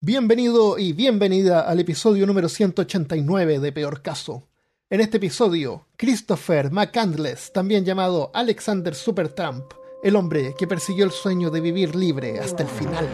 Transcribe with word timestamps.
Bienvenido 0.00 0.78
y 0.78 0.92
bienvenida 0.92 1.62
al 1.62 1.80
episodio 1.80 2.24
número 2.26 2.48
189 2.48 3.58
de 3.58 3.72
Peor 3.72 4.00
Caso. 4.00 4.44
En 4.90 5.00
este 5.00 5.16
episodio, 5.16 5.86
Christopher 5.96 6.70
McCandless, 6.70 7.52
también 7.52 7.84
llamado 7.84 8.30
Alexander 8.32 8.94
Supertramp, 8.94 9.64
el 10.04 10.14
hombre 10.14 10.54
que 10.56 10.68
persiguió 10.68 11.04
el 11.04 11.10
sueño 11.10 11.50
de 11.50 11.60
vivir 11.60 11.96
libre 11.96 12.38
hasta 12.38 12.62
el 12.62 12.68
final. 12.68 13.08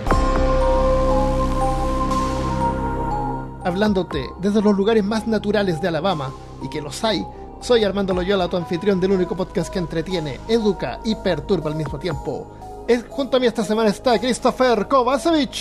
Hablándote 3.65 4.27
desde 4.43 4.61
los 4.61 4.77
lugares 4.77 5.03
más 5.03 5.27
naturales 5.27 5.81
de 5.81 5.89
Alabama, 5.89 6.33
y 6.63 6.69
que 6.69 6.83
los 6.83 7.03
hay, 7.03 7.25
soy 7.63 7.83
Armando 7.83 8.13
Loyola, 8.13 8.49
tu 8.49 8.59
anfitrión 8.59 9.01
del 9.01 9.13
único 9.13 9.35
podcast 9.35 9.73
que 9.73 9.79
entretiene, 9.79 10.39
educa 10.49 11.01
y 11.03 11.15
perturba 11.15 11.71
al 11.71 11.77
mismo 11.77 11.99
tiempo. 11.99 12.85
Es- 12.87 13.07
junto 13.09 13.39
a 13.39 13.41
mí 13.41 13.47
esta 13.47 13.65
semana 13.65 13.89
está 13.89 14.19
Christopher 14.19 14.87
Kovacevic. 14.87 15.55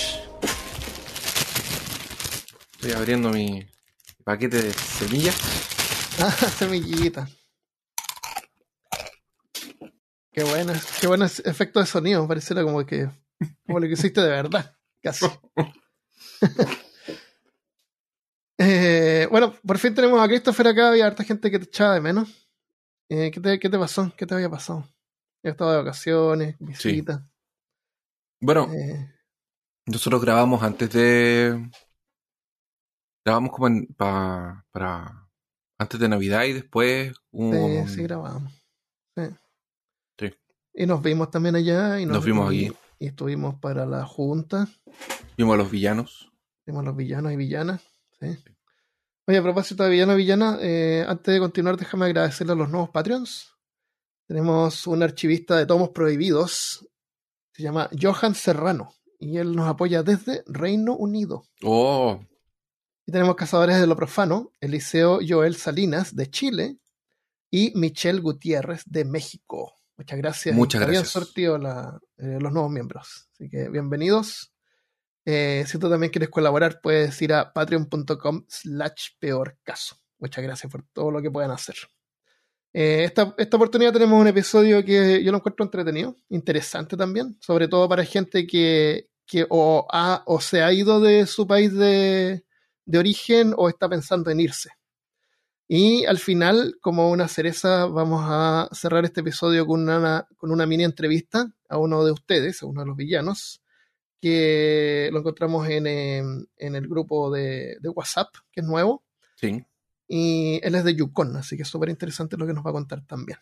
Estoy 2.84 3.00
abriendo 3.00 3.30
mi 3.30 3.66
paquete 4.26 4.62
de 4.62 4.73
semillas. 4.73 5.38
Ah, 6.20 6.30
semillita. 6.60 7.30
Qué 10.34 10.44
bueno, 10.44 10.74
qué 11.00 11.08
buen 11.08 11.22
es- 11.22 11.40
efecto 11.46 11.80
de 11.80 11.86
sonido. 11.86 12.27
Pareciera 12.27 12.62
como 12.62 12.86
que 12.86 13.08
como 13.66 13.80
lo 13.80 13.88
que 13.88 13.94
hiciste 13.94 14.20
de 14.20 14.27
verdad, 14.27 14.76
casi. 15.02 15.26
Eh, 18.60 19.27
bueno, 19.32 19.55
por 19.66 19.77
fin 19.80 19.96
tenemos 19.96 20.22
a 20.22 20.27
Christopher 20.27 20.68
acá. 20.68 20.90
Había 20.90 21.08
harta 21.08 21.24
gente 21.24 21.50
que 21.50 21.60
te 21.60 21.66
echaba 21.66 21.96
de 21.96 22.02
menos. 22.02 22.50
Eh, 23.10 23.32
¿qué, 23.32 23.40
te, 23.41 23.60
¿Qué 23.60 23.70
te 23.70 23.80
pasó? 23.80 24.13
¿Qué 24.18 24.26
te 24.26 24.36
había 24.36 24.50
pasado? 24.50 24.88
He 25.41 25.50
estado 25.50 25.72
de 25.72 25.77
vacaciones, 25.77 26.55
visitas. 26.60 27.22
Bueno, 28.41 28.72
eh, 28.74 29.10
nosotros 29.86 30.22
grabamos 30.22 30.62
antes 30.63 30.91
de. 30.91 31.70
Grabamos 33.26 33.52
como 33.52 33.68
en, 33.68 33.88
pa- 33.88 34.66
para. 34.71 35.20
Antes 35.79 35.99
de 35.99 36.07
Navidad 36.07 36.43
y 36.46 36.54
después 36.54 37.13
un. 37.32 37.85
sí, 37.88 37.96
sí, 37.96 38.04
grabamos. 38.04 38.52
Sí. 39.18 39.24
Sí. 40.20 40.34
Y 40.76 40.85
nos 40.85 41.02
vimos 41.02 41.29
también 41.32 41.55
allá. 41.55 41.99
Y 41.99 42.05
Nos 42.05 42.24
vimos 42.24 42.54
y- 42.54 42.68
aquí. 42.68 42.77
Y 42.99 43.07
estuvimos 43.07 43.55
para 43.60 43.85
la 43.85 44.05
junta. 44.05 44.68
Vimos 45.38 45.55
a 45.55 45.57
los 45.57 45.70
villanos. 45.71 46.32
Tenemos 46.66 46.85
los 46.85 46.96
villanos 46.96 47.34
y 47.34 47.35
villanas. 47.35 47.82
¿sí? 48.21 48.38
Oye, 49.27 49.38
a 49.38 49.44
propósito 49.44 49.84
de 49.84 49.90
villano 49.90 50.13
y 50.13 50.18
villana, 50.18 50.57
eh, 50.62 51.04
antes 51.07 51.34
de 51.34 51.40
continuar, 51.40 51.76
déjame 51.77 52.05
agradecerle 52.05 52.54
a 52.54 52.55
los 52.55 52.70
nuevos 52.70 52.90
Patreons. 52.91 53.49
Tenemos 54.27 54.88
un 54.88 55.04
archivista 55.04 55.57
de 55.57 55.66
tomos 55.66 55.90
prohibidos. 55.90 56.88
Se 57.54 57.63
llama 57.63 57.90
Johan 57.99 58.35
Serrano. 58.35 58.94
Y 59.20 59.38
él 59.38 59.55
nos 59.55 59.68
apoya 59.68 60.04
desde 60.04 60.44
Reino 60.48 60.96
Unido. 60.96 61.46
Oh, 61.63 62.21
Y 63.05 63.12
tenemos 63.12 63.35
Cazadores 63.35 63.79
de 63.79 63.87
lo 63.87 63.96
Profano, 63.96 64.51
Eliseo 64.62 65.19
Joel 65.28 65.56
Salinas 65.56 66.16
de 66.16 66.29
Chile 66.29 66.78
y 67.51 67.72
Michelle 67.75 68.22
Gutiérrez 68.22 68.84
de 68.85 69.03
México. 69.06 69.73
Muchas 69.97 70.18
gracias. 70.18 70.56
Muchas 70.56 70.81
gracias. 70.81 71.09
sortido 71.09 71.57
la- 71.57 72.00
eh, 72.18 72.38
los 72.40 72.51
nuevos 72.51 72.72
miembros. 72.72 73.28
Así 73.34 73.50
que 73.50 73.69
bienvenidos. 73.69 74.51
Eh, 75.25 75.63
si 75.68 75.78
tú 75.78 75.90
también 75.90 76.12
quieres 76.12 76.29
colaborar, 76.29 76.79
puedes 76.81 77.22
ir 77.22 77.34
a 77.34 77.53
patreon.com 77.53 78.45
slash 78.47 79.09
peor 79.19 79.57
caso. 79.63 79.97
Muchas 80.19 80.44
gracias 80.44 80.72
por 80.72 80.84
todo 80.94 81.12
lo 81.12 81.22
que 81.22 81.29
puedan 81.31 81.51
hacer. 81.51 81.75
Eh, 82.73 83.03
esta, 83.03 83.35
esta 83.38 83.57
oportunidad 83.57 83.94
tenemos 83.94 84.19
un 84.19 84.28
episodio 84.28 84.84
que 84.84 85.23
yo 85.23 85.31
lo 85.31 85.38
encuentro 85.38 85.63
entretenido, 85.63 86.16
interesante 86.29 86.97
también, 86.97 87.38
sobre 87.40 87.67
todo 87.67 87.88
para 87.88 88.03
gente 88.03 88.47
que, 88.47 89.09
que 89.28 89.45
o, 89.50 89.85
ha, 89.91 90.23
o 90.25 90.41
se 90.41 90.63
ha 90.63 90.73
ido 90.73 91.00
de 91.00 91.28
su 91.28 91.45
país 91.45 91.72
de, 91.73 92.44
de 92.85 92.97
origen 92.97 93.53
o 93.57 93.69
está 93.69 93.88
pensando 93.89 94.29
en 94.31 94.39
irse. 94.39 94.69
Y 95.67 96.06
al 96.06 96.17
final, 96.19 96.78
como 96.81 97.09
una 97.09 97.27
cereza, 97.27 97.85
vamos 97.85 98.21
a 98.27 98.69
cerrar 98.73 99.05
este 99.05 99.21
episodio 99.21 99.66
con 99.66 99.81
una, 99.81 100.27
con 100.38 100.51
una 100.51 100.66
mini 100.66 100.83
entrevista 100.83 101.47
a 101.69 101.77
uno 101.77 102.03
de 102.03 102.11
ustedes, 102.11 102.61
a 102.61 102.66
uno 102.66 102.81
de 102.81 102.88
los 102.88 102.97
villanos, 102.97 103.61
que 104.22 105.09
lo 105.11 105.19
encontramos 105.19 105.67
en, 105.69 105.88
em, 105.88 106.45
en 106.57 106.75
el 106.75 106.88
grupo 106.88 107.31
de, 107.31 107.77
de 107.79 107.89
WhatsApp, 107.89 108.29
que 108.51 108.61
es 108.61 108.67
nuevo, 108.67 109.03
sí. 109.35 109.66
y 110.07 110.59
él 110.63 110.75
es 110.75 110.83
de 110.83 110.95
Yukon, 110.95 111.35
así 111.38 111.55
que 111.57 111.63
es 111.63 111.67
súper 111.69 111.89
interesante 111.89 112.38
lo 112.38 112.45
que 112.45 112.53
nos 112.53 112.66
va 112.66 112.69
a 112.69 112.73
contar 112.73 113.05
también. 113.05 113.39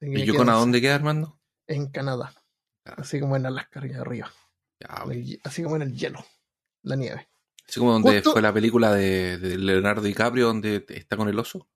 ¿Y 0.00 0.24
Yukon 0.24 0.48
a 0.50 0.54
dónde 0.54 0.80
queda, 0.80 0.96
Armando? 0.96 1.40
En 1.66 1.86
Canadá, 1.90 2.34
Ah. 2.84 2.96
así 2.98 3.20
como 3.20 3.36
en 3.36 3.46
Alaska, 3.46 3.80
arriba, 3.80 4.32
así 5.44 5.62
como 5.62 5.76
en 5.76 5.82
el 5.82 5.94
hielo, 5.96 6.24
la 6.82 6.96
nieve. 6.96 7.28
Así 7.68 7.78
como 7.80 7.92
donde 7.92 8.14
Justo- 8.16 8.32
fue 8.32 8.42
la 8.42 8.52
película 8.52 8.92
de, 8.92 9.38
de 9.38 9.56
Leonardo 9.58 10.02
DiCaprio, 10.02 10.46
donde 10.46 10.84
está 10.88 11.16
con 11.16 11.28
el 11.28 11.38
oso. 11.38 11.68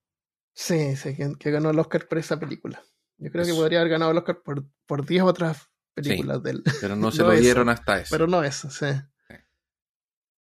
Sí, 0.55 0.97
sí, 0.97 1.15
que, 1.15 1.35
que 1.39 1.51
ganó 1.51 1.71
el 1.71 1.79
Oscar 1.79 2.09
por 2.09 2.19
esa 2.19 2.39
película. 2.41 2.83
Yo 3.19 3.31
creo 3.31 3.45
que 3.47 3.53
podría 3.55 3.81
haber 3.81 3.93
ganado 3.93 4.11
el 4.11 4.19
Oscar 4.19 4.43
por, 4.43 4.65
por 4.87 5.07
10 5.07 5.23
otras 5.25 5.71
películas 5.95 6.43
de 6.43 6.51
él. 6.53 6.63
Pero 6.81 6.97
no 6.97 7.11
se 7.13 7.19
No 7.19 7.25
lo 7.29 7.33
eso, 7.33 7.43
dieron 7.43 7.69
hasta 7.69 8.01
eso. 8.01 8.09
Pero 8.11 8.27
no 8.27 8.43
eso, 8.43 8.71
sí. 8.71 8.87
Sí. 9.29 9.35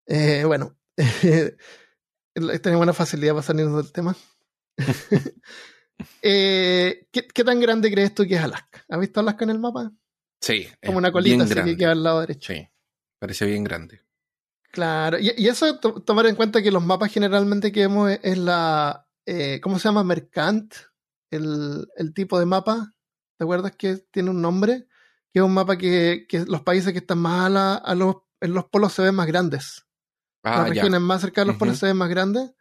Eh, 0.08 0.44
bueno, 0.46 0.78
tenemos 2.34 2.82
una 2.84 2.94
facilidad 2.94 3.34
para 3.34 3.44
salirnos 3.44 3.84
del 3.84 3.92
tema. 3.92 4.16
Eh, 6.22 7.08
¿qué, 7.12 7.26
qué 7.26 7.44
tan 7.46 7.60
grande 7.62 7.90
crees 7.90 8.14
tú 8.14 8.28
que 8.28 8.36
es 8.36 8.42
Alaska? 8.42 8.84
¿Has 8.90 9.00
visto 9.00 9.22
Alaska 9.22 9.46
en 9.46 9.52
el 9.52 9.60
mapa? 9.60 9.92
Sí. 10.42 10.68
Como 10.86 10.98
una 10.98 11.10
colita 11.12 11.46
así 11.46 11.54
que 11.64 11.78
queda 11.78 11.92
al 11.94 12.04
lado 12.04 12.20
derecho. 12.20 12.52
Sí. 12.54 12.68
Parece 13.18 13.46
bien 13.46 13.64
grande. 13.64 14.02
Claro, 14.76 15.18
y, 15.20 15.32
y 15.38 15.48
eso 15.48 15.80
to- 15.80 16.02
tomar 16.02 16.26
en 16.26 16.36
cuenta 16.36 16.62
que 16.62 16.70
los 16.70 16.84
mapas 16.84 17.10
generalmente 17.12 17.72
que 17.72 17.80
vemos 17.82 18.12
es, 18.12 18.20
es 18.24 18.38
la, 18.38 19.08
eh, 19.26 19.62
¿cómo 19.64 19.80
se 19.80 19.88
llama? 19.88 20.04
Mercant, 20.04 20.74
el, 21.32 21.88
el 21.96 22.14
tipo 22.14 22.38
de 22.38 22.46
mapa, 22.46 22.94
¿te 23.38 23.46
acuerdas 23.46 23.74
que 23.78 23.96
tiene 24.12 24.32
un 24.32 24.42
nombre? 24.42 24.88
Que 25.32 25.40
es 25.40 25.46
un 25.46 25.54
mapa 25.54 25.78
que, 25.78 26.26
que 26.28 26.44
los 26.46 26.62
países 26.62 26.92
que 26.92 27.00
están 27.00 27.20
más 27.20 27.46
a, 27.46 27.50
la- 27.50 27.76
a 27.76 27.96
los, 27.96 28.18
en 28.42 28.54
los 28.54 28.66
polos 28.66 28.92
se 28.92 29.02
ven 29.02 29.16
más 29.16 29.28
grandes. 29.28 29.86
Ah, 30.44 30.58
Las 30.60 30.68
ya. 30.68 30.74
regiones 30.74 31.00
más 31.02 31.22
cerca 31.22 31.42
de 31.42 31.48
los 31.48 31.56
polos 31.56 31.78
se 31.78 31.86
ven 31.88 31.96
más 31.98 32.10
grandes. 32.10 32.52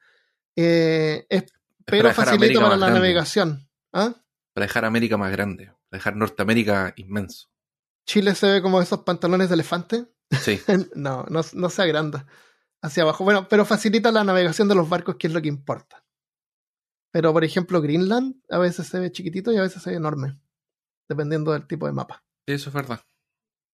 Eh, 0.56 1.26
es- 1.28 1.42
Es 1.42 1.52
pero 1.84 2.08
dejar 2.08 2.26
facilita 2.26 2.60
para 2.60 2.76
la 2.76 2.86
grande. 2.86 3.00
navegación. 3.00 3.69
¿Ah? 3.92 4.14
Para 4.54 4.66
dejar 4.66 4.84
América 4.84 5.16
más 5.16 5.32
grande. 5.32 5.66
Para 5.66 5.98
dejar 5.98 6.16
Norteamérica 6.16 6.94
inmenso. 6.96 7.48
Chile 8.06 8.34
se 8.36 8.46
ve 8.52 8.62
como 8.62 8.81
esos 8.81 9.00
pantalones 9.00 9.48
de 9.48 9.54
elefante. 9.54 10.06
Sí. 10.41 10.61
no, 10.95 11.25
no, 11.28 11.41
no 11.53 11.71
se 11.71 11.83
agranda 11.83 12.27
hacia 12.83 13.03
abajo. 13.03 13.25
Bueno, 13.25 13.49
pero 13.49 13.65
facilita 13.65 14.12
la 14.12 14.25
navegación 14.25 14.69
de 14.69 14.75
los 14.75 14.89
barcos, 14.89 15.17
que 15.17 15.27
es 15.27 15.33
lo 15.33 15.43
que 15.43 15.49
importa. 15.49 16.05
Pero, 17.11 17.33
por 17.33 17.45
ejemplo, 17.45 17.81
Greenland 17.81 18.34
a 18.50 18.59
veces 18.59 18.89
se 18.89 18.99
ve 18.99 19.12
chiquitito 19.12 19.53
y 19.53 19.56
a 19.56 19.62
veces 19.62 19.83
se 19.83 19.91
ve 19.91 19.97
enorme, 19.97 20.39
dependiendo 21.09 21.53
del 21.53 21.67
tipo 21.67 21.87
de 21.87 21.93
mapa. 21.93 22.25
Eso 22.47 22.71
es 22.71 22.75
verdad. 22.75 23.00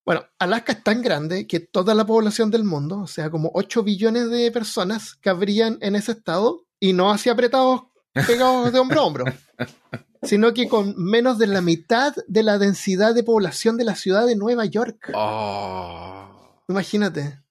Bueno, 0.05 0.25
Alaska 0.39 0.73
es 0.73 0.83
tan 0.83 1.03
grande 1.03 1.47
que 1.47 1.61
toda 1.61 1.95
la 1.95 2.07
población 2.07 2.51
del 2.51 2.65
mundo, 2.65 3.01
o 3.01 3.07
sea, 3.07 3.31
como 3.31 3.51
8 3.55 3.83
billones 3.83 4.31
de 4.31 4.51
personas, 4.51 5.15
cabrían 5.15 5.79
en 5.81 5.97
ese 5.97 6.13
estado 6.13 6.67
y 6.79 6.93
no 6.93 7.11
así 7.11 7.29
apretados, 7.29 7.83
pegados 8.27 8.73
de 8.73 8.79
hombro 8.79 9.01
a 9.01 9.05
hombro, 9.05 9.25
sino 10.23 10.53
que 10.53 10.69
con 10.69 10.95
menos 10.97 11.39
de 11.39 11.47
la 11.47 11.61
mitad 11.61 12.15
de 12.27 12.43
la 12.43 12.59
densidad 12.59 13.15
de 13.15 13.23
población 13.23 13.77
de 13.77 13.85
la 13.85 13.95
ciudad 13.95 14.27
de 14.27 14.37
Nueva 14.37 14.65
York. 14.65 15.13
Oh. 15.15 16.40
Imagínate. 16.71 17.43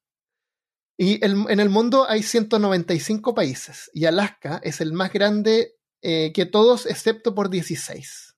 Y 0.97 1.23
el- 1.23 1.45
en 1.49 1.59
el 1.59 1.69
mundo 1.69 2.05
hay 2.09 2.23
195 2.23 3.33
países 3.35 3.89
y 3.93 4.05
Alaska 4.05 4.59
es 4.63 4.81
el 4.81 4.93
más 4.93 5.11
grande 5.13 5.75
eh, 6.01 6.31
que 6.33 6.45
todos 6.45 6.85
excepto 6.85 7.35
por 7.35 7.49
16. 7.49 8.37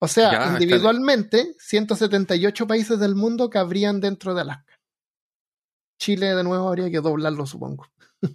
O 0.00 0.08
sea, 0.08 0.32
Ya, 0.32 0.52
individualmente, 0.52 1.54
178 1.58 2.66
países 2.66 2.98
del 2.98 3.14
mundo 3.14 3.50
cabrían 3.50 4.00
dentro 4.00 4.34
de 4.34 4.40
Alaska. 4.40 4.80
Chile 5.98 6.34
de 6.34 6.42
nuevo 6.42 6.68
habría 6.68 6.90
que 6.90 7.00
doblarlo, 7.00 7.44
supongo. 7.46 7.86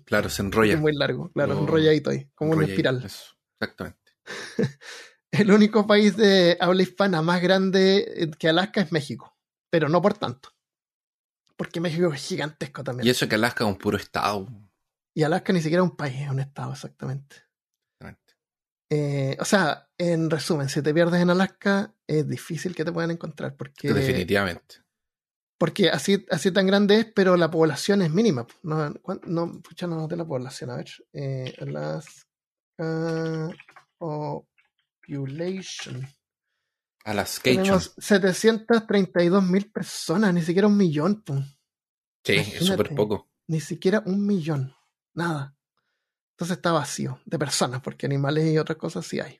Claro, 0.05 0.29
se 0.29 0.41
enrolla. 0.43 0.75
Es 0.75 0.79
muy 0.79 0.93
largo, 0.93 1.31
claro, 1.31 1.55
No, 1.55 1.61
enrolladito 1.61 2.11
ahí, 2.11 2.29
como 2.35 2.51
una 2.51 2.65
espiral. 2.65 3.03
Eso, 3.03 3.35
exactamente. 3.59 3.99
El 5.31 5.51
único 5.51 5.87
país 5.87 6.15
de 6.15 6.57
habla 6.59 6.83
hispana 6.83 7.23
más 7.23 7.41
grande 7.41 8.05
eh, 8.15 8.31
que 8.37 8.47
Alaska 8.49 8.81
es 8.81 8.91
México, 8.91 9.35
pero 9.71 9.89
no 9.89 9.99
por 10.01 10.15
tanto. 10.15 10.49
Porque 11.57 11.79
México 11.79 12.11
es 12.13 12.21
gigantesco 12.21 12.83
también. 12.83 13.07
Y 13.07 13.09
eso 13.09 13.27
que 13.29 13.35
Alaska 13.35 13.63
es 13.63 13.69
un 13.69 13.77
puro 13.77 13.97
estado. 13.97 14.47
Y 15.13 15.23
Alaska 15.23 15.53
ni 15.53 15.61
siquiera 15.61 15.83
es 15.83 15.89
un 15.89 15.95
país, 15.95 16.21
es 16.21 16.29
un 16.29 16.39
estado, 16.39 16.73
exactamente. 16.73 17.37
Exactamente. 17.99 18.33
Eh, 18.91 19.37
o 19.39 19.45
sea, 19.45 19.89
en 19.97 20.29
resumen, 20.29 20.69
si 20.69 20.81
te 20.81 20.93
pierdes 20.93 21.21
en 21.21 21.29
Alaska, 21.29 21.93
es 22.07 22.27
difícil 22.27 22.75
que 22.75 22.83
te 22.85 22.91
puedan 22.91 23.11
encontrar, 23.11 23.55
porque, 23.55 23.93
Definitivamente. 23.93 24.75
porque 25.57 25.89
así, 25.89 26.25
así 26.29 26.51
tan 26.51 26.67
grande 26.67 26.99
es, 26.99 27.05
pero 27.15 27.37
la 27.37 27.49
población 27.49 28.01
es 28.01 28.11
mínima. 28.11 28.45
No, 28.61 28.93
¿cuán- 29.01 29.21
no, 29.25 29.61
pucha, 29.61 29.87
no 29.87 29.95
noté 29.95 30.17
la 30.17 30.25
población, 30.25 30.69
a 30.71 30.75
ver. 30.75 30.89
Eh, 31.13 31.55
Alaska 31.61 32.25
Population. 33.97 36.05
Alaska. 37.05 37.43
Tenemos 37.43 37.93
732 37.97 39.43
mil 39.43 39.71
personas, 39.71 40.33
ni 40.33 40.41
siquiera 40.41 40.67
un 40.67 40.75
millón. 40.75 41.21
po. 41.21 41.35
Sí, 42.23 42.33
es 42.33 42.65
súper 42.65 42.93
poco. 42.95 43.29
Ni 43.47 43.59
siquiera 43.61 44.01
un 44.05 44.25
millón. 44.25 44.75
Nada. 45.13 45.55
Entonces 46.31 46.57
está 46.57 46.71
vacío 46.71 47.21
de 47.25 47.39
personas, 47.39 47.81
porque 47.81 48.07
animales 48.07 48.51
y 48.51 48.57
otras 48.57 48.77
cosas 48.77 49.05
sí 49.05 49.19
hay. 49.19 49.39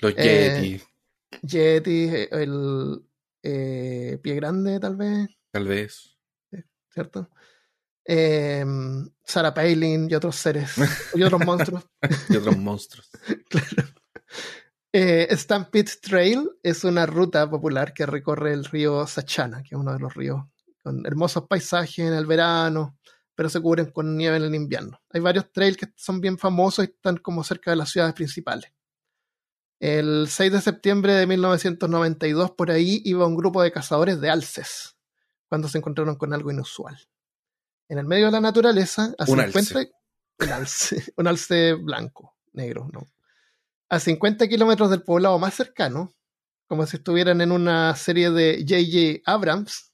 Los 0.00 0.14
Eh, 0.16 0.78
Yeti, 1.42 1.42
Yeti, 1.42 2.28
el 2.30 3.02
eh, 3.42 4.18
pie 4.22 4.34
grande, 4.34 4.78
tal 4.78 4.94
vez, 4.96 5.28
tal 5.50 5.66
vez. 5.66 6.16
¿cierto? 6.92 7.30
Eh, 8.04 8.64
Sarah 9.24 9.54
Palin 9.54 10.08
y 10.10 10.14
otros 10.14 10.36
seres 10.36 10.74
y 11.14 11.22
otros 11.22 11.40
monstruos. 11.46 11.84
Y 12.28 12.36
otros 12.36 12.56
monstruos. 12.58 13.08
Claro. 13.48 13.88
Eh, 14.92 15.28
Stampede 15.36 15.90
Trail 16.00 16.48
es 16.62 16.84
una 16.84 17.04
ruta 17.04 17.48
popular 17.48 17.92
que 17.92 18.06
recorre 18.06 18.54
el 18.54 18.64
río 18.64 19.06
Sachana, 19.06 19.62
que 19.62 19.74
es 19.74 19.80
uno 19.80 19.92
de 19.92 19.98
los 19.98 20.14
ríos 20.14 20.44
con 20.82 21.04
hermosos 21.04 21.46
paisajes 21.46 21.98
en 21.98 22.14
el 22.14 22.24
verano, 22.24 22.96
pero 23.34 23.50
se 23.50 23.60
cubren 23.60 23.90
con 23.90 24.16
nieve 24.16 24.38
en 24.38 24.44
el 24.44 24.54
invierno. 24.54 25.00
Hay 25.10 25.20
varios 25.20 25.52
trails 25.52 25.76
que 25.76 25.92
son 25.96 26.20
bien 26.20 26.38
famosos 26.38 26.86
y 26.86 26.88
están 26.88 27.18
como 27.18 27.44
cerca 27.44 27.70
de 27.70 27.76
las 27.76 27.90
ciudades 27.90 28.14
principales. 28.14 28.72
El 29.80 30.26
6 30.28 30.52
de 30.52 30.60
septiembre 30.60 31.12
de 31.12 31.26
1992, 31.26 32.52
por 32.52 32.70
ahí 32.70 33.00
iba 33.04 33.26
un 33.26 33.36
grupo 33.36 33.62
de 33.62 33.70
cazadores 33.70 34.20
de 34.20 34.30
alces, 34.30 34.96
cuando 35.46 35.68
se 35.68 35.78
encontraron 35.78 36.16
con 36.16 36.32
algo 36.32 36.50
inusual. 36.50 36.98
En 37.88 37.98
el 37.98 38.06
medio 38.06 38.26
de 38.26 38.32
la 38.32 38.40
naturaleza, 38.40 39.14
a 39.18 39.24
Un 39.30 39.38
50 39.38 39.58
alce. 39.78 39.92
un 40.40 40.48
alce, 40.52 41.12
un 41.16 41.26
alce 41.28 41.74
blanco, 41.74 42.36
negro, 42.52 42.88
no. 42.92 43.06
A 43.90 43.98
50 44.00 44.48
kilómetros 44.48 44.90
del 44.90 45.02
poblado 45.02 45.38
más 45.38 45.54
cercano, 45.54 46.12
como 46.66 46.86
si 46.86 46.96
estuvieran 46.98 47.40
en 47.40 47.52
una 47.52 47.94
serie 47.96 48.30
de 48.30 48.58
J.J. 48.68 49.22
Abrams, 49.32 49.92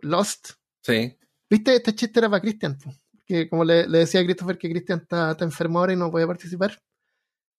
Lost. 0.00 0.52
Sí. 0.82 1.16
¿Viste? 1.50 1.74
Este 1.76 1.94
chiste 1.94 2.20
era 2.20 2.30
para 2.30 2.40
Christian, 2.40 2.78
que 3.26 3.48
como 3.48 3.64
le, 3.64 3.86
le 3.86 3.98
decía 3.98 4.20
a 4.20 4.24
Christopher 4.24 4.56
que 4.58 4.70
Christian 4.70 5.00
está, 5.00 5.32
está 5.32 5.44
enfermo 5.44 5.78
ahora 5.78 5.92
y 5.92 5.96
no 5.96 6.10
puede 6.10 6.26
participar. 6.26 6.80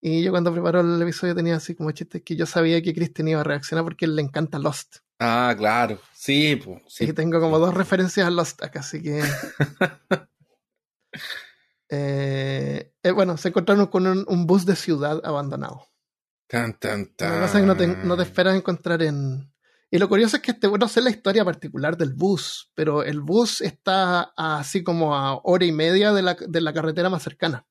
Y 0.01 0.24
yo 0.24 0.31
cuando 0.31 0.51
preparó 0.54 0.80
el 0.80 1.01
episodio 1.01 1.36
tenía 1.36 1.57
así 1.57 1.75
como 1.75 1.92
chistes 1.92 2.24
que 2.24 2.36
yo 2.36 2.45
sabía 2.45 2.81
que 2.81 2.94
Christian 2.94 3.27
iba 3.27 3.42
a 3.42 3.44
reaccionar 3.44 3.83
porque 3.83 4.06
él 4.06 4.16
le 4.16 4.21
encanta 4.21 4.57
Lost. 4.57 4.98
Ah, 5.19 5.54
claro. 5.57 6.00
Sí, 6.13 6.56
pues. 6.56 6.81
Y 7.01 7.07
Sí. 7.07 7.13
tengo 7.13 7.39
como 7.42 7.60
dos 7.60 7.74
referencias 7.74 8.25
a 8.25 8.31
Lost 8.31 8.63
acá, 8.63 8.80
así 8.80 9.01
que. 9.04 9.21
Eh, 11.89 12.94
eh, 13.03 13.12
bueno, 13.12 13.38
se 13.38 13.50
encontraron 13.50 13.88
con 13.88 14.06
un, 14.07 14.25
un 14.27 14.45
bus 14.45 14.65
de 14.65 14.75
ciudad 14.75 15.21
abandonado. 15.24 15.88
Tan, 16.47 16.77
tan, 16.80 17.13
tan. 17.15 17.30
Lo 17.30 17.36
que 17.36 17.41
pasa 17.41 17.57
es 17.57 17.62
que 17.63 17.68
no 17.68 17.77
te, 17.77 17.88
no 17.88 18.18
te 18.18 18.24
esperas 18.24 18.56
encontrar 18.56 19.01
en. 19.03 19.53
Y 19.91 19.97
lo 19.97 20.07
curioso 20.07 20.38
es 20.38 20.44
que 20.44 20.51
este, 20.51 20.68
no 20.69 20.88
sé 20.88 21.01
la 21.01 21.09
historia 21.09 21.44
particular 21.44 21.97
del 21.97 22.13
bus, 22.13 22.71
pero 22.75 23.03
el 23.03 23.21
bus 23.21 23.62
está 23.62 24.31
a- 24.38 24.59
así 24.59 24.83
como 24.83 25.15
a 25.15 25.39
hora 25.44 25.65
y 25.65 25.71
media 25.71 26.13
de 26.13 26.21
la, 26.21 26.36
de 26.36 26.62
la 26.62 26.74
carretera 26.74 27.09
más 27.09 27.24
cercana. 27.24 27.65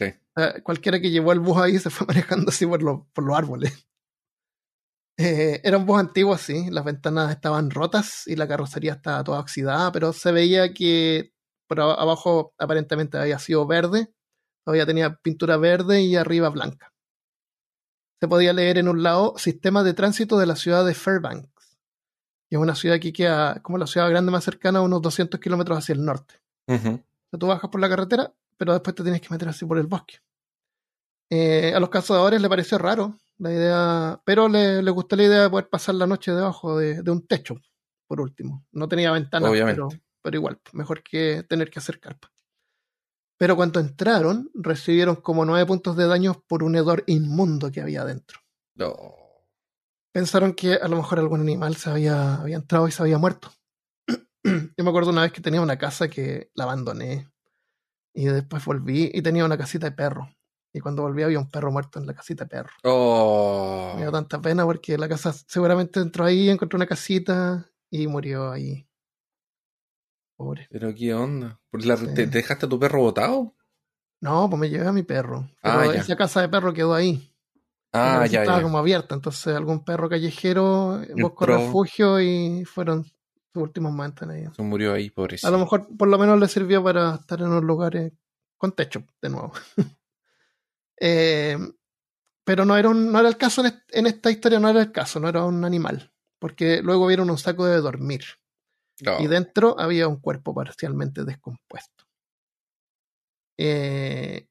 Sí. 0.00 0.14
Cualquiera 0.62 1.00
que 1.00 1.10
llevó 1.10 1.32
el 1.32 1.40
bus 1.40 1.58
ahí 1.58 1.78
se 1.80 1.90
fue 1.90 2.06
manejando 2.08 2.50
así 2.50 2.66
por, 2.66 2.82
los- 2.82 3.00
por 3.12 3.24
los 3.24 3.36
árboles. 3.36 3.84
Eh, 5.20 5.60
era 5.64 5.78
un 5.78 5.86
bus 5.86 5.98
antiguo, 5.98 6.38
sí, 6.38 6.70
las 6.70 6.84
ventanas 6.84 7.32
estaban 7.32 7.70
rotas 7.70 8.22
y 8.28 8.36
la 8.36 8.46
carrocería 8.46 8.92
estaba 8.92 9.24
toda 9.24 9.40
oxidada, 9.40 9.90
pero 9.90 10.12
se 10.12 10.30
veía 10.30 10.72
que 10.72 11.32
por 11.68 11.80
aba- 11.80 11.94
abajo 11.94 12.54
aparentemente 12.58 13.18
había 13.18 13.38
sido 13.38 13.66
verde, 13.66 14.12
todavía 14.64 14.86
tenía 14.86 15.14
pintura 15.16 15.56
verde 15.56 16.00
y 16.02 16.16
arriba 16.16 16.48
blanca. 16.48 16.92
Se 18.20 18.26
podía 18.26 18.52
leer 18.52 18.78
en 18.78 18.88
un 18.88 19.02
lado 19.02 19.34
Sistema 19.38 19.84
de 19.84 19.94
Tránsito 19.94 20.38
de 20.38 20.46
la 20.46 20.56
ciudad 20.56 20.84
de 20.84 20.94
Fairbanks. 20.94 21.78
Y 22.50 22.56
es 22.56 22.60
una 22.60 22.74
ciudad 22.74 22.98
que 22.98 23.12
queda 23.12 23.60
como 23.62 23.78
la 23.78 23.86
ciudad 23.86 24.08
grande 24.10 24.32
más 24.32 24.42
cercana, 24.42 24.80
a 24.80 24.82
unos 24.82 25.02
200 25.02 25.38
kilómetros 25.38 25.78
hacia 25.78 25.92
el 25.94 26.04
norte. 26.04 26.34
Sea, 27.30 27.38
tú 27.38 27.46
bajas 27.46 27.70
por 27.70 27.80
la 27.80 27.88
carretera, 27.88 28.32
pero 28.56 28.72
después 28.72 28.96
te 28.96 29.02
tienes 29.02 29.20
que 29.20 29.28
meter 29.30 29.48
así 29.48 29.64
por 29.66 29.78
el 29.78 29.86
bosque. 29.86 30.16
Eh, 31.30 31.74
a 31.74 31.80
los 31.80 31.90
cazadores 31.90 32.40
le 32.40 32.48
pareció 32.48 32.78
raro 32.78 33.18
la 33.36 33.52
idea, 33.52 34.20
pero 34.24 34.48
le, 34.48 34.82
le 34.82 34.90
gustó 34.90 35.14
la 35.14 35.24
idea 35.24 35.42
de 35.42 35.50
poder 35.50 35.68
pasar 35.68 35.94
la 35.94 36.06
noche 36.06 36.32
debajo 36.32 36.78
de, 36.78 37.02
de 37.02 37.10
un 37.10 37.26
techo, 37.26 37.54
por 38.08 38.20
último. 38.20 38.64
No 38.72 38.88
tenía 38.88 39.12
ventanas, 39.12 39.50
Obviamente. 39.50 39.82
pero, 39.86 40.02
pero 40.28 40.36
igual, 40.36 40.60
mejor 40.74 41.02
que 41.02 41.42
tener 41.48 41.70
que 41.70 41.78
hacer 41.78 42.00
carpa. 42.00 42.30
Pero 43.38 43.56
cuando 43.56 43.80
entraron, 43.80 44.50
recibieron 44.52 45.16
como 45.16 45.46
nueve 45.46 45.64
puntos 45.64 45.96
de 45.96 46.06
daño 46.06 46.44
por 46.46 46.62
un 46.62 46.76
hedor 46.76 47.02
inmundo 47.06 47.72
que 47.72 47.80
había 47.80 48.02
adentro. 48.02 48.40
No. 48.74 48.92
Pensaron 50.12 50.52
que 50.52 50.74
a 50.74 50.86
lo 50.86 50.96
mejor 50.96 51.18
algún 51.18 51.40
animal 51.40 51.76
se 51.76 51.88
había, 51.88 52.34
había 52.34 52.56
entrado 52.56 52.86
y 52.86 52.90
se 52.90 53.02
había 53.02 53.16
muerto. 53.16 53.50
Yo 54.44 54.84
me 54.84 54.90
acuerdo 54.90 55.12
una 55.12 55.22
vez 55.22 55.32
que 55.32 55.40
tenía 55.40 55.62
una 55.62 55.78
casa 55.78 56.08
que 56.08 56.50
la 56.52 56.64
abandoné 56.64 57.26
y 58.12 58.26
después 58.26 58.62
volví 58.66 59.10
y 59.14 59.22
tenía 59.22 59.46
una 59.46 59.56
casita 59.56 59.86
de 59.86 59.96
perro. 59.96 60.28
Y 60.74 60.80
cuando 60.80 61.00
volví 61.00 61.22
había 61.22 61.38
un 61.38 61.48
perro 61.50 61.72
muerto 61.72 61.98
en 61.98 62.06
la 62.06 62.12
casita 62.12 62.44
de 62.44 62.50
perro. 62.50 62.72
Oh. 62.84 63.92
Me 63.94 64.02
dio 64.02 64.12
tanta 64.12 64.42
pena 64.42 64.66
porque 64.66 64.98
la 64.98 65.08
casa 65.08 65.32
seguramente 65.32 66.00
entró 66.00 66.26
ahí, 66.26 66.50
encontró 66.50 66.76
una 66.76 66.86
casita 66.86 67.64
y 67.90 68.06
murió 68.08 68.50
ahí. 68.50 68.87
Pobre. 70.38 70.68
Pero 70.70 70.94
qué 70.94 71.12
onda. 71.12 71.60
¿Por 71.70 71.84
la- 71.84 71.96
Sí. 71.96 72.06
¿Te, 72.14 72.26
te 72.28 72.38
dejaste 72.38 72.64
a 72.64 72.68
tu 72.68 72.78
perro 72.78 73.00
botado? 73.00 73.54
No, 74.20 74.48
pues 74.48 74.58
me 74.60 74.70
llevé 74.70 74.86
a 74.86 74.92
mi 74.92 75.02
perro. 75.02 75.50
Pero 75.62 75.80
Ah, 75.80 75.86
ya. 75.92 76.00
esa 76.00 76.16
casa 76.16 76.40
de 76.40 76.48
perro 76.48 76.72
quedó 76.72 76.94
ahí. 76.94 77.34
Ah, 77.92 78.24
ya, 78.26 78.40
estaba 78.42 78.58
ya. 78.58 78.62
como 78.62 78.78
abierta, 78.78 79.14
entonces 79.14 79.54
algún 79.56 79.84
perro 79.84 80.08
callejero 80.08 81.00
buscó 81.16 81.44
refugio 81.46 82.20
y 82.20 82.64
fueron 82.64 83.04
sus 83.04 83.12
últimos 83.62 83.90
momentos 83.92 84.22
en 84.24 84.30
ahí. 84.30 84.44
Se 84.54 84.62
murió 84.62 84.92
ahí, 84.94 85.10
pobrecito. 85.10 85.48
A 85.48 85.50
lo 85.50 85.58
mejor 85.58 85.88
por 85.96 86.06
lo 86.08 86.18
menos 86.18 86.38
le 86.38 86.46
sirvió 86.48 86.82
para 86.84 87.16
estar 87.16 87.40
en 87.40 87.46
unos 87.48 87.64
lugares 87.64 88.12
con 88.56 88.72
techo, 88.72 89.02
de 89.20 89.28
nuevo. 89.30 89.52
Eh, 91.00 91.56
pero 92.44 92.64
no 92.64 92.76
era, 92.76 92.88
un- 92.88 93.12
no 93.12 93.20
era 93.20 93.28
el 93.28 93.36
caso 93.36 93.64
en, 93.64 93.72
en 93.90 94.06
esta 94.06 94.30
historia, 94.30 94.58
no 94.58 94.68
era 94.68 94.80
el 94.80 94.90
caso, 94.92 95.20
no 95.20 95.28
era 95.28 95.44
un 95.44 95.64
animal. 95.64 96.12
Porque 96.40 96.82
luego 96.82 97.06
vieron 97.06 97.30
un 97.30 97.38
saco 97.38 97.66
de 97.66 97.80
dormir 97.80 98.24
No. 99.00 99.20
y 99.20 99.26
dentro 99.26 99.78
había 99.78 100.08
un 100.08 100.20
cuerpo 100.20 100.54
parcialmente 100.54 101.24
descompuesto. 101.24 102.04
Eh, 103.56 104.46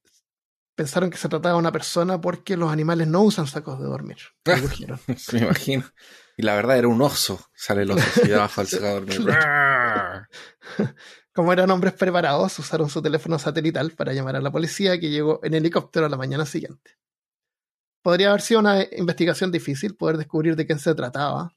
pensaron 0.75 1.09
que 1.09 1.17
se 1.17 1.27
trataba 1.27 1.55
de 1.55 1.59
una 1.59 1.71
persona 1.71 2.21
porque 2.21 2.55
los 2.55 2.71
animales 2.71 3.07
no 3.07 3.23
usan 3.23 3.47
sacos 3.47 3.79
de 3.79 3.85
dormir. 3.85 4.17
Me 5.33 5.39
imagino. 5.39 5.83
Y 6.37 6.43
la 6.43 6.55
verdad 6.55 6.77
era 6.77 6.87
un 6.87 7.01
oso. 7.01 7.43
Sale 7.55 7.81
el 7.81 7.91
oso 7.91 8.21
de 8.23 8.35
abajo 8.35 8.61
al 8.61 8.67
secador. 8.67 9.05
Como 11.33 11.51
eran 11.51 11.71
hombres 11.71 11.93
preparados, 11.93 12.59
usaron 12.59 12.89
su 12.89 13.01
teléfono 13.01 13.39
satelital 13.39 13.91
para 13.91 14.13
llamar 14.13 14.35
a 14.35 14.41
la 14.41 14.51
policía 14.51 14.99
que 14.99 15.09
llegó 15.09 15.39
en 15.43 15.55
helicóptero 15.55 16.05
a 16.05 16.09
la 16.09 16.17
mañana 16.17 16.45
siguiente. 16.45 16.97
Podría 18.03 18.29
haber 18.29 18.41
sido 18.41 18.59
una 18.59 18.85
investigación 18.95 19.51
difícil 19.51 19.95
poder 19.95 20.17
descubrir 20.17 20.55
de 20.55 20.65
quién 20.65 20.79
se 20.79 20.93
trataba, 20.93 21.56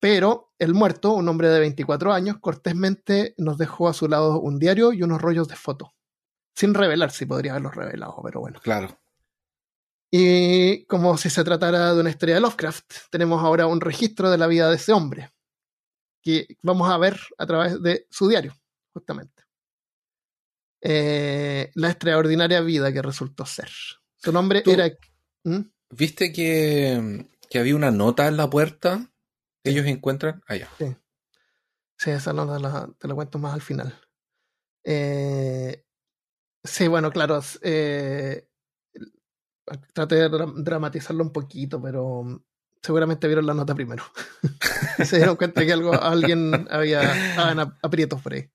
pero 0.00 0.54
el 0.58 0.72
muerto, 0.72 1.12
un 1.12 1.28
hombre 1.28 1.50
de 1.50 1.60
24 1.60 2.12
años, 2.12 2.38
cortésmente 2.40 3.34
nos 3.36 3.58
dejó 3.58 3.86
a 3.88 3.92
su 3.92 4.08
lado 4.08 4.40
un 4.40 4.58
diario 4.58 4.92
y 4.92 5.02
unos 5.02 5.20
rollos 5.20 5.46
de 5.46 5.56
fotos. 5.56 5.90
Sin 6.54 6.74
revelar 6.74 7.10
si 7.10 7.26
podría 7.26 7.52
haberlos 7.52 7.74
revelado, 7.74 8.20
pero 8.24 8.40
bueno. 8.40 8.58
Claro. 8.60 8.98
Y 10.10 10.84
como 10.86 11.16
si 11.18 11.30
se 11.30 11.44
tratara 11.44 11.94
de 11.94 12.00
una 12.00 12.10
historia 12.10 12.34
de 12.34 12.40
Lovecraft, 12.40 12.92
tenemos 13.10 13.44
ahora 13.44 13.66
un 13.66 13.80
registro 13.80 14.30
de 14.30 14.38
la 14.38 14.46
vida 14.46 14.68
de 14.70 14.76
ese 14.76 14.92
hombre, 14.92 15.30
que 16.22 16.48
vamos 16.62 16.90
a 16.90 16.98
ver 16.98 17.20
a 17.38 17.46
través 17.46 17.80
de 17.82 18.06
su 18.10 18.26
diario, 18.26 18.54
justamente. 18.92 19.44
Eh, 20.80 21.70
la 21.74 21.90
extraordinaria 21.90 22.62
vida 22.62 22.90
que 22.92 23.02
resultó 23.02 23.44
ser. 23.44 23.70
Su 24.16 24.32
nombre 24.32 24.62
era... 24.66 24.90
¿Mm? 25.44 25.60
¿Viste 25.90 26.32
que, 26.32 27.28
que 27.50 27.58
había 27.58 27.76
una 27.76 27.90
nota 27.90 28.28
en 28.28 28.36
la 28.36 28.48
puerta 28.48 29.10
ellos 29.64 29.86
encuentran? 29.86 30.42
Ah, 30.46 30.56
ya. 30.56 30.68
Sí, 31.96 32.10
esa 32.10 32.32
no 32.32 32.58
la, 32.58 32.88
te 32.98 33.08
la 33.08 33.14
cuento 33.14 33.38
más 33.38 33.52
al 33.54 33.60
final. 33.60 33.94
Eh, 34.84 35.84
sí, 36.64 36.88
bueno, 36.88 37.10
claro. 37.10 37.40
eh, 37.62 38.48
traté 39.92 40.16
de 40.16 40.30
dra- 40.30 40.52
dramatizarlo 40.56 41.22
un 41.22 41.32
poquito, 41.32 41.80
pero 41.80 42.22
mm, 42.24 42.42
seguramente 42.82 43.26
vieron 43.26 43.46
la 43.46 43.54
nota 43.54 43.74
primero. 43.74 44.04
Se 45.04 45.16
dieron 45.18 45.36
cuenta 45.36 45.64
que 45.64 45.72
algo, 45.72 45.92
alguien 45.94 46.66
había 46.70 47.00
estaban 47.12 47.74
aprietos 47.82 48.20
por 48.22 48.34
ahí. 48.34 48.50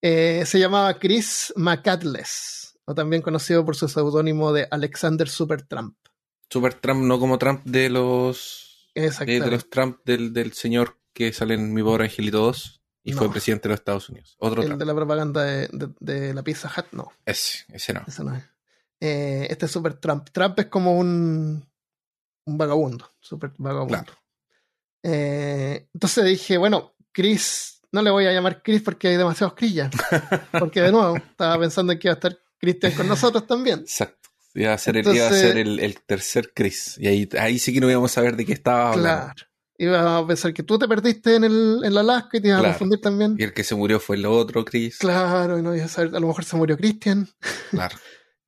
Eh, 0.00 0.44
se 0.46 0.60
llamaba 0.60 0.98
Chris 0.98 1.52
McCandless, 1.56 2.78
o 2.84 2.94
también 2.94 3.20
conocido 3.20 3.64
por 3.64 3.74
su 3.74 3.88
seudónimo 3.88 4.52
de 4.52 4.68
Alexander 4.70 5.28
Supertramp. 5.28 5.96
Super 6.50 6.74
Trump, 6.74 7.02
no 7.02 7.18
como 7.18 7.36
Trump 7.38 7.64
de 7.64 7.90
los. 7.90 8.67
Eh, 9.06 9.40
de 9.40 9.50
los 9.50 9.70
Trump 9.70 9.98
del, 10.04 10.32
del 10.32 10.52
señor 10.52 10.98
que 11.12 11.32
sale 11.32 11.54
en 11.54 11.72
Mi 11.72 11.82
Pobre 11.82 12.04
Angelito 12.04 12.38
2 12.38 12.82
y 13.04 13.12
fue 13.12 13.30
presidente 13.30 13.68
de 13.68 13.70
los 13.74 13.80
Estados 13.80 14.08
Unidos. 14.10 14.36
Otro 14.38 14.60
El 14.62 14.68
Trump. 14.68 14.80
de 14.80 14.86
la 14.86 14.94
propaganda 14.94 15.42
de, 15.44 15.68
de- 15.72 15.94
de 16.00 16.34
la 16.34 16.42
Pizza 16.42 16.70
Hut, 16.76 16.86
no. 16.92 17.10
Ese, 17.24 17.64
ese 17.72 17.92
no. 17.94 18.02
Ese 18.06 18.22
no 18.24 18.34
es. 18.36 18.44
Eh, 19.00 19.46
este 19.50 19.66
es 19.66 19.72
Super 19.72 19.94
Trump. 19.94 20.28
Trump 20.32 20.58
es 20.58 20.66
como 20.66 20.98
un, 20.98 21.66
un 22.44 22.58
vagabundo. 22.58 23.10
Super 23.20 23.52
vagabundo. 23.56 23.96
Claro. 24.04 24.12
Eh, 25.02 25.88
entonces 25.94 26.24
dije, 26.24 26.58
bueno, 26.58 26.94
Chris 27.12 27.80
no 27.92 28.02
le 28.02 28.10
voy 28.10 28.26
a 28.26 28.32
llamar 28.32 28.62
Chris 28.62 28.82
porque 28.82 29.08
hay 29.08 29.16
demasiados 29.16 29.54
Chris 29.56 29.72
ya. 29.74 29.90
Porque 30.58 30.82
de 30.82 30.92
nuevo, 30.92 31.16
estaba 31.16 31.58
pensando 31.58 31.92
en 31.92 31.98
que 31.98 32.08
iba 32.08 32.12
a 32.12 32.16
estar 32.16 32.38
Cristian 32.58 32.92
con 32.92 33.08
nosotros 33.08 33.46
también. 33.46 33.78
Exacto. 33.80 34.27
Iba 34.54 34.72
a 34.72 34.78
ser, 34.78 34.96
el, 34.96 35.14
iba 35.14 35.26
a 35.28 35.30
ser 35.32 35.56
el, 35.58 35.78
el 35.80 36.00
tercer 36.02 36.52
Chris. 36.54 36.96
Y 36.98 37.06
ahí, 37.06 37.28
ahí 37.38 37.58
sí 37.58 37.72
que 37.72 37.80
no 37.80 37.90
íbamos 37.90 38.10
a 38.12 38.14
saber 38.16 38.36
de 38.36 38.44
qué 38.46 38.52
estaba 38.54 38.92
hablando. 38.92 39.24
Claro. 39.34 39.50
Iba 39.80 40.18
a 40.18 40.26
pensar 40.26 40.52
que 40.52 40.64
tú 40.64 40.76
te 40.78 40.88
perdiste 40.88 41.36
en 41.36 41.44
el, 41.44 41.80
en 41.84 41.94
la 41.94 42.00
Alaska 42.00 42.38
y 42.38 42.40
te 42.40 42.48
ibas 42.48 42.60
a 42.64 42.68
confundir 42.70 43.00
también. 43.00 43.36
Y 43.38 43.44
el 43.44 43.52
que 43.52 43.62
se 43.62 43.76
murió 43.76 44.00
fue 44.00 44.16
el 44.16 44.26
otro 44.26 44.64
Chris. 44.64 44.98
Claro, 44.98 45.56
y 45.58 45.62
no 45.62 45.74
ibas 45.76 45.92
a 45.92 45.94
saber, 45.94 46.16
a 46.16 46.20
lo 46.20 46.26
mejor 46.26 46.44
se 46.44 46.56
murió 46.56 46.76
Cristian. 46.76 47.28
Claro. 47.70 47.96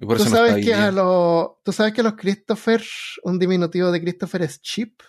Y 0.00 0.06
por 0.06 0.16
¿Tú 0.16 0.24
eso 0.24 0.32
sabes, 0.34 0.64
que 0.64 0.74
a 0.74 0.90
los, 0.90 1.50
¿Tú 1.62 1.72
sabes 1.72 1.92
que 1.92 2.00
a 2.00 2.04
los 2.04 2.14
Christopher, 2.14 2.82
un 3.22 3.38
diminutivo 3.38 3.92
de 3.92 4.00
Christopher 4.00 4.42
es 4.42 4.60
Chip? 4.60 5.02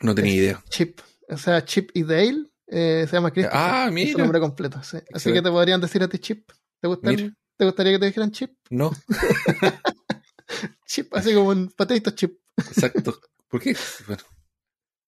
No 0.00 0.14
tenía 0.14 0.34
idea. 0.34 0.64
Chip. 0.68 1.00
O 1.28 1.36
sea, 1.38 1.64
Chip 1.64 1.90
y 1.94 2.02
Dale 2.02 2.50
eh, 2.66 3.06
se 3.08 3.16
llama 3.16 3.30
Christopher. 3.30 3.58
Ah, 3.60 3.82
Es 3.84 3.88
su 3.90 3.94
mira. 3.94 4.18
nombre 4.18 4.40
completo. 4.40 4.82
sí. 4.82 4.98
Así 5.14 5.32
que 5.32 5.40
te 5.40 5.50
podrían 5.50 5.80
decir 5.80 6.02
a 6.02 6.08
ti 6.08 6.18
Chip. 6.18 6.50
¿Te, 6.80 6.88
gustan- 6.88 7.14
Mira. 7.14 7.34
¿Te 7.56 7.64
gustaría 7.64 7.92
que 7.92 7.98
te 7.98 8.06
dijeran 8.06 8.32
Chip? 8.32 8.52
No, 8.70 8.90
Chip, 10.86 11.14
así 11.14 11.34
como 11.34 11.50
un 11.50 11.68
potato 11.70 12.10
chip. 12.10 12.38
exacto. 12.56 13.20
¿Por 13.48 13.60
qué? 13.60 13.76
Bueno, 14.06 14.22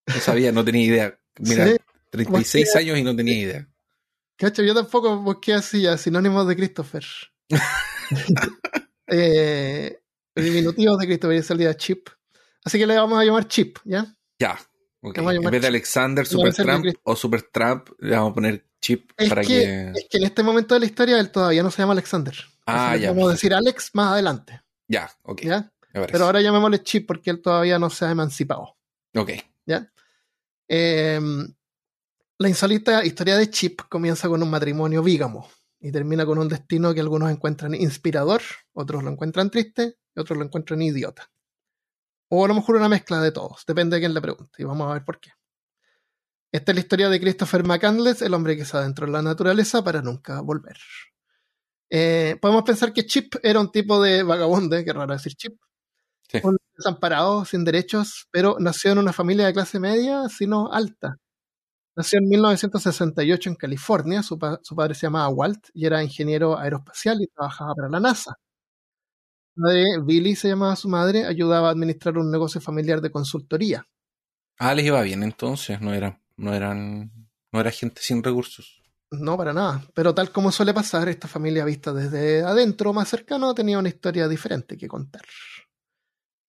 no 0.06 0.14
sabía, 0.16 0.52
no 0.52 0.64
tenía 0.64 0.84
idea. 0.84 1.18
Mira, 1.40 1.66
Sí. 1.68 1.76
36 2.10 2.76
años 2.76 2.98
y 2.98 3.02
no 3.02 3.16
tenía 3.16 3.34
idea. 3.38 3.68
Cacho, 4.36 4.62
yo 4.62 4.74
tampoco 4.74 5.18
busqué 5.18 5.54
así 5.54 5.82
ya 5.82 5.96
sinónimos 5.96 6.46
de 6.46 6.56
Christopher. 6.56 7.04
eh, 9.08 9.98
diminutivos 10.34 10.98
de 10.98 11.06
Christopher 11.06 11.36
y 11.38 11.42
salía 11.42 11.76
Chip. 11.76 12.08
Así 12.64 12.78
que 12.78 12.86
le 12.86 12.96
vamos 12.96 13.18
a 13.18 13.24
llamar 13.24 13.48
Chip, 13.48 13.78
¿ya? 13.84 14.14
Ya. 14.38 14.58
Ok. 15.08 15.16
Vamos 15.16 15.32
a 15.32 15.36
En 15.36 15.50
vez 15.50 15.62
de. 15.62 15.68
Alexander, 15.68 16.26
Supertramp 16.26 16.86
o 17.02 17.16
Supertramp, 17.16 17.88
le 17.98 18.16
vamos 18.16 18.32
a 18.32 18.34
poner 18.34 18.66
chip 18.80 19.10
Es 19.16 19.28
para 19.28 19.42
que, 19.42 19.48
que. 19.48 19.90
es 19.94 20.06
que 20.10 20.18
en 20.18 20.24
este 20.24 20.42
momento 20.42 20.74
de 20.74 20.80
la 20.80 20.86
historia 20.86 21.20
él 21.20 21.30
todavía 21.30 21.62
no 21.62 21.70
se 21.70 21.82
llama 21.82 21.92
Alexander. 21.92 22.34
Ah, 22.66 22.96
ya, 22.96 23.10
Vamos 23.10 23.28
a 23.28 23.32
decir 23.32 23.54
Alex 23.54 23.90
más 23.94 24.12
adelante, 24.12 24.62
Ya, 24.88 25.10
ok. 25.22 25.42
¿ya? 25.42 25.70
Pero 25.92 26.24
ahora 26.24 26.40
llamémosle 26.40 26.82
Chip 26.82 27.06
porque 27.06 27.30
él 27.30 27.40
todavía 27.40 27.78
no 27.78 27.88
se 27.88 28.04
ha 28.04 28.10
emancipado. 28.10 28.76
Ok. 29.14 29.30
¿ya? 29.64 29.92
Eh, 30.68 31.20
la 32.38 32.48
insólita 32.48 33.04
historia 33.04 33.36
de 33.36 33.48
Chip 33.48 33.82
comienza 33.88 34.28
con 34.28 34.42
un 34.42 34.50
matrimonio 34.50 35.02
vígamo 35.02 35.48
y 35.80 35.92
termina 35.92 36.26
con 36.26 36.38
un 36.38 36.48
destino 36.48 36.92
que 36.92 37.00
algunos 37.00 37.30
encuentran 37.30 37.74
inspirador, 37.74 38.42
otros 38.72 39.04
lo 39.04 39.10
encuentran 39.10 39.50
triste 39.50 39.98
y 40.16 40.20
otros 40.20 40.38
lo 40.38 40.44
encuentran 40.44 40.82
idiota. 40.82 41.30
O 42.28 42.44
a 42.44 42.48
lo 42.48 42.54
mejor 42.54 42.76
una 42.76 42.88
mezcla 42.88 43.20
de 43.20 43.32
todos, 43.32 43.64
depende 43.66 43.96
de 43.96 44.00
quién 44.02 44.14
le 44.14 44.20
pregunte 44.20 44.62
y 44.62 44.64
vamos 44.64 44.88
a 44.90 44.94
ver 44.94 45.04
por 45.04 45.20
qué. 45.20 45.30
Esta 46.52 46.72
es 46.72 46.76
la 46.76 46.80
historia 46.80 47.08
de 47.08 47.20
Christopher 47.20 47.64
McCandless, 47.64 48.22
el 48.22 48.32
hombre 48.34 48.56
que 48.56 48.64
se 48.64 48.76
adentró 48.76 49.06
en 49.06 49.12
la 49.12 49.22
naturaleza 49.22 49.82
para 49.82 50.02
nunca 50.02 50.40
volver. 50.40 50.76
Eh, 51.90 52.36
podemos 52.40 52.62
pensar 52.64 52.92
que 52.92 53.06
Chip 53.06 53.34
era 53.42 53.60
un 53.60 53.70
tipo 53.70 54.00
de 54.02 54.22
vagabundo, 54.22 54.76
que 54.84 54.92
raro 54.92 55.12
decir 55.12 55.34
Chip, 55.34 55.58
Sí. 56.28 56.40
un 56.42 56.56
desamparado, 56.76 57.44
sin 57.44 57.64
derechos, 57.64 58.26
pero 58.30 58.56
nació 58.58 58.92
en 58.92 58.98
una 58.98 59.12
familia 59.12 59.46
de 59.46 59.52
clase 59.52 59.78
media, 59.80 60.28
sino 60.28 60.72
alta. 60.72 61.16
Nació 61.96 62.20
en 62.20 62.28
1968 62.28 63.50
en 63.50 63.56
California, 63.56 64.22
su, 64.22 64.38
pa- 64.38 64.60
su 64.62 64.76
padre 64.76 64.94
se 64.94 65.02
llamaba 65.06 65.28
Walt 65.28 65.68
y 65.74 65.86
era 65.86 66.02
ingeniero 66.02 66.58
aeroespacial 66.58 67.20
y 67.22 67.28
trabajaba 67.28 67.74
para 67.74 67.88
la 67.90 68.00
NASA. 68.00 68.36
Madre, 69.56 69.84
Billy 70.02 70.34
se 70.34 70.48
llamaba 70.48 70.76
su 70.76 70.88
madre, 70.88 71.26
ayudaba 71.26 71.68
a 71.68 71.72
administrar 71.72 72.18
un 72.18 72.30
negocio 72.30 72.60
familiar 72.60 73.00
de 73.00 73.10
consultoría. 73.10 73.86
Ah, 74.58 74.74
les 74.74 74.86
iba 74.86 75.00
bien 75.02 75.22
entonces, 75.22 75.80
no 75.80 75.92
eran, 75.92 76.20
no 76.36 76.54
eran, 76.54 77.10
no 77.52 77.60
era 77.60 77.70
gente 77.70 78.02
sin 78.02 78.22
recursos. 78.22 78.82
No, 79.10 79.36
para 79.36 79.52
nada. 79.52 79.84
Pero 79.94 80.14
tal 80.14 80.30
como 80.32 80.50
suele 80.50 80.74
pasar, 80.74 81.08
esta 81.08 81.28
familia 81.28 81.64
vista 81.64 81.92
desde 81.92 82.42
adentro, 82.42 82.92
más 82.92 83.08
cercano, 83.08 83.54
tenía 83.54 83.78
una 83.78 83.88
historia 83.88 84.28
diferente 84.28 84.76
que 84.76 84.88
contar. 84.88 85.22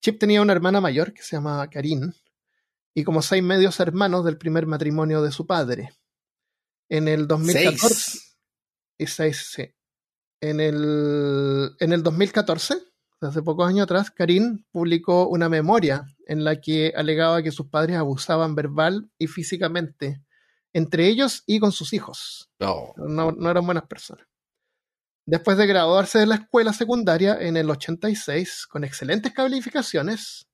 Chip 0.01 0.19
tenía 0.19 0.41
una 0.41 0.53
hermana 0.53 0.81
mayor 0.81 1.13
que 1.13 1.23
se 1.23 1.35
llamaba 1.35 1.69
Karin 1.69 2.13
y 2.93 3.03
como 3.03 3.21
seis 3.21 3.43
medios 3.43 3.79
hermanos 3.79 4.23
del 4.23 4.37
primer 4.37 4.65
matrimonio 4.65 5.21
de 5.21 5.31
su 5.31 5.45
padre. 5.45 5.93
En 6.89 7.07
el 7.07 7.27
2014. 7.27 7.87
Seis. 7.87 8.37
Y 8.97 9.07
seis, 9.07 9.49
sí. 9.51 9.69
En 10.41 10.59
el, 10.59 11.75
en 11.79 11.91
el 11.91 12.03
2014, 12.03 12.75
hace 13.27 13.41
pocos 13.41 13.67
años 13.67 13.83
atrás, 13.83 14.11
Karin 14.11 14.65
publicó 14.71 15.27
una 15.27 15.49
memoria 15.49 16.05
en 16.27 16.43
la 16.43 16.59
que 16.61 16.93
alegaba 16.95 17.41
que 17.43 17.51
sus 17.51 17.67
padres 17.67 17.97
abusaban 17.97 18.55
verbal 18.55 19.09
y 19.17 19.27
físicamente 19.27 20.21
entre 20.73 21.07
ellos 21.07 21.43
y 21.45 21.59
con 21.59 21.71
sus 21.71 21.93
hijos 21.93 22.49
No. 22.59 22.93
no, 22.97 23.31
no 23.31 23.49
eran 23.49 23.65
buenas 23.65 23.85
personas. 23.87 24.25
Después 25.27 25.57
de 25.57 25.65
graduarse 25.67 26.19
de 26.19 26.25
la 26.27 26.35
escuela 26.35 26.71
secundaria 26.73 27.37
en 27.39 27.57
el 27.57 27.69
86, 27.69 28.67
con 28.67 28.83
excelentes 28.83 29.33
calificaciones, 29.33 30.47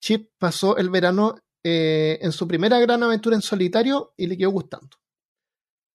Chip 0.00 0.30
pasó 0.38 0.76
el 0.76 0.90
verano 0.90 1.36
eh, 1.64 2.18
en 2.20 2.30
su 2.32 2.46
primera 2.46 2.78
gran 2.78 3.02
aventura 3.02 3.34
en 3.36 3.42
solitario 3.42 4.12
y 4.16 4.26
le 4.26 4.36
quedó 4.36 4.50
gustando. 4.50 4.96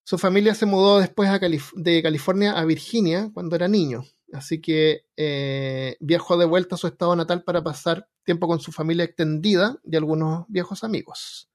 Su 0.04 0.18
familia 0.18 0.56
se 0.56 0.66
mudó 0.66 1.00
después 1.00 1.30
a 1.30 1.40
Calif- 1.40 1.72
de 1.76 2.02
California 2.02 2.54
a 2.54 2.66
Virginia 2.66 3.30
cuando 3.34 3.56
era 3.56 3.68
niño, 3.68 4.04
así 4.34 4.62
que 4.62 5.06
eh, 5.18 5.98
viajó 6.00 6.38
de 6.38 6.46
vuelta 6.46 6.76
a 6.76 6.78
su 6.78 6.88
estado 6.88 7.16
natal 7.16 7.44
para 7.44 7.64
pasar 7.64 8.08
tiempo 8.24 8.48
con 8.48 8.60
su 8.60 8.72
familia 8.72 9.06
extendida 9.06 9.78
y 9.84 9.96
algunos 9.96 10.46
viejos 10.48 10.84
amigos. 10.84 11.50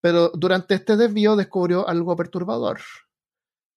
Pero 0.00 0.30
durante 0.30 0.74
este 0.74 0.96
desvío 0.96 1.36
descubrió 1.36 1.88
algo 1.88 2.14
perturbador. 2.16 2.80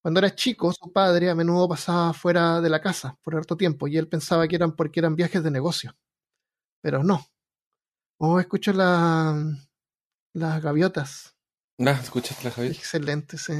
Cuando 0.01 0.19
era 0.19 0.33
chico, 0.33 0.71
su 0.71 0.91
padre 0.93 1.29
a 1.29 1.35
menudo 1.35 1.67
pasaba 1.67 2.13
fuera 2.13 2.61
de 2.61 2.69
la 2.69 2.81
casa 2.81 3.17
por 3.21 3.35
harto 3.35 3.57
tiempo 3.57 3.87
y 3.87 3.97
él 3.97 4.07
pensaba 4.07 4.47
que 4.47 4.55
eran 4.55 4.75
porque 4.75 4.99
eran 4.99 5.15
viajes 5.15 5.43
de 5.43 5.51
negocio. 5.51 5.97
Pero 6.81 7.03
no. 7.03 7.25
Oh, 8.17 8.39
escucho 8.39 8.73
la, 8.73 9.35
las 10.33 10.61
gaviotas. 10.61 11.35
Ah, 11.79 11.91
¿escuchaste 11.91 12.43
la 12.43 12.51
Javier? 12.51 12.73
Excelente, 12.73 13.37
sí. 13.37 13.53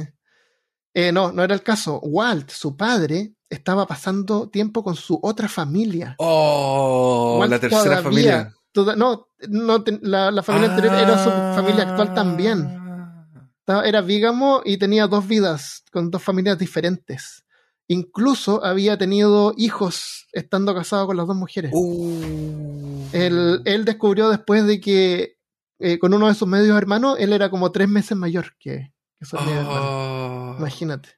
Eh, 0.94 1.12
no, 1.12 1.32
no 1.32 1.42
era 1.44 1.54
el 1.54 1.62
caso. 1.62 2.00
Walt, 2.00 2.50
su 2.50 2.76
padre, 2.76 3.34
estaba 3.48 3.86
pasando 3.86 4.48
tiempo 4.48 4.82
con 4.82 4.96
su 4.96 5.18
otra 5.22 5.48
familia. 5.48 6.14
Oh, 6.18 7.36
Walt 7.40 7.50
la 7.50 7.58
tercera 7.60 7.82
todavía- 7.82 8.02
familia. 8.02 8.54
toda- 8.72 8.96
no, 8.96 9.28
no 9.48 9.84
la, 10.02 10.30
la 10.30 10.42
familia 10.42 10.70
anterior 10.70 10.94
era 10.94 11.22
su 11.24 11.30
familia 11.60 11.88
actual 11.90 12.14
también. 12.14 12.64
Ah. 12.66 13.82
Era 13.84 14.00
vígamo 14.00 14.62
y 14.64 14.78
tenía 14.78 15.06
dos 15.06 15.28
vidas 15.28 15.84
con 15.92 16.10
dos 16.10 16.22
familias 16.22 16.58
diferentes. 16.58 17.44
Incluso 17.86 18.64
había 18.64 18.98
tenido 18.98 19.54
hijos 19.56 20.26
estando 20.32 20.74
casado 20.74 21.06
con 21.06 21.16
las 21.16 21.26
dos 21.28 21.36
mujeres. 21.36 21.70
Uh. 21.72 23.06
Él, 23.12 23.62
él 23.64 23.84
descubrió 23.84 24.28
después 24.28 24.66
de 24.66 24.80
que 24.80 25.36
eh, 25.78 25.98
con 25.98 26.12
uno 26.14 26.26
de 26.28 26.34
sus 26.34 26.46
medios 26.48 26.76
hermanos, 26.76 27.16
él 27.20 27.32
era 27.32 27.48
como 27.50 27.70
tres 27.72 27.88
meses 27.88 28.16
mayor 28.16 28.54
que, 28.58 28.92
que. 29.20 29.36
Oh. 29.36 30.56
Imagínate. 30.58 31.10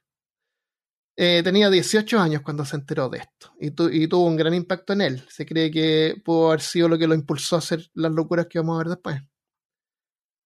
Eh, 1.15 1.41
tenía 1.43 1.69
18 1.69 2.19
años 2.19 2.41
cuando 2.41 2.65
se 2.65 2.75
enteró 2.75 3.07
de 3.07 3.19
esto 3.19 3.53
y, 3.59 3.69
tu- 3.71 3.89
y 3.89 4.07
tuvo 4.07 4.25
un 4.25 4.35
gran 4.35 4.53
impacto 4.53 4.93
en 4.93 5.01
él. 5.01 5.25
Se 5.29 5.45
cree 5.45 5.69
que 5.69 6.15
pudo 6.25 6.47
haber 6.47 6.61
sido 6.61 6.89
lo 6.89 6.97
que 6.97 7.07
lo 7.07 7.13
impulsó 7.13 7.55
a 7.55 7.59
hacer 7.59 7.87
las 7.93 8.11
locuras 8.11 8.47
que 8.47 8.59
vamos 8.59 8.75
a 8.75 8.79
ver 8.79 8.87
después. 8.89 9.21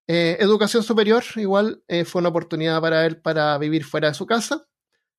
Eh, 0.06 0.36
educación 0.40 0.82
superior, 0.82 1.22
igual, 1.36 1.82
eh, 1.88 2.04
fue 2.04 2.20
una 2.20 2.30
oportunidad 2.30 2.80
para 2.80 3.04
él 3.06 3.20
para 3.20 3.56
vivir 3.58 3.84
fuera 3.84 4.08
de 4.08 4.14
su 4.14 4.26
casa. 4.26 4.66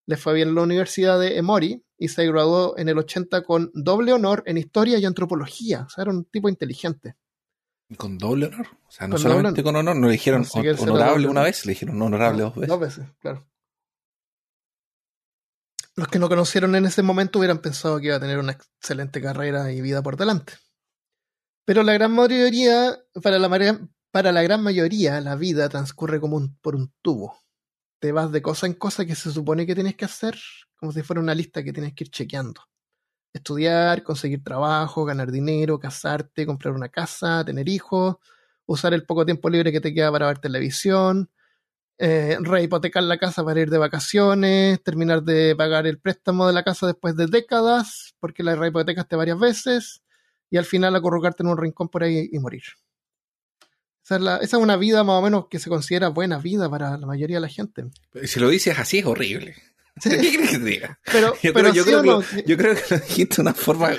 Le 0.07 0.17
fue 0.17 0.33
bien 0.33 0.49
en 0.49 0.55
la 0.55 0.63
Universidad 0.63 1.19
de 1.19 1.37
Emory 1.37 1.83
y 1.97 2.07
se 2.07 2.25
graduó 2.27 2.75
en 2.77 2.89
el 2.89 2.97
80 2.97 3.43
con 3.43 3.69
doble 3.73 4.13
honor 4.13 4.41
en 4.47 4.57
historia 4.57 4.97
y 4.97 5.05
antropología. 5.05 5.83
O 5.85 5.89
sea, 5.89 6.03
era 6.03 6.11
un 6.11 6.25
tipo 6.25 6.49
inteligente. 6.49 7.15
¿Con 7.97 8.17
doble 8.17 8.47
honor? 8.47 8.67
O 8.87 8.91
sea, 8.91 9.07
no 9.07 9.15
Con 9.15 9.21
solamente 9.23 9.63
con 9.63 9.75
honor, 9.75 9.95
no 9.95 10.07
le 10.07 10.13
dijeron 10.13 10.45
No 10.53 10.61
honorable 10.83 11.27
una 11.27 11.41
vez, 11.43 11.65
le 11.65 11.71
dijeron 11.73 12.01
honorable 12.01 12.43
dos 12.43 12.55
veces. 12.55 12.67
Dos 12.69 12.79
veces, 12.79 13.07
claro. 13.19 13.47
Los 15.95 16.07
que 16.07 16.19
no 16.19 16.29
conocieron 16.29 16.75
en 16.75 16.85
ese 16.85 17.01
momento 17.03 17.39
hubieran 17.39 17.59
pensado 17.59 17.99
que 17.99 18.07
iba 18.07 18.15
a 18.15 18.19
tener 18.19 18.37
una 18.37 18.53
excelente 18.53 19.21
carrera 19.21 19.71
y 19.71 19.81
vida 19.81 20.01
por 20.01 20.17
delante. 20.17 20.53
Pero 21.65 21.83
la 21.83 21.93
gran 21.93 22.13
mayoría, 22.13 22.97
para 23.21 23.37
la, 23.37 23.79
para 24.11 24.31
la 24.31 24.41
gran 24.43 24.63
mayoría, 24.63 25.19
la 25.19 25.35
vida 25.35 25.67
transcurre 25.67 26.19
como 26.19 26.37
un- 26.37 26.57
por 26.59 26.75
un 26.75 26.93
tubo. 27.01 27.39
Te 27.99 28.11
vas 28.11 28.31
de 28.31 28.41
cosa 28.41 28.65
en 28.65 28.73
cosa 28.73 29.05
que 29.05 29.15
se 29.15 29.31
supone 29.31 29.65
que 29.65 29.75
tienes 29.75 29.95
que 29.95 30.05
hacer, 30.05 30.39
como 30.77 30.91
si 30.91 31.01
fuera 31.01 31.21
una 31.21 31.35
lista 31.35 31.63
que 31.63 31.73
tienes 31.73 31.93
que 31.93 32.05
ir 32.05 32.11
chequeando. 32.11 32.61
Estudiar, 33.33 34.03
conseguir 34.03 34.43
trabajo, 34.43 35.05
ganar 35.05 35.31
dinero, 35.31 35.79
casarte, 35.79 36.45
comprar 36.45 36.73
una 36.73 36.89
casa, 36.89 37.43
tener 37.45 37.69
hijos, 37.69 38.15
usar 38.65 38.93
el 38.93 39.03
poco 39.05 39.25
tiempo 39.25 39.49
libre 39.49 39.71
que 39.71 39.81
te 39.81 39.93
queda 39.93 40.11
para 40.11 40.27
ver 40.27 40.39
televisión, 40.39 41.29
eh, 41.99 42.37
rehipotecar 42.39 43.03
la 43.03 43.17
casa 43.17 43.43
para 43.43 43.59
ir 43.59 43.69
de 43.69 43.77
vacaciones, 43.77 44.81
terminar 44.83 45.21
de 45.23 45.55
pagar 45.55 45.85
el 45.85 45.99
préstamo 45.99 46.47
de 46.47 46.53
la 46.53 46.63
casa 46.63 46.87
después 46.87 47.15
de 47.15 47.27
décadas, 47.27 48.15
porque 48.19 48.41
la 48.41 48.55
rehipotecaste 48.55 49.15
varias 49.15 49.37
veces, 49.39 50.01
y 50.49 50.57
al 50.57 50.65
final 50.65 50.95
acurrucarte 50.95 51.43
en 51.43 51.49
un 51.49 51.57
rincón 51.57 51.89
por 51.89 52.03
ahí 52.03 52.29
y 52.31 52.39
morir. 52.39 52.63
Esa 54.03 54.15
es, 54.15 54.21
la- 54.21 54.37
esa 54.37 54.57
es 54.57 54.63
una 54.63 54.77
vida 54.77 55.03
más 55.03 55.19
o 55.19 55.21
menos 55.21 55.47
que 55.49 55.59
se 55.59 55.69
considera 55.69 56.07
buena 56.07 56.39
vida 56.39 56.67
para 56.69 56.97
la 56.97 57.05
mayoría 57.05 57.37
de 57.37 57.41
la 57.41 57.47
gente. 57.47 57.85
Si 58.23 58.39
lo 58.39 58.49
dices 58.49 58.79
así 58.79 58.99
es 58.99 59.05
horrible. 59.05 59.55
¿Qué 60.03 60.09
crees 60.17 60.49
que 60.51 60.57
te 60.57 60.63
diga? 60.65 60.99
Pero, 61.11 61.33
Yo 61.41 61.53
pero 61.53 61.71
creo, 61.71 61.73
yo 61.73 61.83
sí 61.83 61.89
creo 61.89 62.01
que, 62.01 62.07
no, 62.09 62.19
lo- 62.19 62.43
yo 62.45 62.57
creo 62.57 62.75
que 62.75 62.81
lo 62.89 62.99
dijiste 63.01 63.35
de 63.37 63.41
una 63.41 63.53
forma. 63.53 63.89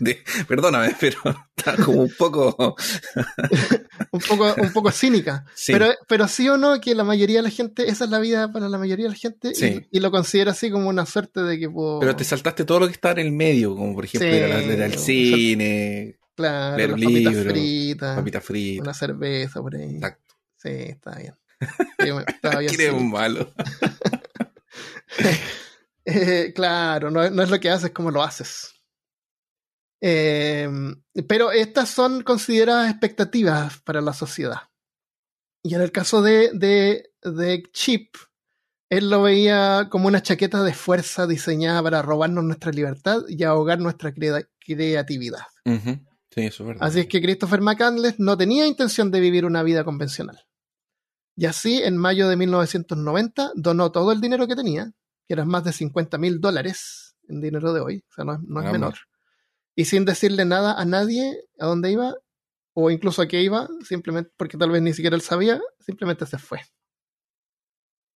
de- 0.00 0.22
perdóname, 0.46 0.94
pero 1.00 1.18
está 1.56 1.76
como 1.76 2.02
un 2.02 2.12
poco. 2.16 2.76
un 4.12 4.20
poco, 4.20 4.54
un 4.60 4.72
poco 4.72 4.90
cínica. 4.90 5.44
Sí. 5.54 5.72
Pero, 5.72 5.88
pero 6.08 6.28
sí 6.28 6.48
o 6.48 6.56
no 6.56 6.80
que 6.80 6.94
la 6.94 7.04
mayoría 7.04 7.38
de 7.38 7.42
la 7.44 7.50
gente, 7.50 7.88
esa 7.88 8.04
es 8.04 8.10
la 8.10 8.18
vida 8.18 8.52
para 8.52 8.68
la 8.68 8.78
mayoría 8.78 9.06
de 9.06 9.10
la 9.10 9.16
gente 9.16 9.54
Sí. 9.54 9.86
y, 9.90 9.98
y 9.98 10.00
lo 10.00 10.10
considera 10.10 10.52
así 10.52 10.70
como 10.70 10.88
una 10.88 11.06
suerte 11.06 11.40
de 11.42 11.58
que 11.58 11.68
puedo, 11.68 12.00
Pero 12.00 12.16
te 12.16 12.24
saltaste 12.24 12.64
todo 12.64 12.80
lo 12.80 12.86
que 12.86 12.92
está 12.92 13.12
en 13.12 13.18
el 13.18 13.32
medio, 13.32 13.74
como 13.74 13.94
por 13.94 14.04
ejemplo 14.04 14.28
ir, 14.28 14.44
a 14.44 14.48
la- 14.60 14.84
al 14.84 14.94
cine, 14.98 16.18
claro, 16.34 16.76
leer 16.76 16.90
las 16.90 17.00
papitas 17.00 17.34
libros, 17.34 17.52
fritas, 17.52 18.16
papita 18.16 18.40
frita. 18.40 18.82
una 18.82 18.94
cerveza 18.94 19.60
por 19.60 19.76
ahí. 19.76 19.94
Exacto. 19.96 20.34
Sí, 20.56 20.68
está 20.70 21.16
bien. 21.16 21.34
Estaba 22.26 22.58
bien 22.60 22.70
¿Quién 22.74 22.80
es 22.80 22.86
cínico. 22.88 22.96
un 22.96 23.10
malo? 23.10 23.52
Eh, 26.04 26.52
claro, 26.54 27.10
no, 27.10 27.28
no 27.30 27.42
es 27.42 27.50
lo 27.50 27.60
que 27.60 27.70
haces, 27.70 27.90
como 27.90 28.10
lo 28.10 28.22
haces. 28.22 28.74
Eh, 30.02 30.68
pero 31.28 31.52
estas 31.52 31.90
son 31.90 32.22
consideradas 32.22 32.90
expectativas 32.90 33.78
para 33.80 34.00
la 34.00 34.12
sociedad. 34.12 34.62
Y 35.62 35.74
en 35.74 35.82
el 35.82 35.92
caso 35.92 36.22
de, 36.22 36.50
de, 36.54 37.12
de 37.22 37.62
Chip, 37.72 38.14
él 38.88 39.10
lo 39.10 39.22
veía 39.22 39.88
como 39.90 40.08
una 40.08 40.22
chaqueta 40.22 40.62
de 40.62 40.72
fuerza 40.72 41.26
diseñada 41.26 41.82
para 41.82 42.02
robarnos 42.02 42.44
nuestra 42.44 42.72
libertad 42.72 43.20
y 43.28 43.42
ahogar 43.44 43.78
nuestra 43.78 44.12
crea- 44.12 44.48
creatividad. 44.58 45.42
Sí, 46.34 46.42
eso 46.42 46.62
es 46.62 46.66
verdad. 46.68 46.82
Así 46.88 47.00
es 47.00 47.06
que 47.06 47.20
Christopher 47.20 47.60
McCandless 47.60 48.18
no 48.18 48.38
tenía 48.38 48.66
intención 48.66 49.10
de 49.10 49.20
vivir 49.20 49.44
una 49.44 49.62
vida 49.62 49.84
convencional. 49.84 50.40
Y 51.36 51.46
así, 51.46 51.82
en 51.82 51.96
mayo 51.96 52.28
de 52.28 52.36
1990, 52.36 53.52
donó 53.54 53.92
todo 53.92 54.12
el 54.12 54.20
dinero 54.20 54.46
que 54.46 54.56
tenía, 54.56 54.92
que 55.26 55.34
eran 55.34 55.48
más 55.48 55.64
de 55.64 55.72
50 55.72 56.18
mil 56.18 56.40
dólares 56.40 57.16
en 57.28 57.40
dinero 57.40 57.72
de 57.72 57.80
hoy, 57.80 58.04
o 58.10 58.14
sea, 58.14 58.24
no 58.24 58.34
es, 58.34 58.40
no 58.42 58.60
es 58.60 58.66
menor. 58.72 58.94
Y 59.76 59.84
sin 59.86 60.04
decirle 60.04 60.44
nada 60.44 60.74
a 60.78 60.84
nadie 60.84 61.44
a 61.58 61.66
dónde 61.66 61.90
iba, 61.92 62.14
o 62.74 62.90
incluso 62.90 63.22
a 63.22 63.28
qué 63.28 63.40
iba, 63.42 63.68
simplemente 63.84 64.32
porque 64.36 64.58
tal 64.58 64.70
vez 64.70 64.82
ni 64.82 64.92
siquiera 64.92 65.16
él 65.16 65.22
sabía, 65.22 65.60
simplemente 65.78 66.26
se 66.26 66.38
fue. 66.38 66.60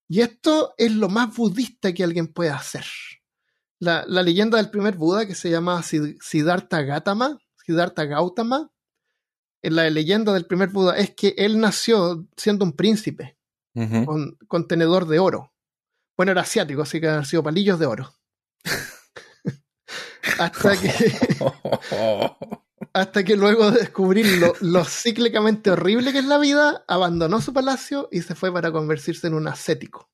Y 0.09 0.21
esto 0.21 0.75
es 0.76 0.92
lo 0.92 1.09
más 1.09 1.35
budista 1.35 1.92
que 1.92 2.04
alguien 2.04 2.28
puede 2.28 2.50
hacer. 2.50 2.85
La, 3.78 4.04
la 4.06 4.23
leyenda 4.23 4.59
del 4.59 4.71
primer 4.71 4.97
Buda, 4.97 5.26
que 5.26 5.35
se 5.35 5.50
llama 5.50 5.80
Sid- 5.83 6.18
Siddhartha 6.21 6.83
Gautama, 6.83 7.38
Siddhartha 7.64 8.04
Gautama, 8.04 8.71
en 9.64 9.76
la 9.76 9.88
leyenda 9.88 10.35
del 10.35 10.44
primer 10.44 10.68
Buda 10.68 10.94
es 10.99 11.14
que 11.14 11.35
él 11.38 11.59
nació 11.59 12.26
siendo 12.37 12.66
un 12.66 12.75
príncipe, 12.75 13.38
con, 13.73 14.37
con 14.47 14.68
tenedor 14.68 15.09
de 15.09 15.18
oro. 15.18 15.54
Bueno, 16.18 16.33
era 16.33 16.42
asiático, 16.42 16.83
así 16.83 17.00
que 17.00 17.09
han 17.09 17.25
sido 17.25 17.42
palillos 17.42 17.78
de 17.78 17.87
oro. 17.87 18.14
hasta, 20.38 20.76
que, 20.76 20.92
hasta 22.92 23.25
que 23.25 23.37
luego 23.37 23.71
de 23.71 23.80
descubrir 23.80 24.26
lo, 24.38 24.52
lo 24.61 24.85
cíclicamente 24.85 25.71
horrible 25.71 26.12
que 26.12 26.18
es 26.18 26.26
la 26.26 26.38
vida, 26.38 26.85
abandonó 26.87 27.40
su 27.40 27.54
palacio 27.54 28.11
y 28.12 28.21
se 28.21 28.35
fue 28.35 28.52
para 28.52 28.71
convertirse 28.71 29.26
en 29.28 29.35
un 29.35 29.49
ascético. 29.49 30.11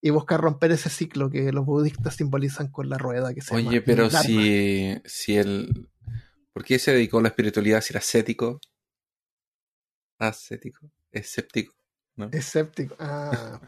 Y 0.00 0.10
buscar 0.10 0.40
romper 0.40 0.70
ese 0.70 0.88
ciclo 0.88 1.30
que 1.30 1.50
los 1.50 1.66
budistas 1.66 2.14
simbolizan 2.14 2.68
con 2.68 2.88
la 2.88 2.96
rueda 2.96 3.34
que 3.34 3.40
se 3.40 3.56
llama 3.56 3.70
Oye, 3.70 3.80
pero 3.80 4.08
si, 4.08 4.94
si 5.04 5.36
él. 5.36 5.88
¿Por 6.52 6.62
qué 6.62 6.78
se 6.78 6.92
dedicó 6.92 7.18
a 7.18 7.22
la 7.22 7.28
espiritualidad 7.28 7.80
si 7.80 7.92
era 7.92 7.98
ascético? 7.98 8.60
Ascético. 10.18 10.90
Escéptico. 11.10 11.74
¿no? 12.16 12.28
Escéptico. 12.32 12.96
Ah. 12.98 13.60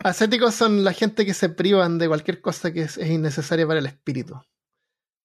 Ascéticos 0.00 0.54
son 0.54 0.84
la 0.84 0.92
gente 0.92 1.24
que 1.24 1.34
se 1.34 1.48
privan 1.48 1.98
de 1.98 2.08
cualquier 2.08 2.40
cosa 2.40 2.72
que 2.72 2.82
es, 2.82 2.98
es 2.98 3.08
innecesaria 3.08 3.66
para 3.66 3.78
el 3.78 3.86
espíritu. 3.86 4.40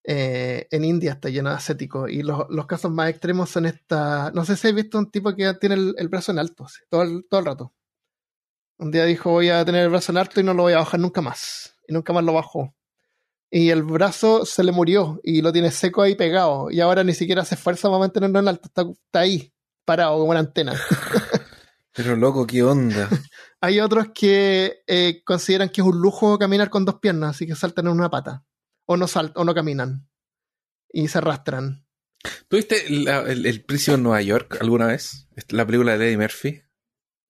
Eh, 0.04 0.67
en 0.71 0.86
India 0.86 1.12
está 1.13 1.30
lleno 1.30 1.50
de 1.50 1.56
ascéticos 1.58 2.10
y 2.10 2.23
los, 2.23 2.47
casos 2.67 2.91
más 2.91 3.10
extremos 3.10 3.50
son 3.50 3.65
esta. 3.65 4.32
No 4.32 4.45
sé 4.45 4.56
si 4.56 4.67
has 4.67 4.73
visto 4.73 4.97
un 4.97 5.12
tipo 5.12 5.36
que 5.36 5.54
tiene 5.56 5.76
el, 5.76 6.08
brazo 6.08 6.32
en 6.32 6.39
alto, 6.39 6.65
todo, 6.89 7.04
el, 7.04 7.26
todo 7.30 7.41
el 7.41 7.45
rato. 7.45 7.73
Un 8.78 8.91
día 8.91 9.06
dijo 9.06 9.32
voy 9.32 9.50
a 9.50 9.65
tener 9.65 9.84
el 9.84 9.89
brazo 9.89 10.12
en 10.12 10.17
alto 10.17 10.39
y 10.39 10.43
no 10.43 10.54
lo 10.54 10.63
voy 10.63 10.73
a 10.73 10.78
bajar 10.78 11.00
nunca 11.00 11.21
más. 11.21 11.76
Y 11.88 11.93
nunca 11.93 12.13
más 12.13 12.23
lo 12.23 12.34
bajó. 12.34 12.73
Y 13.52 13.71
el 13.71 13.84
brazo 13.84 14.45
se 14.45 14.63
le 14.63 14.71
murió 14.71 15.19
y 15.23 15.41
lo 15.41 15.52
tiene 15.52 15.71
seco 15.71 16.02
ahí 16.02 16.15
pegado. 16.15 16.71
Y 16.71 16.80
ahora 16.82 17.04
ni 17.04 17.13
siquiera 17.13 17.41
hace 17.41 17.56
fuerza 17.56 17.89
para 17.89 18.00
mantenerlo 18.00 18.39
en 18.39 18.47
alto. 18.47 18.67
Está 18.67 19.19
ahí, 19.19 19.54
parado 19.89 20.19
como 20.19 20.30
una 20.30 20.39
antena. 20.41 20.73
Pero 21.93 22.15
loco, 22.15 22.45
¿qué 22.45 22.62
onda? 22.62 23.10
Hay 23.62 23.80
otros 23.80 24.10
que 24.13 24.84
eh, 24.86 25.23
consideran 25.25 25.69
que 25.69 25.82
es 25.82 25.88
un 25.88 25.99
lujo 25.99 26.38
caminar 26.38 26.69
con 26.69 26.86
dos 26.86 26.99
piernas, 26.99 27.32
así 27.36 27.47
que 27.47 27.56
saltan 27.56 27.88
en 27.88 27.93
una 27.93 28.10
pata. 28.10 28.45
O 28.86 28.95
no 28.97 29.08
saltan, 29.08 29.41
o 29.41 29.43
no 29.45 29.54
caminan. 29.56 30.08
Y 30.93 31.08
se 31.08 31.17
arrastran. 31.17 31.86
¿Tuviste 32.47 32.86
el, 32.88 33.08
el 33.45 33.65
Príncipe 33.65 33.95
en 33.95 34.04
Nueva 34.04 34.21
York 34.21 34.58
alguna 34.62 34.86
vez? 34.88 35.28
La 35.49 35.65
película 35.65 35.97
de 35.97 36.06
Eddie 36.08 36.17
Murphy. 36.17 36.62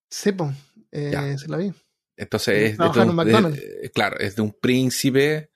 Sí, 0.10 0.32
pues. 0.34 0.56
Eh, 0.92 1.36
se 1.38 1.48
la 1.48 1.58
vi. 1.58 1.72
Entonces 2.18 2.72
es 2.72 2.78
de, 2.78 2.86
en 3.02 3.10
un 3.10 3.54
de- 3.54 3.80
eh, 3.84 3.90
claro, 3.92 4.18
es 4.20 4.36
de 4.36 4.42
un 4.42 4.52
príncipe 4.60 5.52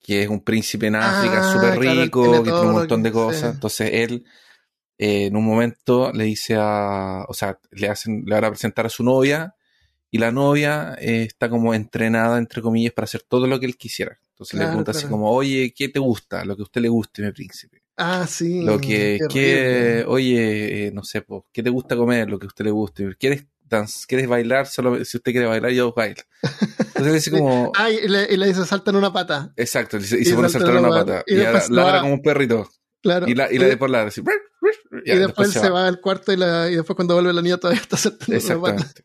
que 0.00 0.22
es 0.22 0.28
un 0.28 0.42
príncipe 0.42 0.86
en 0.86 0.96
África 0.96 1.40
Ah, 1.42 1.52
súper 1.52 1.78
rico, 1.78 2.42
que 2.42 2.50
tiene 2.50 2.66
un 2.66 2.72
montón 2.72 3.02
de 3.02 3.12
cosas. 3.12 3.40
sí. 3.40 3.46
Entonces 3.46 3.90
él 3.92 4.24
eh, 5.04 5.26
en 5.26 5.36
un 5.36 5.44
momento 5.44 6.12
le 6.12 6.24
dice 6.24 6.54
a, 6.58 7.24
o 7.28 7.34
sea, 7.34 7.58
le 7.72 7.88
hacen, 7.88 8.22
le 8.26 8.34
van 8.34 8.44
a 8.44 8.50
presentar 8.50 8.86
a 8.86 8.88
su 8.96 9.02
novia 9.02 9.54
y 10.10 10.18
la 10.18 10.30
novia 10.30 10.94
eh, 11.00 11.22
está 11.22 11.48
como 11.48 11.74
entrenada, 11.74 12.38
entre 12.38 12.60
comillas, 12.62 12.92
para 12.92 13.04
hacer 13.04 13.22
todo 13.22 13.46
lo 13.46 13.58
que 13.58 13.66
él 13.66 13.76
quisiera. 13.76 14.18
Entonces 14.30 14.54
le 14.54 14.58
Claro, 14.60 14.70
pregunta 14.70 14.90
así 14.92 15.06
como, 15.08 15.30
oye, 15.30 15.72
¿qué 15.76 15.88
te 15.88 15.98
gusta? 15.98 16.44
Lo 16.44 16.54
que 16.56 16.62
a 16.62 16.64
usted 16.68 16.80
le 16.82 16.88
guste, 16.88 17.22
mi 17.22 17.32
príncipe. 17.32 17.82
Ah, 17.96 18.26
sí. 18.26 18.62
Lo 18.64 18.78
que, 18.78 19.18
qué 19.20 19.26
que 19.28 20.04
oye, 20.06 20.86
eh, 20.86 20.90
no 20.92 21.02
sé, 21.04 21.22
po, 21.22 21.46
¿qué 21.52 21.62
te 21.62 21.70
gusta 21.70 21.96
comer? 21.96 22.28
Lo 22.30 22.38
que 22.38 22.46
a 22.46 22.48
usted 22.48 22.64
le 22.64 22.70
guste. 22.70 23.14
¿Quieres, 23.18 23.44
dans- 23.68 24.06
¿Quieres 24.06 24.26
bailar? 24.28 24.66
Solo 24.66 25.04
si 25.04 25.16
usted 25.18 25.32
quiere 25.32 25.46
bailar, 25.46 25.70
yo 25.72 25.92
bailo. 25.92 26.22
Entonces 26.42 27.06
le 27.06 27.12
dice 27.12 27.30
como, 27.36 27.72
Ah, 27.76 27.90
y 27.90 28.08
le, 28.08 28.26
y 28.32 28.36
le 28.36 28.46
dice 28.46 28.64
salta 28.66 28.90
en 28.90 28.96
una 28.96 29.12
pata. 29.12 29.52
exacto, 29.56 29.96
y 29.98 30.04
se, 30.04 30.18
y 30.20 30.24
se 30.24 30.34
pone 30.34 30.46
a 30.46 30.50
salta 30.50 30.66
saltar 30.66 30.82
la 30.82 30.88
una 30.88 30.98
pata. 31.04 31.24
Y 31.26 31.34
Y, 31.34 31.44
ahora 31.44 31.64
ladra 31.70 32.00
como 32.00 32.14
un 32.14 32.22
perrito. 32.22 32.68
Claro. 33.02 33.28
Y 33.28 33.34
la, 33.34 33.52
y 33.52 33.58
la 33.58 33.66
de 33.66 33.76
por 33.76 33.90
ladra, 33.90 34.08
así. 34.08 34.22
Y 35.04 35.16
después 35.16 35.50
se 35.52 35.70
va. 35.70 35.86
al 35.86 36.00
cuarto 36.00 36.32
y, 36.32 36.36
la, 36.36 36.70
y 36.70 36.76
después 36.76 36.94
cuando 36.96 37.14
vuelve 37.14 37.32
la 37.32 37.42
niña 37.42 37.58
todavía 37.58 37.80
está 37.80 37.96
saltando. 37.96 38.34
Exactamente. 38.36 39.04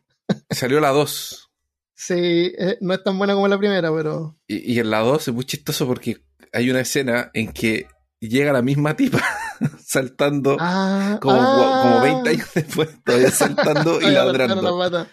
Salió 0.50 0.80
la 0.80 0.90
2. 0.90 1.50
Sí, 1.94 2.52
eh, 2.58 2.78
no 2.80 2.94
es 2.94 3.02
tan 3.02 3.18
buena 3.18 3.34
como 3.34 3.48
la 3.48 3.58
primera, 3.58 3.92
pero. 3.94 4.38
Y, 4.46 4.74
y 4.74 4.78
en 4.78 4.90
la 4.90 5.00
2 5.00 5.28
es 5.28 5.34
muy 5.34 5.44
chistoso 5.44 5.86
porque 5.86 6.24
hay 6.52 6.70
una 6.70 6.80
escena 6.80 7.30
en 7.34 7.52
que 7.52 7.86
llega 8.20 8.52
la 8.52 8.62
misma 8.62 8.96
tipa 8.96 9.22
saltando 9.84 10.56
Ah, 10.60 11.18
como, 11.20 11.36
ah, 11.40 11.80
como 11.82 12.00
20 12.02 12.30
años 12.30 12.48
después, 12.54 12.88
todavía 13.04 13.30
saltando 13.30 14.00
y 14.00 14.04
ladrando. 14.10 15.06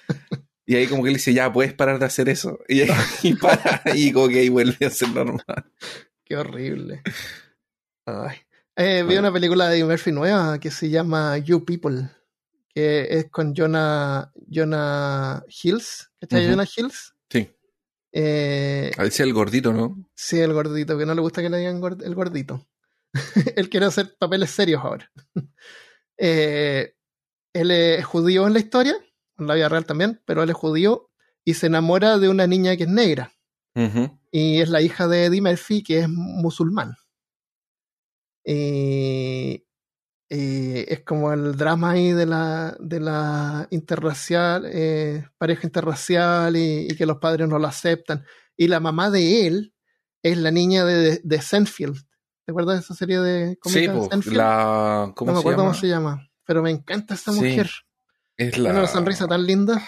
Y 0.68 0.76
ahí 0.76 0.88
como 0.88 1.04
que 1.04 1.10
le 1.10 1.16
dice, 1.16 1.34
ya, 1.34 1.52
¿puedes 1.54 1.74
parar 1.74 2.00
de 2.00 2.06
hacer 2.06 2.28
eso? 2.30 2.60
Y, 2.68 2.82
y 3.24 3.34
para, 3.36 3.82
y 3.94 4.12
como 4.12 4.28
que 4.28 4.40
ahí 4.40 4.50
vuelve 4.50 4.86
a 4.86 4.90
ser 4.90 5.10
normal. 5.10 5.72
Qué 6.24 6.36
horrible. 6.36 7.04
Ay. 8.06 8.38
Eh, 8.78 9.04
vi 9.08 9.16
una 9.18 9.32
película 9.32 9.68
de 9.70 9.76
Eddie 9.76 9.86
Murphy 9.86 10.12
nueva 10.12 10.60
que 10.60 10.70
se 10.70 10.90
llama 10.90 11.38
You 11.38 11.64
People, 11.64 12.10
que 12.74 13.08
es 13.10 13.30
con 13.30 13.54
Jonah, 13.56 14.32
Jonah 14.50 15.44
Hills. 15.48 16.10
¿Cachai? 16.20 16.42
Ujú. 16.44 16.52
Jonah 16.52 16.68
Hills. 16.76 17.14
Sí. 17.30 17.50
Eh, 18.12 18.92
A 18.98 19.04
el 19.06 19.34
gordito, 19.34 19.72
¿no? 19.74 19.98
sí, 20.14 20.40
el 20.40 20.54
gordito, 20.54 20.98
que 20.98 21.06
no 21.06 21.14
le 21.16 21.22
gusta 21.22 21.42
que 21.42 21.50
le 21.50 21.58
digan 21.58 21.82
gord- 21.82 22.04
el 22.04 22.16
gordito. 22.16 22.66
él 23.56 23.70
quiere 23.70 23.86
hacer 23.86 24.16
papeles 24.20 24.52
serios 24.52 24.82
ahora. 24.84 25.10
Eh, 26.18 26.96
él 27.52 27.72
es 27.72 28.06
judío 28.06 28.48
en 28.48 28.54
la 28.54 28.60
historia, 28.60 28.96
en 29.38 29.48
la 29.48 29.56
vida 29.56 29.68
real 29.68 29.86
también, 29.86 30.22
pero 30.26 30.44
él 30.44 30.50
es 30.50 30.56
judío 30.56 31.10
y 31.44 31.56
se 31.56 31.68
enamora 31.68 32.18
de 32.20 32.30
una 32.30 32.48
niña 32.48 32.78
que 32.78 32.84
es 32.84 32.90
negra. 32.90 33.34
Y 34.32 34.62
es 34.62 34.70
la 34.70 34.82
hija 34.82 35.10
de 35.10 35.26
Eddie 35.26 35.42
Murphy, 35.42 35.84
que 35.84 36.00
es 36.00 36.08
musulmán. 36.08 36.96
Y, 38.46 39.66
y 40.30 40.78
es 40.92 41.02
como 41.04 41.34
el 41.34 41.56
drama 41.58 41.92
ahí 41.92 42.12
de 42.12 42.26
la, 42.26 42.76
de 42.80 43.00
la 43.00 43.68
interracial, 43.72 44.66
eh, 44.72 45.28
pareja 45.38 45.68
interracial 45.68 46.56
y, 46.56 46.88
y 46.90 46.96
que 46.96 47.06
los 47.06 47.18
padres 47.18 47.48
no 47.48 47.60
lo 47.60 47.68
aceptan. 47.68 48.24
Y 48.56 48.68
la 48.68 48.80
mamá 48.80 49.10
de 49.10 49.48
él 49.48 49.74
es 50.24 50.38
la 50.38 50.52
niña 50.52 50.86
de, 50.86 51.20
de 51.24 51.42
Senfield. 51.42 51.98
¿Te 52.46 52.52
acuerdas 52.52 52.76
de 52.76 52.82
esa 52.82 52.94
serie 52.94 53.20
de 53.20 53.58
Sí, 53.64 53.88
pues, 53.88 54.08
Seinfeld? 54.10 54.38
la... 54.38 55.12
¿Cómo 55.16 55.32
no 55.32 55.34
me 55.34 55.40
acuerdo 55.40 55.60
llama? 55.60 55.72
cómo 55.72 55.80
se 55.82 55.88
llama, 55.88 56.30
pero 56.46 56.62
me 56.62 56.72
encanta 56.72 57.16
esa 57.16 57.32
Sí, 57.32 57.40
mujer. 57.40 57.70
Es 58.38 58.58
la... 58.58 58.70
Tiene 58.70 58.80
una 58.80 58.88
sonrisa 58.88 59.28
tan 59.28 59.46
linda. 59.46 59.82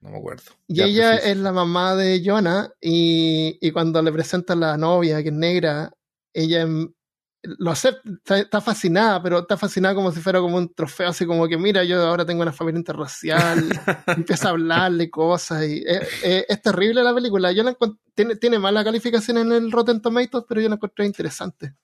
No 0.00 0.10
me 0.10 0.18
acuerdo. 0.18 0.42
Y 0.66 0.76
Ya, 0.76 0.84
ella 0.84 1.18
sí, 1.18 1.30
es 1.30 1.36
la 1.38 1.52
mamá 1.52 1.94
de 1.94 2.22
Jonah 2.24 2.70
y, 2.80 3.56
y 3.60 3.70
cuando 3.70 4.02
le 4.02 4.12
presentan 4.12 4.60
la 4.60 4.76
novia, 4.76 5.22
que 5.22 5.28
es 5.28 5.34
negra, 5.34 5.92
ella 6.34 6.62
en, 6.62 6.94
lo 7.42 7.70
acepta, 7.72 8.08
está, 8.10 8.38
está 8.38 8.60
fascinada, 8.60 9.22
pero 9.22 9.40
está 9.40 9.56
fascinada 9.56 9.94
como 9.94 10.12
si 10.12 10.20
fuera 10.20 10.40
como 10.40 10.56
un 10.56 10.72
trofeo, 10.72 11.08
así 11.08 11.26
como 11.26 11.48
que 11.48 11.58
mira, 11.58 11.82
yo 11.84 12.00
ahora 12.06 12.24
tengo 12.24 12.42
una 12.42 12.52
familia 12.52 12.78
interracial, 12.78 13.68
empieza 14.06 14.48
a 14.48 14.50
hablarle 14.52 15.10
cosas 15.10 15.64
y 15.64 15.82
es, 15.86 16.00
es- 16.22 16.44
es 16.48 16.62
terrible 16.62 17.02
la 17.02 17.14
película. 17.14 17.50
Yo 17.52 17.62
la 17.64 17.76
tiene, 18.14 18.36
tiene 18.36 18.58
mala 18.58 18.84
calificación 18.84 19.38
en 19.38 19.52
el 19.52 19.72
Rotten 19.72 20.00
Tomatoes, 20.00 20.44
pero 20.48 20.60
yo 20.60 20.68
la 20.68 20.76
encontré 20.76 21.04
interesante. 21.04 21.74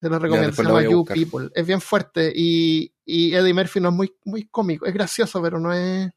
Te 0.00 0.08
lo 0.08 0.18
recomiendo, 0.18 0.56
se 0.56 0.62
llama 0.68 0.82
You. 0.92 1.04
People. 1.30 1.50
Es 1.54 1.66
bien 1.66 1.80
fuerte 1.82 2.32
y, 2.34 2.94
y 3.04 3.34
Eddie 3.34 3.52
Murphy 3.52 3.80
no 3.80 3.90
es 3.90 3.94
muy, 3.94 4.16
muy 4.24 4.48
cómico, 4.48 4.86
es 4.86 4.94
gracioso, 4.94 5.42
pero 5.42 5.60
no 5.60 5.74
es, 5.74 6.08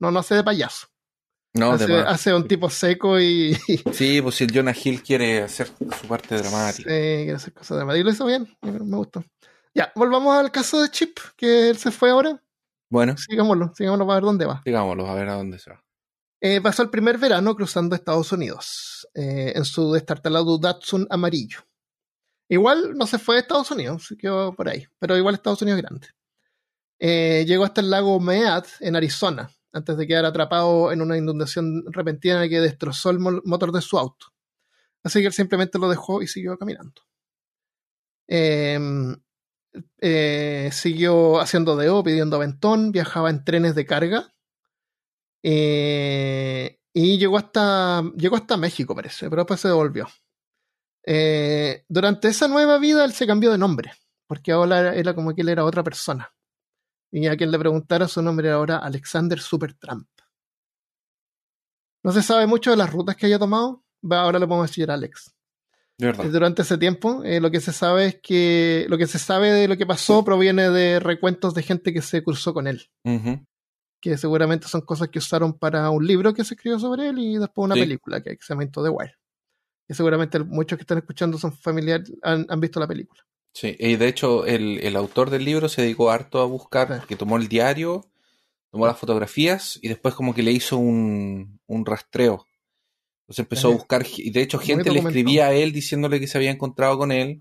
no, 0.00 0.10
no 0.10 0.18
hace 0.18 0.34
de 0.34 0.42
payaso. 0.42 0.88
No, 1.54 1.76
de 1.76 1.98
hace, 2.00 2.32
un 2.32 2.48
tipo 2.48 2.70
seco 2.70 3.20
y, 3.20 3.54
Sí, 3.92 4.22
pues 4.22 4.36
si 4.36 4.44
el 4.44 4.54
Jonah 4.54 4.74
Hill 4.74 5.02
quiere 5.02 5.42
hacer 5.42 5.66
su 6.00 6.08
parte 6.08 6.36
Sí, 6.38 6.42
dramática. 6.42 6.88
quiere 6.88 7.32
hacer 7.32 7.52
cosas 7.52 7.86
de 7.86 7.98
Y 7.98 8.02
lo 8.02 8.10
hizo 8.10 8.24
bien, 8.24 8.48
me 8.62 8.96
gustó. 8.96 9.22
Ya, 9.74 9.92
volvamos 9.94 10.34
al 10.36 10.50
caso 10.50 10.80
de 10.82 10.90
Chip, 10.90 11.18
que 11.36 11.70
él 11.70 11.76
se 11.76 11.90
fue 11.90 12.10
ahora. 12.10 12.42
Bueno, 12.90 13.16
Sigámoslo, 13.16 13.72
sigámoslo 13.74 14.06
para 14.06 14.16
ver 14.16 14.24
dónde 14.24 14.44
va. 14.46 14.62
digámoslo, 14.64 15.06
a 15.06 15.14
ver 15.14 15.28
a 15.28 15.34
dónde 15.34 15.58
se 15.58 15.70
va. 15.70 15.82
Eh, 16.40 16.60
pasó 16.60 16.82
el 16.82 16.90
primer 16.90 17.18
verano 17.18 17.54
cruzando 17.54 17.94
Estados 17.94 18.32
Unidos 18.32 19.06
eh, 19.14 19.52
en 19.54 19.64
su 19.64 19.92
destartalado 19.92 20.58
Datsun 20.58 21.06
amarillo. 21.10 21.60
Igual 22.48 22.96
no 22.96 23.06
se 23.06 23.18
fue 23.18 23.36
a 23.36 23.40
Estados 23.40 23.70
Unidos, 23.70 24.06
se 24.08 24.16
quedó 24.16 24.54
por 24.54 24.68
ahí, 24.68 24.86
pero 24.98 25.16
igual 25.16 25.34
Estados 25.34 25.62
Unidos 25.62 25.78
es 25.78 25.82
grande. 25.84 26.08
Eh, 26.98 27.44
llegó 27.46 27.64
hasta 27.64 27.80
el 27.80 27.90
lago 27.90 28.18
Mead 28.20 28.64
en 28.80 28.96
Arizona, 28.96 29.50
antes 29.72 29.96
de 29.96 30.06
quedar 30.06 30.24
atrapado 30.24 30.92
en 30.92 31.02
una 31.02 31.16
inundación 31.16 31.84
repentina 31.92 32.48
que 32.48 32.60
destrozó 32.60 33.10
el 33.10 33.18
mo- 33.18 33.40
motor 33.44 33.72
de 33.72 33.80
su 33.82 33.98
auto. 33.98 34.26
Así 35.04 35.20
que 35.20 35.26
él 35.28 35.32
simplemente 35.32 35.78
lo 35.78 35.88
dejó 35.90 36.22
y 36.22 36.26
siguió 36.28 36.58
caminando. 36.58 37.02
Eh, 38.28 38.78
eh, 40.00 40.68
siguió 40.72 41.40
haciendo 41.40 41.76
deo, 41.76 42.02
pidiendo 42.02 42.36
aventón, 42.36 42.92
viajaba 42.92 43.30
en 43.30 43.44
trenes 43.44 43.74
de 43.74 43.86
carga. 43.86 44.34
eh, 45.42 46.78
y 46.94 47.18
llegó 47.18 47.38
hasta, 47.38 48.02
llegó 48.16 48.36
hasta 48.36 48.56
México, 48.56 48.94
parece, 48.94 49.30
pero 49.30 49.42
después 49.42 49.60
se 49.60 49.68
devolvió. 49.68 50.08
Eh, 51.06 51.84
durante 51.88 52.28
esa 52.28 52.48
nueva 52.48 52.78
vida 52.78 53.04
él 53.04 53.12
se 53.12 53.26
cambió 53.26 53.50
de 53.52 53.58
nombre, 53.58 53.92
porque 54.26 54.52
ahora 54.52 54.94
era 54.94 55.14
como 55.14 55.34
que 55.34 55.42
él 55.42 55.48
era 55.48 55.64
otra 55.64 55.82
persona. 55.82 56.32
Y 57.12 57.26
a 57.26 57.36
quien 57.36 57.50
le 57.50 57.58
preguntara 57.58 58.08
su 58.08 58.22
nombre 58.22 58.48
era 58.48 58.56
ahora 58.56 58.78
Alexander 58.78 59.38
Supertramp. 59.38 60.08
No 62.04 62.10
se 62.12 62.22
sabe 62.22 62.46
mucho 62.46 62.70
de 62.70 62.76
las 62.76 62.90
rutas 62.92 63.16
que 63.16 63.26
haya 63.26 63.38
tomado. 63.38 63.84
Ahora 64.10 64.38
le 64.38 64.46
podemos 64.46 64.68
decir 64.68 64.90
Alex. 64.90 65.34
De 65.98 66.06
verdad. 66.06 66.24
Durante 66.24 66.62
ese 66.62 66.78
tiempo, 66.78 67.22
eh, 67.22 67.38
lo 67.40 67.50
que 67.50 67.60
se 67.60 67.72
sabe 67.72 68.06
es 68.06 68.20
que 68.20 68.86
lo 68.88 68.98
que 68.98 69.06
se 69.06 69.18
sabe 69.18 69.50
de 69.52 69.68
lo 69.68 69.76
que 69.76 69.86
pasó 69.86 70.24
proviene 70.24 70.70
de 70.70 70.98
recuentos 70.98 71.54
de 71.54 71.62
gente 71.62 71.92
que 71.92 72.02
se 72.02 72.24
cruzó 72.24 72.52
con 72.54 72.66
él, 72.66 72.90
que 74.00 74.16
seguramente 74.16 74.66
son 74.66 74.80
cosas 74.80 75.08
que 75.10 75.20
usaron 75.20 75.52
para 75.56 75.90
un 75.90 76.04
libro 76.04 76.34
que 76.34 76.44
se 76.44 76.54
escribió 76.54 76.78
sobre 76.80 77.08
él 77.10 77.18
y 77.18 77.36
después 77.36 77.66
una 77.66 77.74
Sí. 77.76 77.82
película 77.82 78.20
que 78.22 78.36
se 78.40 78.48
llama 78.52 78.64
Into 78.64 78.82
the 78.82 78.88
Wild. 78.88 79.12
Que 79.86 79.94
seguramente 79.94 80.40
muchos 80.40 80.76
que 80.78 80.82
están 80.82 80.98
escuchando 80.98 81.38
son 81.38 81.52
familiares, 81.52 82.10
han, 82.22 82.46
han 82.48 82.58
visto 82.60 82.80
la 82.80 82.88
película. 82.88 83.22
Sí, 83.54 83.76
y 83.78 83.96
de 83.96 84.08
hecho 84.08 84.46
el, 84.46 84.78
el 84.80 84.96
autor 84.96 85.28
del 85.30 85.44
libro 85.44 85.68
se 85.68 85.82
dedicó 85.82 86.10
harto 86.10 86.40
a 86.40 86.46
buscar, 86.46 86.88
porque 86.98 87.16
tomó 87.16 87.36
el 87.36 87.48
diario, 87.48 88.06
tomó 88.70 88.86
las 88.86 88.98
fotografías 88.98 89.78
y 89.82 89.88
después 89.88 90.14
como 90.14 90.34
que 90.34 90.42
le 90.42 90.52
hizo 90.52 90.78
un, 90.78 91.60
un 91.66 91.84
rastreo. 91.86 92.46
Entonces 93.24 93.44
empezó 93.44 93.68
a 93.68 93.72
buscar, 93.72 94.06
y 94.16 94.30
de 94.30 94.42
hecho 94.42 94.58
gente 94.58 94.90
le 94.90 95.00
escribía 95.00 95.46
a 95.46 95.52
él 95.52 95.72
diciéndole 95.72 96.18
que 96.18 96.26
se 96.26 96.38
había 96.38 96.50
encontrado 96.50 96.96
con 96.98 97.12
él. 97.12 97.40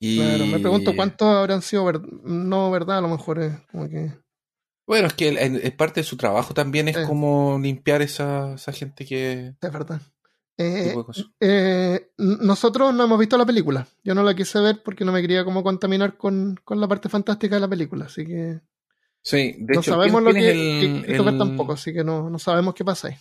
Y 0.00 0.16
Claro, 0.16 0.46
me 0.46 0.58
pregunto 0.58 0.96
cuántos 0.96 1.28
habrán 1.28 1.62
sido 1.62 1.84
ver- 1.84 2.00
no 2.24 2.70
verdad, 2.70 2.98
a 2.98 3.00
lo 3.02 3.08
mejor 3.08 3.40
es 3.40 3.52
como 3.70 3.88
que. 3.88 4.12
Bueno, 4.86 5.06
es 5.06 5.12
que 5.14 5.28
el- 5.28 5.72
parte 5.76 6.00
de 6.00 6.04
su 6.04 6.16
trabajo 6.16 6.54
también 6.54 6.88
es 6.88 6.96
Sí. 6.96 7.02
como 7.06 7.58
limpiar 7.62 8.02
esa, 8.02 8.54
esa 8.54 8.72
gente 8.72 9.04
que... 9.06 9.54
Es 9.60 9.72
verdad. 9.72 10.00
Eh, 10.56 10.94
eh, 11.40 12.10
nosotros 12.18 12.92
no 12.94 13.04
hemos 13.04 13.18
visto 13.18 13.38
la 13.38 13.46
película. 13.46 13.86
Yo 14.04 14.14
no 14.14 14.22
la 14.22 14.34
quise 14.34 14.60
ver 14.60 14.82
porque 14.82 15.04
no 15.04 15.12
me 15.12 15.22
quería 15.22 15.44
como 15.44 15.62
contaminar 15.62 16.16
con, 16.18 16.60
con 16.64 16.80
la 16.80 16.86
parte 16.88 17.08
fantástica 17.08 17.54
de 17.54 17.60
la 17.62 17.68
película. 17.68 18.04
Así 18.06 18.26
que 18.26 18.60
Sí, 19.22 19.54
de 19.58 19.74
no 19.74 19.80
hecho, 19.80 19.92
sabemos 19.92 20.22
¿quién- 20.22 20.24
lo 20.24 20.32
que. 20.32 20.50
el- 20.50 21.04
el- 21.14 21.38
tampoco, 21.38 21.72
así 21.72 21.92
que 21.92 22.04
no, 22.04 22.28
no 22.28 22.38
sabemos 22.38 22.74
qué 22.74 22.84
pasa 22.84 23.08
ahí. 23.08 23.16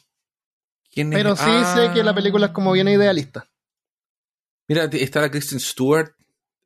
quién 0.91 1.09
Pero 1.11 1.35
sí 1.35 1.43
Ah, 1.47 1.73
sé 1.75 1.93
que 1.93 2.03
la 2.03 2.13
película 2.13 2.47
es 2.47 2.51
como 2.51 2.71
bien 2.73 2.87
idealista. 2.87 3.47
Mira, 4.67 4.83
está 4.85 5.21
la 5.21 5.31
Kristen 5.31 5.59
Stewart, 5.59 6.11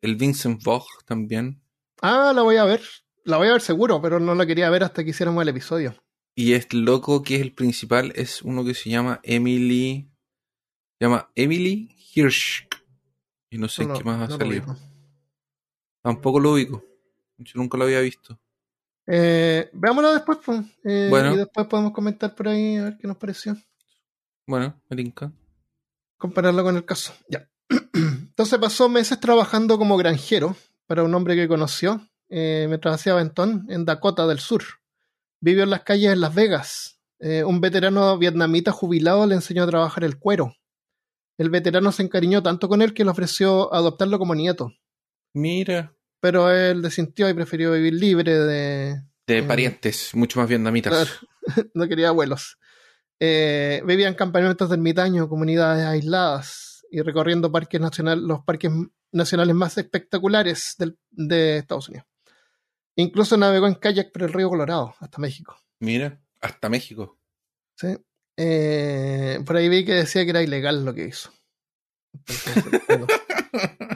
el 0.02 0.15
Vincent 0.15 0.62
Vaughn 0.63 0.84
también. 1.06 1.62
Ah, 2.02 2.34
la 2.36 2.41
voy 2.41 2.58
a 2.58 2.65
ver. 2.65 2.82
La 3.26 3.38
voy 3.38 3.47
a 3.47 3.54
ver 3.54 3.62
seguro, 3.62 4.02
pero 4.02 4.19
no 4.19 4.36
la 4.36 4.45
quería 4.45 4.69
ver 4.69 4.84
hasta 4.84 5.04
que 5.04 5.12
hiciéramos 5.12 5.41
el 5.41 5.49
episodio. 5.49 5.95
Y 6.36 6.54
es 6.54 6.73
loco 6.73 7.21
que 7.23 7.36
es 7.36 7.41
el 7.41 7.54
principal, 7.54 8.12
es 8.15 8.41
uno 8.41 8.65
que 8.65 8.73
se 8.73 8.89
llama 8.89 9.19
Emily. 9.23 10.10
Se 11.04 11.10
llama 11.10 11.30
Emily 11.36 11.94
Hirsch. 12.16 12.66
Y 13.50 13.58
no 13.58 13.68
sé 13.68 13.84
No, 13.84 13.92
en 13.94 13.98
qué 13.98 14.06
más 14.06 14.22
ha 14.22 14.32
no 14.32 14.38
salido. 14.38 14.78
Tampoco 16.02 16.39
lo 16.39 16.54
ubico. 16.54 16.82
Yo 17.39 17.52
nunca 17.56 17.78
lo 17.78 17.84
había 17.84 18.00
visto. 18.00 18.39
Eh, 19.08 19.70
veámosla 19.74 20.13
después, 20.13 20.38
pues. 20.46 20.62
Eh, 20.86 21.08
Bueno. 21.10 21.34
Y 21.34 21.38
después 21.39 21.68
podemos 21.68 21.92
comentar 21.92 22.34
por 22.34 22.48
ahí 22.48 22.78
a 22.78 22.86
ver 22.86 22.98
qué 22.98 23.06
nos 23.06 23.18
pareció. 23.18 23.58
Bueno, 24.48 24.82
me 24.89 24.96
tinca. 24.96 25.30
compararlo 26.16 26.63
con 26.63 26.78
el 26.78 26.86
caso. 26.86 27.13
Ya. 27.28 27.50
Entonces 27.94 28.58
pasó 28.58 28.88
meses 28.88 29.20
trabajando 29.20 29.78
como 29.78 29.98
granjero 29.98 30.56
para 30.88 31.04
un 31.04 31.13
hombre 31.13 31.36
que 31.36 31.50
conoció 31.50 32.08
eh, 32.30 32.63
mientras 32.70 32.96
hacía 32.96 33.12
aventón 33.12 33.66
en 33.68 33.84
Dakota 33.84 34.26
del 34.26 34.39
Sur. 34.39 34.63
Vivió 35.42 35.63
en 35.63 35.70
las 35.70 35.84
calles 35.84 36.13
en 36.13 36.22
Las 36.22 36.34
Vegas. 36.34 37.02
Eh, 37.20 37.44
un 37.44 37.60
veterano 37.60 38.18
vietnamita 38.18 38.72
jubilado 38.72 39.28
le 39.28 39.36
enseñó 39.36 39.63
a 39.63 39.68
trabajar 39.68 40.06
el 40.06 40.18
cuero. 40.18 40.56
El 41.43 41.49
veterano 41.49 41.91
se 41.91 42.03
encariñó 42.03 42.41
tanto 42.41 42.69
con 42.69 42.82
él 42.82 42.93
que 42.93 43.03
le 43.03 43.10
ofreció 43.12 43.73
adoptarlo 43.73 44.17
como 44.17 44.34
nieto, 44.34 44.71
Mira. 45.34 45.93
pero 46.21 46.49
él 46.49 46.82
desintió 46.82 47.29
y 47.29 47.34
prefirió 47.34 47.73
vivir 47.73 47.93
libre 47.95 48.34
de, 48.39 49.01
De 49.27 49.41
Mm. 49.41 49.47
parientes, 49.47 50.15
mucho 50.15 50.39
más 50.39 50.47
vietnamitas. 50.47 50.93
Claro. 50.93 51.12
no 51.73 51.86
quería 51.89 52.08
abuelos. 52.08 52.58
Eh, 53.19 53.82
vivía 53.86 54.08
en 54.08 54.15
campamentos 54.15 54.69
de 54.69 54.75
ermitaños, 54.75 55.27
comunidades 55.27 55.86
aisladas 55.86 56.86
y 56.89 57.01
recorriendo 57.01 57.51
parques 57.51 57.82
nacional, 57.82 58.25
los 58.25 58.41
parques 58.45 58.71
nacionales 59.12 59.53
más 59.53 59.77
espectaculares 59.77 60.75
del- 60.77 60.97
de 61.12 61.58
Estados 61.58 61.89
Unidos. 61.89 62.08
Incluso 62.95 63.36
navegó 63.36 63.67
en 63.67 63.75
kayak 63.75 64.13
por 64.13 64.23
el 64.23 64.32
río 64.34 64.47
Colorado 64.49 64.95
hasta 64.99 65.19
México. 65.19 65.58
Mira, 65.79 66.21
hasta 66.39 66.69
México. 66.69 67.17
¿sí? 67.75 67.97
Eh, 68.38 69.39
por 69.46 69.56
ahí 69.58 69.69
vi 69.69 69.86
que 69.86 69.93
decía 69.93 70.24
que 70.24 70.32
era 70.32 70.41
ilegal 70.41 70.84
lo 70.86 70.93
que 70.93 71.06
hizo. 71.08 71.32
Entonces, 72.28 72.82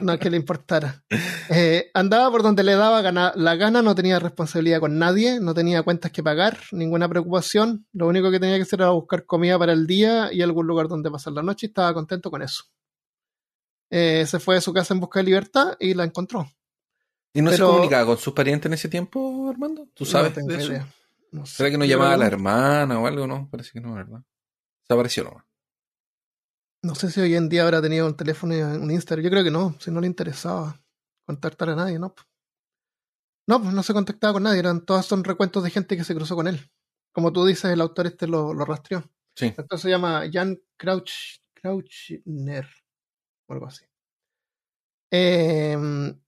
no 0.02 0.12
es 0.12 0.20
que 0.20 0.30
le 0.30 0.36
importara. 0.36 1.02
Eh, 1.50 1.90
andaba 1.94 2.30
por 2.30 2.42
donde 2.42 2.62
le 2.64 2.74
daba 2.74 3.00
gana- 3.02 3.32
la 3.36 3.56
gana, 3.56 3.82
no 3.82 3.94
tenía 3.94 4.18
responsabilidad 4.18 4.80
con 4.80 4.98
nadie, 4.98 5.40
no 5.40 5.54
tenía 5.54 5.82
cuentas 5.82 6.12
que 6.12 6.22
pagar, 6.22 6.58
ninguna 6.72 7.08
preocupación. 7.08 7.86
Lo 7.92 8.06
único 8.06 8.30
que 8.30 8.38
tenía 8.40 8.56
que 8.56 8.62
hacer 8.62 8.80
era 8.80 8.90
buscar 8.90 9.24
comida 9.24 9.58
para 9.58 9.72
el 9.72 9.86
día 9.86 10.32
y 10.32 10.42
algún 10.42 10.66
lugar 10.66 10.88
donde 10.88 11.10
pasar 11.10 11.32
la 11.32 11.42
noche 11.42 11.66
y 11.66 11.68
estaba 11.68 11.94
contento 11.94 12.30
con 12.30 12.42
eso. 12.42 12.64
Eh, 13.90 14.24
se 14.26 14.38
fue 14.38 14.56
de 14.56 14.60
su 14.60 14.72
casa 14.72 14.94
en 14.94 15.00
busca 15.00 15.20
de 15.20 15.24
libertad 15.24 15.76
y 15.80 15.94
la 15.94 16.04
encontró. 16.04 16.48
¿Y 17.32 17.42
no 17.42 17.50
Pero- 17.50 17.66
se 17.66 17.72
comunicaba 17.72 18.06
con 18.06 18.18
sus 18.18 18.34
parientes 18.34 18.66
en 18.66 18.74
ese 18.74 18.88
tiempo, 18.88 19.48
Armando? 19.50 19.88
¿Tú 19.94 20.04
sabes 20.04 20.30
No 20.30 20.34
tengo 20.36 20.48
de 20.52 20.76
eso? 20.76 20.86
Idea. 21.30 21.40
No 21.40 21.46
sé. 21.46 21.56
¿Será 21.56 21.70
que 21.70 21.78
no 21.78 21.84
llamaba 21.84 22.14
a 22.14 22.16
la 22.16 22.26
hermana 22.26 22.98
o 22.98 23.06
algo? 23.06 23.26
No, 23.26 23.48
parece 23.50 23.70
que 23.72 23.80
no, 23.80 23.94
¿verdad? 23.94 24.22
Se 24.86 24.94
apareció 24.94 25.24
nomás. 25.24 25.44
No 26.82 26.94
sé 26.94 27.10
si 27.10 27.20
hoy 27.20 27.34
en 27.34 27.48
día 27.48 27.64
habrá 27.64 27.82
tenido 27.82 28.06
un 28.06 28.16
teléfono 28.16 28.56
y 28.56 28.60
un 28.60 28.90
Instagram. 28.90 29.24
Yo 29.24 29.30
creo 29.30 29.44
que 29.44 29.50
no, 29.50 29.76
si 29.80 29.90
no 29.90 30.00
le 30.00 30.06
interesaba 30.06 30.80
contactar 31.26 31.70
a 31.70 31.76
nadie, 31.76 31.98
¿no? 31.98 32.14
No, 33.48 33.62
pues 33.62 33.74
no 33.74 33.82
se 33.82 33.94
contactaba 33.94 34.34
con 34.34 34.42
nadie, 34.42 34.60
eran 34.60 34.84
todas 34.84 35.06
son 35.06 35.24
recuentos 35.24 35.64
de 35.64 35.70
gente 35.70 35.96
que 35.96 36.04
se 36.04 36.14
cruzó 36.14 36.36
con 36.36 36.46
él. 36.46 36.70
Como 37.12 37.32
tú 37.32 37.44
dices, 37.46 37.70
el 37.72 37.80
autor 37.80 38.06
este 38.06 38.26
lo, 38.26 38.54
lo 38.54 38.64
rastreó. 38.64 39.10
Sí. 39.34 39.46
El 39.46 39.54
autor 39.58 39.78
se 39.78 39.90
llama 39.90 40.24
Jan 40.30 40.58
Crouch, 40.76 41.40
Crouchner, 41.54 42.68
o 43.46 43.52
algo 43.54 43.66
así. 43.66 43.84
Eh, 45.10 45.76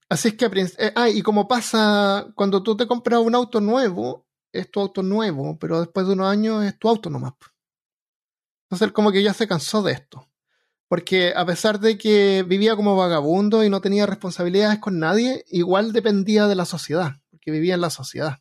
así 0.09 0.29
es 0.29 0.35
que, 0.35 0.47
eh, 0.47 0.93
ah, 0.97 1.09
y 1.09 1.23
como 1.23 1.47
pasa 1.47 2.33
cuando 2.35 2.63
tú 2.63 2.77
te 2.77 2.87
compras 2.87 3.21
un 3.21 3.35
auto 3.35 3.61
nuevo, 3.61 4.27
es 4.53 4.71
tu 4.71 4.81
auto 4.81 5.03
nuevo, 5.03 5.59
pero 5.59 5.81
después 5.81 6.07
de 6.07 6.13
unos 6.13 6.29
años 6.29 6.65
es 6.65 6.79
tu 6.79 6.89
auto 6.89 7.11
nomás. 7.11 7.35
Entonces 8.65 8.87
él 8.87 8.93
como 8.93 9.13
que 9.13 9.23
ya 9.23 9.35
se 9.35 9.49
cansó 9.49 9.83
de 9.83 9.93
esto. 9.93 10.29
Porque 10.89 11.33
a 11.37 11.47
pesar 11.47 11.79
de 11.79 11.97
que 11.97 12.45
vivía 12.47 12.75
como 12.75 12.97
vagabundo 12.97 13.63
y 13.63 13.71
no 13.71 13.81
tenía 13.81 14.07
responsabilidades 14.07 14.81
con 14.81 14.99
nadie, 14.99 15.45
igual 15.49 15.93
dependía 15.93 16.49
de 16.49 16.57
la 16.57 16.65
sociedad, 16.65 17.21
porque 17.31 17.53
vivía 17.53 17.75
en 17.75 17.81
la 17.81 17.91
sociedad. 17.91 18.39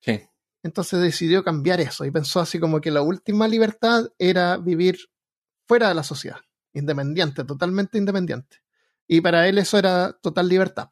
Sí. 0.00 0.22
Entonces 0.62 1.00
decidió 1.00 1.42
cambiar 1.42 1.80
eso 1.80 2.04
y 2.04 2.10
pensó 2.10 2.40
así 2.40 2.60
como 2.60 2.80
que 2.80 2.90
la 2.90 3.02
última 3.02 3.48
libertad 3.48 4.08
era 4.18 4.56
vivir 4.58 4.98
fuera 5.66 5.88
de 5.88 5.94
la 5.94 6.02
sociedad, 6.02 6.40
independiente, 6.72 7.44
totalmente 7.44 7.98
independiente. 7.98 8.58
Y 9.06 9.20
para 9.20 9.48
él 9.48 9.58
eso 9.58 9.78
era 9.78 10.12
total 10.12 10.48
libertad. 10.48 10.88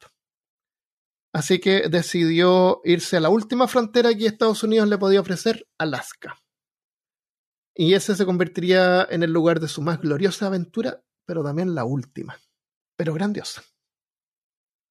Así 1.37 1.59
que 1.59 1.87
decidió 1.87 2.81
irse 2.83 3.15
a 3.15 3.19
la 3.19 3.29
última 3.29 3.67
frontera 3.67 4.11
que 4.15 4.25
Estados 4.25 4.63
Unidos 4.63 4.89
le 4.89 4.97
podía 4.97 5.21
ofrecer, 5.21 5.67
Alaska. 5.77 6.35
Y 7.75 7.93
ese 7.93 8.15
se 8.15 8.25
convertiría 8.25 9.03
en 9.07 9.21
el 9.21 9.33
lugar 9.33 9.59
de 9.59 9.67
su 9.67 9.83
más 9.83 10.01
gloriosa 10.01 10.47
aventura, 10.47 11.03
pero 11.27 11.43
también 11.43 11.75
la 11.75 11.85
última. 11.85 12.35
Pero 12.95 13.13
grandiosa. 13.13 13.61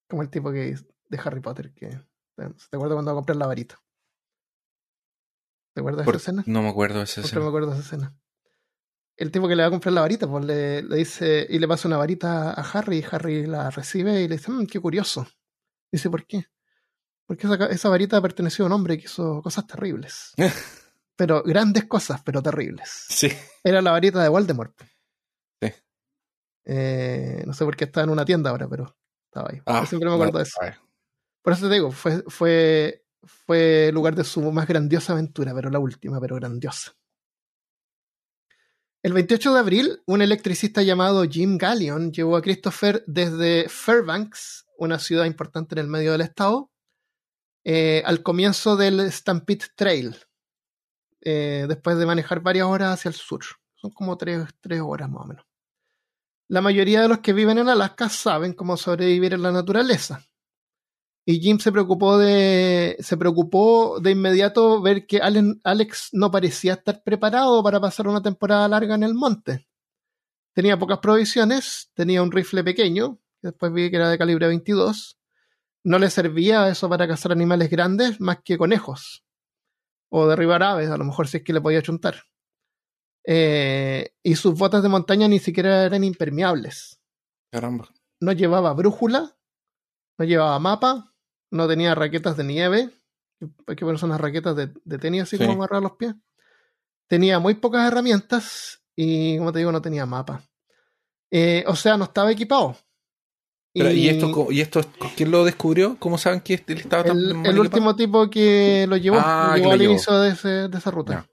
Como 0.09 0.23
el 0.23 0.31
tipo 0.31 0.53
que 0.53 0.77
de 1.09 1.19
Harry 1.19 1.41
Potter 1.41 1.75
que 1.75 1.89
¿Te 2.37 2.45
acuerdas 2.45 2.95
cuando 2.95 3.07
va 3.07 3.11
a 3.11 3.15
comprar 3.17 3.39
la 3.39 3.47
varita? 3.49 3.83
¿Te 5.75 5.81
acuerdas 5.81 6.07
de 6.07 6.13
esa 6.13 6.19
escena? 6.19 6.45
No 6.47 6.63
me 6.63 6.69
acuerdo 6.69 6.99
de 6.99 7.05
esa 7.07 7.23
escena. 7.23 7.41
No 7.41 7.45
me 7.47 7.49
acuerdo 7.49 7.71
de 7.73 7.79
esa 7.81 7.87
escena. 7.87 8.17
El 9.17 9.33
tipo 9.33 9.49
que 9.49 9.57
le 9.57 9.65
va 9.65 9.67
a 9.67 9.73
comprar 9.73 9.95
la 9.95 10.03
varita, 10.03 10.29
pues 10.29 10.45
le, 10.45 10.83
dice, 10.83 11.45
y 11.51 11.59
le 11.59 11.67
pasa 11.67 11.89
una 11.89 11.97
varita 11.97 12.53
a 12.53 12.63
Harry, 12.71 12.99
y 12.99 13.05
Harry 13.11 13.47
la 13.47 13.69
recibe 13.71 14.23
y 14.23 14.29
le 14.29 14.37
dice, 14.37 14.53
mmm, 14.53 14.67
qué 14.67 14.79
curioso. 14.79 15.27
Dice, 15.91 16.11
¿por 16.11 16.27
qué? 16.27 16.47
Porque 17.27 17.47
esa, 17.47 17.67
esa 17.67 17.89
varita 17.89 18.21
perteneció 18.21 18.65
a 18.65 18.67
un 18.67 18.73
hombre 18.73 18.99
que 18.99 19.05
hizo 19.05 19.43
cosas 19.43 19.67
terribles. 19.67 20.33
pero 21.17 21.43
grandes 21.43 21.87
cosas, 21.87 22.23
pero 22.23 22.43
terribles. 22.43 23.07
Sí. 23.09 23.31
Era 23.65 23.83
la 23.83 23.91
varita 23.91 24.23
de 24.23 24.29
Voldemort. 24.29 24.79
Sí. 25.61 25.73
Eh, 26.67 27.43
no 27.47 27.55
sé 27.55 27.65
por 27.65 27.77
qué 27.77 27.85
está 27.85 28.03
en 28.03 28.11
una 28.11 28.25
tienda 28.25 28.51
ahora, 28.51 28.69
pero 28.69 28.97
estaba 29.25 29.49
ahí. 29.51 29.61
Ah, 29.67 29.87
siempre 29.87 30.09
me 30.09 30.15
acuerdo 30.15 30.39
de 30.39 30.45
eso. 30.45 30.61
Por 31.43 31.53
eso 31.53 31.69
te 31.69 31.75
digo, 31.75 31.91
fue, 31.91 32.23
fue, 32.29 33.05
fue 33.23 33.91
lugar 33.93 34.15
de 34.15 34.25
su 34.25 34.41
más 34.53 34.69
grandiosa 34.69 35.13
aventura, 35.15 35.55
pero 35.55 35.71
la 35.71 35.79
última, 35.79 36.21
pero 36.21 36.37
grandiosa. 36.37 36.93
El 39.03 39.13
28 39.13 39.55
de 39.55 39.61
abril, 39.61 40.03
un 40.07 40.23
electricista 40.23 40.83
llamado 40.83 41.25
Jim 41.25 41.59
Gallion 41.59 42.13
llevó 42.13 42.37
a 42.37 42.43
Christopher 42.43 43.05
desde 43.07 43.69
Fairbanks, 43.69 44.67
una 44.79 44.99
ciudad 44.99 45.27
importante 45.27 45.75
en 45.75 45.81
el 45.81 45.87
medio 45.87 46.13
del 46.13 46.23
estado, 46.23 46.71
eh, 47.65 48.03
al 48.05 48.23
comienzo 48.23 48.77
del 48.77 49.11
Stampede 49.13 49.67
Trail, 49.75 50.17
eh, 51.21 51.67
después 51.69 51.99
de 51.99 52.07
manejar 52.07 52.41
varias 52.41 52.67
horas 52.67 52.95
hacia 52.95 53.09
el 53.09 53.15
sur. 53.15 53.45
Son 53.75 53.91
como 53.91 54.17
tres, 54.17 54.45
tres 54.61 54.81
horas 54.81 55.11
más 55.11 55.23
o 55.23 55.27
menos. 55.27 55.45
La 56.49 56.61
mayoría 56.61 57.01
de 57.03 57.09
los 57.09 57.19
que 57.19 57.33
viven 57.33 57.59
en 57.59 57.69
Alaska 57.69 58.09
saben 58.09 58.53
cómo 58.53 58.77
sobrevivir 58.77 59.35
en 59.35 59.43
la 59.43 59.53
naturaleza. 59.53 60.25
Y 61.29 61.41
Jim 61.41 61.59
se 61.59 61.73
preocupó 61.73 62.19
de, 62.19 62.97
se 63.01 63.17
preocupó 63.17 63.99
de 63.99 64.13
inmediato 64.13 64.81
ver 64.81 65.09
que 65.09 65.19
Alex 65.21 66.11
no 66.13 66.31
parecía 66.31 66.75
estar 66.75 67.03
preparado 67.03 67.65
para 67.65 67.81
pasar 67.81 68.07
una 68.07 68.23
temporada 68.23 68.69
larga 68.69 68.95
en 68.95 69.03
el 69.03 69.13
monte. 69.13 69.67
Tenía 70.53 70.79
pocas 70.79 71.01
provisiones, 71.01 71.91
tenía 71.95 72.23
un 72.23 72.31
rifle 72.31 72.63
pequeño, 72.63 73.19
que 73.43 73.49
después 73.49 73.73
vi 73.73 73.91
que 73.91 73.97
era 73.97 74.09
de 74.09 74.19
calibre 74.19 74.47
22. 74.47 75.19
No 75.83 75.99
le 75.99 76.11
servía 76.11 76.69
eso 76.69 76.89
para 76.89 77.09
cazar 77.09 77.33
animales 77.33 77.71
grandes 77.71 78.21
más 78.21 78.39
que 78.45 78.57
conejos. 78.57 79.25
O 80.09 80.29
derribar 80.29 80.63
aves, 80.63 80.91
a 80.91 80.97
lo 80.97 81.05
mejor 81.05 81.27
si 81.27 81.39
es 81.39 81.43
que 81.43 81.53
le 81.53 81.61
podía 81.61 81.83
chuntar. 81.83 82.23
Eh, 83.27 84.15
y 84.23 84.37
sus 84.37 84.57
botas 84.57 84.81
de 84.85 84.89
montaña 84.89 85.27
ni 85.27 85.41
siquiera 85.41 85.87
eran 85.87 86.05
impermeables. 86.05 87.01
Caramba. 87.51 87.89
No 88.21 88.31
llevaba 88.31 88.73
brújula, 88.75 89.37
no 90.19 90.25
llevaba 90.25 90.57
mapa, 90.61 91.16
no 91.51 91.69
tenía 91.69 91.95
raquetas 91.95 92.37
de 92.37 92.45
nieve, 92.45 92.91
hay 93.67 93.77
que 93.77 93.85
ponerse 93.85 94.07
unas 94.07 94.21
raquetas 94.21 94.57
de, 94.57 94.99
tenis 94.99 95.23
así 95.23 95.39
como 95.39 95.53
amarrar 95.53 95.83
los 95.83 95.93
pies. 95.93 96.15
Tenía 97.07 97.39
muy 97.39 97.55
pocas 97.55 97.87
herramientas 97.87 98.83
y, 98.95 99.39
como 99.39 99.53
te 99.53 99.61
digo, 99.61 99.73
no 99.73 99.83
tenía 99.83 100.07
mapa. 100.07 100.43
Eh, 101.31 101.65
o 101.67 101.77
sea, 101.77 101.97
no 101.97 102.05
estaba 102.05 102.33
equipado. 102.33 102.77
¿y, 103.75 104.09
esto, 104.09 104.51
¿Y 104.51 104.61
esto 104.63 104.81
quién 105.17 105.31
lo 105.31 105.45
descubrió? 105.45 105.97
¿Cómo 105.99 106.17
saben 106.17 106.41
que 106.41 106.55
él 106.67 106.79
estaba 106.79 107.05
tan 107.05 107.19
El, 107.19 107.47
el 107.47 107.59
último 107.59 107.95
tipo 107.95 108.31
que 108.31 108.87
lo 108.89 108.97
llevó, 108.97 109.19
ah, 109.21 109.55
llevó 109.57 109.73
al 109.73 109.83
inicio 109.83 110.19
de, 110.19 110.69
de, 110.69 110.79
esa 110.79 110.91
ruta. 110.91 111.27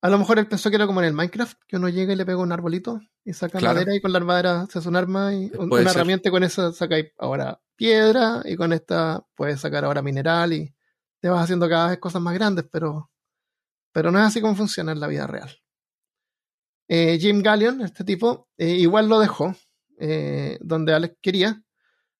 A 0.00 0.08
lo 0.10 0.18
mejor 0.18 0.38
él 0.38 0.46
pensó 0.46 0.70
que 0.70 0.76
era 0.76 0.86
como 0.86 1.00
en 1.00 1.06
el 1.06 1.12
Minecraft, 1.12 1.58
que 1.66 1.76
uno 1.76 1.88
llega 1.88 2.12
y 2.12 2.16
le 2.16 2.24
pega 2.24 2.38
un 2.38 2.52
arbolito 2.52 3.00
y 3.24 3.32
saca 3.32 3.58
madera 3.58 3.94
y 3.96 4.00
con 4.00 4.12
la 4.12 4.20
madera 4.20 4.66
se 4.70 4.78
hace 4.78 4.88
un 4.88 4.94
arma 4.94 5.34
y 5.34 5.50
una 5.58 5.90
herramienta 5.90 6.28
y 6.28 6.32
con 6.32 6.44
esa 6.44 6.72
saca 6.72 6.96
ahora 7.18 7.60
piedra 7.78 8.42
y 8.44 8.56
con 8.56 8.72
esta 8.72 9.24
puedes 9.34 9.60
sacar 9.60 9.84
ahora 9.84 10.02
mineral 10.02 10.52
y 10.52 10.74
te 11.20 11.28
vas 11.28 11.44
haciendo 11.44 11.68
cada 11.68 11.90
vez 11.90 11.98
cosas 11.98 12.20
más 12.20 12.34
grandes, 12.34 12.66
pero, 12.70 13.10
pero 13.92 14.10
no 14.10 14.18
es 14.18 14.26
así 14.26 14.40
como 14.40 14.56
funciona 14.56 14.92
en 14.92 15.00
la 15.00 15.06
vida 15.06 15.26
real. 15.26 15.50
Eh, 16.88 17.18
Jim 17.20 17.40
Gallion, 17.42 17.82
este 17.82 18.02
tipo, 18.04 18.48
eh, 18.56 18.70
igual 18.70 19.08
lo 19.08 19.20
dejó 19.20 19.54
eh, 19.98 20.58
donde 20.60 20.92
Alex 20.94 21.16
quería, 21.22 21.62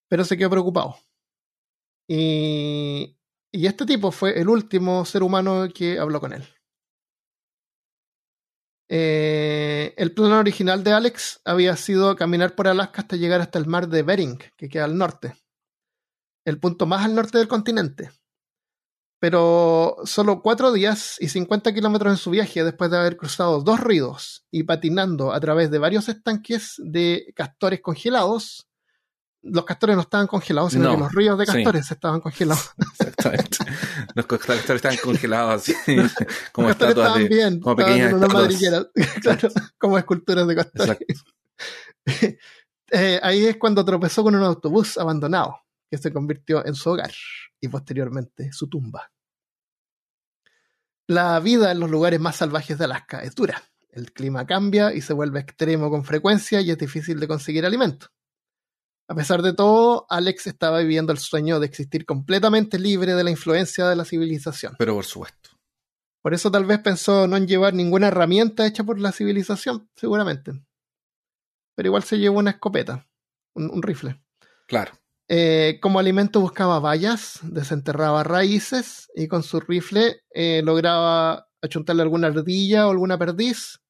pero 0.08 0.24
se 0.24 0.36
quedó 0.36 0.50
preocupado. 0.50 0.96
Y, 2.06 3.16
y 3.50 3.66
este 3.66 3.84
tipo 3.84 4.12
fue 4.12 4.38
el 4.40 4.48
último 4.48 5.04
ser 5.04 5.22
humano 5.22 5.68
que 5.74 5.98
habló 5.98 6.20
con 6.20 6.32
él. 6.34 6.46
El 8.90 10.14
plan 10.14 10.32
original 10.32 10.82
de 10.82 10.92
Alex 10.92 11.40
había 11.44 11.76
sido 11.76 12.16
caminar 12.16 12.54
por 12.54 12.68
Alaska 12.68 13.02
hasta 13.02 13.16
llegar 13.16 13.40
hasta 13.40 13.58
el 13.58 13.66
mar 13.66 13.88
de 13.88 14.02
Bering, 14.02 14.38
que 14.56 14.68
queda 14.68 14.84
al 14.84 14.96
norte, 14.96 15.34
el 16.48 16.58
punto 16.58 16.86
más 16.86 17.04
al 17.04 17.14
norte 17.14 17.38
del 17.38 17.48
continente. 17.48 18.10
Pero 19.20 19.96
solo 20.04 20.42
cuatro 20.42 20.72
días 20.72 21.16
y 21.18 21.28
50 21.28 21.74
kilómetros 21.74 22.12
en 22.12 22.16
su 22.16 22.30
viaje, 22.30 22.62
después 22.62 22.90
de 22.90 22.98
haber 22.98 23.16
cruzado 23.16 23.60
dos 23.62 23.80
ríos 23.80 24.46
y 24.50 24.62
patinando 24.62 25.32
a 25.32 25.40
través 25.40 25.70
de 25.70 25.78
varios 25.78 26.08
estanques 26.08 26.74
de 26.78 27.32
castores 27.34 27.80
congelados, 27.80 28.68
los 29.42 29.64
castores 29.64 29.96
no 29.96 30.02
estaban 30.02 30.26
congelados, 30.26 30.72
sino 30.72 30.92
que 30.92 31.00
los 31.00 31.12
ríos 31.12 31.38
de 31.38 31.46
castores 31.46 31.90
estaban 31.90 32.20
congelados. 32.20 32.70
Exactamente. 33.00 33.58
Los 34.14 34.26
castores 34.26 34.70
estaban 34.70 34.98
congelados 35.02 35.54
así, 35.62 35.74
como 36.52 36.70
estatuas 36.70 37.08
estaban 37.08 37.28
bien, 37.28 37.60
como 37.60 37.76
pequeñas 37.76 38.14
claro, 39.20 39.48
como 39.78 39.98
esculturas 39.98 40.46
de 40.46 40.56
castores. 40.56 40.98
Eh, 42.90 43.20
ahí 43.22 43.44
es 43.44 43.58
cuando 43.58 43.84
tropezó 43.84 44.22
con 44.22 44.34
un 44.34 44.42
autobús 44.42 44.96
abandonado, 44.96 45.58
que 45.90 45.98
se 45.98 46.12
convirtió 46.12 46.64
en 46.66 46.74
su 46.74 46.90
hogar 46.90 47.12
y 47.60 47.68
posteriormente 47.68 48.52
su 48.52 48.68
tumba. 48.68 49.10
La 51.06 51.40
vida 51.40 51.72
en 51.72 51.80
los 51.80 51.90
lugares 51.90 52.20
más 52.20 52.36
salvajes 52.36 52.76
de 52.78 52.84
Alaska 52.84 53.20
es 53.20 53.34
dura. 53.34 53.62
El 53.90 54.12
clima 54.12 54.46
cambia 54.46 54.92
y 54.92 55.00
se 55.00 55.14
vuelve 55.14 55.40
extremo 55.40 55.90
con 55.90 56.04
frecuencia 56.04 56.60
y 56.60 56.70
es 56.70 56.78
difícil 56.78 57.18
de 57.18 57.28
conseguir 57.28 57.64
alimento. 57.64 58.08
A 59.08 59.14
pesar 59.14 59.40
de 59.40 59.54
todo, 59.54 60.06
Alex 60.10 60.46
estaba 60.46 60.80
viviendo 60.80 61.12
el 61.12 61.18
sueño 61.18 61.60
de 61.60 61.66
existir 61.66 62.04
completamente 62.04 62.78
libre 62.78 63.14
de 63.14 63.24
la 63.24 63.30
influencia 63.30 63.88
de 63.88 63.96
la 63.96 64.04
civilización. 64.04 64.74
Pero 64.78 64.94
por 64.94 65.06
supuesto. 65.06 65.58
Por 66.20 66.34
eso 66.34 66.50
tal 66.50 66.66
vez 66.66 66.80
pensó 66.80 67.26
no 67.26 67.38
en 67.38 67.46
llevar 67.46 67.72
ninguna 67.72 68.08
herramienta 68.08 68.66
hecha 68.66 68.84
por 68.84 69.00
la 69.00 69.12
civilización, 69.12 69.88
seguramente. 69.96 70.52
Pero 71.74 71.86
igual 71.86 72.02
se 72.02 72.18
llevó 72.18 72.38
una 72.38 72.50
escopeta, 72.50 73.08
un, 73.54 73.82
rifle. 73.82 74.20
Claro. 74.66 74.92
Eh, 75.30 75.78
como 75.82 75.98
alimento 75.98 76.40
buscaba 76.40 76.80
bayas, 76.80 77.40
desenterraba 77.42 78.24
raíces 78.24 79.10
y 79.14 79.28
con 79.28 79.42
su 79.42 79.60
rifle 79.60 80.22
eh, 80.30 80.62
lograba 80.64 81.48
achuntarle 81.60 82.02
alguna 82.02 82.28
ardilla 82.28 82.86
o 82.86 82.90
alguna 82.90 83.18
perdiz. 83.18 83.80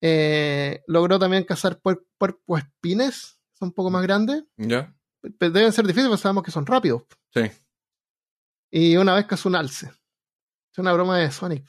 Eh, 0.00 0.82
logró 0.86 1.18
también 1.18 1.44
cazar 1.44 1.80
puercoespines 1.80 3.40
un 3.60 3.72
poco 3.72 3.90
más 3.90 4.02
grandes. 4.02 4.44
Ya. 4.56 4.94
Deben 5.22 5.72
ser 5.72 5.86
difíciles, 5.86 6.08
porque 6.08 6.22
sabemos 6.22 6.42
que 6.42 6.50
son 6.50 6.66
rápidos. 6.66 7.04
Sí. 7.32 7.42
Y 8.70 8.96
una 8.96 9.14
vez 9.14 9.26
cazó 9.26 9.48
un 9.48 9.56
alce. 9.56 9.86
Es 9.86 10.78
una 10.78 10.92
broma 10.92 11.18
de 11.18 11.30
Sonic. 11.30 11.64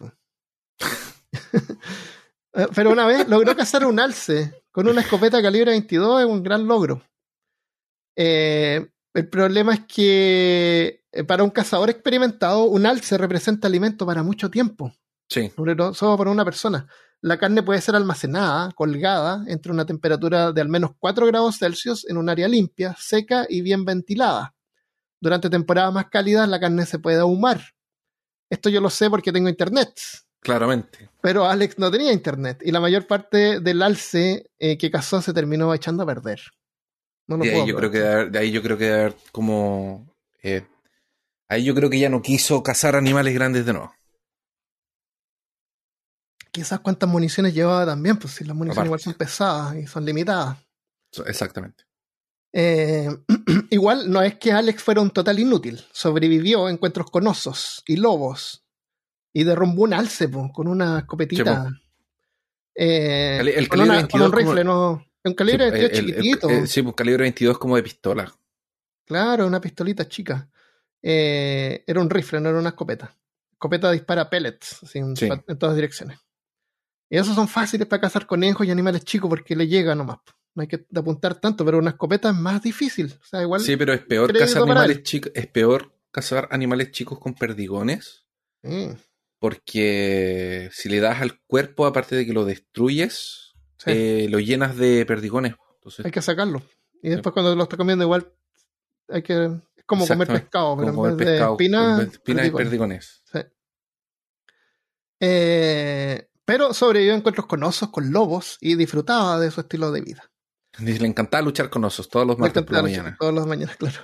Pero 2.75 2.91
una 2.91 3.05
vez 3.05 3.27
logró 3.27 3.55
cazar 3.55 3.85
un 3.85 3.99
alce 3.99 4.63
con 4.71 4.87
una 4.87 5.01
escopeta 5.01 5.41
calibre 5.41 5.71
22, 5.71 6.21
es 6.21 6.27
un 6.27 6.43
gran 6.43 6.67
logro. 6.67 7.01
Eh, 8.15 8.87
el 9.13 9.29
problema 9.29 9.73
es 9.73 9.81
que 9.81 11.03
eh, 11.11 11.23
para 11.23 11.43
un 11.43 11.49
cazador 11.49 11.89
experimentado, 11.89 12.65
un 12.65 12.85
alce 12.85 13.17
representa 13.17 13.67
alimento 13.67 14.05
para 14.05 14.23
mucho 14.23 14.49
tiempo. 14.49 14.93
Sí. 15.29 15.51
Sobre 15.55 15.75
todo 15.75 15.93
solo 15.93 16.17
para 16.17 16.31
una 16.31 16.45
persona 16.45 16.87
la 17.23 17.37
carne 17.37 17.63
puede 17.63 17.79
ser 17.79 17.95
almacenada, 17.95 18.71
colgada, 18.73 19.45
entre 19.47 19.71
una 19.71 19.85
temperatura 19.85 20.51
de 20.51 20.59
al 20.59 20.67
menos 20.67 20.91
4 20.99 21.25
grados 21.27 21.57
Celsius 21.57 22.05
en 22.09 22.17
un 22.17 22.27
área 22.27 22.49
limpia, 22.49 22.97
seca 22.99 23.45
y 23.47 23.61
bien 23.61 23.85
ventilada. 23.85 24.53
Durante 25.21 25.49
temporadas 25.49 25.93
más 25.93 26.09
cálidas 26.09 26.49
la 26.49 26.59
carne 26.59 26.85
se 26.85 26.99
puede 26.99 27.21
ahumar. 27.21 27.61
Esto 28.49 28.69
yo 28.69 28.81
lo 28.81 28.89
sé 28.89 29.09
porque 29.09 29.31
tengo 29.31 29.47
internet. 29.47 29.97
Claramente. 30.41 31.09
Pero 31.21 31.45
Alex 31.45 31.79
no 31.79 31.89
tenía 31.89 32.11
internet 32.11 32.61
y 32.61 32.73
la 32.73 32.81
mayor 32.81 33.07
parte 33.07 33.61
del 33.61 33.81
alce 33.81 34.51
eh, 34.59 34.77
que 34.77 34.91
cazó 34.91 35.21
se 35.21 35.31
terminó 35.31 35.73
echando 35.73 36.03
a 36.03 36.05
perder. 36.05 36.41
No 37.27 37.37
de, 37.37 37.53
ahí 37.53 37.67
yo 37.67 37.75
creo 37.75 37.91
que 37.91 37.99
de, 37.99 38.39
ahí 38.39 38.51
yo 38.51 38.61
creo 38.61 38.77
que 38.77 38.85
de 38.85 38.93
haber 38.93 39.15
como... 39.31 40.13
Eh, 40.41 40.65
ahí 41.47 41.63
yo 41.63 41.73
creo 41.75 41.89
que 41.89 41.99
ya 41.99 42.09
no 42.09 42.21
quiso 42.21 42.61
cazar 42.63 42.95
animales 42.95 43.33
grandes 43.33 43.65
de 43.65 43.73
nuevo 43.73 43.93
quizás 46.51 46.81
cuántas 46.81 47.09
municiones 47.09 47.53
llevaba 47.53 47.83
también, 47.85 48.17
pues 48.17 48.35
si 48.35 48.43
las 48.43 48.55
municiones 48.55 48.85
igual 48.85 48.99
son 48.99 49.13
pesadas 49.15 49.75
y 49.75 49.87
son 49.87 50.05
limitadas. 50.05 50.57
Exactamente. 51.25 51.83
Eh, 52.53 53.09
igual 53.71 54.11
no 54.11 54.21
es 54.21 54.35
que 54.37 54.51
Alex 54.51 54.83
fuera 54.83 55.01
un 55.01 55.09
total 55.09 55.39
inútil. 55.39 55.83
Sobrevivió 55.91 56.67
a 56.67 56.71
encuentros 56.71 57.09
con 57.09 57.25
osos 57.25 57.81
y 57.87 57.95
lobos. 57.95 58.63
Y 59.33 59.43
derrumbó 59.45 59.81
un 59.83 59.95
alce 59.95 60.29
po, 60.29 60.51
con 60.53 60.67
una 60.67 60.99
escopetita. 60.99 61.71
Eh, 62.75 63.37
El- 63.39 63.47
el 63.47 63.67
con, 63.67 63.79
calibre 63.79 63.89
una- 63.89 64.07
22 64.07 64.09
con 64.11 64.31
un 64.31 64.37
rifle, 64.37 64.63
como- 64.63 64.91
no. 64.97 65.05
Un 65.25 65.33
calibre 65.33 65.65
Sí, 65.65 65.71
22 65.71 65.91
el- 65.99 66.05
el- 66.09 66.15
chiquitito. 66.15 66.49
el- 66.49 66.67
sí, 66.67 66.81
pues 66.81 66.95
calibre 66.95 67.21
22 67.23 67.57
como 67.57 67.75
de 67.75 67.83
pistola. 67.83 68.33
Claro, 69.05 69.47
una 69.47 69.61
pistolita 69.61 70.07
chica. 70.07 70.49
Eh, 71.01 71.83
era 71.87 71.99
un 72.01 72.09
rifle, 72.09 72.39
no 72.39 72.49
era 72.49 72.59
una 72.59 72.69
escopeta. 72.69 73.15
Escopeta 73.51 73.91
dispara 73.91 74.29
pellets 74.29 74.83
así, 74.83 74.99
en, 74.99 75.15
Sí. 75.15 75.29
todas 75.59 75.75
direcciones. 75.75 76.19
Y 77.09 77.17
esos 77.17 77.35
son 77.35 77.47
fáciles 77.47 77.87
para 77.87 78.01
cazar 78.01 78.25
conejos 78.25 78.65
y 78.65 78.71
animales 78.71 79.03
chicos 79.03 79.29
porque 79.29 79.55
le 79.55 79.67
llega 79.67 79.93
nomás. 79.95 80.19
No 80.55 80.61
hay 80.61 80.67
que 80.67 80.85
apuntar 80.95 81.35
tanto, 81.35 81.65
pero 81.65 81.77
una 81.79 81.91
escopeta 81.91 82.29
es 82.29 82.35
más 82.35 82.61
difícil. 82.61 83.13
O 83.21 83.25
sea, 83.25 83.41
igual. 83.41 83.61
Sí, 83.61 83.75
pero 83.75 83.93
es 83.93 84.01
peor 84.01 84.31
cazar 84.37 84.63
animales 84.63 85.03
chicos. 85.03 85.31
Es 85.35 85.47
peor 85.47 85.93
cazar 86.11 86.47
animales 86.51 86.91
chicos 86.91 87.19
con 87.19 87.33
perdigones. 87.33 88.25
Mm, 88.61 88.91
Porque 89.39 90.69
si 90.71 90.87
le 90.89 90.99
das 91.01 91.21
al 91.21 91.41
cuerpo, 91.41 91.85
aparte 91.85 92.15
de 92.15 92.25
que 92.25 92.31
lo 92.33 92.45
destruyes, 92.45 93.42
sí, 93.83 93.91
eh, 93.91 94.27
lo 94.29 94.39
llenas 94.39 94.77
de 94.77 95.05
perdigones. 95.05 95.55
Entonces, 95.75 96.05
hay 96.05 96.11
que 96.11 96.21
sacarlo. 96.21 96.61
Y 97.01 97.09
después 97.09 97.33
cuando 97.33 97.55
lo 97.55 97.63
está 97.63 97.77
comiendo 97.77 98.05
igual 98.05 98.31
hay 99.09 99.21
que... 99.21 99.45
Es 99.75 99.83
como 99.85 100.07
comer 100.07 100.27
pescado, 100.27 100.77
pero 100.77 100.93
como 100.93 101.09
en 101.09 101.17
vez 101.17 101.27
pescado, 101.27 101.57
de 101.57 101.63
espina, 101.63 102.01
espinas 102.01 102.47
y 102.47 102.51
perdigones. 102.51 103.23
Sí. 103.31 103.39
Eh, 105.19 106.29
pero 106.45 106.73
sobrevivió 106.73 107.13
a 107.13 107.17
encuentros 107.17 107.47
con 107.47 107.63
osos, 107.63 107.89
con 107.89 108.11
lobos 108.11 108.57
y 108.61 108.75
disfrutaba 108.75 109.39
de 109.39 109.51
su 109.51 109.61
estilo 109.61 109.91
de 109.91 110.01
vida. 110.01 110.31
Le 110.79 111.05
encantaba 111.05 111.43
luchar 111.43 111.69
con 111.69 111.83
osos 111.85 112.09
todos 112.09 112.25
los 112.25 112.37
martes 112.37 112.63
por 112.63 112.73
la 112.73 112.81
mañana. 112.81 113.15
Todas 113.19 113.35
las 113.35 113.45
mañanas, 113.45 113.75
claro. 113.77 113.99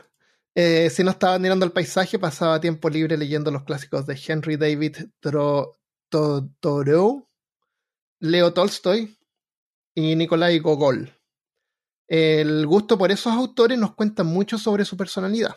Eh, 0.55 0.89
si 0.89 1.03
no 1.03 1.11
estaba 1.11 1.39
mirando 1.39 1.65
el 1.65 1.71
paisaje, 1.71 2.19
pasaba 2.19 2.59
tiempo 2.59 2.89
libre 2.89 3.17
leyendo 3.17 3.51
los 3.51 3.63
clásicos 3.63 4.05
de 4.05 4.19
Henry 4.27 4.57
David 4.57 4.97
Thoreau, 5.19 5.77
Leo 8.19 8.53
Tolstoy 8.53 9.17
y 9.95 10.15
Nikolai 10.15 10.59
Gogol. 10.59 11.13
El 12.07 12.65
gusto 12.65 12.97
por 12.97 13.11
esos 13.11 13.33
autores 13.33 13.77
nos 13.77 13.93
cuenta 13.93 14.23
mucho 14.23 14.57
sobre 14.57 14.85
su 14.85 14.97
personalidad. 14.97 15.55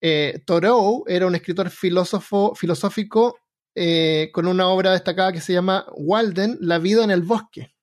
Eh, 0.00 0.42
Thoreau 0.44 1.04
era 1.06 1.26
un 1.26 1.34
escritor 1.34 1.70
filósofo, 1.70 2.54
filosófico 2.54 3.38
eh, 3.74 4.30
con 4.32 4.46
una 4.46 4.68
obra 4.68 4.92
destacada 4.92 5.32
que 5.32 5.40
se 5.40 5.52
llama 5.52 5.86
Walden, 5.94 6.58
La 6.60 6.78
vida 6.78 7.04
en 7.04 7.10
el 7.10 7.22
bosque. 7.22 7.74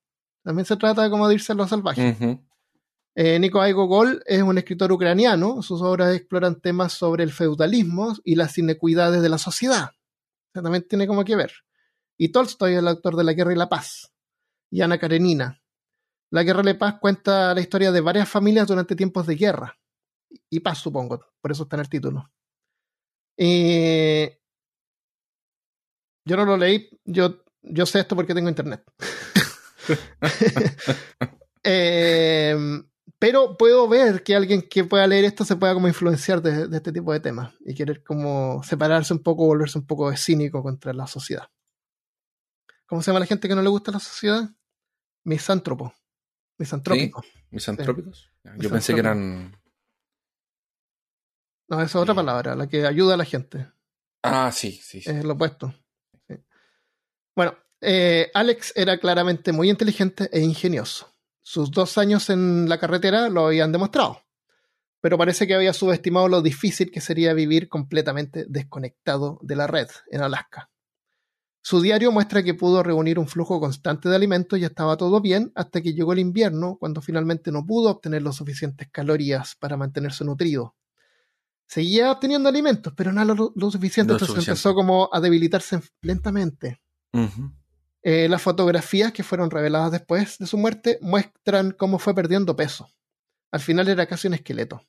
También 0.44 0.66
se 0.66 0.78
trata 0.78 1.04
de 1.04 1.10
como 1.10 1.28
de 1.28 1.36
irse 1.36 1.52
a 1.52 1.56
lo 1.56 1.68
salvaje. 1.68 2.10
Ujú. 2.10 2.40
Eh, 3.16 3.40
Nikolai 3.40 3.72
Gogol 3.74 4.24
es 4.26 4.42
un 4.42 4.58
escritor 4.58 4.92
ucraniano. 4.92 5.62
Sus 5.62 5.82
obras 5.82 6.16
exploran 6.16 6.60
temas 6.60 6.94
sobre 6.94 7.24
el 7.24 7.32
feudalismo 7.32 8.16
y 8.24 8.36
las 8.36 8.58
inequidades 8.58 9.22
de 9.22 9.30
la 9.30 9.38
sociedad. 9.38 9.92
O 9.92 10.52
sea, 10.54 10.62
también 10.62 10.88
tiene 10.88 11.08
como 11.08 11.24
que 11.24 11.36
ver. 11.36 11.52
Y 12.18 12.32
Tolstoy 12.32 12.74
es 12.74 12.80
el 12.80 12.88
autor 12.88 13.16
de 13.16 13.24
La 13.24 13.34
Guerra 13.34 13.54
y 13.54 13.58
la 13.58 13.70
Paz. 13.70 14.13
Y 14.74 14.82
Ana 14.82 14.98
Karenina. 14.98 15.62
La 16.32 16.42
Guerra 16.42 16.64
la 16.64 16.76
Paz 16.76 16.96
cuenta 17.00 17.54
la 17.54 17.62
historia 17.62 17.92
de 17.92 18.02
varias 18.02 18.28
familias 18.28 18.68
durante 18.68 18.96
tiempos 18.96 19.28
de 19.28 19.36
guerra. 19.36 19.78
Y 20.50 20.62
paz, 20.62 20.80
supongo. 20.80 21.24
Por 21.40 21.52
eso 21.52 21.62
está 21.62 21.76
en 21.76 21.82
el 21.82 21.90
título. 21.90 22.32
Eh, 23.38 24.42
yo 26.26 26.38
no 26.38 26.46
lo 26.46 26.58
leí. 26.58 26.90
Yo, 27.06 27.44
yo 27.62 27.86
sé 27.86 28.00
esto 28.00 28.16
porque 28.16 28.34
tengo 28.34 28.50
internet. 28.50 28.84
Eh, 31.66 32.58
pero 33.18 33.56
puedo 33.56 33.88
ver 33.88 34.22
que 34.22 34.36
alguien 34.36 34.64
que 34.64 34.84
pueda 34.84 35.08
leer 35.08 35.24
esto 35.24 35.46
se 35.46 35.56
pueda 35.56 35.74
como 35.74 35.88
influenciar 35.88 36.42
de, 36.42 36.68
de 36.68 36.76
este 36.76 36.92
tipo 36.92 37.14
de 37.14 37.22
temas 37.22 37.54
y 37.62 37.74
querer 37.74 38.04
como 38.04 38.62
separarse 38.64 39.14
un 39.14 39.24
poco, 39.24 39.46
volverse 39.46 39.80
un 39.80 39.86
poco 39.86 40.14
cínico 40.18 40.62
contra 40.62 40.92
la 40.92 41.08
sociedad. 41.08 41.48
¿Cómo 42.86 43.02
se 43.02 43.12
llama 43.12 43.22
la 43.22 43.28
gente 43.28 43.48
que 43.48 43.56
no 43.56 43.62
le 43.62 43.70
gusta 43.70 43.94
la 43.94 44.00
sociedad? 44.00 44.50
Misántropo. 45.24 45.94
Misantrópico. 46.58 47.24
¿Misantrópicos? 47.50 48.32
Yo 48.58 48.70
pensé 48.70 48.94
que 48.94 49.00
eran. 49.00 49.58
No, 51.70 51.78
esa 51.78 51.86
es 51.86 51.96
otra 51.96 52.14
Sí. 52.14 52.18
palabra, 52.18 52.56
la 52.56 52.68
que 52.68 52.86
ayuda 52.86 53.14
a 53.16 53.18
la 53.18 53.26
gente. 53.26 53.72
Ah, 54.22 54.52
sí, 54.52 54.72
sí. 54.74 55.02
sí. 55.02 55.10
Es 55.10 55.24
lo 55.24 55.34
opuesto. 55.34 55.74
Sí. 56.28 56.36
Bueno, 57.36 57.56
eh, 57.82 58.30
Alex 58.34 58.74
era 58.76 58.98
claramente 59.00 59.52
muy 59.52 59.70
inteligente 59.70 60.30
e 60.32 60.40
ingenioso. 60.42 61.10
Sus 61.42 61.72
dos 61.72 61.98
años 61.98 62.30
en 62.30 62.70
la 62.70 62.80
carretera 62.80 63.30
lo 63.30 63.48
habían 63.48 63.72
demostrado. 63.72 64.22
Pero 65.02 65.18
parece 65.18 65.46
que 65.48 65.56
había 65.56 65.74
subestimado 65.74 66.30
lo 66.30 66.42
difícil 66.42 66.90
que 66.92 67.02
sería 67.02 67.34
vivir 67.34 67.68
completamente 67.68 68.46
desconectado 68.48 69.40
de 69.42 69.56
la 69.58 69.68
red 69.68 69.90
en 70.10 70.22
Alaska. 70.22 70.70
Su 71.66 71.80
diario 71.80 72.12
muestra 72.12 72.44
que 72.44 72.54
pudo 72.54 72.84
reunir 72.84 73.18
un 73.18 73.28
flujo 73.28 73.58
constante 73.58 74.10
de 74.10 74.18
alimentos 74.18 74.60
y 74.60 74.66
estaba 74.66 74.98
todo 74.98 75.22
bien 75.22 75.54
hasta 75.56 75.82
que 75.82 75.94
llegó 75.94 76.12
el 76.12 76.20
invierno, 76.20 76.76
cuando 76.78 77.02
finalmente 77.02 77.54
no 77.54 77.66
pudo 77.66 77.90
obtener 77.90 78.22
las 78.22 78.36
suficientes 78.36 78.90
calorías 78.92 79.56
para 79.56 79.78
mantenerse 79.78 80.26
nutrido. 80.26 80.76
Seguía 81.66 82.12
obteniendo 82.12 82.50
alimentos, 82.50 82.92
pero 82.98 83.14
no 83.14 83.24
lo, 83.24 83.54
lo 83.56 83.72
suficiente, 83.72 84.12
entonces 84.12 84.28
suficiente. 84.28 84.52
empezó 84.52 84.76
como 84.76 85.10
a 85.14 85.22
debilitarse 85.22 85.80
lentamente. 86.02 86.82
Eh, 88.02 88.28
las 88.28 88.42
fotografías 88.42 89.14
que 89.14 89.24
fueron 89.24 89.50
reveladas 89.50 89.94
después 89.94 90.38
de 90.40 90.48
su 90.48 90.58
muerte 90.58 91.00
muestran 91.02 91.72
cómo 91.72 91.98
fue 91.98 92.14
perdiendo 92.14 92.58
peso. 92.58 92.90
Al 93.52 93.62
final 93.62 93.88
era 93.88 94.06
casi 94.06 94.28
un 94.28 94.34
esqueleto. 94.34 94.82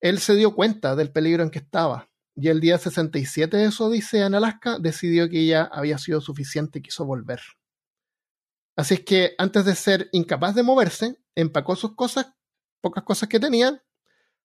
Él 0.00 0.18
se 0.18 0.34
dio 0.34 0.52
cuenta 0.56 0.96
del 0.96 1.12
peligro 1.12 1.44
en 1.44 1.50
que 1.50 1.60
estaba, 1.60 2.09
y 2.36 2.48
el 2.48 2.60
día 2.60 2.78
67 2.78 3.56
de 3.56 3.70
su 3.72 3.84
odisea 3.84 4.26
en 4.26 4.34
Alaska 4.34 4.78
decidió 4.78 5.28
que 5.28 5.46
ya 5.46 5.62
había 5.64 5.98
sido 5.98 6.20
suficiente 6.20 6.78
y 6.78 6.82
quiso 6.82 7.04
volver. 7.04 7.40
Así 8.76 8.94
es 8.94 9.00
que 9.04 9.34
antes 9.38 9.64
de 9.64 9.74
ser 9.74 10.08
incapaz 10.12 10.54
de 10.54 10.62
moverse, 10.62 11.16
empacó 11.34 11.76
sus 11.76 11.94
cosas, 11.94 12.32
pocas 12.80 13.04
cosas 13.04 13.28
que 13.28 13.40
tenía, 13.40 13.82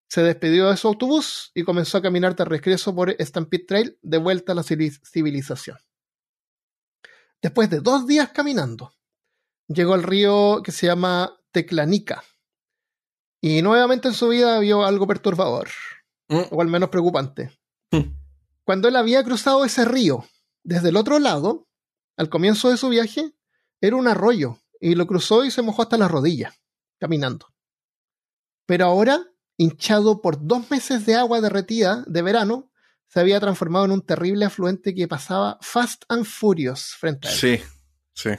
se 0.08 0.22
despidió 0.22 0.68
de 0.70 0.76
su 0.76 0.88
autobús 0.88 1.50
y 1.54 1.64
comenzó 1.64 1.98
a 1.98 2.02
caminar 2.02 2.36
de 2.36 2.44
regreso 2.44 2.94
por 2.94 3.16
Stampede 3.18 3.64
Trail 3.64 3.98
de 4.02 4.18
vuelta 4.18 4.52
a 4.52 4.54
la 4.54 4.62
civili- 4.62 5.00
civilización. 5.04 5.78
Después 7.42 7.70
de 7.70 7.80
dos 7.80 8.06
días 8.06 8.30
caminando, 8.30 8.92
llegó 9.68 9.94
al 9.94 10.02
río 10.02 10.62
que 10.62 10.72
se 10.72 10.86
llama 10.86 11.36
Teclanica. 11.50 12.22
Y 13.40 13.62
nuevamente 13.62 14.08
en 14.08 14.14
su 14.14 14.28
vida 14.28 14.58
vio 14.60 14.84
algo 14.84 15.06
perturbador, 15.06 15.68
Mm. 16.28 16.42
o 16.50 16.60
al 16.62 16.68
menos 16.68 16.88
preocupante. 16.88 17.50
Cuando 18.64 18.88
él 18.88 18.96
había 18.96 19.22
cruzado 19.22 19.64
ese 19.64 19.84
río, 19.84 20.24
desde 20.64 20.88
el 20.88 20.96
otro 20.96 21.18
lado, 21.18 21.68
al 22.16 22.28
comienzo 22.28 22.70
de 22.70 22.76
su 22.76 22.88
viaje, 22.88 23.32
era 23.80 23.96
un 23.96 24.08
arroyo, 24.08 24.58
y 24.80 24.94
lo 24.94 25.06
cruzó 25.06 25.44
y 25.44 25.50
se 25.50 25.62
mojó 25.62 25.82
hasta 25.82 25.96
las 25.98 26.10
rodillas, 26.10 26.54
caminando. 26.98 27.46
Pero 28.66 28.86
ahora, 28.86 29.22
hinchado 29.56 30.20
por 30.20 30.44
dos 30.44 30.70
meses 30.70 31.06
de 31.06 31.14
agua 31.14 31.40
derretida 31.40 32.02
de 32.08 32.22
verano, 32.22 32.70
se 33.06 33.20
había 33.20 33.38
transformado 33.38 33.84
en 33.84 33.92
un 33.92 34.02
terrible 34.02 34.44
afluente 34.44 34.94
que 34.94 35.06
pasaba 35.06 35.58
fast 35.60 36.02
and 36.08 36.24
furious 36.24 36.94
frente 36.98 37.28
a 37.28 37.30
él. 37.30 37.36
Sí, 37.36 37.60
sí. 38.12 38.30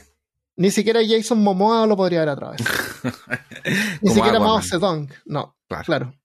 Ni 0.58 0.72
siquiera 0.72 1.00
Jason 1.08 1.42
Momoa 1.42 1.86
lo 1.88 1.96
podría 1.96 2.20
ver 2.20 2.30
a 2.30 2.36
través. 2.36 2.62
Ni 4.02 4.12
siquiera 4.12 4.40
Mao. 4.40 4.62
Zedong. 4.62 5.10
No, 5.26 5.56
Claro. 5.68 5.84
claro. 5.86 6.16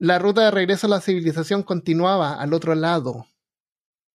La 0.00 0.18
ruta 0.18 0.46
de 0.46 0.50
regreso 0.50 0.86
a 0.86 0.90
la 0.90 1.02
civilización 1.02 1.62
continuaba 1.62 2.40
al 2.40 2.54
otro 2.54 2.74
lado 2.74 3.26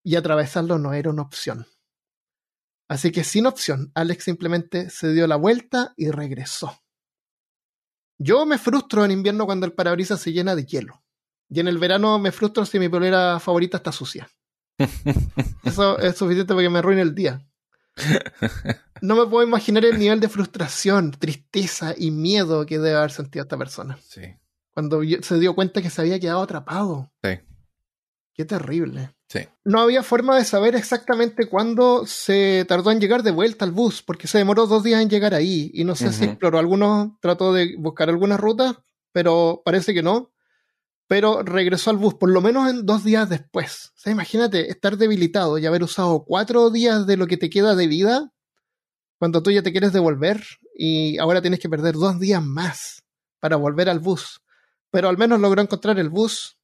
y 0.05 0.15
atravesarlo 0.15 0.79
no 0.79 0.93
era 0.93 1.11
una 1.11 1.23
opción. 1.23 1.67
Así 2.89 3.11
que 3.11 3.25
sin 3.25 3.47
opción, 3.47 3.91
Alex 3.97 4.23
simplemente 4.23 4.91
se 4.91 5.13
dio 5.13 5.27
la 5.27 5.35
vuelta 5.35 5.93
y 5.97 6.13
regresó. 6.13 6.81
Yo 8.17 8.47
me 8.47 8.59
frustro 8.59 9.05
en 9.05 9.11
invierno 9.11 9.45
cuando 9.45 9.67
el 9.67 9.73
parabrisas 9.73 10.21
se 10.21 10.33
llena 10.33 10.55
de 10.55 10.67
hielo. 10.67 11.03
Y 11.49 11.59
en 11.59 11.67
el 11.67 11.79
verano 11.79 12.17
me 12.21 12.31
frustro 12.31 12.65
si 12.65 12.79
mi 12.79 12.89
polera 12.89 13.41
favorita 13.41 13.79
está 13.79 13.91
sucia. 13.91 14.31
Eso 15.65 15.99
es 15.99 16.17
suficiente 16.17 16.55
para 16.55 16.63
que 16.63 16.71
me 16.71 16.79
arruine 16.79 17.03
el 17.03 17.13
día. 17.13 17.45
No 19.01 19.17
me 19.17 19.27
puedo 19.27 19.45
imaginar 19.45 19.85
el 19.85 19.99
nivel 19.99 20.21
de 20.21 20.29
frustración, 20.29 21.11
tristeza 21.11 21.93
y 21.97 22.13
miedo 22.13 22.67
que 22.67 22.79
debe 22.79 22.97
haber 22.97 23.11
sentido 23.11 23.43
esta 23.43 23.59
persona 23.59 23.99
Sí, 24.01 24.23
cuando 24.73 25.01
se 25.23 25.39
dio 25.39 25.55
cuenta 25.55 25.83
que 25.83 25.91
se 25.91 26.01
había 26.01 26.19
quedado 26.21 26.43
atrapado. 26.43 27.11
sí, 27.23 27.39
Qué 28.35 28.47
terrible. 28.47 29.15
sí. 29.29 29.41
No 29.65 29.81
había 29.81 30.03
forma 30.03 30.37
de 30.39 30.45
saber 30.45 30.75
exactamente 30.75 31.47
cuándo 31.49 32.07
se 32.07 32.65
tardó 32.67 32.91
en 32.91 32.99
llegar 33.01 33.23
de 33.23 33.31
vuelta 33.31 33.65
al 33.67 33.73
bus, 33.73 34.03
porque 34.03 34.27
se 34.27 34.39
demoró 34.39 34.67
dos 34.67 34.83
días 34.83 35.03
en 35.03 35.11
llegar 35.11 35.35
ahí. 35.35 35.71
Y 35.75 35.85
no 35.85 35.95
sé 35.95 36.13
si 36.13 36.25
exploró 36.25 36.59
algunos, 36.59 37.11
trató 37.21 37.53
de 37.53 37.77
buscar 37.79 38.09
algunas 38.09 38.41
rutas, 38.41 38.77
pero 39.13 39.61
parece 39.65 39.93
que 39.93 40.03
no. 40.03 40.33
Pero 41.09 41.43
regresó 41.43 41.91
al 41.91 41.99
bus, 41.99 42.15
por 42.15 42.31
lo 42.31 42.41
menos 42.41 42.71
en 42.71 42.87
dos 42.87 43.05
días 43.05 43.29
después. 43.29 43.93
O 43.97 44.01
sea, 44.01 44.13
imagínate 44.13 44.71
estar 44.71 44.97
debilitado 44.97 45.59
y 45.59 45.67
haber 45.67 45.83
usado 45.83 46.25
cuatro 46.25 46.71
días 46.71 47.07
de 47.07 47.19
lo 47.19 47.27
que 47.27 47.37
te 47.37 47.51
queda 47.51 47.75
de 47.75 47.87
vida 47.87 48.33
cuando 49.19 49.43
tú 49.43 49.51
ya 49.51 49.63
te 49.63 49.73
quieres 49.73 49.93
devolver 49.93 50.43
y 50.75 51.19
ahora 51.19 51.43
tienes 51.43 51.61
que 51.61 51.69
perder 51.69 51.95
dos 51.97 52.19
días 52.19 52.43
más 52.43 53.03
para 53.41 53.57
volver 53.57 53.89
al 53.91 54.01
bus, 54.01 54.41
pero 54.93 55.09
al 55.09 55.17
menos 55.17 55.41
logró 55.41 55.63
encontrar 55.63 55.99
el 55.99 56.11
bus. 56.11 56.59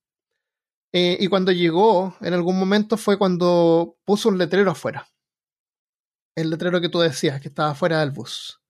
Eh, 0.92 1.16
y 1.18 1.26
cuando 1.28 1.50
llegó, 1.50 2.14
en 2.20 2.34
algún 2.34 2.58
momento 2.58 2.96
fue 2.98 3.18
cuando 3.18 3.96
puso 4.04 4.28
un 4.28 4.38
letrero 4.38 4.70
afuera. 4.70 5.08
El 6.36 6.50
letrero 6.50 6.80
que 6.80 6.90
tú 6.90 7.00
decías, 7.00 7.40
que 7.40 7.48
estaba 7.48 7.74
fuera 7.74 8.00
del 8.00 8.10
bus. 8.10 8.60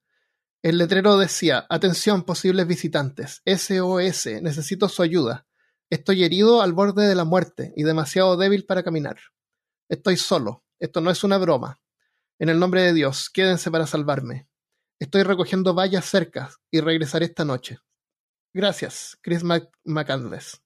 El 0.62 0.78
letrero 0.78 1.18
decía, 1.18 1.66
atención 1.68 2.22
posibles 2.22 2.66
visitantes, 2.68 3.42
SOS, 3.44 4.42
necesito 4.42 4.88
su 4.88 5.02
ayuda. 5.02 5.46
Estoy 5.90 6.22
herido 6.22 6.62
al 6.62 6.72
borde 6.72 7.06
de 7.06 7.14
la 7.14 7.24
muerte 7.24 7.72
y 7.76 7.82
demasiado 7.82 8.36
débil 8.36 8.64
para 8.64 8.84
caminar. 8.84 9.18
Estoy 9.88 10.16
solo, 10.16 10.64
esto 10.78 11.00
no 11.00 11.11
es 11.11 11.24
una 11.24 11.38
broma. 11.38 11.80
En 12.38 12.48
el 12.48 12.61
nombre 12.61 12.82
de 12.82 12.92
Dios, 12.92 13.28
quédense 13.28 13.72
para 13.72 13.88
salvarme. 13.88 14.48
Estoy 15.00 15.24
recogiendo 15.24 15.74
vallas 15.74 16.04
cercas 16.04 16.59
y 16.70 16.80
regresaré 16.80 17.26
esta 17.26 17.44
noche. 17.44 17.78
Gracias, 18.53 19.18
Chris 19.22 19.42
McAndles. 19.84 20.62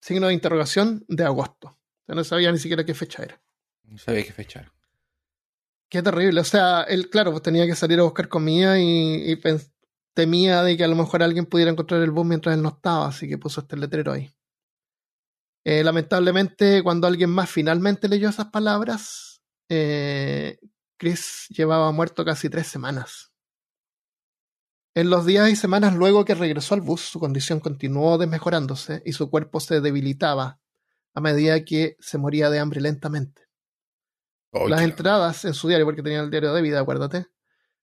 Signo 0.00 0.28
de 0.28 0.34
interrogación 0.34 1.04
de 1.08 1.24
agosto. 1.24 1.78
no 2.06 2.24
sabía 2.24 2.52
ni 2.52 2.58
siquiera 2.58 2.84
qué 2.84 2.94
fecha 2.94 3.22
era. 3.22 3.40
No 3.84 3.98
sabía 3.98 4.24
qué 4.24 4.32
fecha 4.32 4.60
era. 4.60 4.72
Qué 5.88 6.02
terrible. 6.02 6.40
O 6.40 6.44
sea, 6.44 6.82
él, 6.82 7.08
claro, 7.10 7.30
pues 7.30 7.42
tenía 7.42 7.66
que 7.66 7.74
salir 7.74 7.98
a 7.98 8.04
buscar 8.04 8.28
comida 8.28 8.78
y, 8.78 9.38
temía 10.14 10.62
de 10.62 10.76
que 10.76 10.84
a 10.84 10.88
lo 10.88 10.96
mejor 10.96 11.22
alguien 11.22 11.46
pudiera 11.46 11.70
encontrar 11.70 12.02
el 12.02 12.10
bus 12.10 12.26
mientras 12.26 12.56
él 12.56 12.62
no 12.62 12.70
estaba, 12.70 13.06
así 13.06 13.28
que 13.28 13.38
puso 13.38 13.60
este 13.60 13.76
letrero 13.76 14.12
ahí. 14.12 14.30
Eh, 15.64 15.84
lamentablemente, 15.84 16.82
cuando 16.82 17.06
alguien 17.06 17.30
más 17.30 17.50
finalmente 17.50 18.08
leyó 18.08 18.28
esas 18.28 18.46
palabras, 18.46 19.42
eh, 19.68 20.58
Chris 20.96 21.46
llevaba 21.50 21.92
muerto 21.92 22.24
casi 22.24 22.48
tres 22.50 22.66
semanas. 22.66 23.32
En 24.94 25.10
los 25.10 25.26
días 25.26 25.48
y 25.50 25.56
semanas 25.56 25.94
luego 25.94 26.24
que 26.24 26.34
regresó 26.34 26.74
al 26.74 26.80
bus, 26.80 27.02
su 27.02 27.20
condición 27.20 27.60
continuó 27.60 28.18
desmejorándose 28.18 29.02
y 29.04 29.12
su 29.12 29.30
cuerpo 29.30 29.60
se 29.60 29.80
debilitaba 29.80 30.60
a 31.14 31.20
medida 31.20 31.64
que 31.64 31.96
se 32.00 32.18
moría 32.18 32.50
de 32.50 32.58
hambre 32.58 32.80
lentamente. 32.80 33.42
Las 34.52 34.82
entradas 34.82 35.44
en 35.44 35.54
su 35.54 35.68
diario, 35.68 35.86
porque 35.86 36.02
tenía 36.02 36.20
el 36.20 36.30
diario 36.30 36.52
de 36.52 36.62
vida, 36.62 36.80
acuérdate, 36.80 37.26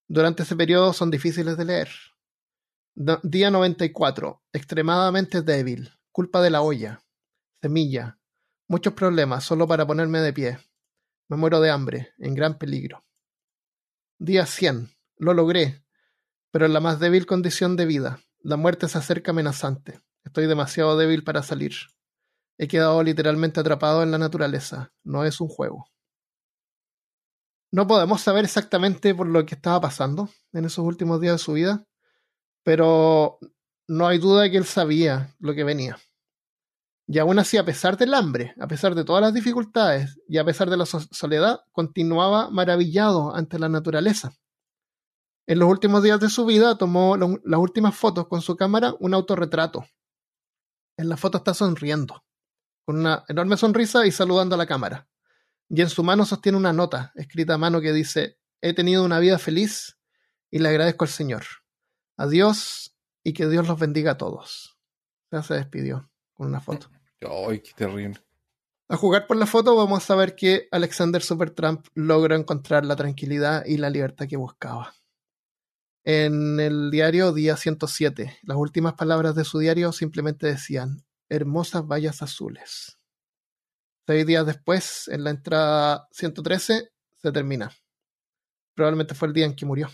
durante 0.07 0.43
ese 0.43 0.55
periodo 0.55 0.93
son 0.93 1.09
difíciles 1.09 1.57
de 1.57 1.65
leer. 1.65 1.89
día 3.23 3.51
94. 3.51 4.43
Extremadamente 4.53 5.41
débil. 5.41 5.91
Culpa 6.11 6.41
de 6.41 6.49
la 6.49 6.61
olla. 6.61 7.03
Semilla. 7.61 8.19
Muchos 8.67 8.93
problemas 8.93 9.43
solo 9.43 9.67
para 9.67 9.85
ponerme 9.85 10.19
de 10.19 10.33
pie. 10.33 10.59
Me 11.27 11.37
muero 11.37 11.59
de 11.59 11.71
hambre. 11.71 12.13
En 12.19 12.35
gran 12.35 12.57
peligro. 12.57 13.03
Día 14.19 14.45
100. 14.45 14.95
Lo 15.17 15.33
logré. 15.33 15.84
Pero 16.55 16.67
en 16.67 16.73
la 16.73 16.79
más 16.79 17.01
débil 17.01 17.25
condición 17.25 17.75
de 17.75 17.85
vida. 17.85 18.21
La 18.39 18.55
muerte 18.55 18.87
se 18.87 18.97
acerca 18.97 19.31
amenazante. 19.31 19.99
Estoy 20.23 20.47
demasiado 20.47 20.97
débil 20.97 21.21
para 21.25 21.43
salir. 21.43 21.73
He 22.57 22.69
quedado 22.69 23.03
literalmente 23.03 23.59
atrapado 23.59 24.03
en 24.03 24.11
la 24.11 24.17
naturaleza. 24.17 24.93
No 25.03 25.25
es 25.25 25.41
un 25.41 25.49
juego. 25.49 25.85
No 27.73 27.87
podemos 27.87 28.21
saber 28.21 28.45
exactamente 28.45 29.13
por 29.13 29.27
lo 29.27 29.45
que 29.45 29.55
estaba 29.55 29.81
pasando 29.81 30.29
en 30.53 30.63
esos 30.63 30.85
últimos 30.85 31.19
días 31.19 31.33
de 31.33 31.39
su 31.39 31.51
vida, 31.51 31.83
pero 32.63 33.37
no 33.89 34.07
hay 34.07 34.17
duda 34.17 34.43
de 34.43 34.51
que 34.51 34.57
él 34.57 34.65
sabía 34.65 35.35
lo 35.39 35.55
que 35.55 35.65
venía. 35.65 35.97
Y 37.05 37.19
aún 37.19 37.37
así, 37.37 37.57
a 37.57 37.65
pesar 37.65 37.97
del 37.97 38.13
hambre, 38.13 38.55
a 38.61 38.67
pesar 38.67 38.95
de 38.95 39.03
todas 39.03 39.21
las 39.21 39.33
dificultades 39.33 40.17
y 40.29 40.37
a 40.37 40.45
pesar 40.45 40.69
de 40.69 40.77
la 40.77 40.85
soledad, 40.85 41.59
continuaba 41.73 42.49
maravillado 42.49 43.35
ante 43.35 43.59
la 43.59 43.67
naturaleza. 43.67 44.31
En 45.47 45.59
los 45.59 45.69
últimos 45.69 46.01
días 46.03 46.19
de 46.19 46.29
su 46.29 46.45
vida 46.45 46.77
tomó 46.77 47.17
las 47.17 47.59
últimas 47.59 47.95
fotos 47.95 48.27
con 48.27 48.41
su 48.41 48.55
cámara, 48.55 48.95
un 48.99 49.13
autorretrato. 49.13 49.85
En 50.97 51.09
la 51.09 51.17
foto 51.17 51.37
está 51.37 51.53
sonriendo, 51.53 52.23
con 52.85 52.99
una 52.99 53.23
enorme 53.27 53.57
sonrisa 53.57 54.05
y 54.05 54.11
saludando 54.11 54.55
a 54.55 54.57
la 54.57 54.65
cámara 54.65 55.07
y 55.69 55.81
en 55.81 55.89
su 55.89 56.03
mano 56.03 56.25
sostiene 56.25 56.57
una 56.57 56.73
nota 56.73 57.11
escrita 57.15 57.55
a 57.55 57.57
mano 57.57 57.81
que 57.81 57.93
dice, 57.93 58.37
he 58.61 58.73
tenido 58.73 59.03
una 59.03 59.19
vida 59.19 59.39
feliz 59.39 59.97
y 60.51 60.59
le 60.59 60.69
agradezco 60.69 61.05
al 61.05 61.09
Señor. 61.09 61.43
Adiós 62.17 62.95
y 63.23 63.33
que 63.33 63.47
Dios 63.47 63.67
los 63.67 63.79
bendiga 63.79 64.11
a 64.11 64.17
todos. 64.17 64.77
Ya 65.31 65.41
se 65.43 65.55
despidió 65.55 66.09
con 66.33 66.47
una 66.47 66.61
foto. 66.61 66.89
Ay, 67.21 67.59
qué 67.59 67.71
terrible. 67.75 68.21
A 68.87 68.97
jugar 68.97 69.25
por 69.25 69.37
la 69.37 69.47
foto 69.47 69.75
vamos 69.75 70.09
a 70.11 70.15
ver 70.15 70.35
que 70.35 70.67
Alexander 70.71 71.21
Supertramp 71.21 71.87
logró 71.95 72.35
encontrar 72.35 72.85
la 72.85 72.95
tranquilidad 72.95 73.65
y 73.65 73.77
la 73.77 73.89
libertad 73.89 74.27
que 74.27 74.37
buscaba. 74.37 74.93
En 76.07 76.59
el 76.59 76.91
diario 76.91 77.33
Día 77.33 77.57
107, 77.57 78.37
las 78.43 78.57
últimas 78.57 78.93
palabras 78.93 79.33
de 79.33 79.43
su 79.43 79.57
diario 79.57 79.91
simplemente 79.91 80.45
decían, 80.45 81.03
hermosas 81.29 81.87
vallas 81.87 82.21
azules. 82.21 82.99
Seis 84.05 84.23
días 84.27 84.45
después, 84.45 85.07
en 85.07 85.23
la 85.23 85.31
entrada 85.31 86.07
113, 86.11 86.91
se 87.17 87.31
termina. 87.31 87.71
Probablemente 88.75 89.15
fue 89.15 89.29
el 89.29 89.33
día 89.33 89.45
en 89.47 89.55
que 89.55 89.65
murió. 89.65 89.89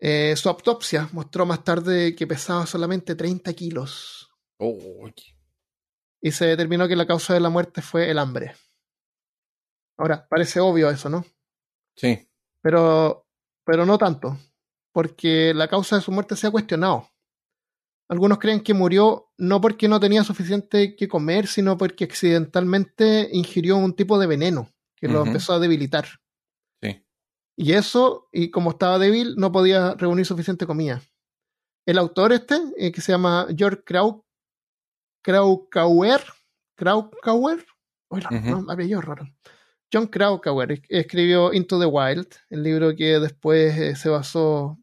Eh, 0.00 0.34
su 0.34 0.48
autopsia 0.48 1.08
mostró 1.12 1.46
más 1.46 1.62
tarde 1.62 2.16
que 2.16 2.26
pesaba 2.26 2.66
solamente 2.66 3.14
30 3.14 3.52
kilos. 3.52 4.28
Y 6.20 6.32
se 6.32 6.46
determinó 6.46 6.88
que 6.88 6.96
la 6.96 7.06
causa 7.06 7.32
de 7.32 7.40
la 7.40 7.48
muerte 7.48 7.80
fue 7.80 8.10
el 8.10 8.18
hambre. 8.18 8.56
Ahora, 9.96 10.26
parece 10.28 10.58
obvio 10.58 10.90
eso, 10.90 11.08
¿no? 11.08 11.24
Sí. 11.94 12.28
Pero, 12.60 13.23
pero 13.64 13.86
no 13.86 13.98
tanto, 13.98 14.38
porque 14.92 15.52
la 15.54 15.68
causa 15.68 15.96
de 15.96 16.02
su 16.02 16.12
muerte 16.12 16.36
se 16.36 16.46
ha 16.46 16.50
cuestionado. 16.50 17.08
Algunos 18.08 18.38
creen 18.38 18.60
que 18.60 18.74
murió 18.74 19.32
no 19.38 19.60
porque 19.60 19.88
no 19.88 19.98
tenía 19.98 20.24
suficiente 20.24 20.94
que 20.94 21.08
comer, 21.08 21.46
sino 21.46 21.78
porque 21.78 22.04
accidentalmente 22.04 23.30
ingirió 23.32 23.76
un 23.76 23.94
tipo 23.94 24.18
de 24.18 24.26
veneno 24.26 24.68
que 24.94 25.08
lo 25.08 25.24
empezó 25.24 25.54
a 25.54 25.58
debilitar. 25.58 26.06
Sí. 26.82 27.04
Y 27.56 27.72
eso, 27.72 28.28
y 28.32 28.50
como 28.50 28.70
estaba 28.70 28.98
débil, 28.98 29.34
no 29.36 29.52
podía 29.52 29.94
reunir 29.94 30.26
suficiente 30.26 30.66
comida. 30.66 31.02
El 31.86 31.98
autor 31.98 32.32
este, 32.32 32.56
eh, 32.76 32.92
que 32.92 33.00
se 33.00 33.12
llama 33.12 33.46
George 33.56 33.82
Krau, 33.84 34.24
Kraukauer, 35.22 36.22
Kraukauer, 36.76 37.64
raro. 39.02 39.26
John 39.92 40.06
Krakauer 40.08 40.82
escribió 40.88 41.52
Into 41.52 41.78
the 41.78 41.86
Wild, 41.86 42.28
el 42.50 42.62
libro 42.62 42.94
que 42.96 43.20
después 43.20 43.76
eh, 43.78 43.96
se 43.96 44.08
basó, 44.08 44.78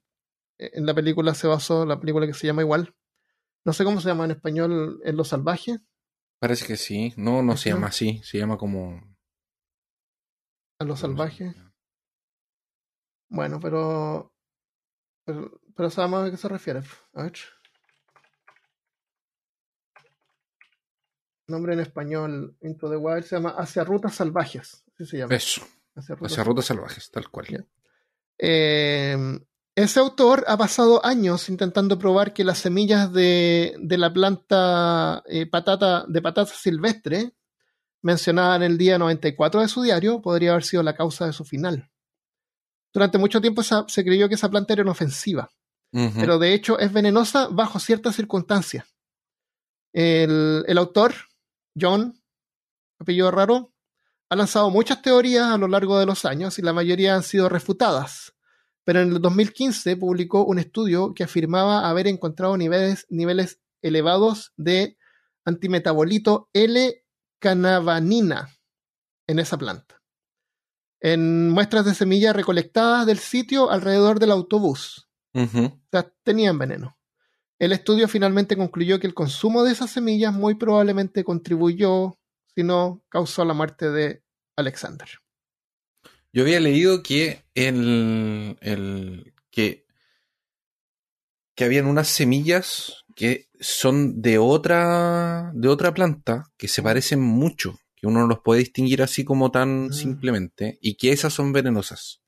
en 0.57 0.85
la 0.85 0.93
película 0.93 1.33
se 1.33 1.47
basó, 1.47 1.85
la 1.85 1.99
película 1.99 2.27
que 2.27 2.33
se 2.33 2.47
llama 2.47 2.61
igual. 2.61 2.93
No 3.63 3.73
sé 3.73 3.83
cómo 3.83 4.01
se 4.01 4.07
llama 4.07 4.25
en 4.25 4.31
español 4.31 5.01
en 5.03 5.17
lo 5.17 5.23
salvaje. 5.23 5.79
Parece 6.39 6.65
que 6.65 6.77
sí. 6.77 7.13
No, 7.17 7.43
no 7.43 7.55
se 7.55 7.69
llama 7.69 7.87
así. 7.87 8.19
Se 8.23 8.39
llama 8.39 8.57
como. 8.57 8.99
A 10.79 10.83
lo 10.83 10.95
salvaje. 10.95 11.53
Bueno, 13.29 13.59
pero. 13.59 14.33
Pero, 15.25 15.89
sabemos 15.91 16.27
a 16.27 16.31
qué 16.31 16.37
se 16.37 16.47
refiere. 16.47 16.81
A 17.13 17.23
ver. 17.23 17.33
Nombre 21.47 21.73
en 21.73 21.81
español, 21.81 22.57
Into 22.61 22.89
the 22.89 22.95
Wild, 22.95 23.23
se 23.23 23.35
llama 23.35 23.51
Hacia 23.51 23.83
Rutas 23.83 24.15
Salvajes. 24.15 24.83
Así 25.01 25.09
se 25.09 25.17
llama. 25.17 25.35
Eso. 25.35 25.61
Hacia 25.95 26.43
Rutas, 26.43 26.65
Salvajes, 26.65 27.09
tal 27.11 27.29
cual. 27.29 27.67
Eh, 28.37 29.17
ese 29.75 29.99
autor 29.99 30.43
ha 30.47 30.57
pasado 30.57 31.03
años 31.05 31.49
intentando 31.49 31.97
probar 31.97 32.33
que 32.33 32.43
las 32.43 32.59
semillas 32.59 33.11
de, 33.11 33.75
la 33.79 34.13
planta 34.13 35.23
eh, 35.27 35.45
patata, 35.47 36.05
de 36.07 36.21
patata 36.21 36.51
silvestre, 36.53 37.33
mencionada 38.01 38.57
en 38.57 38.63
el 38.63 38.77
día 38.77 38.97
94 38.97 39.61
de 39.61 39.67
su 39.67 39.81
diario, 39.81 40.21
podría 40.21 40.51
haber 40.51 40.63
sido 40.63 40.83
la 40.83 40.95
causa 40.95 41.25
de 41.25 41.33
su 41.33 41.45
final. 41.45 41.89
Durante 42.93 43.17
mucho 43.17 43.41
tiempo 43.41 43.63
se 43.63 44.03
creyó 44.03 44.27
que 44.27 44.35
esa 44.35 44.49
planta 44.49 44.73
era 44.73 44.81
inofensiva, 44.81 45.49
pero 45.91 46.37
de 46.39 46.53
hecho 46.53 46.77
es 46.77 46.91
venenosa 46.91 47.47
bajo 47.47 47.79
ciertas 47.79 48.15
circunstancias. 48.15 48.85
El, 49.93 50.63
el 50.67 50.77
autor, 50.77 51.13
John, 51.79 52.21
apellido 52.99 53.31
raro, 53.31 53.73
ha 54.31 54.35
lanzado 54.35 54.69
muchas 54.69 55.01
teorías 55.01 55.47
a 55.47 55.57
lo 55.57 55.67
largo 55.67 55.99
de 55.99 56.05
los 56.05 56.25
años 56.25 56.57
y 56.57 56.61
la 56.61 56.73
mayoría 56.73 57.15
han 57.15 57.23
sido 57.23 57.49
refutadas 57.49 58.33
pero 58.83 59.01
en 59.01 59.13
el 59.13 59.21
2015 59.21 59.95
publicó 59.97 60.43
un 60.45 60.59
estudio 60.59 61.13
que 61.13 61.23
afirmaba 61.23 61.89
haber 61.89 62.07
encontrado 62.07 62.57
niveles, 62.57 63.05
niveles 63.09 63.61
elevados 63.81 64.53
de 64.57 64.97
antimetabolito 65.45 66.49
L-canavanina 66.53 68.49
en 69.27 69.39
esa 69.39 69.57
planta. 69.57 70.01
En 70.99 71.49
muestras 71.49 71.85
de 71.85 71.95
semillas 71.95 72.35
recolectadas 72.35 73.05
del 73.05 73.19
sitio 73.19 73.71
alrededor 73.71 74.19
del 74.19 74.31
autobús. 74.31 75.07
O 75.33 75.47
sea, 75.91 76.11
tenían 76.23 76.59
veneno. 76.59 76.97
El 77.57 77.71
estudio 77.71 78.07
finalmente 78.07 78.57
concluyó 78.57 78.99
que 78.99 79.07
el 79.07 79.13
consumo 79.13 79.63
de 79.63 79.71
esas 79.71 79.91
semillas 79.91 80.33
muy 80.33 80.55
probablemente 80.55 81.23
contribuyó, 81.23 82.17
si 82.55 82.63
no 82.63 83.03
causó 83.09 83.45
la 83.45 83.53
muerte 83.53 83.89
de 83.89 84.23
Alexander. 84.55 85.07
Yo 86.33 86.43
había 86.43 86.59
leído 86.59 87.03
que 87.03 87.43
el, 87.55 88.57
el 88.61 89.33
que, 89.49 89.85
que 91.55 91.63
habían 91.65 91.87
unas 91.87 92.07
semillas 92.07 93.03
que 93.15 93.49
son 93.59 94.21
de 94.21 94.37
otra, 94.37 95.51
de 95.53 95.67
otra 95.67 95.93
planta 95.93 96.45
que 96.57 96.67
se 96.67 96.81
parecen 96.81 97.21
mucho, 97.21 97.77
que 97.95 98.07
uno 98.07 98.21
no 98.21 98.27
los 98.27 98.39
puede 98.39 98.61
distinguir 98.61 99.03
así 99.03 99.23
como 99.25 99.51
tan 99.51 99.87
Mm. 99.87 99.91
simplemente, 99.91 100.77
y 100.81 100.95
que 100.95 101.11
esas 101.11 101.33
son 101.33 101.51
venenosas, 101.51 102.21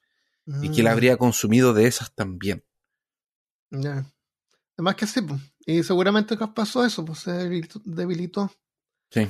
y 0.61 0.69
que 0.71 0.81
él 0.81 0.87
Mm, 0.87 0.89
habría 0.89 1.17
consumido 1.17 1.73
de 1.73 1.87
esas 1.87 2.13
también. 2.13 2.63
Ya. 3.71 4.05
Además 4.77 4.95
que 4.95 5.07
sí. 5.07 5.21
Y 5.65 5.83
seguramente 5.83 6.37
que 6.37 6.47
pasó 6.47 6.85
eso, 6.85 7.03
pues 7.05 7.19
se 7.19 7.31
debilitó. 7.85 8.51
Sí. 9.11 9.27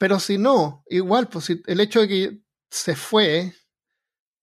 Pero 0.00 0.18
si 0.18 0.38
no, 0.38 0.82
igual, 0.88 1.28
pues 1.28 1.44
si 1.44 1.62
el 1.66 1.78
hecho 1.78 2.00
de 2.00 2.08
que 2.08 2.40
se 2.70 2.96
fue, 2.96 3.52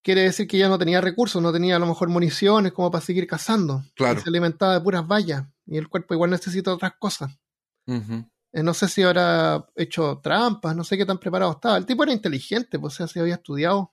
quiere 0.03 0.21
decir 0.21 0.47
que 0.47 0.59
ya 0.59 0.69
no 0.69 0.77
tenía 0.77 1.01
recursos, 1.01 1.41
no 1.41 1.51
tenía 1.51 1.77
a 1.77 1.79
lo 1.79 1.87
mejor 1.87 2.09
municiones 2.09 2.73
como 2.73 2.91
para 2.91 3.03
seguir 3.03 3.25
cazando. 3.25 3.81
Claro. 3.95 4.19
Y 4.19 4.21
se 4.21 4.29
alimentaba 4.29 4.75
de 4.75 4.81
puras 4.81 5.07
vallas. 5.07 5.45
Y 5.65 5.77
el 5.77 5.89
cuerpo 5.89 6.13
igual 6.13 6.29
necesita 6.29 6.71
otras 6.71 6.93
cosas. 6.99 7.31
Eh, 7.87 8.61
no 8.61 8.73
sé 8.75 8.87
si 8.87 9.01
habrá 9.01 9.67
hecho 9.75 10.19
trampas, 10.21 10.75
no 10.75 10.83
sé 10.83 10.95
qué 10.95 11.07
tan 11.07 11.17
preparado 11.17 11.53
estaba. 11.53 11.75
El 11.77 11.87
tipo 11.87 12.03
era 12.03 12.13
inteligente, 12.13 12.77
pues 12.77 12.93
o 12.93 12.97
sea, 12.97 13.07
si 13.07 13.19
había 13.19 13.33
estudiado, 13.35 13.91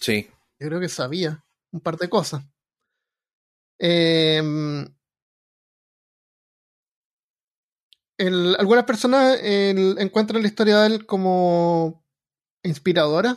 Sí. 0.00 0.28
yo 0.60 0.68
creo 0.68 0.78
que 0.78 0.88
sabía 0.88 1.44
un 1.72 1.80
par 1.80 1.96
de 1.96 2.08
cosas. 2.08 2.44
Eh, 3.80 4.86
algunas 8.20 8.84
personas 8.84 9.38
encuentran 9.42 10.42
la 10.42 10.48
historia 10.48 10.80
de 10.80 10.86
él 10.86 11.06
como 11.06 12.04
inspiradora. 12.62 13.36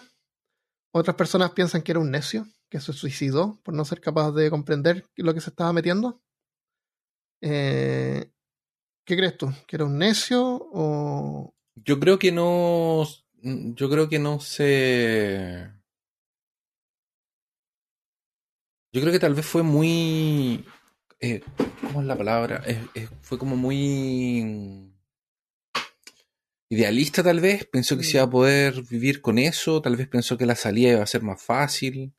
Otras 0.94 1.16
personas 1.16 1.52
piensan 1.52 1.82
que 1.82 1.92
era 1.92 2.00
un 2.00 2.12
necio, 2.12 2.46
que 2.70 2.80
se 2.80 2.94
suicidó 2.94 3.60
por 3.64 3.74
no 3.74 3.86
ser 3.86 4.02
capaz 4.02 4.32
de 4.32 4.50
comprender 4.50 5.06
lo 5.16 5.34
que 5.34 5.42
se 5.42 5.50
estaba 5.50 5.74
metiendo. 5.74 6.22
Eh, 7.42 8.32
¿Qué 9.06 9.18
crees 9.18 9.38
tú? 9.38 9.52
¿Que 9.68 9.76
era 9.76 9.86
un 9.86 9.98
necio 9.98 10.42
o...? 10.72 11.54
Yo 11.76 12.00
creo 12.00 12.20
que 12.20 12.32
no. 12.32 13.04
Yo 13.42 13.90
creo 13.90 14.08
que 14.08 14.20
no 14.20 14.40
se. 14.40 15.72
Yo 18.94 19.02
creo 19.02 19.12
que 19.12 19.20
tal 19.20 19.34
vez 19.34 19.46
fue 19.46 19.64
muy. 19.64 20.64
Eh, 21.24 21.42
¿Cómo 21.82 22.02
es 22.02 22.08
la 22.08 22.18
palabra? 22.18 22.64
Fue 23.22 23.38
como 23.38 23.56
muy. 23.56 24.92
Idealista, 26.70 27.24
tal 27.24 27.40
vez. 27.40 27.66
Pensó 27.66 27.98
que 27.98 28.04
se 28.04 28.18
iba 28.18 28.24
a 28.24 28.30
poder 28.30 28.82
vivir 28.84 29.22
con 29.22 29.38
eso. 29.38 29.82
Tal 29.82 29.96
vez 29.96 30.08
pensó 30.08 30.38
que 30.38 30.46
la 30.46 30.56
salida 30.56 30.92
iba 30.94 31.04
a 31.04 31.08
ser 31.08 31.22
más 31.22 31.42
fácil. 31.42 32.14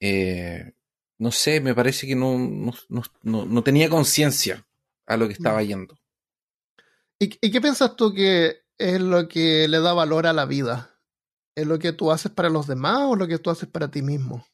Eh, 0.00 0.72
no 1.18 1.30
sé, 1.32 1.60
me 1.60 1.74
parece 1.74 2.06
que 2.06 2.14
no, 2.14 2.38
no, 2.38 2.72
no- 2.88 3.02
no- 3.22 3.44
no 3.46 3.62
tenía 3.62 3.88
conciencia 3.88 4.66
a 5.06 5.16
lo 5.16 5.26
que 5.26 5.32
estaba 5.34 5.62
yendo. 5.62 5.98
¿Y, 7.18 7.36
y 7.40 7.50
qué 7.50 7.60
piensas 7.60 7.96
tú 7.96 8.12
que 8.14 8.62
es 8.78 9.00
lo 9.00 9.26
que 9.28 9.66
le 9.68 9.80
da 9.80 9.92
valor 9.92 10.26
a 10.26 10.32
la 10.32 10.44
vida? 10.46 10.94
¿Es 11.56 11.66
lo 11.66 11.78
que 11.78 11.92
tú 11.92 12.12
haces 12.12 12.30
para 12.30 12.48
los 12.48 12.66
demás 12.68 12.98
o 13.08 13.16
lo 13.16 13.26
que 13.26 13.38
tú 13.38 13.50
haces 13.50 13.68
para 13.68 13.90
ti 13.90 14.02
mismo? 14.02 14.46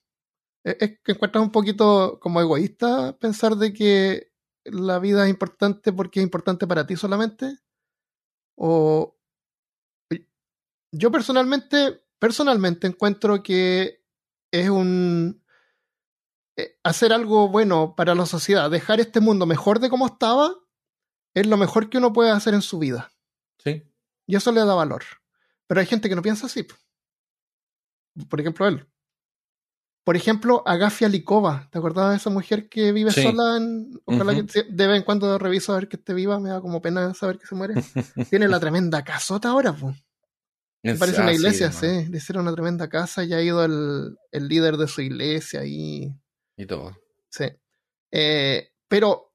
¿Es, 0.65 0.99
que 1.01 1.13
encuentras 1.13 1.45
un 1.45 1.53
poquito 1.53 2.19
como 2.21 2.41
egoísta 2.41 3.19
pensar 3.19 3.57
de 3.57 3.73
que 3.73 4.33
la 4.65 4.99
vida 4.99 5.25
es 5.25 5.31
importante 5.31 5.93
porque 5.93 6.21
es 6.21 6.25
importante 6.25 6.67
para 6.67 6.87
ti 6.87 6.97
solamente? 6.97 7.59
O 8.57 9.19
yo 10.91 11.11
personalmente, 11.11 12.05
personalmente 12.19 12.87
encuentro 12.87 13.43
que 13.43 14.05
es 14.53 14.71
un 14.71 15.45
eh, 16.57 16.79
hacer 16.85 17.13
algo 17.13 17.49
bueno 17.49 17.95
para 17.97 18.15
la 18.15 18.27
sociedad, 18.27 18.71
dejar 18.71 19.01
este 19.01 19.21
mundo 19.21 19.45
mejor 19.45 19.81
de 19.81 19.91
como 19.91 20.07
estaba, 20.07 20.55
es 21.35 21.47
lo 21.47 21.57
mejor 21.57 21.91
que 21.91 21.99
uno 21.99 22.13
puede 22.13 22.31
hacer 22.31 22.55
en 22.55 22.63
su 22.63 22.79
vida. 22.79 23.13
Sí. 23.59 23.83
Y 24.27 24.37
eso 24.37 24.53
le 24.53 24.65
da 24.65 24.75
valor. 24.75 25.03
Pero 25.67 25.81
hay 25.81 25.87
gente 25.87 26.09
que 26.09 26.15
no 26.15 26.23
piensa 26.23 26.47
así. 26.47 26.63
po. 26.63 26.77
Por 28.29 28.41
ejemplo, 28.41 28.69
él. 28.69 28.87
Por 30.05 30.17
ejemplo, 30.17 30.63
Agafia 30.67 31.09
Likova. 31.09 31.69
¿Te 31.73 31.79
acordabas 31.79 32.11
de 32.13 32.17
esa 32.19 32.31
mujer 32.31 32.69
que 32.69 32.93
vive 32.93 33.11
Sí. 33.11 33.23
sola? 33.23 33.57
En, 33.57 33.99
ojalá 34.05 34.35
que 34.35 34.43
de 34.69 34.87
vez 34.87 34.99
en 34.99 35.03
cuando 35.03 35.39
reviso 35.39 35.73
a 35.73 35.77
ver 35.77 35.89
que 35.89 35.97
esté 35.97 36.13
viva. 36.13 36.39
Me 36.39 36.51
da 36.51 36.61
como 36.61 36.83
pena 36.83 37.15
saber 37.15 37.39
que 37.39 37.47
se 37.47 37.55
muere. 37.55 37.75
Tiene 38.31 38.49
la 38.49 38.61
tremenda 38.61 39.03
casota 39.03 39.49
ahora, 39.49 39.73
pues. 39.73 39.97
Me 40.83 40.95
parece 40.97 41.23
una 41.23 41.31
sí, 41.31 41.37
iglesia, 41.37 41.73
sí. 41.73 42.07
Le 42.11 42.19
hicieron 42.19 42.43
una 42.43 42.53
tremenda 42.55 42.89
casa 42.91 43.25
y 43.25 43.33
ha 43.33 43.41
ido 43.41 43.65
el, 43.65 44.19
el 44.31 44.49
líder 44.49 44.77
de 44.77 44.87
su 44.87 45.01
iglesia 45.01 45.61
ahí. 45.61 46.15
Y 46.59 46.67
todo. 46.67 46.95
Sí. 47.31 47.47
Eh, 48.13 48.69
pero 48.87 49.33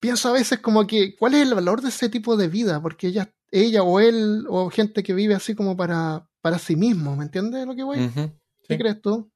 pienso 0.00 0.28
a 0.28 0.32
veces 0.32 0.58
como 0.58 0.84
que, 0.84 1.14
¿cuál 1.16 1.34
es 1.34 1.42
el 1.42 1.54
valor 1.54 1.80
de 1.80 1.90
ese 1.90 2.08
tipo 2.08 2.36
de 2.36 2.48
vida? 2.48 2.82
Porque 2.82 3.06
ella, 3.06 3.32
ella 3.52 3.84
o 3.84 4.00
él, 4.00 4.44
o 4.48 4.68
gente 4.70 5.04
que 5.04 5.14
vive 5.14 5.36
así 5.36 5.54
como 5.54 5.76
para, 5.76 6.28
para 6.40 6.58
sí 6.58 6.74
mismo, 6.74 7.14
¿me 7.14 7.24
entiendes 7.24 7.64
lo 7.64 7.76
que 7.76 7.84
voy? 7.84 8.10
¿Qué 8.12 8.74
sí. 8.74 8.78
crees 8.78 9.00
tú? 9.00 9.31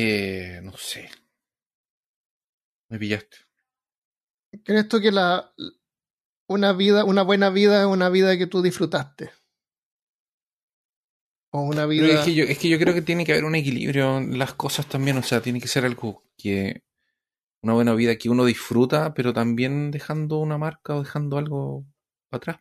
Eh, 0.00 0.60
no 0.62 0.76
sé. 0.76 1.10
Me 2.88 3.00
pillaste. 3.00 3.36
¿Crees 4.64 4.88
tú 4.88 5.00
que 5.00 5.10
la 5.10 5.52
una 6.46 6.72
vida, 6.72 7.04
una 7.04 7.22
buena 7.22 7.50
vida 7.50 7.80
es 7.80 7.86
una 7.86 8.08
vida 8.08 8.38
que 8.38 8.46
tú 8.46 8.62
disfrutaste? 8.62 9.30
O 11.50 11.62
una 11.62 11.84
vida. 11.86 12.06
es 12.06 12.20
que 12.20 12.34
yo, 12.34 12.44
es 12.44 12.58
que 12.58 12.68
yo 12.68 12.78
creo 12.78 12.94
que 12.94 13.02
tiene 13.02 13.24
que 13.24 13.32
haber 13.32 13.44
un 13.44 13.56
equilibrio 13.56 14.18
en 14.18 14.38
las 14.38 14.54
cosas 14.54 14.86
también. 14.86 15.18
O 15.18 15.22
sea, 15.24 15.42
tiene 15.42 15.60
que 15.60 15.68
ser 15.68 15.84
algo 15.84 16.22
que. 16.36 16.84
Una 17.60 17.72
buena 17.72 17.92
vida 17.94 18.16
que 18.16 18.30
uno 18.30 18.44
disfruta, 18.44 19.14
pero 19.14 19.32
también 19.32 19.90
dejando 19.90 20.38
una 20.38 20.58
marca 20.58 20.94
o 20.94 21.02
dejando 21.02 21.38
algo 21.38 21.84
para 22.30 22.38
atrás. 22.38 22.60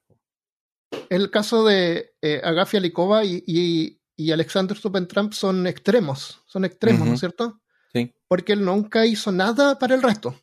El 1.12 1.30
caso 1.30 1.64
de 1.66 2.16
eh, 2.24 2.42
Agafia 2.44 2.80
Likova 2.80 3.24
y, 3.24 3.44
y, 3.46 3.97
y 4.18 4.32
Alexander 4.32 4.78
Trump 5.08 5.32
son 5.34 5.66
extremos. 5.68 6.42
Son 6.48 6.66
extremos, 6.66 7.08
¿no 7.08 7.14
es 7.14 7.20
cierto? 7.22 7.62
Sí. 7.94 8.14
porque 8.28 8.52
él 8.54 8.66
nunca 8.66 9.06
hizo 9.06 9.32
nada 9.32 9.80
para 9.80 9.96
el 9.96 10.04
resto. 10.04 10.36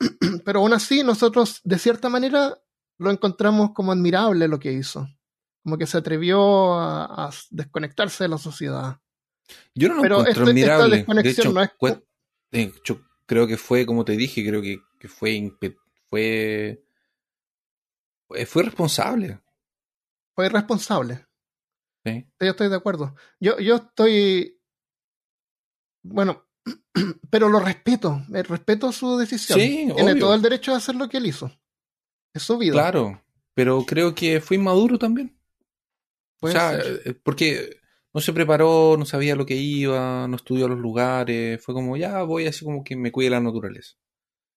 Pero 0.46 0.60
aún 0.60 0.72
así, 0.72 1.02
nosotros, 1.02 1.60
de 1.62 1.78
cierta 1.78 2.08
manera, 2.08 2.56
lo 2.96 3.10
encontramos 3.10 3.72
como 3.74 3.92
admirable 3.92 4.48
lo 4.48 4.58
que 4.58 4.72
hizo. 4.72 5.06
Como 5.62 5.76
que 5.76 5.86
se 5.86 5.98
atrevió 5.98 6.72
a, 6.80 7.26
a 7.26 7.30
desconectarse 7.50 8.24
de 8.24 8.28
la 8.28 8.38
sociedad. 8.38 8.98
Yo 9.74 9.88
no 9.88 9.96
lo 9.96 10.02
Pero 10.02 10.18
encuentro 10.20 10.48
este- 10.48 10.60
esta 10.62 10.74
admirable. 10.84 11.22
De 11.22 11.30
hecho, 11.30 11.52
no 11.52 11.62
es- 11.62 11.70
cue- 11.78 12.02
de 12.50 12.62
hecho, 12.62 13.02
creo 13.26 13.46
que 13.46 13.58
fue, 13.58 13.84
como 13.84 14.04
te 14.06 14.16
dije, 14.16 14.42
creo 14.46 14.62
que, 14.62 14.78
que 14.98 15.08
fue, 15.08 15.52
fue, 16.08 16.82
fue, 18.46 18.62
responsable. 18.62 19.38
Fue 20.34 20.46
irresponsable. 20.46 21.26
¿Sí? 22.04 22.26
Yo 22.40 22.50
estoy 22.50 22.68
de 22.68 22.76
acuerdo. 22.76 23.14
Yo, 23.40 23.58
yo 23.58 23.76
estoy. 23.76 24.60
Bueno, 26.02 26.46
pero 27.30 27.48
lo 27.48 27.60
respeto. 27.60 28.22
eh, 28.34 28.42
Respeto 28.42 28.92
su 28.92 29.16
decisión. 29.18 29.58
Sí, 29.58 29.88
Tiene 29.94 30.12
obvio. 30.12 30.18
todo 30.18 30.34
el 30.34 30.42
derecho 30.42 30.70
de 30.72 30.78
hacer 30.78 30.94
lo 30.96 31.08
que 31.08 31.18
él 31.18 31.26
hizo. 31.26 31.50
Es 32.34 32.42
su 32.42 32.58
vida. 32.58 32.72
Claro, 32.72 33.22
pero 33.54 33.84
creo 33.84 34.14
que 34.14 34.40
fue 34.40 34.56
inmaduro 34.56 34.98
también. 34.98 35.36
O 36.40 36.48
sea, 36.48 36.80
ser. 36.80 37.02
eh, 37.04 37.14
porque 37.14 37.76
no 38.14 38.20
se 38.20 38.32
preparó, 38.32 38.96
no 38.98 39.04
sabía 39.04 39.36
lo 39.36 39.44
que 39.46 39.56
iba, 39.56 40.26
no 40.26 40.36
estudió 40.36 40.68
los 40.68 40.78
lugares, 40.78 41.62
fue 41.62 41.74
como, 41.74 41.96
ya 41.96 42.22
voy 42.22 42.46
así 42.46 42.64
como 42.64 42.82
que 42.82 42.96
me 42.96 43.12
cuide 43.12 43.30
la 43.30 43.40
naturaleza. 43.40 43.96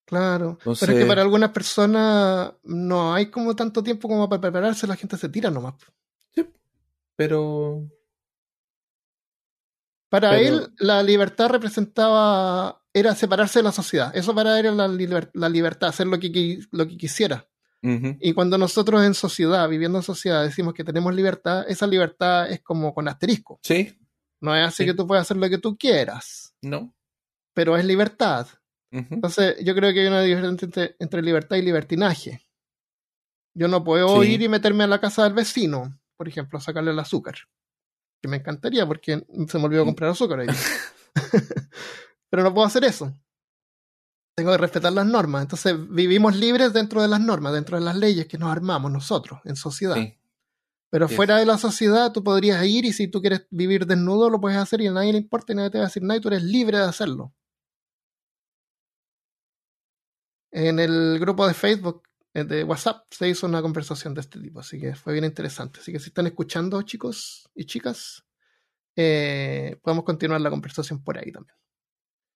Claro. 0.05 0.57
Pero 0.63 0.71
es 0.93 0.99
que 0.99 1.05
para 1.05 1.21
algunas 1.21 1.51
personas 1.51 2.53
no 2.63 3.13
hay 3.13 3.27
como 3.31 3.55
tanto 3.55 3.83
tiempo 3.83 4.07
como 4.07 4.27
para 4.29 4.41
prepararse, 4.41 4.85
la 4.87 4.95
gente 4.95 5.17
se 5.17 5.29
tira 5.29 5.49
nomás. 5.49 5.75
Pero 7.15 7.87
Para 10.09 10.31
Pero- 10.31 10.57
él, 10.65 10.73
la 10.77 11.01
libertad 11.03 11.49
representaba. 11.49 12.79
Era 12.95 13.15
separarse 13.15 13.57
de 13.59 13.63
la 13.63 13.71
sociedad. 13.71 14.15
Eso 14.15 14.35
para 14.35 14.59
él 14.59 14.67
era 14.67 14.75
la, 14.75 14.87
liber- 14.87 15.31
la 15.33 15.49
libertad, 15.49 15.89
hacer 15.89 16.05
lo 16.05 16.19
que, 16.19 16.59
lo 16.71 16.87
que 16.87 16.95
quisiera. 16.97 17.47
Y 17.85 18.31
cuando 18.33 18.57
nosotros 18.57 19.03
en 19.03 19.13
sociedad, 19.13 19.67
viviendo 19.67 19.97
en 19.97 20.03
sociedad, 20.03 20.41
decimos 20.43 20.73
que 20.73 20.85
tenemos 20.85 21.13
libertad, 21.13 21.65
esa 21.67 21.85
libertad 21.85 22.49
es 22.49 22.61
como 22.61 22.93
con 22.93 23.07
asterisco. 23.09 23.59
sí, 23.63 23.97
No 24.39 24.55
es 24.55 24.65
así 24.67 24.83
Sí. 24.83 24.85
que 24.85 24.93
tú 24.93 25.05
puedes 25.07 25.23
hacer 25.23 25.35
lo 25.37 25.49
que 25.49 25.57
tú 25.57 25.75
quieras, 25.77 26.53
no. 26.61 26.95
pero 27.53 27.75
es 27.75 27.83
libertad. 27.83 28.47
Entonces, 28.91 29.55
yo 29.65 29.73
creo 29.75 29.91
que 29.91 30.01
hay 30.01 30.07
una 30.07 30.21
diferencia 30.21 30.65
entre, 30.65 30.95
entre 30.99 31.21
libertad 31.23 31.57
y 31.57 31.61
libertinaje. 31.63 32.45
Yo 33.55 33.67
no 33.67 33.83
puedo 33.83 34.21
Sí. 34.21 34.33
ir 34.33 34.41
y 34.43 34.47
meterme 34.49 34.83
a 34.85 34.87
la 34.87 35.01
casa 35.01 35.23
del 35.25 35.33
vecino, 35.33 35.99
por 36.17 36.27
ejemplo, 36.27 36.57
a 36.57 36.61
sacarle 36.61 36.91
el 36.91 36.99
azúcar. 36.99 37.35
Que 38.21 38.27
me 38.29 38.37
encantaría 38.37 38.85
porque 38.87 39.25
se 39.47 39.57
me 39.59 39.65
olvidó 39.65 39.83
Mm. 39.83 39.87
comprar 39.87 40.09
azúcar 40.11 40.39
ahí. 40.41 40.47
Pero 42.29 42.43
no 42.43 42.53
puedo 42.53 42.65
hacer 42.67 42.83
eso. 42.85 43.13
Tengo 44.35 44.51
que 44.51 44.57
respetar 44.57 44.91
las 44.93 45.05
normas. 45.05 45.43
Entonces, 45.43 45.75
vivimos 45.89 46.35
libres 46.35 46.73
dentro 46.73 47.01
de 47.01 47.07
las 47.07 47.19
normas, 47.21 47.53
dentro 47.53 47.77
de 47.77 47.83
las 47.85 47.95
leyes 47.95 48.27
que 48.27 48.37
nos 48.37 48.51
armamos 48.51 48.91
nosotros 48.91 49.39
en 49.45 49.55
sociedad. 49.55 49.95
sí. 49.95 50.17
Pero 50.91 51.07
Sí. 51.07 51.15
fuera 51.15 51.37
de 51.37 51.45
la 51.47 51.57
sociedad, 51.57 52.11
tú 52.11 52.23
podrías 52.23 52.63
ir 52.65 52.85
y 52.85 52.93
si 52.93 53.07
tú 53.07 53.19
quieres 53.19 53.47
vivir 53.49 53.87
desnudo, 53.87 54.29
lo 54.29 54.39
puedes 54.39 54.59
hacer 54.59 54.79
y 54.81 54.85
a 54.87 54.91
nadie 54.91 55.11
le 55.11 55.17
importa 55.17 55.51
y 55.51 55.55
nadie 55.55 55.71
te 55.71 55.79
va 55.79 55.85
a 55.85 55.87
decir 55.87 56.03
nada 56.03 56.17
y 56.17 56.21
tú 56.21 56.27
eres 56.27 56.43
libre 56.43 56.77
de 56.77 56.83
hacerlo. 56.83 57.33
En 60.51 60.79
el 60.79 61.17
grupo 61.19 61.47
de 61.47 61.53
Facebook, 61.55 62.03
de 62.33 62.63
WhatsApp, 62.63 63.05
se 63.11 63.29
hizo 63.29 63.45
una 63.45 63.61
conversación 63.61 64.13
de 64.13 64.21
este 64.21 64.39
tipo, 64.39 64.59
así 64.59 64.79
que 64.79 64.95
fue 64.95 65.13
bien 65.13 65.25
interesante. 65.25 65.79
Así 65.79 65.91
que 65.91 65.99
si 65.99 66.07
están 66.07 66.25
escuchando, 66.25 66.81
chicos 66.81 67.47
y 67.53 67.65
chicas, 67.65 68.25
eh, 68.95 69.77
podemos 69.83 70.03
continuar 70.03 70.41
la 70.41 70.49
conversación 70.49 71.03
por 71.03 71.17
ahí 71.17 71.31
también. 71.31 71.55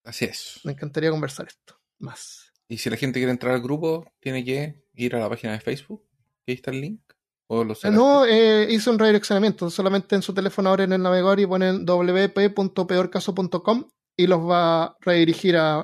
Así 0.03 0.25
es. 0.25 0.59
Me 0.63 0.73
encantaría 0.73 1.09
conversar 1.09 1.47
esto 1.47 1.79
más. 1.97 2.53
Y 2.67 2.77
si 2.77 2.89
la 2.89 2.97
gente 2.97 3.19
quiere 3.19 3.31
entrar 3.31 3.53
al 3.53 3.61
grupo, 3.61 4.05
tiene 4.19 4.43
que 4.45 4.83
ir 4.93 5.15
a 5.15 5.19
la 5.19 5.29
página 5.29 5.53
de 5.53 5.59
Facebook, 5.59 6.03
ahí 6.47 6.55
está 6.55 6.71
el 6.71 6.81
link. 6.81 7.01
¿O 7.47 7.63
lo 7.63 7.73
Eh, 7.73 7.91
No, 7.91 8.25
eh, 8.25 8.67
hice 8.69 8.89
un 8.89 8.99
redireccionamiento. 8.99 9.69
Solamente 9.69 10.15
en 10.15 10.21
su 10.21 10.33
teléfono 10.33 10.69
ahora 10.69 10.83
en 10.83 10.91
el 10.93 11.01
navegador 11.01 11.39
y 11.39 11.45
ponen 11.45 11.85
wp.peorcaso.com 11.85 13.89
y 14.17 14.27
los 14.27 14.39
va 14.41 14.83
a 14.83 14.97
redirigir 14.99 15.55
a, 15.55 15.79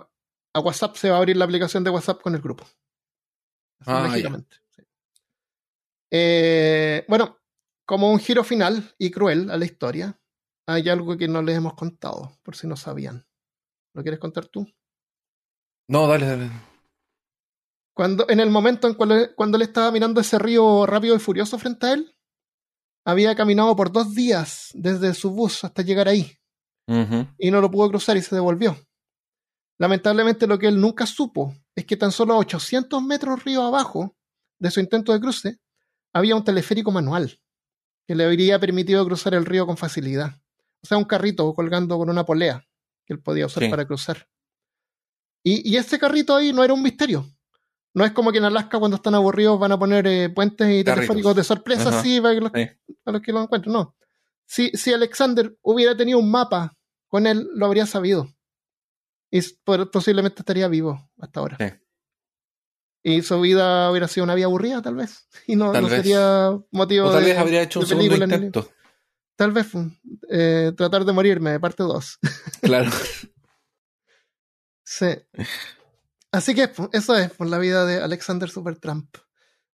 a 0.53 0.59
WhatsApp. 0.59 0.97
Se 0.97 1.09
va 1.09 1.15
a 1.15 1.19
abrir 1.19 1.37
la 1.37 1.45
aplicación 1.45 1.85
de 1.85 1.89
WhatsApp 1.89 2.21
con 2.21 2.35
el 2.35 2.41
grupo. 2.41 2.65
Ah, 3.85 4.13
sí. 4.15 4.23
Eh, 6.11 7.05
bueno, 7.07 7.39
como 7.85 8.11
un 8.11 8.19
giro 8.19 8.43
final 8.43 8.93
y 8.97 9.11
cruel 9.11 9.49
a 9.49 9.57
la 9.57 9.65
historia, 9.65 10.19
hay 10.67 10.87
algo 10.89 11.17
que 11.17 11.27
no 11.27 11.41
les 11.41 11.57
hemos 11.57 11.73
contado, 11.73 12.37
por 12.43 12.55
si 12.55 12.67
no 12.67 12.75
sabían. 12.75 13.25
¿Lo 13.93 14.03
quieres 14.03 14.19
contar 14.19 14.45
tú? 14.47 14.67
No, 15.87 16.07
dale, 16.07 16.25
dale. 16.25 16.51
Cuando, 17.95 18.25
en 18.29 18.39
el 18.39 18.49
momento 18.49 18.87
en 18.87 18.95
cual, 18.95 19.33
cuando 19.35 19.57
él 19.57 19.63
estaba 19.63 19.91
mirando 19.91 20.21
ese 20.21 20.39
río 20.39 20.85
rápido 20.85 21.15
y 21.15 21.19
furioso 21.19 21.59
frente 21.59 21.85
a 21.85 21.93
él, 21.93 22.15
había 23.05 23.35
caminado 23.35 23.75
por 23.75 23.91
dos 23.91 24.15
días 24.15 24.69
desde 24.73 25.13
su 25.13 25.31
bus 25.31 25.63
hasta 25.63 25.81
llegar 25.81 26.07
ahí 26.07 26.37
y 27.37 27.51
no 27.51 27.61
lo 27.61 27.71
pudo 27.71 27.89
cruzar 27.89 28.17
y 28.17 28.21
se 28.21 28.35
devolvió. 28.35 28.77
Lamentablemente 29.79 30.47
lo 30.47 30.59
que 30.59 30.67
él 30.67 30.79
nunca 30.79 31.05
supo 31.05 31.53
es 31.75 31.85
que 31.85 31.97
tan 31.97 32.11
solo 32.11 32.33
a 32.33 32.37
800 32.37 33.01
metros 33.03 33.43
río 33.43 33.63
abajo 33.63 34.15
de 34.59 34.71
su 34.71 34.79
intento 34.79 35.11
de 35.13 35.19
cruce 35.19 35.59
había 36.13 36.35
un 36.35 36.43
teleférico 36.43 36.91
manual 36.91 37.39
que 38.07 38.15
le 38.15 38.25
habría 38.25 38.59
permitido 38.59 39.03
cruzar 39.05 39.33
el 39.33 39.45
río 39.45 39.65
con 39.65 39.77
facilidad. 39.77 40.35
O 40.83 40.87
sea, 40.87 40.97
un 40.97 41.05
carrito 41.05 41.51
colgando 41.53 41.97
con 41.97 42.09
una 42.09 42.25
polea 42.25 42.65
que 43.05 43.13
él 43.13 43.21
podía 43.21 43.45
usar 43.45 43.63
Sí. 43.63 43.69
para 43.69 43.85
cruzar. 43.85 44.27
Y, 45.43 45.69
y 45.69 45.77
ese 45.77 45.99
carrito 45.99 46.35
ahí 46.35 46.53
no 46.53 46.63
era 46.63 46.73
un 46.73 46.81
misterio. 46.83 47.25
No 47.93 48.03
es 48.05 48.11
como 48.11 48.31
que 48.31 48.37
en 48.39 48.45
Alaska 48.45 48.79
cuando 48.79 48.95
están 48.97 49.15
aburridos 49.15 49.59
van 49.59 49.71
a 49.71 49.79
poner 49.79 50.07
eh, 50.07 50.29
puentes 50.29 50.67
y 50.67 50.83
Carritos. 50.83 50.95
teleféricos 51.07 51.35
de 51.35 51.43
sorpresa 51.43 51.89
Ajá. 51.89 51.99
así 51.99 52.19
para, 52.21 52.33
que 52.35 52.41
los, 52.41 52.51
Sí. 52.53 52.95
para 53.03 53.17
los 53.17 53.21
que 53.25 53.31
lo 53.31 53.41
encuentren. 53.43 53.73
No. 53.73 53.95
Si, 54.45 54.69
si 54.71 54.93
Alexander 54.93 55.55
hubiera 55.61 55.95
tenido 55.95 56.19
un 56.19 56.29
mapa 56.31 56.75
con 57.07 57.27
él, 57.27 57.47
lo 57.53 57.65
habría 57.67 57.85
sabido. 57.85 58.32
Y 59.33 59.39
s- 59.39 59.55
por- 59.63 59.89
posiblemente 59.89 60.41
estaría 60.41 60.67
vivo 60.67 61.09
hasta 61.19 61.39
ahora. 61.39 61.57
Sí. 61.59 61.65
Y 63.05 63.21
su 63.23 63.41
vida 63.41 63.89
hubiera 63.89 64.07
sido 64.07 64.23
una 64.25 64.35
vida 64.35 64.45
aburrida, 64.45 64.81
tal 64.83 64.95
vez. 64.95 65.27
Y 65.47 65.55
no, 65.55 65.71
Tal 65.71 65.89
sería 65.89 66.51
motivo 66.71 67.07
O 67.07 67.11
tal 67.11 67.23
de, 67.23 67.29
vez 67.31 67.39
habría 67.39 67.63
hecho 67.63 67.79
un 67.79 67.87
segundo 67.87 68.15
intento. 68.15 68.69
Tal 69.35 69.51
vez 69.51 69.67
eh, 70.29 70.71
tratar 70.77 71.03
de 71.03 71.11
morirme, 71.13 71.59
parte 71.59 71.81
2. 71.81 72.19
Claro. 72.61 72.91
Sí. 74.83 75.07
Así 76.31 76.53
que 76.55 76.67
pues, 76.67 76.89
eso 76.93 77.15
es 77.15 77.31
por 77.31 77.47
la 77.47 77.57
vida 77.57 77.85
de 77.85 77.97
Alexander 78.01 78.49
Supertramp. 78.49 79.15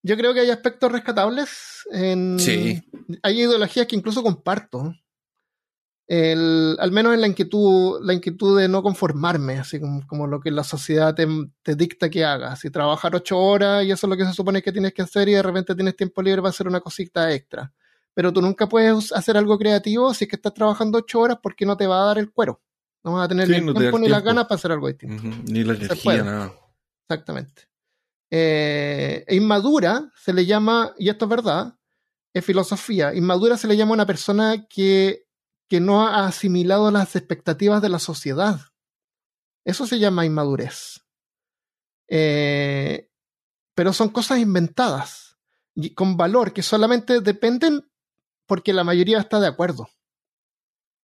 Yo 0.01 0.15
creo 0.15 0.33
que 0.33 0.39
hay 0.41 0.49
aspectos 0.49 0.91
rescatables. 0.91 1.81
En... 1.91 2.39
Sí. 2.39 2.81
Hay 3.23 3.41
ideologías 3.41 3.87
que 3.87 3.95
incluso 3.97 4.23
comparto. 4.23 4.95
El, 6.11 6.75
al 6.79 6.91
menos 6.91 7.13
en 7.13 7.21
la 7.21 7.27
inquietud, 7.27 7.99
la 8.01 8.15
inquietud 8.15 8.59
de 8.59 8.67
no 8.67 8.81
conformarme, 8.81 9.59
así 9.59 9.79
como, 9.79 10.07
como 10.07 10.25
lo 10.25 10.39
que 10.39 10.49
la 10.49 10.63
sociedad 10.63 11.13
te, 11.13 11.27
te 11.61 11.75
dicta 11.75 12.09
que 12.09 12.25
hagas. 12.25 12.59
Si 12.59 12.71
trabajar 12.71 13.13
ocho 13.13 13.37
horas 13.37 13.85
y 13.85 13.91
eso 13.91 14.07
es 14.07 14.09
lo 14.09 14.17
que 14.17 14.25
se 14.25 14.33
supone 14.33 14.63
que 14.63 14.71
tienes 14.71 14.91
que 14.91 15.03
hacer 15.03 15.29
y 15.29 15.33
de 15.33 15.43
repente 15.43 15.75
tienes 15.75 15.95
tiempo 15.95 16.23
libre 16.23 16.41
para 16.41 16.49
hacer 16.49 16.67
una 16.67 16.81
cosita 16.81 17.31
extra. 17.31 17.71
Pero 18.15 18.33
tú 18.33 18.41
nunca 18.41 18.67
puedes 18.67 19.11
hacer 19.11 19.37
algo 19.37 19.59
creativo 19.59 20.11
si 20.15 20.23
es 20.23 20.29
que 20.31 20.35
estás 20.35 20.55
trabajando 20.55 20.97
ocho 20.97 21.19
horas 21.19 21.37
porque 21.43 21.63
no 21.63 21.77
te 21.77 21.85
va 21.85 22.01
a 22.01 22.05
dar 22.07 22.17
el 22.17 22.31
cuero. 22.31 22.59
No 23.03 23.13
vas 23.13 23.25
a 23.25 23.27
tener 23.27 23.45
Sí, 23.45 23.51
ni 23.51 23.57
el 23.59 23.65
no 23.67 23.73
te 23.73 23.79
tiempo 23.81 23.99
ni 23.99 24.09
las 24.09 24.23
ganas 24.23 24.45
para 24.45 24.55
hacer 24.55 24.71
algo 24.71 24.87
distinto. 24.87 25.23
Ni 25.45 25.63
la 25.63 25.75
energía, 25.75 26.23
nada. 26.23 26.53
Exactamente. 27.07 27.69
Eh, 28.31 29.25
inmadura 29.29 30.11
se 30.15 30.33
le 30.33 30.47
llama, 30.47 30.93
y 30.97 31.09
esto 31.09 31.25
es 31.25 31.29
verdad, 31.29 31.75
es 32.33 32.43
filosofía. 32.43 33.13
Inmadura 33.13 33.57
se 33.57 33.67
le 33.67 33.77
llama 33.77 33.91
a 33.91 33.93
una 33.93 34.05
persona 34.07 34.65
que, 34.67 35.27
que 35.69 35.79
no 35.79 36.05
ha 36.05 36.25
asimilado 36.25 36.91
las 36.91 37.15
expectativas 37.15 37.81
de 37.81 37.89
la 37.89 37.99
sociedad. 37.99 38.59
Eso 39.63 39.85
se 39.85 39.99
llama 39.99 40.25
inmadurez. 40.25 41.05
Eh, 42.07 43.11
pero 43.75 43.93
son 43.93 44.09
cosas 44.09 44.39
inventadas 44.39 45.37
y 45.75 45.93
con 45.93 46.17
valor 46.17 46.53
que 46.53 46.63
solamente 46.63 47.21
dependen 47.21 47.89
porque 48.47 48.73
la 48.73 48.83
mayoría 48.83 49.19
está 49.19 49.39
de 49.39 49.47
acuerdo. 49.47 49.89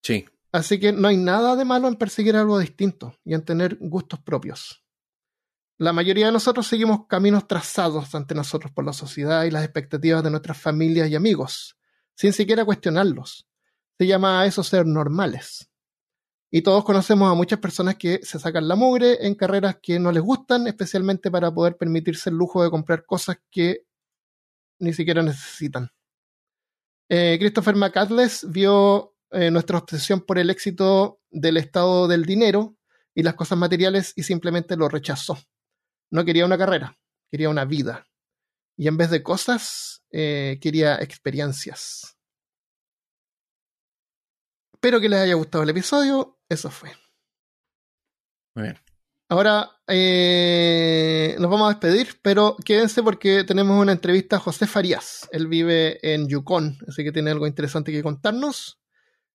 Sí. 0.01 0.25
Así 0.51 0.79
que 0.79 0.91
no 0.91 1.07
hay 1.07 1.17
nada 1.17 1.55
de 1.55 1.63
malo 1.63 1.87
en 1.87 1.95
perseguir 1.95 2.35
algo 2.35 2.57
distinto 2.57 3.19
y 3.23 3.35
en 3.35 3.45
tener 3.45 3.77
gustos 3.79 4.19
propios. 4.19 4.83
La 5.77 5.93
mayoría 5.93 6.27
de 6.27 6.31
nosotros 6.31 6.65
seguimos 6.65 7.05
caminos 7.07 7.47
trazados 7.47 8.15
ante 8.15 8.33
nosotros 8.33 8.71
por 8.71 8.85
la 8.85 8.93
sociedad 8.93 9.43
y 9.43 9.51
las 9.51 9.63
expectativas 9.63 10.23
de 10.23 10.31
nuestras 10.31 10.57
familias 10.57 11.09
y 11.09 11.15
amigos, 11.15 11.77
sin 12.15 12.33
siquiera 12.33 12.65
cuestionarlos. 12.65 13.47
Se 13.97 14.07
llama 14.07 14.41
a 14.41 14.45
eso 14.45 14.63
ser 14.63 14.85
normales. 14.85 15.69
Y 16.51 16.61
todos 16.61 16.85
conocemos 16.85 17.31
a 17.31 17.35
muchas 17.35 17.59
personas 17.59 17.95
que 17.95 18.19
se 18.23 18.39
sacan 18.39 18.67
la 18.67 18.75
mugre 18.75 19.25
en 19.25 19.35
carreras 19.35 19.77
que 19.81 19.99
no 19.99 20.11
les 20.11 20.23
gustan, 20.23 20.67
especialmente 20.67 21.29
para 21.29 21.53
poder 21.53 21.75
permitirse 21.75 22.29
el 22.29 22.37
lujo 22.37 22.63
de 22.63 22.69
comprar 22.69 23.05
cosas 23.05 23.37
que 23.51 23.85
ni 24.79 24.93
siquiera 24.93 25.21
necesitan. 25.21 25.89
Eh, 27.09 27.37
Christopher 27.39 27.75
McCandless 27.75 28.49
vio 28.49 29.15
eh, 29.31 29.51
nuestra 29.51 29.77
obsesión 29.77 30.21
por 30.21 30.39
el 30.39 30.49
éxito 30.49 31.19
del 31.29 31.57
estado 31.57 32.07
del 32.07 32.25
dinero 32.25 32.77
y 33.13 33.23
las 33.23 33.35
cosas 33.35 33.57
materiales 33.57 34.13
y 34.15 34.23
simplemente 34.23 34.75
lo 34.77 34.89
rechazó. 34.89 35.37
No 36.11 36.25
quería 36.25 36.45
una 36.45 36.57
carrera, 36.57 36.97
quería 37.29 37.49
una 37.49 37.65
vida. 37.65 38.07
Y 38.77 38.87
en 38.87 38.97
vez 38.97 39.09
de 39.09 39.23
cosas, 39.23 40.03
eh, 40.11 40.57
quería 40.61 40.95
experiencias. 40.97 42.14
Espero 44.85 45.01
que 45.01 45.09
les 45.09 45.19
haya 45.19 45.33
gustado 45.33 45.63
el 45.63 45.71
episodio. 45.71 46.37
Eso 46.47 46.69
fue. 46.69 46.91
Muy 48.53 48.65
bien. 48.65 48.77
Ahora 49.29 49.71
eh, 49.87 51.35
nos 51.39 51.49
vamos 51.49 51.65
a 51.65 51.69
despedir, 51.69 52.19
pero 52.21 52.55
quédense 52.63 53.01
porque 53.01 53.43
tenemos 53.45 53.81
una 53.81 53.93
entrevista 53.93 54.35
a 54.35 54.39
José 54.39 54.67
Farías. 54.67 55.27
Él 55.31 55.47
vive 55.47 55.97
en 56.03 56.27
Yukon, 56.27 56.77
así 56.87 57.03
que 57.03 57.11
tiene 57.11 57.31
algo 57.31 57.47
interesante 57.47 57.91
que 57.91 58.03
contarnos. 58.03 58.79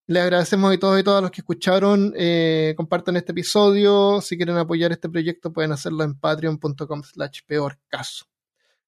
Les 0.07 0.23
agradecemos 0.23 0.73
a 0.73 0.79
todos 0.79 1.01
y 1.01 1.03
todas 1.03 1.21
los 1.21 1.33
que 1.33 1.41
escucharon. 1.41 2.15
Eh, 2.17 2.75
compartan 2.77 3.17
este 3.17 3.33
episodio. 3.33 4.21
Si 4.21 4.37
quieren 4.37 4.57
apoyar 4.57 4.93
este 4.93 5.09
proyecto, 5.09 5.53
pueden 5.53 5.73
hacerlo 5.73 6.05
en 6.05 6.17
patreon.com 6.17 7.03
slash 7.03 7.41
peor 7.45 7.77
caso. 7.89 8.27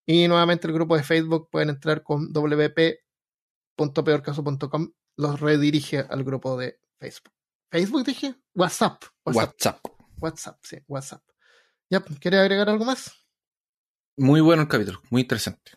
Y 0.06 0.28
nuevamente 0.28 0.68
el 0.68 0.74
grupo 0.74 0.96
de 0.96 1.02
Facebook 1.02 1.48
pueden 1.50 1.70
entrar 1.70 2.04
con 2.04 2.32
wp.peorcaso.com. 2.32 4.92
Los 5.16 5.40
redirige 5.40 5.98
al 6.00 6.24
grupo 6.24 6.56
de 6.58 6.80
Facebook. 6.98 7.32
¿Facebook 7.70 8.04
dije? 8.04 8.34
WhatsApp. 8.54 9.02
WhatsApp. 9.24 9.50
WhatsApp. 9.54 9.86
WhatsApp, 10.18 10.58
sí, 10.62 10.76
WhatsApp. 10.88 11.22
Ya, 11.90 12.00
pues, 12.00 12.18
¿quieres 12.18 12.40
agregar 12.40 12.68
algo 12.70 12.84
más? 12.84 13.12
Muy 14.16 14.40
bueno 14.40 14.62
el 14.62 14.68
capítulo, 14.68 15.00
muy 15.10 15.22
interesante. 15.22 15.72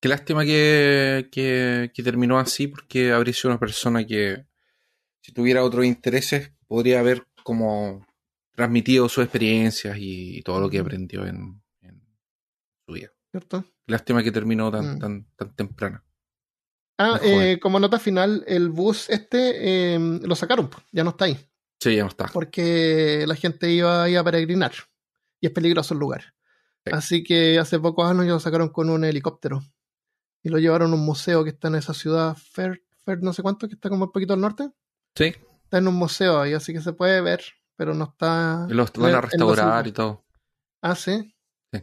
Qué 0.00 0.08
lástima 0.08 0.44
que, 0.44 1.28
que, 1.30 1.92
que 1.94 2.02
terminó 2.02 2.38
así, 2.38 2.66
porque 2.66 3.12
habría 3.12 3.32
sido 3.32 3.50
una 3.50 3.60
persona 3.60 4.04
que, 4.04 4.46
si 5.20 5.32
tuviera 5.32 5.62
otros 5.62 5.84
intereses, 5.84 6.52
podría 6.66 6.98
haber 7.00 7.26
como 7.44 8.04
transmitido 8.54 9.08
sus 9.08 9.24
experiencias 9.24 9.96
y 9.98 10.42
todo 10.42 10.60
lo 10.60 10.68
que 10.68 10.80
aprendió 10.80 11.24
en, 11.26 11.62
en 11.82 12.02
su 12.86 12.92
vida. 12.94 13.10
¿Cierto? 13.30 13.64
Lástima 13.86 14.22
que 14.22 14.32
terminó 14.32 14.70
tan, 14.72 14.96
Mm. 14.96 14.98
tan, 14.98 15.26
tan 15.36 15.54
temprana. 15.54 16.04
Ah, 17.02 17.20
eh, 17.22 17.58
como 17.60 17.78
nota 17.80 17.98
final, 17.98 18.44
el 18.46 18.68
bus 18.70 19.08
este 19.10 19.94
eh, 19.94 19.98
lo 20.22 20.34
sacaron, 20.34 20.70
ya 20.92 21.02
no 21.04 21.10
está 21.10 21.24
ahí, 21.26 21.38
Sí, 21.80 21.96
ya 21.96 22.02
no 22.02 22.08
está. 22.08 22.26
porque 22.32 23.24
la 23.26 23.34
gente 23.34 23.70
iba, 23.70 24.08
iba 24.08 24.20
a 24.20 24.24
peregrinar 24.24 24.72
y 25.40 25.46
es 25.46 25.52
peligroso 25.52 25.94
el 25.94 26.00
lugar. 26.00 26.34
Sí. 26.84 26.92
Así 26.92 27.24
que 27.24 27.58
hace 27.58 27.78
pocos 27.78 28.08
años 28.10 28.26
ya 28.26 28.32
lo 28.32 28.40
sacaron 28.40 28.68
con 28.70 28.90
un 28.90 29.04
helicóptero 29.04 29.62
y 30.42 30.48
lo 30.48 30.58
llevaron 30.58 30.90
a 30.92 30.94
un 30.94 31.04
museo 31.04 31.44
que 31.44 31.50
está 31.50 31.68
en 31.68 31.76
esa 31.76 31.94
ciudad, 31.94 32.36
Fair, 32.36 32.82
Fair 33.04 33.22
no 33.22 33.32
sé 33.32 33.42
cuánto, 33.42 33.68
que 33.68 33.74
está 33.74 33.88
como 33.88 34.04
un 34.06 34.12
poquito 34.12 34.34
al 34.34 34.40
norte. 34.40 34.70
Sí, 35.14 35.34
Está 35.64 35.78
en 35.78 35.88
un 35.88 35.94
museo 35.94 36.40
ahí, 36.40 36.52
así 36.54 36.72
que 36.72 36.80
se 36.80 36.92
puede 36.92 37.20
ver, 37.20 37.42
pero 37.76 37.94
no 37.94 38.04
está. 38.04 38.66
y 38.68 38.74
no 38.74 38.84
van 38.96 39.14
a 39.14 39.20
restaurar 39.22 39.86
y 39.86 39.92
todo. 39.92 40.24
Ah, 40.82 40.94
sí. 40.96 41.34
Sí. 41.72 41.80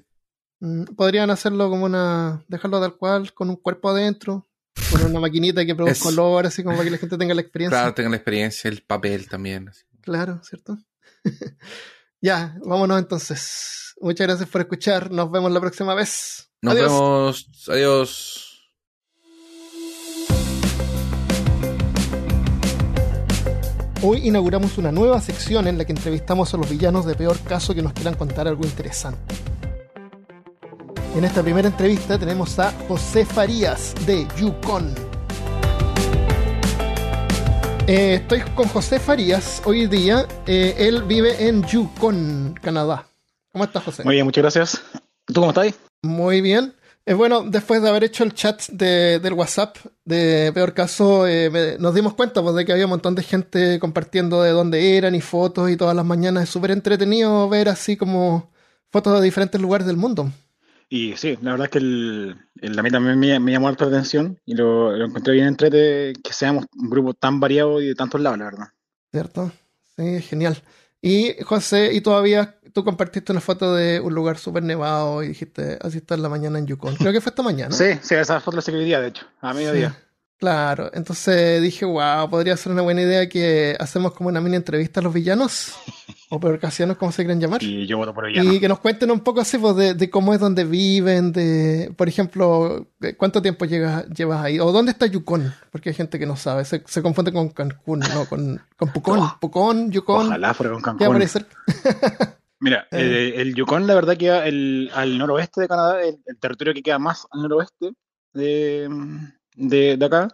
Mm, 0.60 0.84
Podrían 0.96 1.30
hacerlo 1.32 1.70
como 1.70 1.86
una. 1.86 2.44
dejarlo 2.50 2.80
tal 2.82 2.98
cual, 2.98 3.34
con 3.34 3.50
un 3.50 3.56
cuerpo 3.56 3.90
adentro, 3.90 4.49
con 4.92 5.04
una 5.06 5.20
maquinita 5.20 5.66
que 5.66 5.76
produce 5.76 5.94
Es- 5.94 6.04
color, 6.04 6.46
así 6.48 6.64
como 6.64 6.76
para 6.76 6.86
que 6.86 6.92
la 6.92 6.98
gente 6.98 7.18
tenga 7.18 7.34
la 7.34 7.42
experiencia. 7.42 7.78
Claro, 7.80 7.94
tengan 7.94 8.12
la 8.12 8.18
experiencia, 8.18 8.70
el 8.70 8.82
papel 8.84 9.28
también. 9.28 9.70
así. 9.70 9.82
Claro, 10.02 10.42
¿cierto? 10.44 10.78
Ya, 12.22 12.58
vámonos 12.66 13.00
entonces. 13.00 13.94
Muchas 14.02 14.28
gracias 14.28 14.50
por 14.50 14.60
escuchar. 14.60 15.10
Nos 15.10 15.32
vemos 15.32 15.52
la 15.54 15.62
próxima 15.62 15.94
vez. 15.96 16.50
Nos 16.62 16.74
Adiós. 16.74 16.92
vemos. 16.92 17.70
Adiós. 17.70 18.46
Hoy 24.02 24.28
inauguramos 24.28 24.78
una 24.78 24.92
nueva 24.92 25.20
sección 25.20 25.68
en 25.68 25.78
la 25.78 25.84
que 25.86 25.92
entrevistamos 25.92 26.54
a 26.54 26.58
los 26.58 26.70
villanos 26.70 27.06
de 27.06 27.16
peor 27.16 27.38
caso 27.42 27.76
que 27.76 27.82
nos 27.82 27.92
quieran 27.94 28.16
contar 28.16 28.48
algo 28.48 28.64
interesante. 28.64 29.36
En 31.20 31.26
esta 31.26 31.44
primera 31.44 31.68
entrevista 31.68 32.18
tenemos 32.18 32.58
a 32.60 32.72
José 32.88 33.26
Farías 33.26 33.94
de 34.06 34.26
Yukon. 34.38 34.96
Eh, 37.88 38.14
estoy 38.22 38.40
con 38.56 38.70
José 38.70 39.02
Farías 39.02 39.62
hoy 39.66 39.88
día. 39.88 40.26
Eh, 40.48 40.76
él 40.78 41.04
vive 41.04 41.46
en 41.46 41.62
Yukon, 41.64 42.58
Canadá. 42.62 43.06
¿Cómo 43.52 43.66
estás, 43.66 43.84
José? 43.84 44.06
Muy 44.06 44.14
bien, 44.16 44.24
muchas 44.28 44.44
gracias. 44.44 44.82
¿Tú 45.26 45.42
cómo 45.42 45.50
estás? 45.50 45.74
Muy 46.04 46.40
bien. 46.40 46.74
Eh, 47.06 47.16
bueno, 47.16 47.44
después 47.46 47.82
de 47.82 47.90
haber 47.90 48.06
hecho 48.06 48.24
el 48.24 48.34
chat 48.34 48.70
de- 48.70 49.20
del 49.20 49.34
WhatsApp 49.34 49.76
de 50.06 50.52
Peor 50.54 50.74
Caso, 50.74 51.28
eh, 51.28 51.50
me- 51.50 51.78
nos 51.80 51.94
dimos 51.96 52.14
cuenta 52.14 52.42
pues, 52.42 52.56
de 52.56 52.64
que 52.64 52.72
había 52.72 52.86
un 52.86 52.92
montón 52.92 53.16
de 53.16 53.24
gente 53.24 53.78
compartiendo 53.80 54.42
de 54.42 54.52
dónde 54.52 54.96
eran 54.96 55.16
y 55.16 55.20
fotos 55.20 55.70
y 55.70 55.76
todas 55.76 55.98
las 55.98 56.06
mañanas. 56.06 56.44
Es 56.46 56.50
súper 56.50 56.72
entretenido 56.72 57.50
ver 57.50 57.68
así 57.68 57.98
como 57.98 58.52
fotos 58.90 59.20
de 59.20 59.26
diferentes 59.26 59.60
lugares 59.60 59.86
del 59.86 59.98
mundo. 59.98 60.32
Y 60.90 61.16
sí, 61.18 61.38
la 61.42 61.52
verdad 61.52 61.66
es 61.66 61.72
que 61.72 61.78
el, 61.78 62.36
el- 62.62 62.80
a 62.80 62.84
mí 62.84 62.90
también 62.90 63.20
me, 63.20 63.40
me 63.40 63.52
llamó 63.52 63.68
harta 63.68 63.86
la 63.86 63.92
atención 63.92 64.40
y 64.46 64.56
lo, 64.56 64.92
lo 64.96 65.06
encontré 65.06 65.34
bien 65.34 65.48
entrete 65.48 66.14
que 66.24 66.34
seamos 66.34 66.66
un 66.78 66.90
grupo 66.90 67.14
tan 67.14 67.40
variado 67.40 67.80
y 67.82 67.88
de 67.88 67.96
tantos 67.96 68.20
lados, 68.22 68.40
la 68.40 68.46
verdad. 68.46 68.68
¿Cierto? 69.12 69.52
Sí, 69.96 70.22
genial. 70.22 70.62
Y 71.02 71.36
José, 71.44 71.94
y 71.94 72.02
todavía 72.02 72.60
tú 72.74 72.84
compartiste 72.84 73.32
una 73.32 73.42
foto 73.42 73.74
de 73.76 74.00
un 74.00 74.14
lugar 74.14 74.38
súper 74.38 74.64
nevado 74.64 75.24
y 75.24 75.30
dijiste, 75.30 75.78
así 75.82 76.00
está 76.00 76.16
en 76.16 76.24
la 76.24 76.30
mañana 76.30 76.60
en 76.60 76.66
Yukon. 76.68 76.96
Creo 76.96 77.12
que 77.14 77.22
fue 77.22 77.30
esta 77.30 77.44
mañana. 77.44 77.72
Sí, 77.76 77.86
sí, 78.02 78.16
esa 78.16 78.40
foto 78.42 78.58
la 78.58 78.80
día, 78.80 79.00
de 79.00 79.10
hecho, 79.10 79.26
a 79.42 79.54
mediodía. 79.54 79.92
Sí, 79.92 80.06
claro, 80.38 80.90
entonces 80.94 81.62
dije, 81.62 81.86
wow, 81.86 82.30
podría 82.30 82.58
ser 82.58 82.72
una 82.72 82.82
buena 82.82 83.02
idea 83.02 83.30
que 83.30 83.76
hacemos 83.80 84.14
como 84.14 84.30
una 84.30 84.42
mini 84.42 84.56
entrevista 84.58 85.00
a 85.00 85.04
los 85.04 85.14
villanos, 85.14 85.74
o 86.32 86.40
peorcasianos, 86.40 86.98
como 86.98 87.12
se 87.12 87.24
quieren 87.24 87.40
llamar, 87.42 87.64
Y 87.64 87.88
yo 87.88 87.98
voto 87.98 88.14
por 88.14 88.28
villano. 88.28 88.54
y 88.54 88.60
que 88.60 88.68
nos 88.68 88.80
cuenten 88.80 89.10
un 89.10 89.22
poco 89.22 89.42
así 89.42 89.58
pues, 89.58 89.76
de, 89.76 89.94
de 89.96 90.10
cómo 90.12 90.34
es 90.34 90.40
donde 90.40 90.64
viven, 90.64 91.32
de, 91.32 91.92
por 91.98 92.08
ejemplo, 92.08 92.88
de 93.00 93.18
cuánto 93.18 93.42
tiempo 93.42 93.66
llegas, 93.66 94.08
llevas 94.10 94.44
ahí, 94.44 94.60
o 94.60 94.72
dónde 94.72 94.92
está 94.92 95.08
Yukon, 95.08 95.52
porque 95.72 95.90
hay 95.90 95.96
gente 95.96 96.20
que 96.20 96.28
no 96.28 96.36
sabe, 96.36 96.66
se, 96.66 96.84
se 96.86 97.02
confunde 97.02 97.34
con 97.34 97.50
Cancún, 97.50 98.00
no, 98.02 98.26
con, 98.26 98.62
con 98.78 98.94
Pucón, 98.94 99.20
Oh, 99.20 99.38
Pucón, 99.42 99.92
Yukon, 99.92 100.28
Ojalá 100.28 100.54
fuera 100.54 100.74
con 100.74 100.82
Cancún. 100.84 101.20
ahí 101.22 101.28
cerca. 101.28 101.56
Mira, 102.62 102.88
Eh. 102.92 103.34
el, 103.36 103.48
el 103.48 103.56
Yukon 103.56 103.88
la 103.88 103.96
verdad 103.96 104.18
queda 104.18 104.46
el, 104.46 104.92
al 104.94 105.18
noroeste 105.18 105.62
de 105.62 105.68
Canadá, 105.68 106.04
el, 106.04 106.20
el 106.26 106.38
territorio 106.38 106.74
que 106.74 106.84
queda 106.84 107.00
más 107.00 107.26
al 107.32 107.42
noroeste 107.44 107.94
de, 108.34 108.88
de, 109.56 109.98
de 109.98 110.06
acá. 110.06 110.28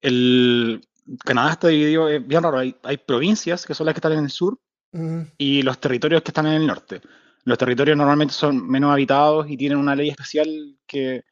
El 0.00 0.80
Canadá 1.24 1.52
está 1.52 1.68
dividido, 1.68 2.08
es 2.08 2.26
bien 2.26 2.42
raro, 2.42 2.58
hay, 2.58 2.76
hay 2.82 2.96
provincias 2.96 3.66
que 3.66 3.74
son 3.74 3.86
las 3.86 3.94
que 3.94 3.98
están 3.98 4.12
en 4.12 4.24
el 4.24 4.30
sur 4.30 4.58
Mm, 4.94 5.22
y 5.38 5.62
los 5.62 5.80
territorios 5.80 6.22
que 6.22 6.30
están 6.30 6.46
en 6.46 6.52
el 6.54 6.66
norte. 6.66 7.00
Los 7.42 7.58
territorios 7.58 7.96
normalmente 7.96 8.32
son 8.32 8.66
menos 8.68 8.92
habitados 8.92 9.50
y 9.50 9.56
tienen 9.56 9.78
una 9.78 9.96
ley 9.96 10.08
especial 10.08 10.48
que, 10.86 11.22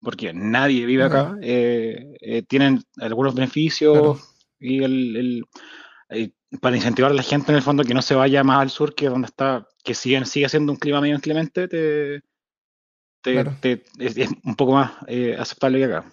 porque 0.00 0.32
nadie 0.34 0.84
vive 0.84 1.04
acá, 1.04 1.36
eh, 1.40 2.16
eh, 2.20 2.42
tienen 2.42 2.82
algunos 2.98 3.34
beneficios 3.34 3.92
Claro. 3.94 4.18
y 4.58 4.82
el, 4.82 5.16
el- 5.16 5.44
eh, 6.10 6.30
para 6.60 6.76
incentivar 6.76 7.12
a 7.12 7.14
la 7.14 7.22
gente 7.22 7.52
en 7.52 7.56
el 7.56 7.62
fondo 7.62 7.84
que 7.84 7.94
no 7.94 8.02
se 8.02 8.14
vaya 8.16 8.42
más 8.44 8.60
al 8.60 8.70
sur 8.70 8.94
que 8.94 9.08
donde 9.08 9.26
está, 9.26 9.66
que 9.84 9.94
sigue, 9.94 10.22
sigue 10.26 10.48
siendo 10.48 10.72
un 10.72 10.78
clima 10.78 11.00
medio 11.00 11.14
inclemente, 11.14 11.68
te, 11.68 12.22
te- 13.22 13.32
Claro. 13.32 13.56
te- 13.60 13.84
es, 14.00 14.16
es 14.18 14.28
un 14.44 14.56
poco 14.56 14.72
más 14.72 14.92
aceptable 15.38 15.78
que 15.78 15.84
acá. 15.84 16.12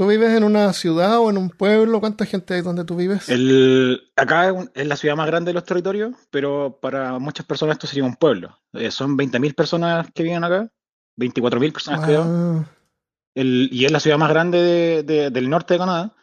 ¿Tú 0.00 0.06
vives 0.06 0.30
en 0.34 0.44
una 0.44 0.72
ciudad 0.72 1.18
o 1.18 1.28
en 1.28 1.36
un 1.36 1.50
pueblo? 1.50 2.00
¿Cuánta 2.00 2.24
gente 2.24 2.54
hay 2.54 2.62
donde 2.62 2.86
tú 2.86 2.96
vives? 2.96 3.28
El, 3.28 4.00
acá 4.16 4.48
es, 4.72 4.86
la 4.86 4.96
ciudad 4.96 5.14
más 5.14 5.26
grande 5.26 5.50
de 5.50 5.52
los 5.52 5.64
territorios, 5.66 6.14
pero 6.30 6.78
para 6.80 7.18
muchas 7.18 7.44
personas 7.44 7.74
esto 7.74 7.86
sería 7.86 8.04
un 8.04 8.16
pueblo. 8.16 8.58
Eh, 8.72 8.90
son 8.90 9.14
20.000 9.18 9.54
personas 9.54 10.06
que 10.14 10.22
viven 10.22 10.42
acá, 10.42 10.72
24.000 11.18 11.70
personas. 11.74 12.00
Ah, 12.08 12.64
El- 13.34 13.68
y 13.70 13.84
es 13.84 13.92
la 13.92 14.00
ciudad 14.00 14.16
más 14.16 14.30
grande 14.30 14.62
de- 14.62 15.02
de- 15.02 15.30
del 15.30 15.50
norte 15.50 15.74
de 15.74 15.80
Canadá, 15.80 16.14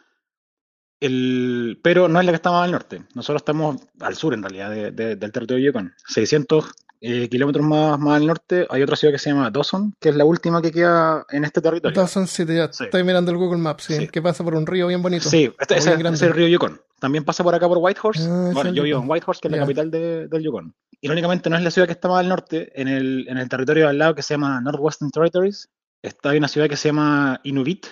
el, 0.98 1.78
pero 1.80 2.08
no 2.08 2.18
es 2.18 2.26
la 2.26 2.32
que 2.32 2.36
está 2.36 2.50
más 2.50 2.64
al 2.64 2.72
norte. 2.72 3.04
Nosotros 3.14 3.42
estamos 3.42 3.76
al 4.00 4.16
sur 4.16 4.34
en 4.34 4.42
realidad 4.42 4.70
de- 4.72 4.90
de- 4.90 5.14
del 5.14 5.30
territorio 5.30 5.62
de 5.62 5.66
Yukon. 5.68 5.94
600 6.04 6.72
eh, 7.00 7.28
kilómetros 7.28 7.64
más, 7.64 7.98
más 7.98 8.16
al 8.16 8.26
norte 8.26 8.66
hay 8.70 8.82
otra 8.82 8.96
ciudad 8.96 9.12
que 9.12 9.18
se 9.18 9.30
llama 9.30 9.50
Dawson, 9.50 9.94
que 10.00 10.08
es 10.08 10.16
la 10.16 10.24
última 10.24 10.60
que 10.60 10.72
queda 10.72 11.24
en 11.30 11.44
este 11.44 11.60
territorio. 11.60 11.94
Dawson 11.98 12.26
City, 12.26 12.56
ya 12.56 12.72
Sí. 12.72 12.84
estoy 12.84 13.04
mirando 13.04 13.30
el 13.30 13.36
Google 13.36 13.58
Maps, 13.58 13.84
sí, 13.84 13.96
Sí. 13.96 14.08
que 14.08 14.20
pasa 14.22 14.42
por 14.44 14.54
un 14.54 14.66
río 14.66 14.86
bien 14.88 15.00
bonito. 15.02 15.28
Sí, 15.28 15.52
este, 15.60 15.76
ese, 15.78 15.94
es 15.94 16.22
el 16.22 16.32
río 16.34 16.48
Yukon. 16.48 16.80
También 17.00 17.24
pasa 17.24 17.44
por 17.44 17.54
acá 17.54 17.68
por 17.68 17.78
Whitehorse. 17.78 18.24
Ah, 18.28 18.50
bueno, 18.52 18.72
yo 18.72 18.82
vivo 18.82 19.00
en 19.00 19.08
Whitehorse, 19.08 19.40
que 19.40 19.48
es 19.48 19.52
la 19.52 19.58
capital 19.60 19.90
de- 19.90 20.26
del 20.26 20.42
Yukon. 20.42 20.74
Irónicamente, 21.00 21.48
no 21.48 21.56
es 21.56 21.62
la 21.62 21.70
ciudad 21.70 21.86
que 21.86 21.92
está 21.92 22.08
más 22.08 22.18
al 22.18 22.28
norte. 22.28 22.72
En 22.74 22.88
el, 22.88 23.26
en 23.28 23.38
el 23.38 23.48
territorio 23.48 23.84
de 23.84 23.90
al 23.90 23.98
lado 23.98 24.14
que 24.16 24.22
se 24.22 24.34
llama 24.34 24.60
Northwestern 24.60 25.10
Territories, 25.12 25.68
está 26.02 26.30
hay 26.30 26.38
una 26.38 26.48
ciudad 26.48 26.68
que 26.68 26.76
se 26.76 26.88
llama 26.88 27.40
Inuvit, 27.44 27.86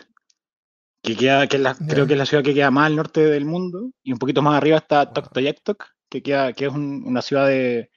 que, 1.02 1.16
queda, 1.16 1.46
que 1.46 1.56
es 1.56 1.62
la, 1.62 1.74
creo 1.76 2.06
que 2.08 2.14
es 2.14 2.18
la 2.18 2.26
ciudad 2.26 2.42
que 2.42 2.52
queda 2.54 2.70
más 2.72 2.86
al 2.86 2.96
norte 2.96 3.20
del 3.24 3.44
mundo. 3.44 3.90
Y 4.02 4.12
un 4.12 4.18
poquito 4.18 4.42
más 4.42 4.56
arriba 4.56 4.78
está. 4.78 5.12
Toktoyaktok, 5.12 5.84
que, 6.10 6.22
queda, 6.22 6.52
que 6.52 6.66
es 6.66 6.72
un- 6.72 7.04
una 7.06 7.22
ciudad 7.22 7.46
de, 7.46 7.90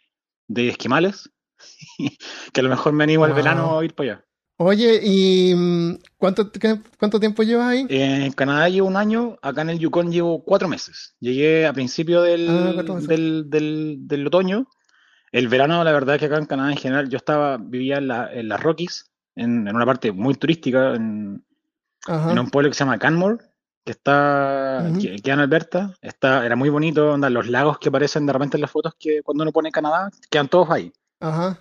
de 0.49 0.67
esquimales. 0.69 1.29
que 2.53 2.59
a 2.59 2.63
lo 2.63 2.69
mejor 2.69 2.91
me 2.93 3.05
animo 3.05 3.23
al 3.23 3.31
Wow. 3.31 3.35
verano 3.37 3.79
a 3.79 3.85
ir 3.85 3.93
para 3.95 4.11
allá. 4.13 4.25
Oye, 4.61 4.99
¿y 5.01 5.53
mm, 5.55 5.99
cuánto, 6.17 6.51
qué- 6.51 6.81
cuánto 6.97 7.17
tiempo 7.19 7.43
llevas 7.43 7.67
ahí? 7.69 7.85
En 7.89 8.31
Canadá 8.33 8.67
llevo 8.67 8.87
un 8.89 8.97
año, 8.97 9.37
acá 9.41 9.61
en 9.61 9.69
el 9.69 9.79
Yukon 9.79 10.11
llevo 10.11 10.43
cuatro 10.43 10.67
meses. 10.67 11.15
Llegué 11.21 11.65
a 11.65 11.71
principio 11.71 12.21
del, 12.21 12.49
Ah, 12.49 12.83
del, 13.07 13.49
del- 13.49 13.97
del 14.01 14.27
otoño. 14.27 14.67
El 15.31 15.47
verano, 15.47 15.81
la 15.83 15.91
verdad 15.93 16.15
es 16.15 16.19
que 16.19 16.25
acá 16.25 16.37
en 16.37 16.45
Canadá 16.45 16.71
en 16.71 16.77
general, 16.77 17.07
yo 17.09 17.15
estaba, 17.17 17.57
vivía 17.57 17.97
en, 17.99 18.07
la- 18.09 18.33
en 18.33 18.49
las 18.49 18.59
Rockies, 18.61 19.09
en, 19.35 19.65
en 19.67 19.75
una 19.75 19.85
parte 19.85 20.11
muy 20.11 20.33
turística, 20.35 20.93
en, 20.95 21.45
en 22.31 22.39
un 22.39 22.49
pueblo 22.49 22.69
que 22.69 22.73
se 22.73 22.79
llama 22.83 22.97
Canmore, 22.99 23.37
que 23.83 23.91
está, 23.91 24.87
Ujú. 24.89 24.99
que, 24.99 25.31
en 25.31 25.39
Alberta. 25.39 25.95
Está, 26.01 26.45
era 26.45 26.55
muy 26.55 26.69
bonito, 26.69 27.13
onda, 27.13 27.29
los 27.29 27.47
lagos 27.47 27.79
que 27.79 27.89
aparecen 27.89 28.25
de 28.25 28.33
repente 28.33 28.57
en 28.57 28.61
las 28.61 28.71
fotos 28.71 28.93
que 28.99 29.21
cuando 29.23 29.43
uno 29.43 29.51
pone 29.51 29.71
Canadá, 29.71 30.09
quedan 30.29 30.47
todos 30.47 30.69
ahí. 30.69 30.91
Ajá. 31.19 31.59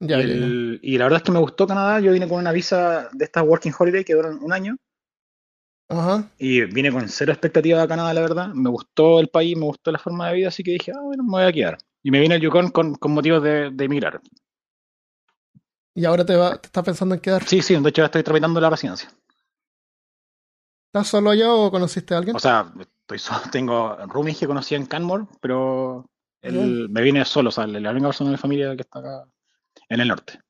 Ya, 0.00 0.20
y, 0.20 0.80
ya, 0.92 0.98
la 0.98 1.04
verdad 1.06 1.18
es 1.18 1.22
que 1.24 1.32
me 1.32 1.40
gustó 1.40 1.66
Canadá, 1.66 1.98
yo 2.00 2.12
vine 2.12 2.28
con 2.28 2.38
una 2.38 2.52
visa 2.52 3.08
de 3.12 3.24
estas 3.24 3.44
Working 3.44 3.72
Holiday 3.76 4.04
que 4.04 4.14
duran 4.14 4.38
un 4.40 4.52
año. 4.52 4.76
Ajá. 5.88 6.30
Y 6.38 6.64
vine 6.66 6.92
con 6.92 7.08
cero 7.08 7.32
expectativa 7.32 7.80
de 7.80 7.88
Canadá, 7.88 8.14
la 8.14 8.20
verdad. 8.20 8.48
Me 8.54 8.70
gustó 8.70 9.20
el 9.20 9.28
país, 9.28 9.56
me 9.56 9.64
gustó 9.64 9.90
la 9.90 9.98
forma 9.98 10.28
de 10.28 10.34
vida, 10.34 10.48
así 10.48 10.62
que 10.62 10.72
dije, 10.72 10.92
ah, 10.94 11.00
bueno, 11.00 11.24
me 11.24 11.30
voy 11.30 11.44
a 11.44 11.52
quedar. 11.52 11.78
Y 12.02 12.10
me 12.10 12.20
vine 12.20 12.36
al 12.36 12.40
Yukon 12.40 12.70
con, 12.70 12.94
con 12.94 13.12
motivos 13.12 13.42
de, 13.42 13.70
de 13.70 13.84
emigrar. 13.84 14.20
Y 15.94 16.04
ahora 16.04 16.24
te, 16.24 16.36
va, 16.36 16.56
te 16.60 16.66
estás 16.66 16.84
pensando 16.84 17.16
en 17.16 17.20
quedar. 17.20 17.42
Sí, 17.44 17.60
sí, 17.60 17.74
de 17.74 17.88
hecho 17.88 18.02
ya 18.02 18.06
estoy 18.06 18.22
tramitando 18.22 18.60
la 18.60 18.70
residencia. 18.70 19.10
¿Estás 20.88 21.08
solo 21.08 21.30
allá 21.30 21.52
o 21.52 21.70
conociste 21.70 22.14
a 22.14 22.18
alguien? 22.18 22.36
O 22.36 22.38
sea, 22.38 22.72
estoy 22.80 23.18
solo, 23.18 23.40
tengo 23.52 23.96
roomies 24.06 24.38
que 24.38 24.46
conocí 24.46 24.74
en 24.74 24.86
Canmore, 24.86 25.26
pero 25.40 26.06
el- 26.42 26.88
me 26.88 27.02
vine 27.02 27.24
solo, 27.24 27.48
o 27.48 27.52
sea, 27.52 27.66
la 27.66 27.90
única 27.90 28.06
persona 28.08 28.30
de 28.30 28.36
mi 28.36 28.40
familia 28.40 28.74
que 28.76 28.82
está 28.82 28.98
acá 29.00 29.24
en 29.88 30.00
el 30.00 30.08
norte. 30.08 30.40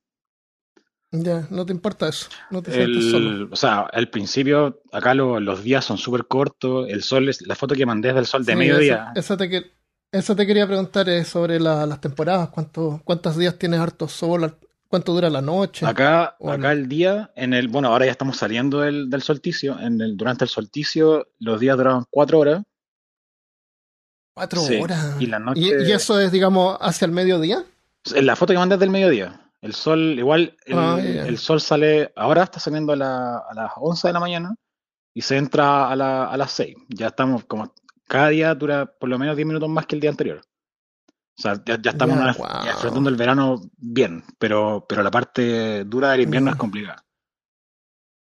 Ya, 1.11 1.47
no 1.51 1.64
te 1.64 1.72
importa 1.72 2.09
eso. 2.09 2.28
No 2.51 2.62
te 2.62 2.70
sientes 2.70 3.05
solo. 3.05 3.49
o 3.51 3.57
sea, 3.57 3.80
al 3.80 4.11
principio, 4.11 4.82
acá 4.93 5.14
lo- 5.14 5.41
los 5.41 5.62
días 5.62 5.84
son 5.84 5.97
súper 5.97 6.26
cortos, 6.26 6.89
el 6.91 7.03
sol, 7.03 7.28
es, 7.28 7.41
la 7.47 7.55
foto 7.55 7.74
que 7.74 7.86
mandé 7.86 8.11
es 8.11 8.14
del 8.14 8.26
sol 8.26 8.45
de 8.45 8.53
Sí, 8.53 8.59
mediodía. 8.59 9.11
Eso, 9.14 9.34
eso 9.34 9.36
te, 9.39 9.72
eso 10.12 10.36
te 10.36 10.47
quería 10.47 10.66
preguntar 10.66 11.09
eh, 11.09 11.24
sobre 11.24 11.59
la- 11.61 11.86
las 11.86 12.01
temporadas. 12.01 12.51
¿Cuánto, 12.51 13.01
¿Cuántos 13.05 13.36
días 13.39 13.59
tienes 13.59 13.80
harto 13.80 14.07
sol? 14.07 14.59
¿Cuánto 14.89 15.12
dura 15.12 15.28
la 15.28 15.43
noche? 15.43 15.84
Acá, 15.84 16.34
O 16.39 16.51
acá 16.51 16.72
el- 16.72 16.80
el 16.80 16.89
día, 16.89 17.30
en 17.36 17.53
el, 17.53 17.68
bueno, 17.68 17.89
ahora 17.89 18.07
ya 18.07 18.12
estamos 18.12 18.39
saliendo 18.39 18.80
del, 18.80 19.11
del 19.11 19.20
solsticio. 19.22 19.78
En 19.78 20.01
el, 20.01 20.16
durante 20.16 20.45
el 20.45 20.49
solsticio, 20.49 21.28
los 21.39 21.61
días 21.61 21.76
duraban 21.76 22.05
cuatro 22.11 22.39
horas. 22.39 22.62
Cuatro 24.34 24.61
Sí, 24.61 24.76
horas. 24.80 25.16
y 25.20 25.26
la 25.26 25.39
noche- 25.39 25.61
¿Y, 25.61 25.89
y 25.89 25.93
eso 25.93 26.18
es, 26.20 26.30
digamos, 26.32 26.78
hacia 26.80 27.05
el 27.07 27.12
mediodía? 27.12 27.64
En 28.14 28.24
la 28.26 28.36
foto 28.36 28.53
que 28.53 28.59
mandé 28.59 28.76
es 28.76 28.80
del 28.80 28.91
mediodía. 28.91 29.41
El 29.61 29.74
sol, 29.74 29.99
igual, 30.18 30.57
el, 30.66 30.78
Ah, 30.78 30.99
el 31.01 31.36
sol 31.39 31.61
sale, 31.61 32.12
ahora 32.16 32.45
está 32.45 32.61
saliendo 32.61 32.93
a, 32.93 32.97
la- 32.97 33.39
a 33.39 33.55
las 33.55 33.72
11 33.76 34.07
de 34.09 34.12
la 34.14 34.20
mañana 34.20 34.55
y 35.12 35.22
se 35.22 35.36
entra 35.36 35.91
a, 35.91 35.97
la- 35.97 36.26
a 36.30 36.36
las 36.36 36.53
6. 36.53 36.76
Ya 36.89 37.09
estamos 37.09 37.45
como, 37.45 37.74
cada 38.07 38.28
día 38.28 38.55
dura 38.55 38.86
por 38.86 39.09
lo 39.09 39.18
menos 39.18 39.36
10 39.36 39.47
minutos 39.47 39.68
más 39.68 39.86
que 39.86 39.97
el 39.97 40.01
día 40.01 40.11
anterior. 40.11 40.41
O 41.39 41.41
sea, 41.41 41.62
ya, 41.64 41.78
ya 41.80 41.91
estamos 41.93 42.18
Ya, 42.18 42.89
wow. 42.91 43.09
el 43.09 43.16
verano 43.16 43.61
bien, 43.76 44.24
pero, 44.39 44.84
pero 44.89 45.03
la 45.05 45.11
parte 45.11 45.84
dura 45.84 46.11
del 46.11 46.22
invierno 46.22 46.51
es 46.51 46.57
complicada. 46.57 47.05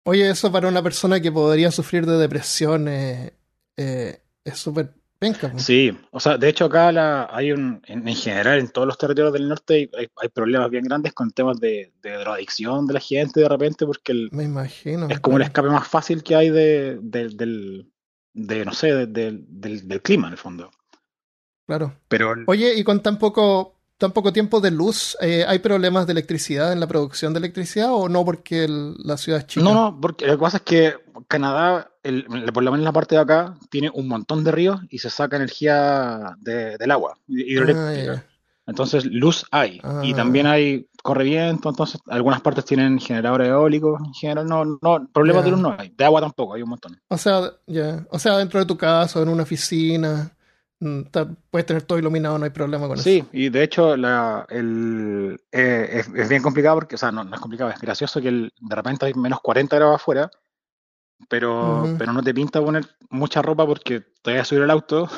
Oye, 0.04 0.30
eso 0.30 0.50
para 0.52 0.68
una 0.68 0.82
persona 0.82 1.20
que 1.20 1.32
podría 1.32 1.70
sufrir 1.72 2.06
de 2.06 2.16
depresión 2.18 2.86
eh, 2.88 3.34
eh, 3.76 4.22
es 4.44 4.58
súper 4.58 4.94
Penca. 5.18 5.52
Sí, 5.58 5.94
o 6.12 6.18
sea, 6.18 6.38
de 6.38 6.48
hecho 6.48 6.64
acá 6.64 6.90
la, 6.92 7.28
hay 7.30 7.52
un, 7.52 7.82
en, 7.86 8.08
en 8.08 8.16
general 8.16 8.58
en 8.58 8.70
todos 8.70 8.86
los 8.86 8.96
territorios 8.96 9.34
del 9.34 9.48
norte 9.50 9.74
hay, 9.74 9.90
hay- 9.98 10.08
hay 10.16 10.28
problemas 10.30 10.70
bien 10.70 10.84
grandes 10.84 11.12
con 11.12 11.30
temas 11.30 11.60
de, 11.60 11.92
de 12.00 12.12
drogadicción 12.14 12.86
de 12.86 12.94
la 12.94 13.00
gente 13.00 13.40
de 13.40 13.48
repente, 13.48 13.84
porque 13.84 14.12
el- 14.12 14.30
Me 14.32 14.44
imagino. 14.44 15.08
es 15.10 15.20
como 15.20 15.36
el 15.36 15.42
claro. 15.42 15.48
escape 15.50 15.68
más 15.68 15.86
fácil 15.88 16.22
que 16.22 16.36
hay 16.36 16.48
de, 16.48 16.98
de- 17.02 17.28
del, 17.28 17.92
de, 18.32 18.64
no 18.64 18.72
sé, 18.72 18.94
de- 18.94 19.06
del- 19.08 19.44
del, 19.46 19.86
del 19.86 20.00
clima 20.00 20.28
en 20.28 20.32
el 20.32 20.38
fondo. 20.38 20.70
Claro. 21.70 21.94
Pero 22.08 22.32
el- 22.32 22.44
Oye, 22.48 22.74
y 22.76 22.82
con 22.82 23.00
tan 23.00 23.16
poco, 23.18 23.76
tan 23.96 24.10
poco 24.12 24.32
tiempo 24.32 24.60
de 24.60 24.70
luz, 24.72 25.16
eh, 25.20 25.44
¿hay 25.46 25.60
problemas 25.60 26.06
de 26.06 26.12
electricidad 26.12 26.72
en 26.72 26.80
la 26.80 26.86
producción 26.88 27.32
de 27.32 27.38
electricidad 27.38 27.92
o 27.92 28.08
no 28.08 28.24
porque 28.24 28.64
el- 28.64 28.94
la 29.04 29.16
ciudad 29.16 29.40
es 29.40 29.46
chica? 29.46 29.62
no, 29.64 29.72
no, 29.74 30.00
porque 30.00 30.26
lo 30.26 30.32
que 30.36 30.40
pasa 30.42 30.56
es 30.56 30.62
que 30.64 30.94
Canadá, 31.28 31.90
el- 32.02 32.24
por 32.52 32.62
lo 32.64 32.70
menos 32.72 32.80
en 32.80 32.84
la 32.86 32.92
parte 32.92 33.14
de 33.14 33.20
acá, 33.20 33.54
tiene 33.70 33.90
un 33.94 34.08
montón 34.08 34.42
de 34.42 34.50
ríos 34.52 34.80
y 34.88 34.98
se 34.98 35.10
saca 35.10 35.36
energía 35.36 36.34
de- 36.40 36.76
del 36.76 36.90
agua 36.90 37.12
Ah, 37.16 37.22
hidroeléctrica. 37.28 38.26
Entonces, 38.66 39.04
luz 39.04 39.44
hay. 39.50 39.80
Y 40.02 40.12
Ah. 40.12 40.16
también 40.16 40.46
hay 40.46 40.88
correviento, 41.02 41.70
entonces 41.70 42.00
algunas 42.08 42.40
partes 42.40 42.64
tienen 42.64 43.00
generadores 43.00 43.48
eólicos. 43.48 44.00
En 44.04 44.14
general, 44.14 44.46
no, 44.46 44.64
no, 44.80 45.08
problemas 45.12 45.44
de 45.44 45.50
luz 45.50 45.60
no 45.60 45.74
hay. 45.76 45.88
De 45.96 46.04
agua 46.04 46.20
tampoco, 46.20 46.54
hay 46.54 46.62
un 46.62 46.68
montón. 46.70 47.00
O 47.08 47.18
sea, 47.18 47.50
ya. 47.66 48.06
O 48.10 48.18
sea, 48.18 48.36
dentro 48.38 48.60
de 48.60 48.66
tu 48.66 48.76
casa 48.76 49.18
o 49.18 49.22
en 49.22 49.28
una 49.30 49.42
oficina, 49.42 50.32
puedes 51.50 51.66
tener 51.66 51.82
todo 51.82 51.98
iluminado, 51.98 52.38
no 52.38 52.44
hay 52.44 52.50
problema 52.50 52.88
con 52.88 52.94
eso. 52.94 53.04
Sí, 53.04 53.24
y 53.32 53.48
de 53.50 53.62
hecho 53.62 53.96
la, 53.96 54.46
el, 54.48 55.38
eh, 55.52 55.88
es, 55.92 56.08
es 56.14 56.28
bien 56.28 56.42
complicado 56.42 56.76
porque, 56.76 56.94
o 56.94 56.98
sea, 56.98 57.12
no, 57.12 57.22
no 57.24 57.34
es 57.34 57.40
complicado, 57.40 57.70
es 57.70 57.80
gracioso 57.80 58.20
que 58.20 58.28
el- 58.28 58.52
de 58.60 58.74
repente 58.74 59.06
hay 59.06 59.14
menos 59.14 59.40
40 59.40 59.76
grados 59.76 59.96
afuera, 59.96 60.30
pero, 61.28 61.86
pero 61.98 62.12
no 62.12 62.22
te 62.22 62.32
pinta 62.32 62.60
poner 62.62 62.84
mucha 63.10 63.42
ropa 63.42 63.66
porque 63.66 64.00
te 64.22 64.32
vas 64.32 64.40
a 64.40 64.44
subir 64.44 64.62
al 64.62 64.70
auto 64.70 65.08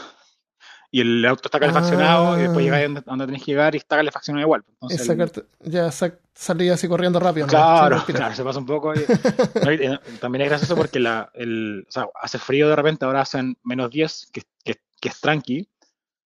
y 0.91 1.01
el 1.01 1.25
auto 1.25 1.43
está 1.47 1.59
calefaccionado 1.61 2.37
y 2.39 2.43
después 2.43 2.59
Ah. 2.59 2.63
llegas 2.65 2.79
a 2.81 2.83
donde, 2.83 3.01
a 3.01 3.03
donde 3.07 3.27
tenés 3.27 3.43
que 3.45 3.51
llegar 3.53 3.75
y 3.75 3.79
está 3.79 3.97
calefaccionado 3.97 4.43
igual. 4.45 4.63
Es 4.63 4.73
Entonces, 4.73 5.07
sacarte, 5.07 5.45
ya 5.61 5.91
sa- 5.93 6.19
salir 6.35 6.73
así 6.73 6.89
corriendo 6.89 7.19
rápido. 7.21 7.47
¿no? 7.47 7.51
Claro, 7.51 7.95
respirar. 7.97 8.21
claro, 8.23 8.35
se 8.35 8.45
pasa 8.45 8.59
un 8.59 8.67
poco. 8.67 8.93
y- 8.95 8.99
no, 9.65 9.73
y, 9.73 9.77
eh, 9.77 9.99
también 10.21 10.43
es 10.43 10.49
gracioso 10.51 10.75
porque 10.77 10.99
la, 10.99 11.31
el, 11.35 11.87
o 11.89 11.91
sea, 11.91 12.07
hace 12.21 12.39
frío 12.39 12.69
de 12.69 12.77
repente, 12.77 13.05
ahora 13.05 13.21
hacen 13.23 13.57
menos 13.63 13.91
10, 13.91 14.29
que, 14.33 14.43
que, 14.65 14.77
que 15.03 15.09
es 15.11 15.21
tranqui, 15.21 15.69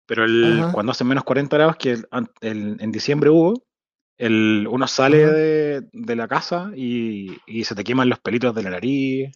pero 0.07 0.23
el, 0.23 0.61
Ajá. 0.61 0.71
cuando 0.71 0.91
hacen 0.93 1.07
menos 1.07 1.23
40 1.23 1.57
grados, 1.57 1.75
que 1.75 1.91
el- 1.91 2.07
an- 2.11 2.29
el- 2.41 2.77
en 2.79 2.91
diciembre 2.91 3.29
hubo, 3.29 3.61
el, 4.17 4.67
uno 4.69 4.87
sale 4.87 5.25
de, 5.27 5.81
de 5.91 6.15
la 6.15 6.27
casa 6.27 6.71
y, 6.75 7.37
y 7.45 7.63
se 7.65 7.75
te 7.75 7.83
queman 7.83 8.09
los 8.09 8.19
pelitos 8.19 8.55
de 8.55 8.63
la 8.63 8.69
nariz. 8.71 9.31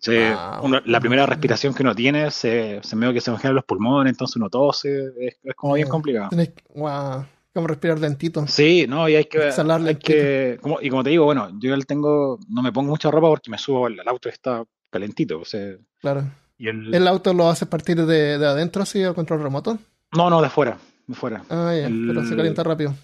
Se- 0.00 0.34
Wow. 0.34 0.64
uno- 0.64 0.82
la 0.86 1.00
primera 1.00 1.26
respiración 1.26 1.74
que 1.74 1.82
uno 1.82 1.94
tiene 1.94 2.30
se, 2.30 2.80
se 2.82 2.96
medio 2.96 3.12
que 3.12 3.20
se 3.20 3.30
imaginan 3.30 3.54
los 3.54 3.64
pulmones, 3.64 4.12
entonces 4.12 4.36
uno 4.36 4.48
tose, 4.48 5.10
es, 5.20 5.36
es 5.42 5.54
como 5.54 5.74
bien 5.74 5.86
Ya. 5.86 5.90
complicado. 5.90 6.28
Tenés 6.30 6.52
wow, 6.74 7.24
como 7.52 7.66
respirar 7.66 7.98
lentito. 7.98 8.46
Sí, 8.46 8.86
no, 8.88 9.08
y 9.08 9.16
hay 9.16 9.24
que, 9.26 9.38
hay 9.42 9.96
que 9.96 10.58
como, 10.60 10.80
y 10.80 10.88
como 10.90 11.04
te 11.04 11.10
digo, 11.10 11.24
bueno, 11.26 11.50
yo 11.60 11.78
tengo, 11.80 12.38
no 12.48 12.62
me 12.62 12.72
pongo 12.72 12.90
mucha 12.90 13.10
ropa 13.10 13.28
porque 13.28 13.50
me 13.50 13.58
subo 13.58 13.86
al, 13.86 14.00
al 14.00 14.08
auto 14.08 14.28
y 14.28 14.32
está 14.32 14.64
calentito, 14.90 15.40
o 15.40 15.44
sea, 15.44 15.76
Claro. 16.00 16.24
Y 16.58 16.68
el, 16.68 16.94
¿El 16.94 17.06
auto 17.08 17.32
lo 17.34 17.48
hace 17.48 17.66
partir 17.66 18.04
de, 18.04 18.38
de 18.38 18.46
adentro, 18.46 18.82
así, 18.82 19.02
a 19.02 19.12
control 19.14 19.42
remoto? 19.42 19.78
no, 20.16 20.30
no, 20.30 20.40
de 20.42 20.48
fuera, 20.50 20.78
de 21.06 21.14
fuera. 21.14 21.42
Ah, 21.50 21.72
ya, 21.76 21.86
El- 21.86 22.04
pero 22.06 22.24
se 22.24 22.36
calienta 22.36 22.62
rápido. 22.62 22.94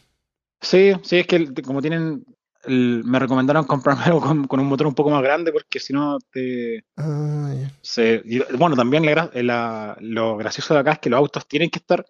Sí, 0.61 0.93
sí, 1.03 1.19
es 1.19 1.27
que 1.27 1.53
como 1.63 1.81
tienen, 1.83 2.25
el- 2.65 3.03
me 3.05 3.19
recomendaron 3.19 3.65
comprarme 3.65 4.05
algo 4.15 4.21
con, 4.21 4.47
con 4.47 4.61
un 4.61 4.67
motor 4.67 4.87
un 4.87 4.95
poco 4.95 5.11
más 5.11 5.23
grande 5.23 5.51
porque 5.53 5.81
si 5.81 5.93
no 5.93 6.19
te, 6.33 6.85
Ah, 6.97 7.53
ya. 7.59 7.71
se, 7.83 8.23
y, 8.25 8.41
bueno, 8.57 8.77
también 8.77 9.05
la 9.07 9.31
la- 9.35 9.97
lo 10.01 10.37
gracioso 10.37 10.75
de 10.75 10.81
acá 10.81 10.93
es 10.93 10.99
que 11.01 11.11
los 11.11 11.19
autos 11.19 11.47
tienen 11.49 11.71
que 11.71 11.79
estar 11.79 12.05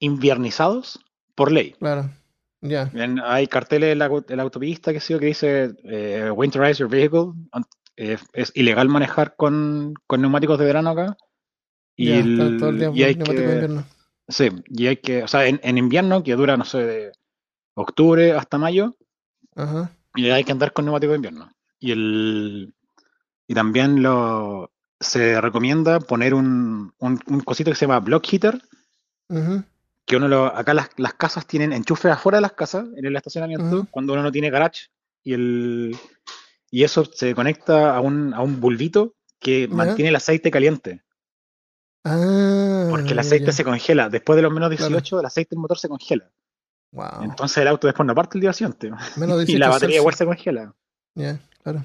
inviernizados 0.00 1.00
por 1.34 1.50
ley. 1.52 1.74
Claro. 1.78 2.10
Ya. 2.60 2.90
Hay 3.24 3.46
carteles 3.46 3.92
en 3.92 3.98
la, 3.98 4.08
au- 4.08 4.24
en 4.28 4.36
la 4.36 4.42
autopista 4.42 4.92
que, 4.92 5.00
sí, 5.00 5.18
que 5.18 5.26
dice 5.26 5.74
eh, 5.84 6.30
Winterize 6.34 6.78
your 6.80 6.88
vehicle. 6.90 7.32
Eh, 7.96 8.18
es 8.32 8.50
ilegal 8.54 8.88
manejar 8.88 9.36
con, 9.36 9.94
con 10.06 10.20
neumáticos 10.20 10.58
de 10.58 10.64
verano 10.64 10.90
acá. 10.90 11.16
Y, 11.96 12.08
Ya, 12.08 12.18
el- 12.20 12.40
está 12.40 12.58
todo 12.58 12.70
el 12.70 12.78
día 12.78 12.90
y 12.94 13.02
hay 13.04 13.14
neumático 13.14 13.42
de 13.42 13.46
que, 13.48 13.52
invierno. 13.54 13.84
sí, 14.28 14.48
y 14.66 14.86
hay 14.88 14.96
que, 14.96 15.22
o 15.22 15.28
sea, 15.28 15.46
en, 15.46 15.60
en 15.62 15.78
invierno, 15.78 16.22
que 16.24 16.34
dura, 16.34 16.56
no 16.56 16.64
sé, 16.64 16.78
de 16.78 17.12
octubre 17.74 18.32
hasta 18.32 18.58
mayo, 18.58 18.96
Ajá. 19.54 19.90
y 20.16 20.28
hay 20.30 20.42
que 20.44 20.52
andar 20.52 20.72
con 20.72 20.84
neumáticos 20.84 21.12
de 21.12 21.16
invierno. 21.16 21.52
Y 21.78 21.92
el 21.92 22.74
y 23.46 23.54
también 23.54 24.02
lo 24.02 24.72
se 24.98 25.38
recomienda 25.40 26.00
poner 26.00 26.32
un, 26.34 26.94
un, 26.98 27.20
un 27.26 27.40
cosito 27.40 27.70
que 27.70 27.76
se 27.76 27.84
llama 27.86 28.00
block 28.00 28.24
heater, 28.26 28.60
que 30.06 30.16
uno 30.16 30.28
lo, 30.28 30.46
acá 30.46 30.72
las, 30.74 30.88
las 30.96 31.14
casas 31.14 31.46
tienen 31.46 31.72
enchufes 31.72 32.10
afuera 32.12 32.38
de 32.38 32.42
las 32.42 32.52
casas, 32.52 32.86
en 32.96 33.04
el 33.04 33.14
estacionamiento, 33.16 33.86
cuando 33.90 34.14
uno 34.14 34.22
no 34.22 34.32
tiene 34.32 34.50
garage, 34.50 34.86
y 35.22 35.32
el 35.34 35.96
y 36.74 36.82
eso 36.82 37.04
se 37.04 37.34
conecta 37.34 37.94
a 37.96 38.00
un, 38.00 38.34
a 38.34 38.40
un 38.42 38.60
bulbito 38.60 39.14
que 39.38 39.68
Ya. 39.68 39.74
mantiene 39.74 40.08
el 40.08 40.16
aceite 40.16 40.50
caliente, 40.50 41.02
Ah, 42.04 42.88
porque 42.90 43.12
el 43.12 43.18
aceite 43.18 43.46
ya. 43.46 43.52
se 43.52 43.64
congela. 43.64 44.08
Después 44.08 44.36
de 44.36 44.42
los 44.42 44.52
menos 44.52 44.68
Claro. 44.70 44.90
18, 44.90 45.20
el 45.20 45.26
aceite 45.26 45.50
del 45.50 45.60
motor 45.60 45.78
se 45.78 45.88
congela. 45.88 46.30
Wow. 46.92 47.22
Entonces 47.22 47.58
el 47.58 47.68
auto 47.68 47.86
después 47.86 48.06
no 48.06 48.14
parte 48.14 48.38
el 48.38 48.42
día 48.42 48.52
siguiente. 48.52 48.90
Menos 49.16 49.36
Y 49.48 49.56
la 49.58 49.66
18 49.66 49.70
batería 49.70 49.96
igual 49.96 50.14
se 50.14 50.24
congela. 50.26 50.74
Ya, 51.14 51.40
claro. 51.62 51.84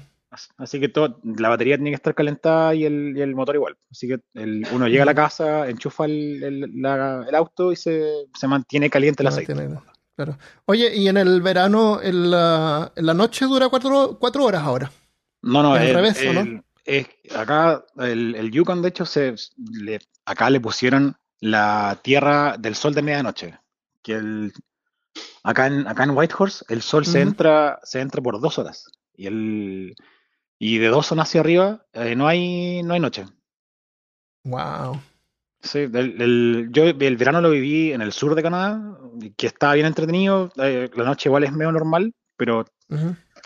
Así 0.58 0.78
que 0.78 0.88
todo, 0.88 1.18
la 1.24 1.48
batería 1.48 1.76
tiene 1.76 1.90
que 1.90 1.96
estar 1.96 2.14
calentada 2.14 2.72
y 2.74 2.84
el, 2.84 3.14
y 3.16 3.20
el 3.20 3.34
motor 3.34 3.56
igual. 3.56 3.76
Así 3.90 4.06
que 4.06 4.20
el- 4.34 4.64
uno 4.72 4.86
llega 4.86 5.02
a 5.02 5.06
la 5.06 5.14
casa, 5.14 5.68
enchufa 5.68 6.04
el, 6.04 6.42
el- 6.44 6.82
la- 6.82 7.24
el 7.28 7.34
auto 7.34 7.72
y 7.72 7.76
se, 7.76 8.26
se 8.38 8.46
mantiene 8.46 8.88
caliente 8.90 9.22
el 9.22 9.26
aceite. 9.28 9.54
mantiene, 9.54 9.80
Claro. 10.16 10.36
Oye, 10.66 10.94
y 10.96 11.08
en 11.08 11.16
el 11.16 11.40
verano, 11.40 12.00
en 12.02 12.30
la, 12.30 12.92
en 12.94 13.06
la 13.06 13.14
noche 13.14 13.46
dura 13.46 13.68
cuatro, 13.68 14.18
cuatro 14.20 14.44
horas 14.44 14.62
ahora. 14.62 14.90
No, 15.42 15.62
no, 15.62 15.74
¿Es 15.76 15.82
al 15.82 15.88
el- 15.88 15.94
revés, 15.94 16.26
o 16.28 16.32
no? 16.32 16.62
es- 16.84 17.06
acá 17.34 17.84
el, 17.98 18.34
el 18.34 18.50
Yukon, 18.50 18.82
de 18.82 18.88
hecho, 18.88 19.06
se, 19.06 19.34
le- 19.72 20.00
acá 20.26 20.50
le 20.50 20.60
pusieron 20.60 21.16
la 21.40 21.98
tierra 22.02 22.56
del 22.58 22.74
sol 22.74 22.94
de 22.94 23.02
medianoche. 23.02 23.58
Que 24.02 24.14
el, 24.14 24.52
acá, 25.42 25.66
en, 25.68 25.86
acá 25.86 26.04
en 26.04 26.10
Whitehorse 26.10 26.64
el 26.68 26.82
sol 26.82 27.06
se, 27.06 27.20
entra, 27.22 27.80
se 27.82 28.00
entra 28.00 28.20
por 28.20 28.38
dos 28.40 28.58
horas. 28.58 28.84
Y, 29.14 29.26
el, 29.26 29.94
y 30.58 30.78
de 30.78 30.88
dos 30.88 31.06
zonas 31.06 31.28
hacia 31.28 31.40
arriba 31.40 31.86
eh, 31.94 32.14
no, 32.14 32.26
hay, 32.28 32.82
no 32.82 32.92
hay 32.94 33.00
noche. 33.00 33.24
Wow. 34.44 35.00
Sí, 35.62 35.80
el, 35.80 35.94
el- 36.22 36.68
yo 36.72 36.84
el 36.84 37.16
verano 37.16 37.40
lo 37.40 37.50
viví 37.50 37.92
en 37.92 38.00
el 38.02 38.12
sur 38.12 38.34
de 38.34 38.42
Canadá, 38.42 38.96
que 39.36 39.46
está 39.46 39.74
bien 39.74 39.86
entretenido. 39.86 40.50
eh, 40.56 40.88
la 40.94 41.04
noche 41.04 41.28
igual 41.28 41.44
es 41.44 41.52
medio 41.52 41.70
normal, 41.72 42.14
pero 42.36 42.64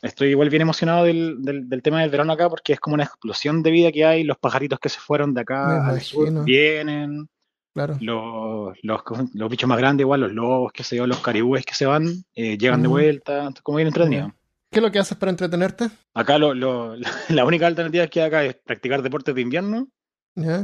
estoy 0.02 0.28
igual 0.28 0.48
bien 0.50 0.62
emocionado 0.62 1.04
del, 1.04 1.42
del, 1.42 1.68
del 1.68 1.82
tema 1.82 2.00
del 2.02 2.10
verano 2.10 2.32
acá 2.32 2.48
porque 2.48 2.72
es 2.74 2.80
como 2.80 2.94
una 2.94 3.04
explosión 3.04 3.62
de 3.62 3.70
vida 3.70 3.90
que 3.92 4.04
hay. 4.04 4.22
Los 4.24 4.38
pajaritos 4.38 4.78
que 4.78 4.88
se 4.88 5.00
fueron 5.00 5.34
de 5.34 5.40
acá 5.40 5.86
al 5.88 6.00
sur 6.00 6.28
imagino. 6.28 6.44
vienen. 6.44 7.28
Claro. 7.74 7.96
Los, 8.00 8.76
los, 8.84 9.02
los 9.34 9.50
bichos 9.50 9.68
más 9.68 9.78
grandes, 9.78 10.04
igual, 10.04 10.20
los 10.20 10.32
lobos, 10.32 10.72
que 10.72 10.84
se 10.84 10.94
yo, 10.94 11.08
los 11.08 11.18
caribúes 11.18 11.64
que 11.66 11.74
se 11.74 11.86
van, 11.86 12.06
eh, 12.36 12.56
llegan 12.56 12.82
de 12.82 12.88
vuelta. 12.88 13.50
como 13.64 13.76
bien 13.78 13.88
entretenido. 13.88 14.32
¿Qué 14.70 14.78
es 14.78 14.82
lo 14.82 14.92
que 14.92 15.00
haces 15.00 15.16
para 15.18 15.30
entretenerte? 15.30 15.88
Acá 16.14 16.38
lo, 16.38 16.54
lo- 16.54 16.94
la 17.30 17.44
única 17.44 17.66
alternativa 17.66 18.06
que 18.06 18.20
hay 18.20 18.26
acá 18.28 18.44
es 18.44 18.54
practicar 18.54 19.02
deportes 19.02 19.34
de 19.34 19.40
invierno. 19.40 19.88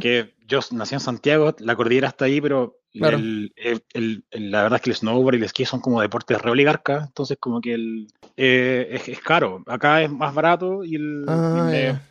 Que 0.01 0.35
yo 0.47 0.61
nací 0.73 0.95
en 0.95 1.01
Santiago, 1.01 1.55
la 1.61 1.77
cordillera 1.77 2.09
está 2.09 2.25
ahí, 2.25 2.41
pero 2.41 2.77
Claro. 2.93 3.19
el- 3.19 3.53
el- 3.57 3.85
el- 3.95 4.25
el- 4.31 4.51
la 4.51 4.63
verdad 4.65 4.79
es 4.79 4.83
que 4.83 4.91
el 4.91 4.97
snowboard 4.97 5.35
y 5.35 5.39
el 5.39 5.45
esquí 5.45 5.65
son 5.65 5.81
como 5.81 6.01
deportes 6.01 6.41
re 6.43 6.51
oligarcas, 6.51 7.07
entonces 7.07 7.37
como 7.39 7.61
que 7.61 7.75
el, 7.75 8.09
eh, 8.37 8.89
es, 8.91 9.09
es 9.09 9.21
caro. 9.21 9.63
Acá 9.67 10.03
es 10.03 10.11
más 10.11 10.35
barato 10.35 10.83
y, 10.85 10.97
el, 10.97 11.25
Ah, 11.29 11.53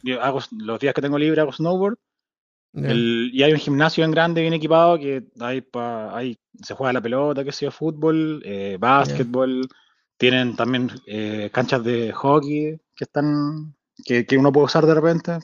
y 0.03 0.09
me- 0.09 0.13
hago, 0.21 0.39
los 0.57 0.79
días 0.79 0.93
que 0.93 1.01
tengo 1.01 1.17
libre 1.17 1.41
hago 1.41 1.51
snowboard. 1.51 1.97
Y 3.33 3.43
hay 3.43 3.51
un 3.51 3.57
gimnasio 3.57 4.05
en 4.05 4.11
grande, 4.11 4.41
bien 4.41 4.53
equipado, 4.53 4.97
que 4.99 5.23
hay, 5.39 5.61
pa, 5.61 6.15
hay 6.15 6.37
se 6.63 6.75
juega 6.75 6.93
la 6.93 7.01
pelota, 7.01 7.43
que 7.43 7.51
sea 7.51 7.71
fútbol, 7.71 8.41
eh, 8.45 8.77
básquetbol. 8.79 9.67
Tienen 10.17 10.55
también 10.55 10.91
eh, 11.07 11.49
canchas 11.51 11.83
de 11.83 12.11
hockey 12.13 12.77
que 12.95 13.03
están 13.03 13.75
que, 14.05 14.25
que 14.25 14.37
uno 14.37 14.51
puede 14.51 14.65
usar 14.65 14.85
de 14.85 14.93
repente. 14.93 15.39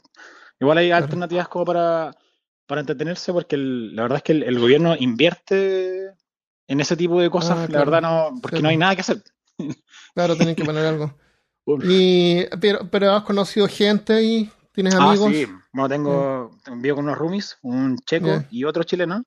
Igual 0.60 0.78
hay 0.78 0.88
Claro. 0.88 1.04
alternativas 1.04 1.48
como 1.48 1.64
para, 1.64 2.16
para 2.66 2.80
entretenerse, 2.80 3.32
porque 3.32 3.56
el- 3.56 3.94
la 3.94 4.02
verdad 4.02 4.18
es 4.18 4.22
que 4.22 4.32
el, 4.32 4.42
el 4.44 4.58
gobierno 4.58 4.94
invierte 4.98 6.12
en 6.68 6.80
ese 6.80 6.96
tipo 6.96 7.20
de 7.20 7.30
cosas. 7.30 7.58
Ah, 7.58 7.60
La 7.62 7.66
claro. 7.66 7.90
verdad 7.90 8.02
no, 8.02 8.40
porque 8.40 8.56
Sí, 8.58 8.62
no 8.62 8.68
hay 8.68 8.76
nada 8.76 8.94
que 8.94 9.00
hacer. 9.02 9.22
Claro, 10.14 10.36
tienen 10.36 10.56
que 10.56 10.64
poner 10.64 10.86
algo. 10.86 11.14
Y, 11.82 12.44
pero, 12.60 12.88
pero 12.90 13.10
has 13.12 13.24
conocido 13.24 13.66
gente 13.66 14.22
y 14.22 14.48
tienes 14.72 14.94
Ah, 14.94 15.10
amigos. 15.10 15.34
sí. 15.34 15.46
Bueno, 15.72 15.88
tengo, 15.88 16.50
vivo 16.76 16.96
con 16.96 17.06
unos 17.06 17.18
roomies, 17.18 17.58
un 17.62 17.98
checo 17.98 18.44
y 18.50 18.62
otro 18.64 18.84
chileno. 18.84 19.24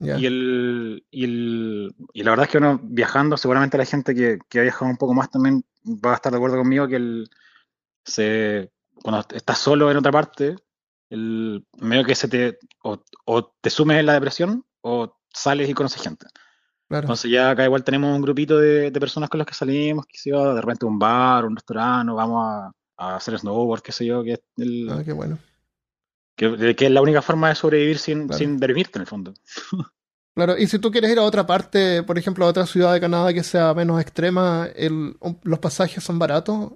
Y, 0.00 0.26
el, 0.26 1.06
y, 1.10 1.24
el, 1.24 1.94
y 2.12 2.22
la 2.24 2.30
verdad 2.32 2.46
es 2.46 2.50
que 2.52 2.58
uno 2.58 2.78
viajando, 2.82 3.36
seguramente 3.36 3.78
la 3.78 3.84
gente 3.84 4.14
que, 4.14 4.38
que 4.48 4.58
ha 4.58 4.62
viajado 4.62 4.90
un 4.90 4.96
poco 4.96 5.14
más 5.14 5.30
también 5.30 5.64
va 5.84 6.12
a 6.12 6.16
estar 6.16 6.32
de 6.32 6.36
acuerdo 6.38 6.56
conmigo 6.58 6.88
que 6.88 6.96
el, 6.96 7.30
se, 8.04 8.72
cuando 9.04 9.26
estás 9.34 9.58
solo 9.58 9.90
en 9.90 9.98
otra 9.98 10.10
parte, 10.10 10.56
el 11.10 11.64
medio 11.78 12.04
que 12.04 12.14
se 12.14 12.26
te 12.26 12.58
o, 12.82 12.98
o 13.26 13.52
te 13.60 13.68
sumes 13.68 14.00
en 14.00 14.06
la 14.06 14.14
depresión 14.14 14.64
o 14.80 15.14
sales 15.32 15.68
y 15.68 15.74
conoces 15.74 16.00
gente. 16.02 16.26
Claro. 16.88 17.04
Entonces 17.04 17.30
ya 17.30 17.50
acá 17.50 17.64
igual 17.64 17.84
tenemos 17.84 18.16
un 18.16 18.22
grupito 18.22 18.58
de, 18.58 18.90
de 18.90 19.00
personas 19.00 19.28
con 19.28 19.38
las 19.38 19.46
que 19.46 19.52
salimos, 19.54 20.06
que 20.06 20.16
se 20.16 20.32
va 20.32 20.54
de 20.54 20.60
repente 20.62 20.86
a 20.86 20.88
un 20.88 20.98
bar, 20.98 21.44
un 21.44 21.54
restaurante, 21.56 22.10
o 22.12 22.14
vamos 22.14 22.42
a, 22.46 22.72
a 22.96 23.16
hacer 23.16 23.38
snowboard, 23.38 23.82
qué 23.82 23.92
sé 23.92 24.06
yo, 24.06 24.24
que 24.24 24.32
es, 24.32 24.40
el- 24.56 24.88
Ah, 24.90 25.02
qué 25.04 25.12
bueno. 25.12 25.38
que, 26.36 26.74
que 26.74 26.86
es 26.86 26.90
la 26.90 27.02
única 27.02 27.20
forma 27.22 27.48
de 27.50 27.54
sobrevivir 27.56 27.98
sin, 27.98 28.26
Claro. 28.28 28.38
sin 28.38 28.58
deprimirte 28.58 28.98
en 28.98 29.02
el 29.02 29.06
fondo. 29.06 29.34
Claro, 30.36 30.58
y 30.58 30.66
si 30.66 30.80
tú 30.80 30.90
quieres 30.90 31.12
ir 31.12 31.18
a 31.20 31.22
otra 31.22 31.46
parte, 31.46 32.02
por 32.02 32.18
ejemplo, 32.18 32.44
a 32.44 32.48
otra 32.48 32.66
ciudad 32.66 32.92
de 32.92 32.98
Canadá 33.00 33.32
que 33.32 33.44
sea 33.44 33.72
menos 33.72 34.00
extrema, 34.00 34.66
el, 34.74 35.16
los 35.44 35.58
pasajes 35.60 36.02
son 36.02 36.18
baratos. 36.18 36.72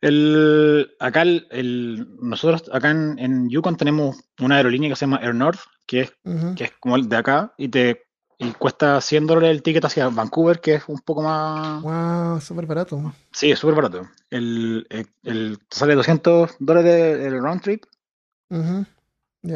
El, 0.00 0.92
acá 0.98 1.22
el, 1.22 1.46
el- 1.50 2.06
nosotros 2.20 2.64
acá 2.72 2.90
en, 2.90 3.18
en 3.18 3.50
Yukon 3.50 3.76
tenemos 3.76 4.16
una 4.40 4.56
aerolínea 4.56 4.88
que 4.88 4.96
se 4.96 5.04
llama 5.04 5.20
Air 5.22 5.34
North, 5.34 5.60
que 5.86 6.00
es, 6.02 6.12
que 6.56 6.64
es 6.64 6.72
como 6.80 6.96
el 6.96 7.08
de 7.08 7.16
acá, 7.16 7.52
y 7.58 7.68
te 7.68 8.02
y 8.38 8.52
cuesta 8.52 8.98
100 9.02 9.26
dólares 9.26 9.50
el 9.50 9.62
ticket 9.62 9.84
hacia 9.84 10.08
Vancouver, 10.08 10.60
que 10.60 10.76
es 10.76 10.84
un 10.88 10.98
poco 11.00 11.22
más... 11.22 11.82
Wow, 11.82 12.40
súper 12.40 12.64
barato. 12.64 13.12
Sí, 13.32 13.50
es 13.50 13.58
súper 13.58 13.74
barato. 13.74 14.08
El, 14.30 14.86
el, 15.24 15.58
sale 15.70 15.94
200 15.94 16.52
dólares 16.58 17.18
el 17.26 17.38
round 17.38 17.60
trip, 17.60 17.84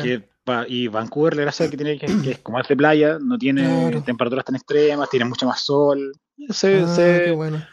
que 0.03 0.29
pa- 0.45 0.67
y 0.69 0.89
Vancouver, 0.89 1.35
la 1.37 1.43
gracia 1.43 1.71
que 1.71 1.77
tiene 1.79 1.99
que, 1.99 2.07
que 2.23 2.31
es 2.33 2.39
como 2.41 2.61
es 2.61 2.69
de 2.69 2.77
playa, 2.77 3.19
no 3.19 3.39
tiene 3.39 3.63
Claro. 3.89 4.03
temperaturas 4.05 4.45
tan 4.45 4.57
extremas, 4.57 5.09
tiene 5.09 5.25
mucho 5.25 5.47
más 5.47 5.61
sol. 5.63 6.13
Se- 6.51 6.83
Ah, 6.83 6.87
se- 6.95 7.23
qué 7.25 7.31
bueno. 7.33 7.65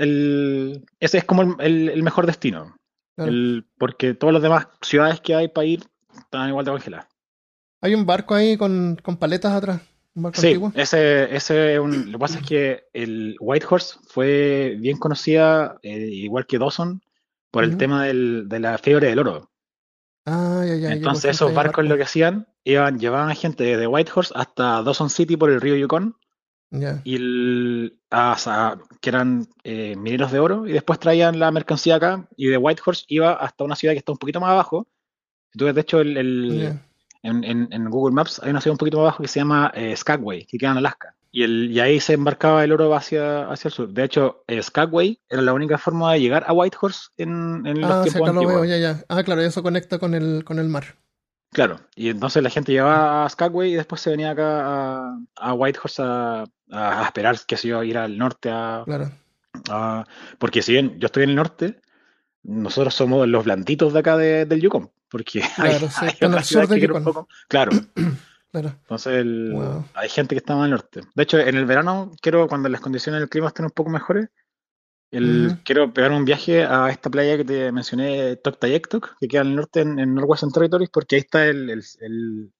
El, 0.00 0.84
ese 0.98 1.18
es 1.18 1.24
como 1.24 1.42
el, 1.42 1.54
el- 1.60 1.88
el 1.90 2.02
mejor 2.02 2.26
destino. 2.26 2.76
Claro. 3.16 3.32
Porque 3.78 4.14
todas 4.14 4.32
las 4.32 4.42
demás 4.42 4.68
ciudades 4.80 5.20
que 5.20 5.34
hay 5.34 5.48
para 5.48 5.66
ir 5.66 5.84
están 6.18 6.48
igual 6.48 6.64
de 6.64 6.70
congeladas. 6.70 7.06
Hay 7.82 7.94
un 7.94 8.06
barco 8.06 8.34
ahí 8.34 8.56
con, 8.56 8.96
con 9.02 9.16
paletas 9.16 9.52
atrás. 9.52 9.80
Un 10.14 10.24
barco 10.24 10.40
Sí, 10.40 10.48
antiguo. 10.48 10.72
ese, 10.74 11.34
ese 11.34 11.74
es 11.74 11.80
un- 11.80 12.06
lo 12.06 12.18
que 12.18 12.18
pasa 12.18 12.38
es 12.40 12.46
que 12.46 12.84
el 12.92 13.36
Whitehorse 13.40 13.98
fue 14.08 14.76
bien 14.78 14.96
conocida, 14.98 15.78
eh, 15.82 15.98
igual 16.10 16.46
que 16.46 16.58
Dawson, 16.58 17.02
por 17.50 17.64
el 17.64 17.76
tema 17.76 18.04
del- 18.04 18.48
de 18.48 18.60
la 18.60 18.78
fiebre 18.78 19.08
del 19.08 19.18
oro. 19.20 19.50
Ah, 20.26 20.64
ya, 20.66 20.76
ya. 20.76 20.92
Entonces 20.92 21.32
esos 21.32 21.54
barcos 21.54 21.84
lo 21.86 21.96
que 21.96 22.02
hacían, 22.04 22.46
iban, 22.64 22.98
llevaban 22.98 23.34
gente 23.34 23.64
desde 23.64 23.86
Whitehorse 23.86 24.32
hasta 24.36 24.82
Dawson 24.82 25.10
City 25.10 25.36
por 25.36 25.50
el 25.50 25.60
río 25.60 25.76
Yukon, 25.76 26.16
Ya. 26.72 27.00
y 27.04 27.16
el, 27.16 27.98
a- 28.10 28.36
a- 28.46 28.78
que 29.00 29.10
eran 29.10 29.46
eh, 29.64 29.96
mineros 29.96 30.30
de 30.30 30.38
oro, 30.38 30.66
y 30.68 30.72
después 30.72 30.98
traían 31.00 31.38
la 31.38 31.50
mercancía 31.50 31.96
acá, 31.96 32.28
y 32.36 32.46
de 32.46 32.56
Whitehorse 32.56 33.04
iba 33.08 33.32
hasta 33.32 33.64
una 33.64 33.74
ciudad 33.76 33.92
que 33.94 33.98
está 33.98 34.12
un 34.12 34.18
poquito 34.18 34.40
más 34.40 34.50
abajo. 34.50 34.86
Si 35.52 35.58
tú 35.58 35.64
ves, 35.64 35.74
de 35.74 35.80
hecho, 35.80 36.00
el, 36.00 36.16
en, 37.22 37.44
en- 37.44 37.68
en 37.72 37.90
Google 37.90 38.14
Maps 38.14 38.40
hay 38.42 38.50
una 38.50 38.60
ciudad 38.60 38.74
un 38.74 38.78
poquito 38.78 38.98
más 38.98 39.02
abajo 39.04 39.22
que 39.22 39.28
se 39.28 39.40
llama 39.40 39.72
eh, 39.74 39.96
Skagway, 39.96 40.44
que 40.46 40.58
queda 40.58 40.70
en 40.70 40.76
Alaska. 40.78 41.14
Y, 41.32 41.42
el, 41.44 41.70
y 41.70 41.78
ahí 41.80 42.00
se 42.00 42.14
embarcaba 42.14 42.64
el 42.64 42.72
oro 42.72 42.92
hacia, 42.94 43.48
hacia 43.50 43.68
el 43.68 43.72
sur. 43.74 43.88
De 43.88 44.02
hecho, 44.04 44.42
eh, 44.48 44.60
Skagway 44.62 45.20
era 45.28 45.42
la 45.42 45.52
única 45.52 45.76
forma 45.78 46.12
de 46.12 46.20
llegar 46.20 46.44
a 46.46 46.52
Whitehorse 46.52 47.10
en, 47.18 47.64
en 47.66 47.80
los 47.80 47.90
Ah, 47.90 48.02
sí, 48.04 48.08
acá 48.10 48.32
lo 48.32 48.46
veo, 48.46 48.64
ya, 48.64 48.76
ya. 48.78 49.04
Ah, 49.08 49.22
claro, 49.22 49.40
eso 49.42 49.62
conecta 49.62 49.98
con 49.98 50.14
el, 50.14 50.44
con 50.44 50.58
el 50.58 50.68
mar. 50.68 50.96
Claro, 51.52 51.80
y 51.96 52.10
entonces 52.10 52.42
la 52.42 52.50
gente 52.50 52.70
llegaba 52.72 53.24
a 53.24 53.28
Skagway 53.28 53.72
y 53.72 53.74
después 53.74 54.00
se 54.00 54.10
venía 54.10 54.30
acá 54.30 54.60
a, 55.08 55.18
a 55.36 55.52
Whitehorse 55.54 56.02
a, 56.04 56.44
a 56.70 57.04
esperar, 57.04 57.36
que 57.46 57.56
se 57.56 57.68
iba 57.68 57.80
a 57.80 57.84
ir 57.84 57.98
al 57.98 58.16
norte 58.16 58.50
a, 58.50 58.82
Claro. 58.84 59.10
a- 59.68 60.04
Porque 60.38 60.62
si 60.62 60.72
bien 60.72 60.98
yo 61.00 61.06
estoy 61.06 61.24
en 61.24 61.30
el 61.30 61.36
norte, 61.36 61.80
nosotros 62.44 62.94
somos 62.94 63.26
los 63.26 63.44
blanditos 63.44 63.92
de 63.92 63.98
acá 63.98 64.16
de- 64.16 64.44
del 64.46 64.60
Yukon. 64.60 64.90
Porque 65.10 65.42
hay, 65.58 65.72
Claro, 65.72 65.88
sí, 65.90 66.04
hay 66.04 66.44
sur 66.44 66.68
Yukon. 66.86 67.04
poco- 67.04 67.28
entonces 68.82 69.12
el- 69.14 69.52
Wow. 69.52 69.84
hay 69.94 70.08
gente 70.08 70.34
que 70.36 70.38
está 70.38 70.54
más 70.54 70.64
al 70.66 70.70
norte. 70.70 71.00
De 71.14 71.22
hecho, 71.24 71.38
en 71.38 71.56
el 71.56 71.66
verano, 71.66 72.12
quiero, 72.22 72.46
cuando 72.46 72.68
las 72.68 72.80
condiciones 72.80 73.20
del 73.20 73.28
clima 73.28 73.48
estén 73.48 73.64
un 73.64 73.70
poco 73.72 73.90
mejores, 73.90 74.28
el, 75.10 75.52
quiero 75.64 75.92
pegar 75.92 76.12
un 76.12 76.24
viaje 76.24 76.64
a 76.64 76.88
esta 76.90 77.10
playa 77.10 77.36
que 77.36 77.44
te 77.44 77.72
mencioné, 77.72 78.36
Toktayektok, 78.36 79.16
que 79.20 79.28
queda 79.28 79.40
al 79.42 79.54
norte 79.54 79.80
en, 79.80 79.98
en 79.98 80.14
Northwestern 80.14 80.52
Territories, 80.52 80.90
porque 80.90 81.16
ahí 81.16 81.20
está 81.20 81.46
el, 81.46 81.68
el, 81.70 81.82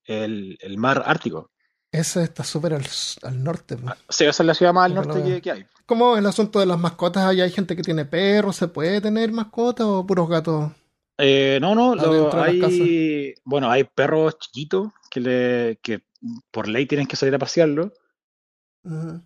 el- 0.05 0.57
el- 0.59 0.77
mar 0.77 1.03
ártico. 1.05 1.51
Ese 1.91 2.23
está 2.23 2.43
súper 2.43 2.73
al, 2.73 2.85
al 3.23 3.43
norte. 3.43 3.77
po. 3.77 3.91
Sí, 4.09 4.25
esa 4.25 4.43
es 4.43 4.47
la 4.47 4.53
ciudad 4.53 4.73
más 4.73 4.85
al 4.85 4.95
norte 4.95 5.23
que, 5.23 5.41
que 5.41 5.51
hay. 5.51 5.65
¿Cómo 5.85 6.15
el 6.17 6.25
asunto 6.25 6.59
de 6.59 6.65
las 6.65 6.79
mascotas? 6.79 7.25
¿Allá 7.25 7.43
hay 7.43 7.51
gente 7.51 7.75
que 7.75 7.83
tiene 7.83 8.05
perros? 8.05 8.55
¿Se 8.55 8.67
puede 8.67 9.01
tener 9.01 9.31
mascotas 9.31 9.85
o 9.87 10.05
puros 10.05 10.29
gatos? 10.29 10.71
Eh, 11.17 11.59
no, 11.61 11.75
no, 11.75 11.95
lo- 11.95 12.41
hay, 12.41 13.35
bueno, 13.45 13.69
hay 13.69 13.83
perros 13.83 14.39
chiquitos 14.39 14.89
que, 15.09 15.19
le, 15.19 15.79
que 15.83 16.01
por 16.49 16.67
ley 16.67 16.85
tienen 16.85 17.07
que 17.07 17.15
salir 17.15 17.35
a 17.35 17.39
pasearlo, 17.39 17.91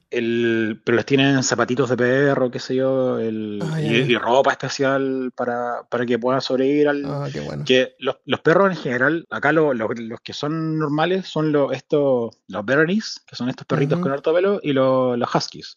El, 0.10 0.82
pero 0.86 0.98
les 0.98 1.06
tienen 1.06 1.42
zapatitos 1.44 1.90
de 1.90 1.98
perro, 1.98 2.52
qué 2.52 2.60
sé 2.60 2.76
yo, 2.76 3.20
el, 3.20 3.60
Ah, 3.64 3.82
y, 3.82 4.16
ropa 4.18 4.52
especial 4.52 5.32
para, 5.36 5.84
para 5.90 6.06
que 6.06 6.20
puedan 6.20 6.42
sobrevivir 6.42 6.88
al... 6.88 7.04
Ah, 7.06 7.28
qué 7.32 7.40
bueno. 7.40 7.64
Que 7.66 7.96
los, 8.00 8.18
los 8.26 8.42
perros 8.42 8.72
en 8.72 8.78
general, 8.78 9.26
acá 9.30 9.52
lo- 9.52 9.74
lo- 9.74 9.88
los 9.90 10.20
que 10.22 10.34
son 10.34 10.78
normales 10.78 11.28
son 11.28 11.52
los, 11.52 11.72
estos, 11.74 12.38
los 12.48 12.66
Berenice, 12.66 13.22
que 13.26 13.36
son 13.36 13.50
estos 13.50 13.66
perritos 13.66 14.00
con 14.00 14.12
harto 14.12 14.34
pelo, 14.34 14.60
y 14.62 14.74
los, 14.74 15.18
los 15.18 15.34
Huskies. 15.36 15.76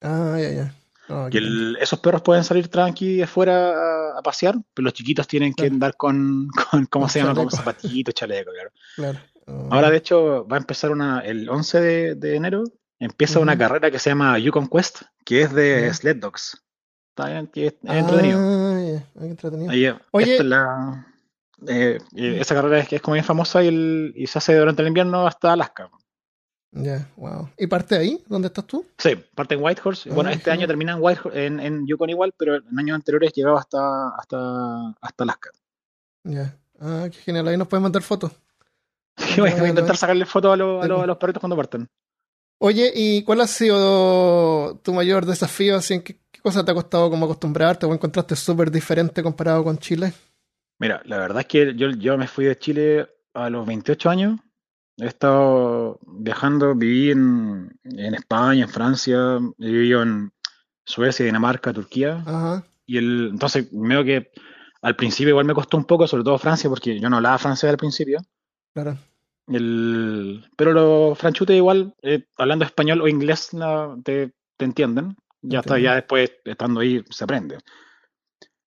Ah, 0.00 0.36
ya, 0.40 0.50
ya. 0.50 0.74
Ah, 1.08 1.28
el- 1.32 1.76
esos 1.80 1.98
perros 1.98 2.22
pueden 2.22 2.44
salir 2.44 2.68
tranqui 2.68 3.22
afuera 3.22 3.70
a, 4.14 4.18
a 4.18 4.22
pasear, 4.22 4.54
pero 4.72 4.84
los 4.84 4.94
chiquitos 4.94 5.26
tienen 5.26 5.52
que 5.52 5.62
Claro. 5.62 5.74
andar 5.74 5.96
con, 5.96 6.48
con 6.70 6.86
¿cómo 6.86 7.08
se 7.08 7.18
llama? 7.20 7.34
Con 7.34 7.50
zapatitos, 7.50 8.14
chaleco, 8.14 8.50
claro. 8.52 8.70
Claro. 8.96 9.18
Ah, 9.46 9.68
Ahora, 9.70 9.90
de 9.90 9.96
hecho, 9.96 10.46
va 10.46 10.56
a 10.56 10.60
empezar 10.60 10.90
una, 10.92 11.20
el 11.20 11.48
11 11.48 11.80
de, 11.80 12.14
de 12.14 12.36
enero, 12.36 12.62
empieza 13.04 13.40
una 13.40 13.56
carrera 13.58 13.90
que 13.90 13.98
se 13.98 14.10
llama 14.10 14.38
Yukon 14.38 14.68
Quest, 14.68 15.02
que 15.24 15.42
es 15.42 15.52
de 15.52 15.92
sled 15.92 16.16
dogs. 16.16 16.62
Está 17.10 17.28
bien, 17.30 17.46
que 17.48 17.66
es, 17.66 17.74
entretenido. 17.82 18.38
Ah, 18.40 18.80
ya. 18.80 19.04
Ah, 19.16 19.20
qué 19.20 19.26
entretenido. 19.26 19.70
Ahí, 19.70 19.84
eh, 19.86 19.94
Oye. 20.12 20.30
esta 20.32 20.42
es 20.42 20.48
la, 20.48 21.06
eh, 21.68 21.98
eh, 22.16 22.36
esa 22.40 22.54
carrera 22.54 22.78
es, 22.78 22.88
que 22.88 22.96
es 22.96 23.02
como 23.02 23.14
bien 23.14 23.24
famosa 23.24 23.62
y, 23.62 23.68
el, 23.68 24.12
y 24.16 24.26
se 24.26 24.38
hace 24.38 24.56
durante 24.56 24.82
el 24.82 24.88
invierno 24.88 25.26
hasta 25.26 25.52
Alaska. 25.52 25.90
Ya, 26.74 27.06
wow. 27.16 27.50
¿Y 27.58 27.66
parte 27.66 27.96
ahí? 27.96 28.24
¿Dónde 28.26 28.46
estás 28.48 28.66
tú? 28.66 28.86
Sí, 28.96 29.14
parte 29.34 29.54
en 29.56 29.62
Whitehorse. 29.62 30.08
Ah, 30.10 30.14
bueno, 30.14 30.30
este 30.30 30.50
año 30.50 30.66
termina 30.66 30.92
en, 30.92 31.02
Whitehorse, 31.02 31.44
en, 31.46 31.60
en 31.60 31.86
Yukon 31.86 32.08
igual, 32.08 32.32
pero 32.34 32.56
en 32.56 32.78
años 32.78 32.94
anteriores 32.94 33.30
llegaba 33.34 33.60
hasta, 33.60 34.08
hasta, 34.16 34.88
hasta 35.02 35.24
Alaska. 35.24 35.50
Ya. 36.24 36.56
Ah, 36.80 37.08
qué 37.12 37.18
genial. 37.18 37.46
Ahí 37.48 37.58
nos 37.58 37.68
puedes 37.68 37.82
mandar 37.82 38.02
fotos. 38.02 38.32
Voy 39.36 39.50
a 39.50 39.68
intentar 39.68 39.98
sacarle 39.98 40.24
fotos 40.24 40.54
a, 40.54 40.56
los- 40.56 40.82
a 40.82 40.86
Sí. 40.86 40.92
a 41.02 41.06
los 41.06 41.18
perritos 41.18 41.40
cuando 41.40 41.56
parten. 41.56 41.86
Oye, 42.64 42.92
¿y 42.94 43.24
cuál 43.24 43.40
ha 43.40 43.48
sido 43.48 44.76
tu 44.84 44.94
mayor 44.94 45.26
desafío? 45.26 45.74
Así, 45.74 45.94
¿en 45.94 46.02
qué, 46.02 46.20
qué 46.30 46.40
cosa 46.40 46.64
te 46.64 46.70
ha 46.70 46.74
costado 46.74 47.10
como 47.10 47.24
acostumbrarte 47.24 47.86
o 47.86 47.92
encontraste 47.92 48.36
súper 48.36 48.70
diferente 48.70 49.20
comparado 49.20 49.64
con 49.64 49.78
Chile? 49.78 50.12
Mira, 50.78 51.02
la 51.06 51.18
verdad 51.18 51.40
es 51.40 51.46
que 51.46 51.74
yo, 51.74 51.90
yo 51.90 52.16
me 52.16 52.28
fui 52.28 52.44
de 52.44 52.56
Chile 52.56 53.08
a 53.34 53.50
los 53.50 53.66
28 53.66 54.10
años. 54.10 54.40
He 54.96 55.06
estado 55.06 55.98
viajando, 56.06 56.72
viví 56.76 57.10
en, 57.10 57.76
en 57.82 58.14
España, 58.14 58.62
en 58.62 58.70
Francia, 58.70 59.40
he 59.58 59.66
vivido 59.66 60.04
en 60.04 60.32
Suecia, 60.84 61.26
Dinamarca, 61.26 61.72
Turquía. 61.72 62.22
Ajá, 62.24 62.64
Y 62.86 62.98
el, 62.98 63.30
entonces 63.32 63.66
veo 63.72 64.04
que 64.04 64.30
al 64.82 64.94
principio 64.94 65.30
igual 65.30 65.46
me 65.46 65.54
costó 65.54 65.78
un 65.78 65.84
poco, 65.84 66.06
sobre 66.06 66.22
todo 66.22 66.38
Francia, 66.38 66.70
porque 66.70 67.00
yo 67.00 67.10
no 67.10 67.16
hablaba 67.16 67.38
francés 67.38 67.70
al 67.70 67.76
principio. 67.76 68.20
claro. 68.72 68.96
El, 69.54 70.44
pero 70.56 70.72
los 70.72 71.18
franchutes 71.18 71.56
igual, 71.56 71.94
eh, 72.02 72.24
hablando 72.36 72.64
español 72.64 73.00
o 73.00 73.08
inglés, 73.08 73.50
te, 74.04 74.32
te 74.56 74.64
entienden. 74.64 75.16
Ya 75.42 75.58
está, 75.60 75.74
ya 75.82 75.94
después, 75.96 76.32
estando 76.44 76.80
ahí, 76.80 77.04
se 77.10 77.24
aprende. 77.24 77.58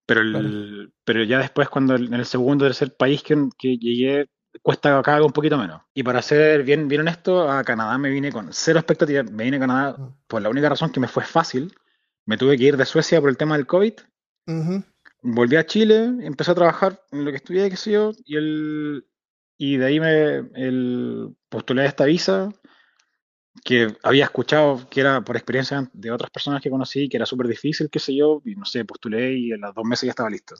Pero, 0.05 0.21
el, 0.21 0.93
pero 1.03 1.23
ya 1.23 1.39
después, 1.39 1.69
cuando 1.69 1.95
el- 1.95 2.07
en 2.07 2.13
el 2.15 2.25
segundo 2.25 2.65
o 2.65 2.67
tercer 2.67 2.95
país 2.95 3.23
que, 3.23 3.35
que 3.57 3.77
llegué, 3.77 4.27
cuesta 4.61 5.01
cada 5.01 5.23
un 5.23 5.31
poquito 5.31 5.57
menos. 5.57 5.81
Y 5.93 6.03
para 6.03 6.21
ser 6.21 6.63
bien, 6.63 6.87
bien 6.87 7.01
honesto, 7.01 7.49
a 7.49 7.63
Canadá 7.63 7.97
me 7.97 8.09
vine 8.09 8.31
con 8.31 8.49
cero 8.51 8.79
expectativas. 8.79 9.29
Me 9.31 9.45
vine 9.45 9.57
a 9.57 9.61
Canadá 9.61 9.97
por 10.27 10.41
la 10.41 10.49
única 10.49 10.69
razón 10.69 10.91
que 10.91 10.99
me 10.99 11.07
fue 11.07 11.23
fácil. 11.23 11.73
Me 12.25 12.37
tuve 12.37 12.57
que 12.57 12.65
ir 12.65 12.77
de 12.77 12.85
Suecia 12.85 13.19
por 13.19 13.29
el 13.29 13.37
tema 13.37 13.57
del 13.57 13.65
COVID. 13.67 13.93
Volví 15.23 15.55
a 15.55 15.65
Chile, 15.65 16.03
empecé 16.21 16.51
a 16.51 16.55
trabajar 16.55 17.01
en 17.11 17.25
lo 17.25 17.31
que 17.31 17.37
estudié, 17.37 17.69
qué 17.69 17.75
sé 17.75 17.91
yo, 17.91 18.11
y, 18.25 18.35
el, 18.35 19.05
y 19.57 19.77
de 19.77 19.85
ahí 19.85 19.99
me 19.99 20.37
el, 20.55 21.35
postulé 21.49 21.83
a 21.83 21.85
esta 21.85 22.05
visa, 22.05 22.49
que 23.63 23.95
había 24.03 24.25
escuchado 24.25 24.87
que 24.89 24.99
era 25.01 25.21
por 25.21 25.35
experiencia 25.37 25.89
de 25.93 26.11
otras 26.11 26.29
personas 26.29 26.61
que 26.61 26.69
conocí, 26.69 27.07
que 27.09 27.17
era 27.17 27.25
súper 27.25 27.47
difícil, 27.47 27.89
qué 27.89 27.99
sé 27.99 28.15
yo, 28.15 28.41
y 28.45 28.55
no 28.55 28.65
sé, 28.65 28.83
postulé 28.85 29.33
y 29.37 29.51
a 29.53 29.57
las 29.57 29.73
dos 29.73 29.85
meses 29.85 30.03
ya 30.07 30.11
estaba 30.11 30.29
listo. 30.29 30.55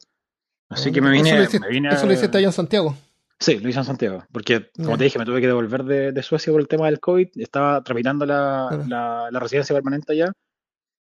Así 0.69 0.91
que 0.91 1.01
me 1.01 1.09
Eso 1.15 1.23
vine, 1.23 1.37
lo 1.37 1.43
hiciste, 1.43 1.59
me 1.59 1.67
vine 1.69 1.89
eso 1.89 2.05
lo 2.07 2.13
hiciste 2.13 2.37
allá 2.37 2.47
en 2.47 2.53
Santiago. 2.53 2.95
Sí, 3.37 3.59
lo 3.59 3.67
hice 3.69 3.79
en 3.79 3.85
Santiago, 3.85 4.23
porque 4.31 4.71
como 4.77 4.97
te 4.97 5.03
dije, 5.03 5.19
me 5.19 5.25
tuve 5.25 5.41
que 5.41 5.47
devolver 5.47 5.83
de, 5.83 6.11
de 6.13 6.23
Suecia 6.23 6.51
por 6.53 6.61
el 6.61 6.69
tema 6.69 6.85
del 6.85 7.01
COVID, 7.01 7.27
estaba 7.35 7.83
tramitando 7.83 8.25
la, 8.25 8.67
Claro. 8.69 8.85
la, 8.87 9.27
la 9.29 9.39
residencia 9.39 9.75
permanente 9.75 10.13
allá, 10.13 10.31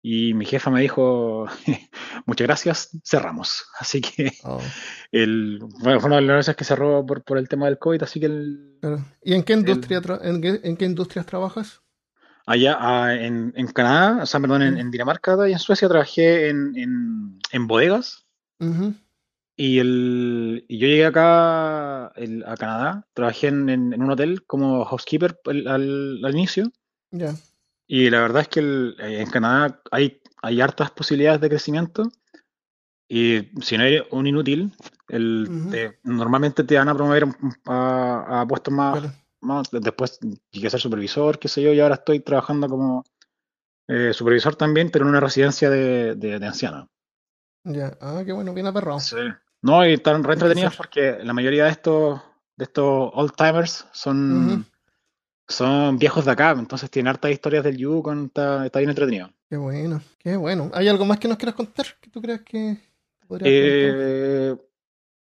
y 0.02 0.34
mi 0.34 0.46
jefa 0.46 0.70
me 0.72 0.82
dijo, 0.82 1.48
muchas 2.26 2.48
gracias, 2.48 2.90
cerramos. 3.04 3.66
Así 3.80 4.02
que 4.02 4.32
Oh, 4.44 4.62
el, 5.12 5.60
bueno, 5.82 6.00
fue 6.00 6.08
una 6.08 6.18
de 6.18 6.22
las 6.24 6.38
veces 6.38 6.56
que 6.56 6.64
cerró 6.64 7.06
por, 7.06 7.24
por 7.24 7.38
el 7.38 7.50
tema 7.50 7.66
del 7.66 7.78
COVID, 7.80 8.04
así 8.04 8.20
que 8.20 8.28
el. 8.28 8.80
¿Y 9.24 9.34
en 9.34 9.44
qué 9.44 9.54
industria 9.54 10.02
en 10.22 10.42
qué, 10.42 10.60
en 10.64 10.78
qué 10.78 10.86
industrias 10.86 11.26
trabajas? 11.26 11.82
allá 12.46 12.78
ah, 12.80 13.14
en, 13.14 13.52
en 13.58 13.68
Canadá, 13.68 14.24
o 14.24 14.26
sea, 14.26 14.40
perdón, 14.40 14.62
en, 14.62 14.76
Mm. 14.76 14.78
en 14.78 14.92
Dinamarca 14.92 15.50
y 15.50 15.52
en 15.52 15.60
Suecia 15.60 15.90
trabajé 15.90 16.48
en, 16.48 16.78
en, 16.78 17.40
en 17.52 17.68
bodegas 17.68 18.26
y, 19.58 19.80
el, 19.80 20.64
y 20.70 20.78
yo 20.78 20.88
llegué 20.88 21.06
acá 21.08 22.12
el- 22.16 22.44
a 22.46 22.56
Canadá, 22.56 23.06
trabajé 23.14 23.48
en, 23.48 23.70
un 23.70 24.12
hotel 24.12 24.46
como 24.46 24.86
housekeeper 24.86 25.38
al, 25.46 25.68
al- 25.68 26.20
al 26.24 26.32
inicio 26.34 26.72
Ya. 27.12 27.34
Y 27.88 28.10
la 28.10 28.22
verdad 28.22 28.42
es 28.44 28.48
que 28.50 28.60
el- 28.60 28.96
eh, 29.00 29.22
en 29.22 29.30
Canadá 29.30 29.82
hay, 29.92 30.22
hay 30.42 30.62
hartas 30.62 30.92
posibilidades 30.92 31.42
de 31.42 31.50
crecimiento 31.50 32.12
y 33.10 33.50
si 33.62 33.78
no 33.78 33.84
eres 33.86 34.04
un 34.12 34.28
inútil, 34.28 34.74
el, 35.08 35.50
te- 35.72 36.00
normalmente 36.04 36.64
te 36.64 36.78
van 36.78 36.90
a 36.90 36.94
promover 36.96 37.26
a, 37.66 38.42
a 38.42 38.48
puestos 38.48 38.74
más, 38.74 39.02
más, 39.40 39.68
después 39.72 40.20
llegué 40.52 40.68
a 40.68 40.72
ser 40.72 40.82
supervisor, 40.82 41.40
qué 41.40 41.48
sé 41.48 41.62
yo, 41.62 41.72
y 41.72 41.80
ahora 41.80 41.96
estoy 41.96 42.20
trabajando 42.20 42.68
como 42.68 43.06
eh, 43.88 44.12
supervisor 44.12 44.56
también, 44.56 44.90
pero 44.92 45.06
en 45.06 45.10
una 45.10 45.22
residencia 45.22 45.70
de, 45.70 46.16
de, 46.16 46.40
de 46.40 46.46
ancianos. 46.46 46.88
Ya. 47.64 47.98
Ah, 48.02 48.24
qué 48.26 48.34
bueno, 48.34 48.54
bien 48.54 48.68
aperrado. 48.68 49.00
Sí. 49.00 49.16
No, 49.62 49.86
y 49.86 49.94
están 49.94 50.24
re 50.24 50.34
entretenidos 50.34 50.76
porque 50.76 51.20
la 51.24 51.34
mayoría 51.34 51.66
de 51.66 51.72
estos, 51.72 52.22
de 52.58 52.66
estos 52.66 53.10
old 53.14 53.34
timers 53.36 53.88
son. 53.94 54.66
Son 55.48 55.98
viejos 55.98 56.26
de 56.26 56.32
acá, 56.32 56.52
entonces 56.52 56.90
tienen 56.90 57.10
hartas 57.10 57.32
historias 57.32 57.64
del 57.64 57.78
Yukon, 57.78 58.26
está, 58.26 58.66
está 58.66 58.80
bien 58.80 58.90
entretenido. 58.90 59.30
Qué 59.50 59.56
bueno, 59.58 60.02
qué 60.20 60.36
bueno. 60.36 60.70
¿Hay 60.74 60.88
algo 60.90 61.06
más 61.06 61.20
que 61.20 61.28
nos 61.28 61.38
quieras 61.38 61.56
contar? 61.56 61.86
¿Que 62.02 62.10
tú 62.10 62.22
creas 62.22 62.42
que 62.42 62.78
podrías? 63.28 63.50
Eh, 63.54 64.56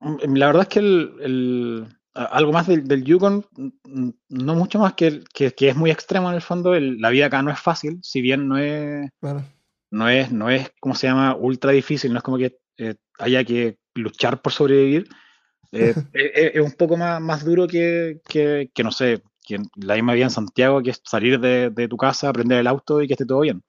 la 0.00 0.46
verdad 0.46 0.62
es 0.62 0.68
que 0.68 0.78
el, 0.80 1.12
el- 1.20 1.86
algo 2.14 2.50
más 2.52 2.66
del, 2.66 2.88
del 2.88 3.04
Yukon, 3.04 3.44
mm, 3.84 4.08
no 4.30 4.54
mucho 4.54 4.78
más 4.78 4.94
que, 4.94 5.22
que, 5.34 5.52
que 5.52 5.68
es 5.68 5.76
muy 5.76 5.90
extremo 5.90 6.28
en 6.30 6.34
el 6.36 6.42
fondo. 6.42 6.74
el- 6.74 6.98
la 7.00 7.10
vida 7.10 7.26
acá 7.26 7.42
no 7.42 7.50
es 7.50 7.60
fácil, 7.60 7.98
si 8.02 8.20
bien 8.20 8.48
no 8.48 8.56
es, 8.58 9.08
Claro. 9.20 9.44
no 9.90 10.08
es, 10.08 10.32
no 10.32 10.50
es, 10.50 10.70
¿cómo 10.80 10.94
se 10.94 11.06
llama? 11.06 11.36
Ultra 11.36 11.72
difícil, 11.72 12.12
no 12.12 12.18
es 12.18 12.22
como 12.24 12.38
que 12.38 12.58
eh, 12.78 12.94
haya 13.18 13.44
que 13.44 13.78
luchar 13.94 14.40
por 14.42 14.52
sobrevivir. 14.52 15.08
Eh, 15.72 15.90
es, 15.90 15.96
es- 16.12 16.54
es 16.56 16.60
un 16.62 16.72
poco 16.72 16.96
más, 16.96 17.20
más 17.20 17.44
duro 17.44 17.66
que, 17.66 18.20
que, 18.28 18.70
no 18.82 18.90
sé, 18.92 19.22
que 19.46 19.58
la 19.76 19.94
misma 19.94 20.12
vida 20.14 20.24
en 20.24 20.30
Santiago, 20.30 20.82
que 20.82 20.90
es 20.90 21.00
salir 21.04 21.40
de, 21.40 21.70
de 21.70 21.88
tu 21.88 21.96
casa, 21.96 22.32
prender 22.32 22.58
el 22.58 22.66
auto 22.66 23.00
y 23.00 23.06
que 23.06 23.14
esté 23.14 23.24
todo 23.24 23.40
bien. 23.40 23.62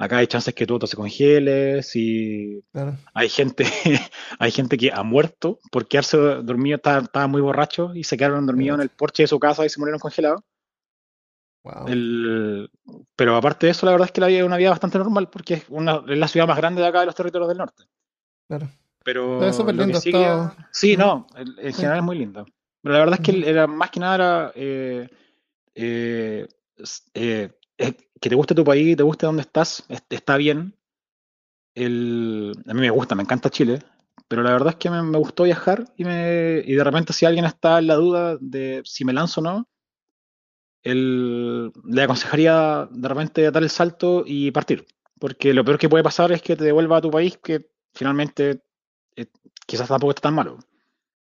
Acá 0.00 0.18
hay 0.18 0.26
chances 0.28 0.54
que 0.54 0.66
tu 0.66 0.74
auto 0.74 0.86
se 0.86 0.96
congele, 0.96 1.82
si 1.82 2.62
Claro. 2.72 2.96
hay 3.14 3.28
gente, 3.28 3.64
hay 4.38 4.50
gente 4.50 4.76
que 4.76 4.92
ha 4.92 5.02
muerto 5.02 5.58
por 5.72 5.88
quedarse 5.88 6.16
dormido, 6.16 6.76
estaba, 6.76 6.98
estaba 6.98 7.26
muy 7.26 7.40
borracho 7.40 7.94
y 7.94 8.04
se 8.04 8.16
quedaron 8.16 8.46
dormidos 8.46 8.76
en 8.76 8.82
el 8.82 8.90
porche 8.90 9.22
de 9.24 9.26
su 9.28 9.38
casa 9.40 9.64
y 9.64 9.68
se 9.68 9.80
murieron 9.80 9.98
congelados. 9.98 10.42
Wow. 11.64 11.88
El- 11.88 12.70
pero 13.16 13.34
aparte 13.36 13.66
de 13.66 13.72
eso, 13.72 13.86
la 13.86 13.92
verdad 13.92 14.06
es 14.06 14.12
que 14.12 14.20
la 14.20 14.28
vida 14.28 14.38
es 14.38 14.44
una 14.44 14.56
vida 14.56 14.70
bastante 14.70 14.98
normal 14.98 15.28
porque 15.30 15.54
es, 15.54 15.64
una, 15.68 16.02
es 16.08 16.18
la 16.18 16.28
ciudad 16.28 16.46
más 16.46 16.56
grande 16.56 16.80
de 16.82 16.88
acá 16.88 17.00
de 17.00 17.06
los 17.06 17.14
territorios 17.14 17.48
del 17.48 17.58
norte. 17.58 17.84
Claro. 18.46 18.68
Pero 19.04 19.52
súper 19.52 19.74
lo 19.74 19.80
que 19.80 19.86
lindo, 19.86 20.00
sigue- 20.00 20.50
Sí, 20.70 20.96
no, 20.96 21.26
en 21.36 21.72
general 21.72 21.98
es 21.98 22.04
muy 22.04 22.18
lindo. 22.18 22.46
Pero 22.82 22.92
la 22.94 23.00
verdad 23.00 23.20
es 23.22 23.26
que 23.42 23.48
era 23.48 23.66
más 23.66 23.90
que 23.90 24.00
nada 24.00 24.14
era, 24.14 24.52
eh, 24.54 25.08
eh, 25.74 26.48
eh, 27.14 27.50
que 28.20 28.28
te 28.28 28.34
guste 28.34 28.54
tu 28.54 28.64
país, 28.64 28.96
te 28.96 29.02
guste 29.02 29.26
donde 29.26 29.42
estás, 29.42 29.84
es- 29.88 30.04
está 30.10 30.36
bien. 30.36 30.74
El, 31.74 32.52
a 32.66 32.74
mí 32.74 32.80
me 32.80 32.90
gusta, 32.90 33.14
me 33.14 33.22
encanta 33.22 33.50
Chile, 33.50 33.80
pero 34.28 34.42
la 34.42 34.52
verdad 34.52 34.70
es 34.70 34.76
que 34.76 34.90
me, 34.90 35.02
me 35.02 35.18
gustó 35.18 35.44
viajar 35.44 35.84
y, 35.96 36.04
me, 36.04 36.62
y 36.64 36.74
de 36.74 36.84
repente 36.84 37.12
si 37.12 37.26
alguien 37.26 37.44
está 37.44 37.78
en 37.78 37.86
la 37.86 37.94
duda 37.96 38.36
de 38.40 38.82
si 38.84 39.04
me 39.04 39.12
lanzo 39.12 39.40
o 39.40 39.44
no, 39.44 39.68
el, 40.82 41.72
le 41.84 42.02
aconsejaría 42.02 42.88
de 42.90 43.08
repente 43.08 43.50
dar 43.50 43.62
el 43.62 43.70
salto 43.70 44.24
y 44.26 44.50
partir. 44.50 44.86
Porque 45.18 45.52
lo 45.52 45.64
peor 45.64 45.78
que 45.78 45.88
puede 45.88 46.04
pasar 46.04 46.32
es 46.32 46.42
que 46.42 46.56
te 46.56 46.64
devuelva 46.64 46.98
a 46.98 47.00
tu 47.00 47.10
país, 47.10 47.38
que 47.38 47.66
finalmente 47.94 48.62
eh, 49.16 49.26
quizás 49.66 49.88
tampoco 49.88 50.12
está 50.12 50.22
tan 50.22 50.34
malo. 50.34 50.58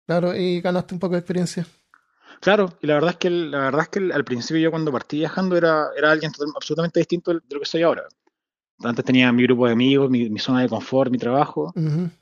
Claro, 0.06 0.34
y 0.36 0.60
ganaste 0.60 0.94
un 0.94 1.00
poco 1.00 1.14
de 1.14 1.20
experiencia. 1.20 1.66
Claro, 2.40 2.74
y 2.82 2.86
la 2.86 2.94
verdad 2.94 3.10
es 3.10 3.16
que, 3.16 3.30
la 3.30 3.58
verdad 3.60 3.82
es 3.82 3.88
que 3.88 4.12
al 4.12 4.24
principio 4.24 4.62
yo 4.62 4.70
cuando 4.70 4.92
partí 4.92 5.18
viajando 5.18 5.56
era, 5.56 5.88
era 5.96 6.10
alguien 6.10 6.32
total- 6.32 6.52
absolutamente 6.54 7.00
distinto 7.00 7.32
de 7.32 7.40
lo 7.50 7.60
que 7.60 7.66
soy 7.66 7.82
ahora. 7.82 8.04
Antes 8.80 9.04
tenía 9.04 9.32
mi 9.32 9.42
grupo 9.44 9.66
de 9.66 9.72
amigos, 9.72 10.10
mi, 10.10 10.28
mi 10.28 10.38
zona 10.38 10.60
de 10.62 10.68
confort, 10.68 11.10
mi 11.10 11.18
trabajo, 11.18 11.72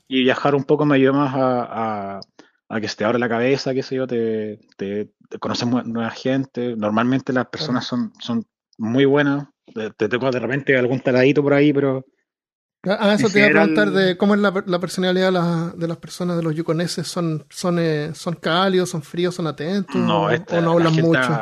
y 0.07 0.23
viajar 0.23 0.55
un 0.55 0.63
poco 0.63 0.85
me 0.85 0.95
ayudó 0.95 1.13
más 1.13 1.35
a, 1.35 2.17
a- 2.17 2.19
a 2.69 2.81
que 2.81 2.87
se 2.87 2.95
te 2.95 3.05
abra 3.05 3.19
la 3.19 3.29
cabeza, 3.29 3.73
qué 3.73 3.83
sé 3.83 3.95
yo, 3.97 4.07
te, 4.07 4.59
te, 4.77 5.11
te 5.29 5.37
conoces 5.37 5.67
nueva 5.85 6.09
gente. 6.09 6.75
Normalmente 6.75 7.31
las 7.33 7.47
personas 7.47 7.85
son, 7.85 8.13
son 8.19 8.45
muy 8.77 9.05
buenas, 9.05 9.47
te, 9.73 9.91
te 9.91 10.09
toca 10.09 10.31
de 10.31 10.39
repente 10.39 10.77
algún 10.77 10.99
taladito 11.01 11.43
por 11.43 11.53
ahí, 11.53 11.73
pero 11.73 12.05
Ah, 12.87 13.13
eso 13.13 13.27
En 13.27 13.33
te 13.33 13.39
iba 13.39 13.47
a 13.47 13.51
preguntar 13.51 13.91
de 13.91 14.15
cómo 14.17 14.35
es 14.35 14.41
la, 14.41 14.63
la 14.65 14.79
personalidad 14.79 15.25
de, 15.27 15.31
la- 15.31 15.73
de 15.75 15.87
las 15.87 15.97
personas 15.97 16.37
de 16.37 16.43
los 16.43 16.53
yuconeses. 16.55 17.07
¿Son, 17.07 17.43
son, 17.49 17.79
eh, 17.79 18.11
son 18.13 18.35
cálidos, 18.35 18.89
son 18.89 19.01
fríos, 19.01 19.35
son 19.35 19.47
atentos? 19.47 19.95
no, 19.95 20.29
esta- 20.29 20.57
o 20.59 20.61
no 20.61 20.67
la 20.79 20.87
hablan 20.89 20.93
gente 20.93 21.07
mucho? 21.07 21.39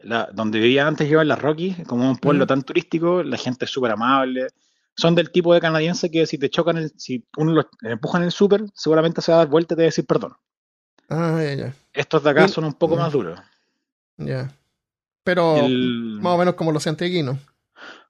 la- 0.00 0.28
donde 0.32 0.58
vivía 0.60 0.86
antes 0.86 1.08
yo 1.08 1.20
en 1.20 1.28
las 1.28 1.40
Rockies, 1.42 1.76
como 1.86 2.08
un 2.08 2.16
pueblo 2.16 2.44
Ujú. 2.44 2.48
tan 2.48 2.62
turístico, 2.62 3.22
la 3.22 3.36
gente 3.36 3.64
es 3.66 3.70
súper 3.70 3.90
amable. 3.90 4.46
Son 4.96 5.14
del 5.14 5.30
tipo 5.30 5.52
de 5.54 5.60
canadiense 5.60 6.10
que 6.10 6.26
si 6.26 6.38
te 6.38 6.48
chocan, 6.50 6.76
el, 6.78 6.92
si 6.96 7.24
uno 7.36 7.52
los 7.52 7.66
empuja 7.82 8.18
en 8.18 8.24
el 8.24 8.32
súper, 8.32 8.64
seguramente 8.74 9.20
se 9.22 9.30
va 9.32 9.38
a 9.38 9.40
dar 9.40 9.48
vuelta 9.48 9.74
y 9.74 9.76
te 9.76 9.82
va 9.82 9.84
a 9.84 9.86
decir 9.86 10.06
perdón. 10.06 10.32
Ah, 11.10 11.40
ya, 11.42 11.54
ya. 11.54 11.74
Estos 11.92 12.22
de 12.24 12.30
acá 12.30 12.44
Y- 12.46 12.48
son 12.48 12.64
un 12.64 12.74
poco 12.74 12.96
mm. 12.96 12.98
más 12.98 13.12
duros. 13.12 13.38
ya. 14.16 14.50
Pero 15.24 15.56
El- 15.66 16.18
más 16.22 16.34
o 16.34 16.38
menos 16.38 16.54
como 16.54 16.72
los 16.72 16.82
santiaguinos. 16.82 17.36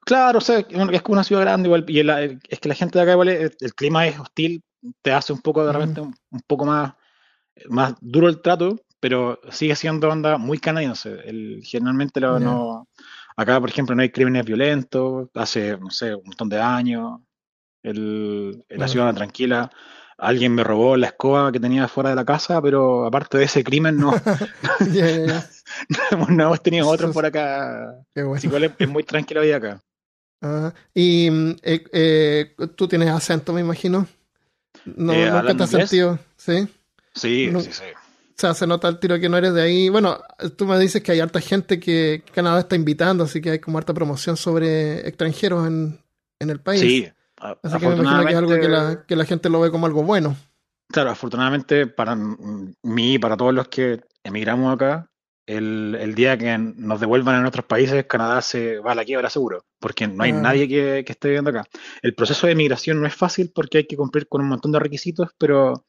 Claro, 0.09 0.39
o 0.39 0.41
sea, 0.41 0.57
es 0.57 1.01
como 1.03 1.13
una 1.13 1.23
ciudad 1.23 1.43
grande 1.43 1.67
igual, 1.67 1.85
y 1.87 1.99
el- 1.99 2.39
es 2.49 2.59
que 2.59 2.67
la 2.67 2.73
gente 2.73 2.97
de 2.97 3.03
acá 3.03 3.11
igual, 3.11 3.29
es- 3.29 3.55
el 3.61 3.75
clima 3.75 4.07
es 4.07 4.17
hostil, 4.19 4.63
te 5.03 5.11
hace 5.11 5.33
un 5.33 5.39
poco 5.41 5.63
de 5.63 5.69
Ujú. 5.69 5.77
repente 5.79 6.01
un, 6.01 6.15
un 6.31 6.41
poco 6.47 6.65
más, 6.65 6.93
más 7.67 7.93
duro 8.01 8.27
el 8.27 8.41
trato, 8.41 8.75
pero 8.99 9.39
sigue 9.51 9.75
siendo 9.75 10.09
onda 10.09 10.39
muy 10.39 10.57
canadiense. 10.57 11.15
Generalmente 11.63 12.19
lo- 12.19 12.39
no, 12.39 12.87
acá, 13.37 13.59
por 13.59 13.69
ejemplo, 13.69 13.95
no 13.95 14.01
hay 14.01 14.09
crímenes 14.09 14.45
violentos, 14.45 15.29
hace, 15.35 15.77
no 15.77 15.91
sé, 15.91 16.15
un 16.15 16.23
montón 16.25 16.49
de 16.49 16.59
años, 16.59 17.19
el, 17.83 18.57
la 18.67 18.75
Claro. 18.77 18.91
ciudad 18.91 19.13
tranquila. 19.13 19.69
Alguien 20.17 20.55
me 20.55 20.63
robó 20.63 20.97
la 20.97 21.05
escoba 21.07 21.51
que 21.51 21.59
tenía 21.59 21.87
fuera 21.87 22.09
de 22.09 22.15
la 22.15 22.25
casa, 22.25 22.59
pero 22.63 23.05
aparte 23.05 23.37
de 23.37 23.43
ese 23.45 23.63
crimen 23.63 23.95
no, 23.97 24.11
no 26.29 26.43
hemos 26.43 26.63
tenido 26.63 26.87
otros 26.89 27.13
por 27.13 27.25
acá. 27.27 27.93
Bueno. 28.15 28.39
Igual 28.41 28.63
es, 28.63 28.71
es 28.79 28.89
muy 28.89 29.03
tranquila 29.03 29.41
la 29.41 29.45
vida 29.45 29.55
acá. 29.57 29.81
Ah, 30.41 30.73
y 30.93 31.29
mm, 31.29 31.49
eh, 31.63 31.83
eh, 31.91 32.55
tú 32.75 32.87
tienes 32.87 33.09
acento, 33.09 33.53
me 33.53 33.61
imagino. 33.61 34.07
No, 34.85 35.13
Eh, 35.13 35.25
nunca 35.25 35.37
¿hablando 35.39 35.57
te 35.57 35.63
has 35.63 35.89
sentido, 35.89 36.19
¿sí? 36.37 36.67
Sí, 37.13 37.49
No- 37.51 37.59
sí, 37.61 37.71
sí. 37.73 37.83
O 37.83 38.41
sea, 38.41 38.53
se 38.53 38.65
nota 38.65 38.87
el 38.87 38.99
tiro 38.99 39.19
que 39.19 39.27
no 39.27 39.35
eres 39.35 39.53
de 39.53 39.61
ahí. 39.61 39.89
Bueno, 39.89 40.17
tú 40.57 40.65
me 40.65 40.79
dices 40.79 41.03
que 41.03 41.11
hay 41.11 41.19
harta 41.19 41.41
gente 41.41 41.77
que 41.77 42.23
Canadá 42.33 42.61
está 42.61 42.77
invitando, 42.77 43.25
así 43.25 43.41
que 43.41 43.49
hay 43.51 43.59
como 43.59 43.77
harta 43.77 43.93
promoción 43.93 44.37
sobre 44.37 45.05
extranjeros 45.05 45.67
en, 45.67 45.99
en 46.39 46.49
el 46.49 46.61
país. 46.61 46.79
Sí, 46.79 47.11
Así 47.63 47.77
que 47.77 47.87
me 47.87 47.95
imagino 47.95 48.25
que 48.25 48.31
es 48.31 48.37
algo 48.37 48.51
que 48.51 48.69
la, 48.69 49.05
que 49.05 49.15
la 49.17 49.25
gente 49.25 49.49
lo 49.49 49.59
ve 49.59 49.71
como 49.71 49.87
algo 49.87 50.03
bueno. 50.03 50.37
Claro, 50.89 51.09
afortunadamente 51.11 51.85
para 51.87 52.15
mí 52.15 53.13
y 53.15 53.19
para 53.19 53.35
todos 53.35 53.53
los 53.53 53.67
que 53.67 54.01
emigramos 54.23 54.73
acá, 54.73 55.09
el, 55.57 55.97
el 55.99 56.13
día 56.15 56.37
que 56.37 56.57
nos 56.57 56.99
devuelvan 56.99 57.35
a 57.35 57.41
nuestros 57.41 57.65
países, 57.65 58.05
Canadá 58.05 58.41
se 58.41 58.77
va 58.79 58.91
a 58.91 58.95
la 58.95 59.03
quiebra 59.05 59.29
seguro, 59.29 59.65
porque 59.79 60.07
no 60.07 60.23
hay 60.23 60.31
Ah. 60.31 60.41
nadie 60.41 60.67
que, 60.67 61.03
que 61.05 61.11
esté 61.11 61.29
viviendo 61.29 61.49
acá. 61.49 61.63
El 62.01 62.13
proceso 62.13 62.45
de 62.47 62.55
migración 62.55 63.01
no 63.01 63.07
es 63.07 63.15
fácil 63.15 63.51
porque 63.53 63.79
hay 63.79 63.87
que 63.87 63.97
cumplir 63.97 64.27
con 64.27 64.41
un 64.41 64.47
montón 64.49 64.71
de 64.71 64.79
requisitos, 64.79 65.29
pero 65.37 65.85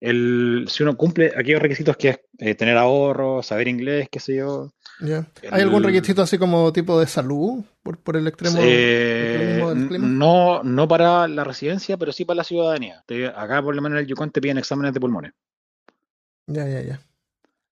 el, 0.00 0.66
si 0.68 0.82
uno 0.82 0.96
cumple 0.96 1.32
aquellos 1.36 1.62
requisitos 1.62 1.96
que 1.96 2.08
es 2.10 2.20
eh, 2.38 2.54
tener 2.54 2.76
ahorro, 2.76 3.42
saber 3.42 3.68
inglés, 3.68 4.08
qué 4.10 4.20
sé 4.20 4.36
yo, 4.36 4.72
¿ya? 5.00 5.26
¿Hay 5.50 5.62
algún 5.62 5.82
El- 5.84 5.92
requisito 5.94 6.20
así 6.22 6.36
como 6.36 6.72
tipo 6.72 6.98
de 7.00 7.06
salud 7.06 7.64
por, 7.82 7.98
por 7.98 8.16
el 8.16 8.26
extremo, 8.26 8.58
Eh, 8.60 9.22
extremismo 9.24 9.74
del 9.74 9.88
clima? 9.88 10.06
no, 10.08 10.62
no 10.62 10.88
para 10.88 11.26
la 11.28 11.44
residencia, 11.44 11.96
pero 11.96 12.12
sí 12.12 12.24
para 12.24 12.38
la 12.38 12.44
ciudadanía. 12.44 13.02
Te- 13.06 13.28
acá, 13.28 13.62
por 13.62 13.74
lo 13.76 13.80
menos 13.80 13.96
en 13.96 14.02
el 14.02 14.06
Yukon, 14.08 14.30
te 14.30 14.40
piden 14.40 14.58
exámenes 14.58 14.92
de 14.92 15.00
pulmones. 15.00 15.32
Ya, 16.46 16.66
ya, 16.68 16.82
ya. 16.82 17.00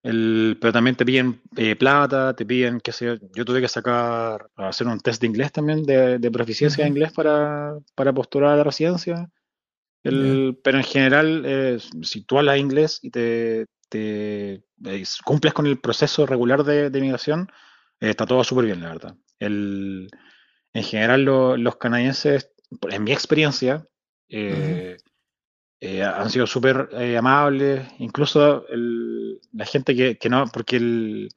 El, 0.03 0.59
pero 0.61 0.73
también 0.73 0.97
te 0.97 1.05
piden 1.07 1.41
eh, 1.57 1.77
plata, 1.77 2.35
te 2.35 2.45
piden, 2.45 2.81
qué 2.81 2.91
sé 2.93 3.07
yo, 3.07 3.15
yo 3.35 3.45
tuve 3.45 3.61
que 3.61 3.69
sacar, 3.69 4.49
hacer 4.57 4.87
un 4.89 4.99
test 5.01 5.21
de 5.21 5.29
inglés 5.29 5.53
también, 5.53 5.85
de, 5.85 6.19
de 6.19 6.31
proficiencia 6.31 6.85
de 6.85 6.91
inglés 6.91 7.13
para, 7.13 7.75
para 7.95 8.13
postular 8.13 8.53
a 8.53 8.57
la 8.57 8.65
residencia. 8.65 9.31
El, 10.05 10.59
Pero 10.65 10.79
en 10.79 10.85
general, 10.85 11.43
eh, 11.47 11.79
si 12.03 12.25
tú 12.25 12.39
hablas 12.39 12.59
inglés 12.59 12.99
y 13.03 13.11
te, 13.11 13.67
te 13.89 14.55
eh, 14.85 15.05
cumples 15.25 15.55
con 15.55 15.67
el 15.67 15.81
proceso 15.81 16.27
regular 16.27 16.65
de, 16.65 16.91
de 16.91 17.01
migración, 17.01 17.49
está 18.01 18.27
todo 18.27 18.45
súper 18.45 18.67
bien, 18.67 18.83
la 18.83 18.89
verdad. 18.91 19.17
El, 19.39 20.09
en 20.75 20.83
general, 20.85 21.25
lo- 21.25 21.57
los 21.57 21.77
canadienses 21.77 22.51
en 22.91 23.05
mi 23.05 23.13
experiencia, 23.13 23.87
eh, 24.29 24.97
eh, 25.85 26.03
han 26.05 26.31
sido 26.31 26.47
súper 26.47 26.89
eh, 26.93 27.17
amables. 27.19 27.87
Incluso 27.99 28.67
el- 28.69 29.41
la 29.53 29.67
gente 29.67 29.97
que, 29.97 30.17
que 30.17 30.29
no, 30.29 30.45
porque 30.53 30.77
el, 30.77 31.29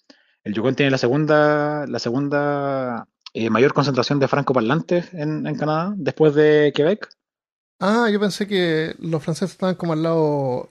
el 0.43 0.53
Yukon 0.53 0.75
tiene 0.75 0.91
la 0.91 0.99
segunda, 0.99 1.85
la 1.87 1.97
segunda 1.99 3.07
eh, 3.33 3.49
mayor 3.49 3.73
concentración 3.73 4.19
de 4.19 4.27
francoparlantes 4.27 5.13
en, 5.13 5.47
en 5.47 5.55
Canadá, 5.57 5.93
después 5.97 6.35
de 6.35 6.71
Quebec. 6.75 7.09
Ah, 7.79 8.07
yo 8.11 8.19
pensé 8.19 8.47
que 8.47 8.93
los 8.99 9.21
franceses 9.23 9.51
estaban 9.53 9.75
como 9.75 9.93
al 9.93 10.03
lado, 10.03 10.69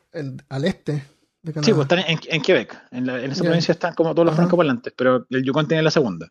al 0.48 0.64
este 0.64 1.04
de 1.42 1.52
Canadá. 1.52 1.66
Sí, 1.66 1.72
pues 1.72 1.84
están 1.84 1.98
en, 1.98 2.18
en 2.28 2.42
Quebec. 2.42 2.80
En, 2.92 3.06
la- 3.06 3.22
en 3.22 3.32
esa 3.32 3.42
provincia 3.42 3.72
están 3.72 3.94
como 3.94 4.14
todos 4.14 4.24
los 4.26 4.32
Ajá. 4.34 4.42
francoparlantes, 4.42 4.94
pero 4.96 5.26
el 5.28 5.42
Yukon 5.44 5.66
tiene 5.66 5.82
la 5.82 5.90
segunda. 5.90 6.28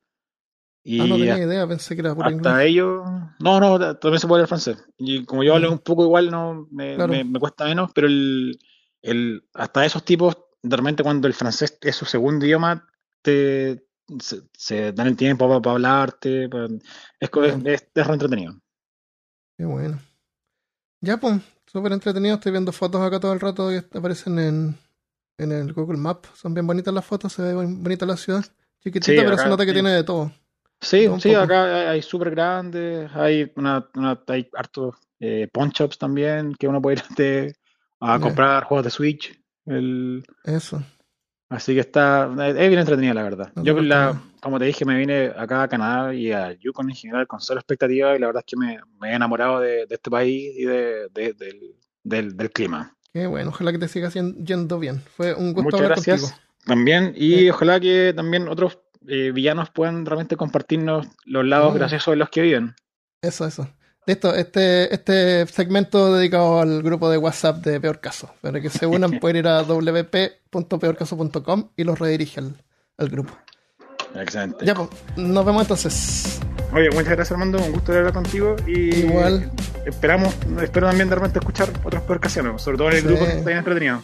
Y 0.85 0.99
ah, 0.99 1.05
no 1.07 1.15
tenía 1.15 1.33
hasta- 1.35 1.45
idea, 1.45 1.67
pensé 1.67 1.95
que 1.95 2.01
era 2.01 2.13
por 2.13 2.25
inglés. 2.29 2.45
hasta 2.45 2.63
ellos. 2.63 3.03
No, 3.39 3.59
no, 3.59 3.79
ta- 3.79 3.97
también 3.99 4.19
se 4.19 4.27
puede 4.27 4.39
hablar 4.41 4.49
francés. 4.49 4.83
Y 4.97 5.23
como 5.25 5.43
yo 5.43 5.55
hablo 5.55 5.71
un 5.71 5.79
poco 5.79 6.03
igual, 6.03 6.29
no 6.29 6.67
me, 6.71 6.95
Claro. 6.95 7.13
me- 7.13 7.23
me 7.23 7.39
cuesta 7.39 7.65
menos, 7.65 7.91
pero 7.93 8.07
el, 8.07 8.59
el, 9.01 9.47
hasta 9.53 9.85
esos 9.85 10.03
tipos, 10.03 10.37
de 10.61 10.75
repente 10.75 11.03
cuando 11.03 11.27
el 11.27 11.33
francés 11.33 11.77
es 11.81 11.95
su 11.95 12.05
segundo 12.05 12.45
idioma, 12.45 12.85
te, 13.21 13.85
se, 14.19 14.41
se 14.51 14.91
dan 14.91 15.07
el 15.07 15.15
tiempo 15.15 15.47
para, 15.61 15.73
hablarte. 15.73 16.49
pa- 16.49 16.65
es, 16.65 17.29
es, 17.31 17.65
es, 17.65 17.87
es 17.95 18.07
re 18.07 18.13
entretenido. 18.13 18.53
Qué 19.57 19.63
bueno. 19.65 19.99
Ya, 21.01 21.17
pues, 21.17 21.41
súper 21.65 21.93
entretenido. 21.93 22.35
Estoy 22.35 22.51
viendo 22.51 22.71
fotos 22.71 23.01
acá 23.01 23.19
todo 23.19 23.31
el 23.33 23.39
rato 23.39 23.69
que 23.69 23.97
aparecen 23.97 24.37
en, 24.39 24.75
en 25.37 25.51
el 25.53 25.71
Google 25.73 25.97
Maps. 25.97 26.29
Son 26.35 26.53
bien 26.53 26.67
bonitas 26.67 26.93
las 26.93 27.05
fotos, 27.05 27.31
se 27.33 27.41
ve 27.41 27.53
bonita 27.53 28.05
la 28.05 28.17
ciudad. 28.17 28.43
Chiquitita, 28.81 29.05
Sí, 29.13 29.17
pero 29.17 29.37
se 29.37 29.47
nota 29.47 29.63
que 29.65 29.71
sí. 29.71 29.75
tiene 29.75 29.91
de 29.91 30.03
todo. 30.03 30.31
Sí, 30.83 31.07
sí, 31.19 31.33
acá 31.33 31.89
hay, 31.91 32.01
súper 32.01 32.31
grandes, 32.31 33.09
hay 33.15 33.51
una, 33.55 33.89
una- 33.95 34.21
hay 34.27 34.49
hartos 34.55 34.95
eh, 35.19 35.47
también 35.97 36.53
que 36.55 36.67
uno 36.67 36.81
puede 36.81 36.97
ir 37.17 37.55
a 37.99 38.19
comprar 38.19 38.65
juegos 38.65 38.83
de 38.85 38.91
Switch. 38.91 39.41
El, 39.65 40.25
Eso. 40.43 40.83
Así 41.49 41.73
que 41.75 41.81
está, 41.81 42.29
es 42.47 42.55
bien 42.69 42.79
entretenida, 42.79 43.13
la 43.13 43.23
verdad. 43.23 43.51
No, 43.55 43.63
Yo, 43.63 43.79
la, 43.79 44.19
como 44.41 44.57
te 44.59 44.65
dije, 44.65 44.85
me 44.85 44.97
vine 44.97 45.31
acá 45.37 45.63
a 45.63 45.67
Canadá 45.67 46.13
y 46.13 46.31
a 46.31 46.51
Yukon 46.53 46.89
en 46.89 46.95
general 46.95 47.27
con 47.27 47.39
cero 47.39 47.59
expectativas 47.59 48.17
y 48.17 48.19
la 48.19 48.27
verdad 48.27 48.43
es 48.45 48.51
que 48.51 48.57
me, 48.57 48.79
me 48.99 49.11
he 49.11 49.15
enamorado 49.15 49.59
de, 49.59 49.85
de 49.85 49.95
este 49.95 50.09
país 50.09 50.51
y 50.57 50.63
de, 50.65 51.09
de- 51.09 51.33
del, 51.33 51.75
del, 52.03 52.35
del 52.37 52.51
clima. 52.51 52.95
Qué 53.13 53.27
bueno. 53.27 53.49
Ojalá 53.49 53.71
que 53.71 53.77
te 53.77 53.87
siga 53.87 54.09
yendo 54.09 54.79
bien. 54.79 54.99
Fue 55.15 55.35
un 55.35 55.53
gusto 55.53 55.63
Muchas 55.63 55.81
hablar 55.81 55.91
gracias 55.91 56.21
contigo. 56.21 56.41
también 56.65 57.13
y 57.15 57.37
Sí. 57.39 57.49
ojalá 57.51 57.79
que 57.79 58.13
también 58.15 58.47
otros 58.47 58.79
eh, 59.07 59.31
villanos 59.33 59.69
puedan 59.69 60.05
realmente 60.05 60.35
compartirnos 60.37 61.07
los 61.25 61.45
lados 61.45 61.73
Mm. 61.73 61.77
graciosos 61.77 62.11
de 62.13 62.17
los 62.17 62.29
que 62.29 62.41
viven. 62.41 62.75
Eso, 63.21 63.45
eso. 63.45 63.69
Listo, 64.05 64.35
este, 64.35 64.93
este 64.93 65.47
segmento 65.47 66.13
dedicado 66.15 66.59
al 66.59 66.83
grupo 66.83 67.09
de 67.09 67.17
WhatsApp 67.17 67.63
de 67.63 67.79
Peor 67.79 68.01
Caso. 68.01 68.29
Para 68.41 68.59
que 68.59 68.69
se 68.69 68.85
unan 68.85 69.11
pueden 69.21 69.37
ir 69.37 69.47
a 69.47 69.63
wp.peorcaso.com 69.63 71.69
y 71.77 71.83
los 71.85 71.97
redirige 71.99 72.41
al, 72.41 72.61
al 72.97 73.07
grupo. 73.09 73.33
Excelente. 74.15 74.65
Ya, 74.65 74.75
pues, 74.75 74.89
nos 75.15 75.45
vemos 75.45 75.61
entonces. 75.63 76.39
Oye, 76.73 76.89
muchas 76.89 77.05
gracias 77.07 77.31
Armando, 77.31 77.59
un 77.63 77.71
gusto 77.71 77.93
hablar 77.93 78.11
contigo 78.13 78.55
y 78.67 78.93
Igual. 79.05 79.49
esperamos, 79.85 80.35
espero 80.61 80.87
también 80.87 81.07
de 81.09 81.15
repente 81.15 81.39
escuchar 81.39 81.69
otros 81.83 82.03
podcasts, 82.03 82.39
sobre 82.61 82.77
todo 82.77 82.89
en 82.89 82.95
el 82.97 83.01
Sí. 83.01 83.07
grupo 83.07 83.23
que 83.25 83.31
está 83.31 83.45
bien 83.45 83.57
entretenido. 83.59 84.03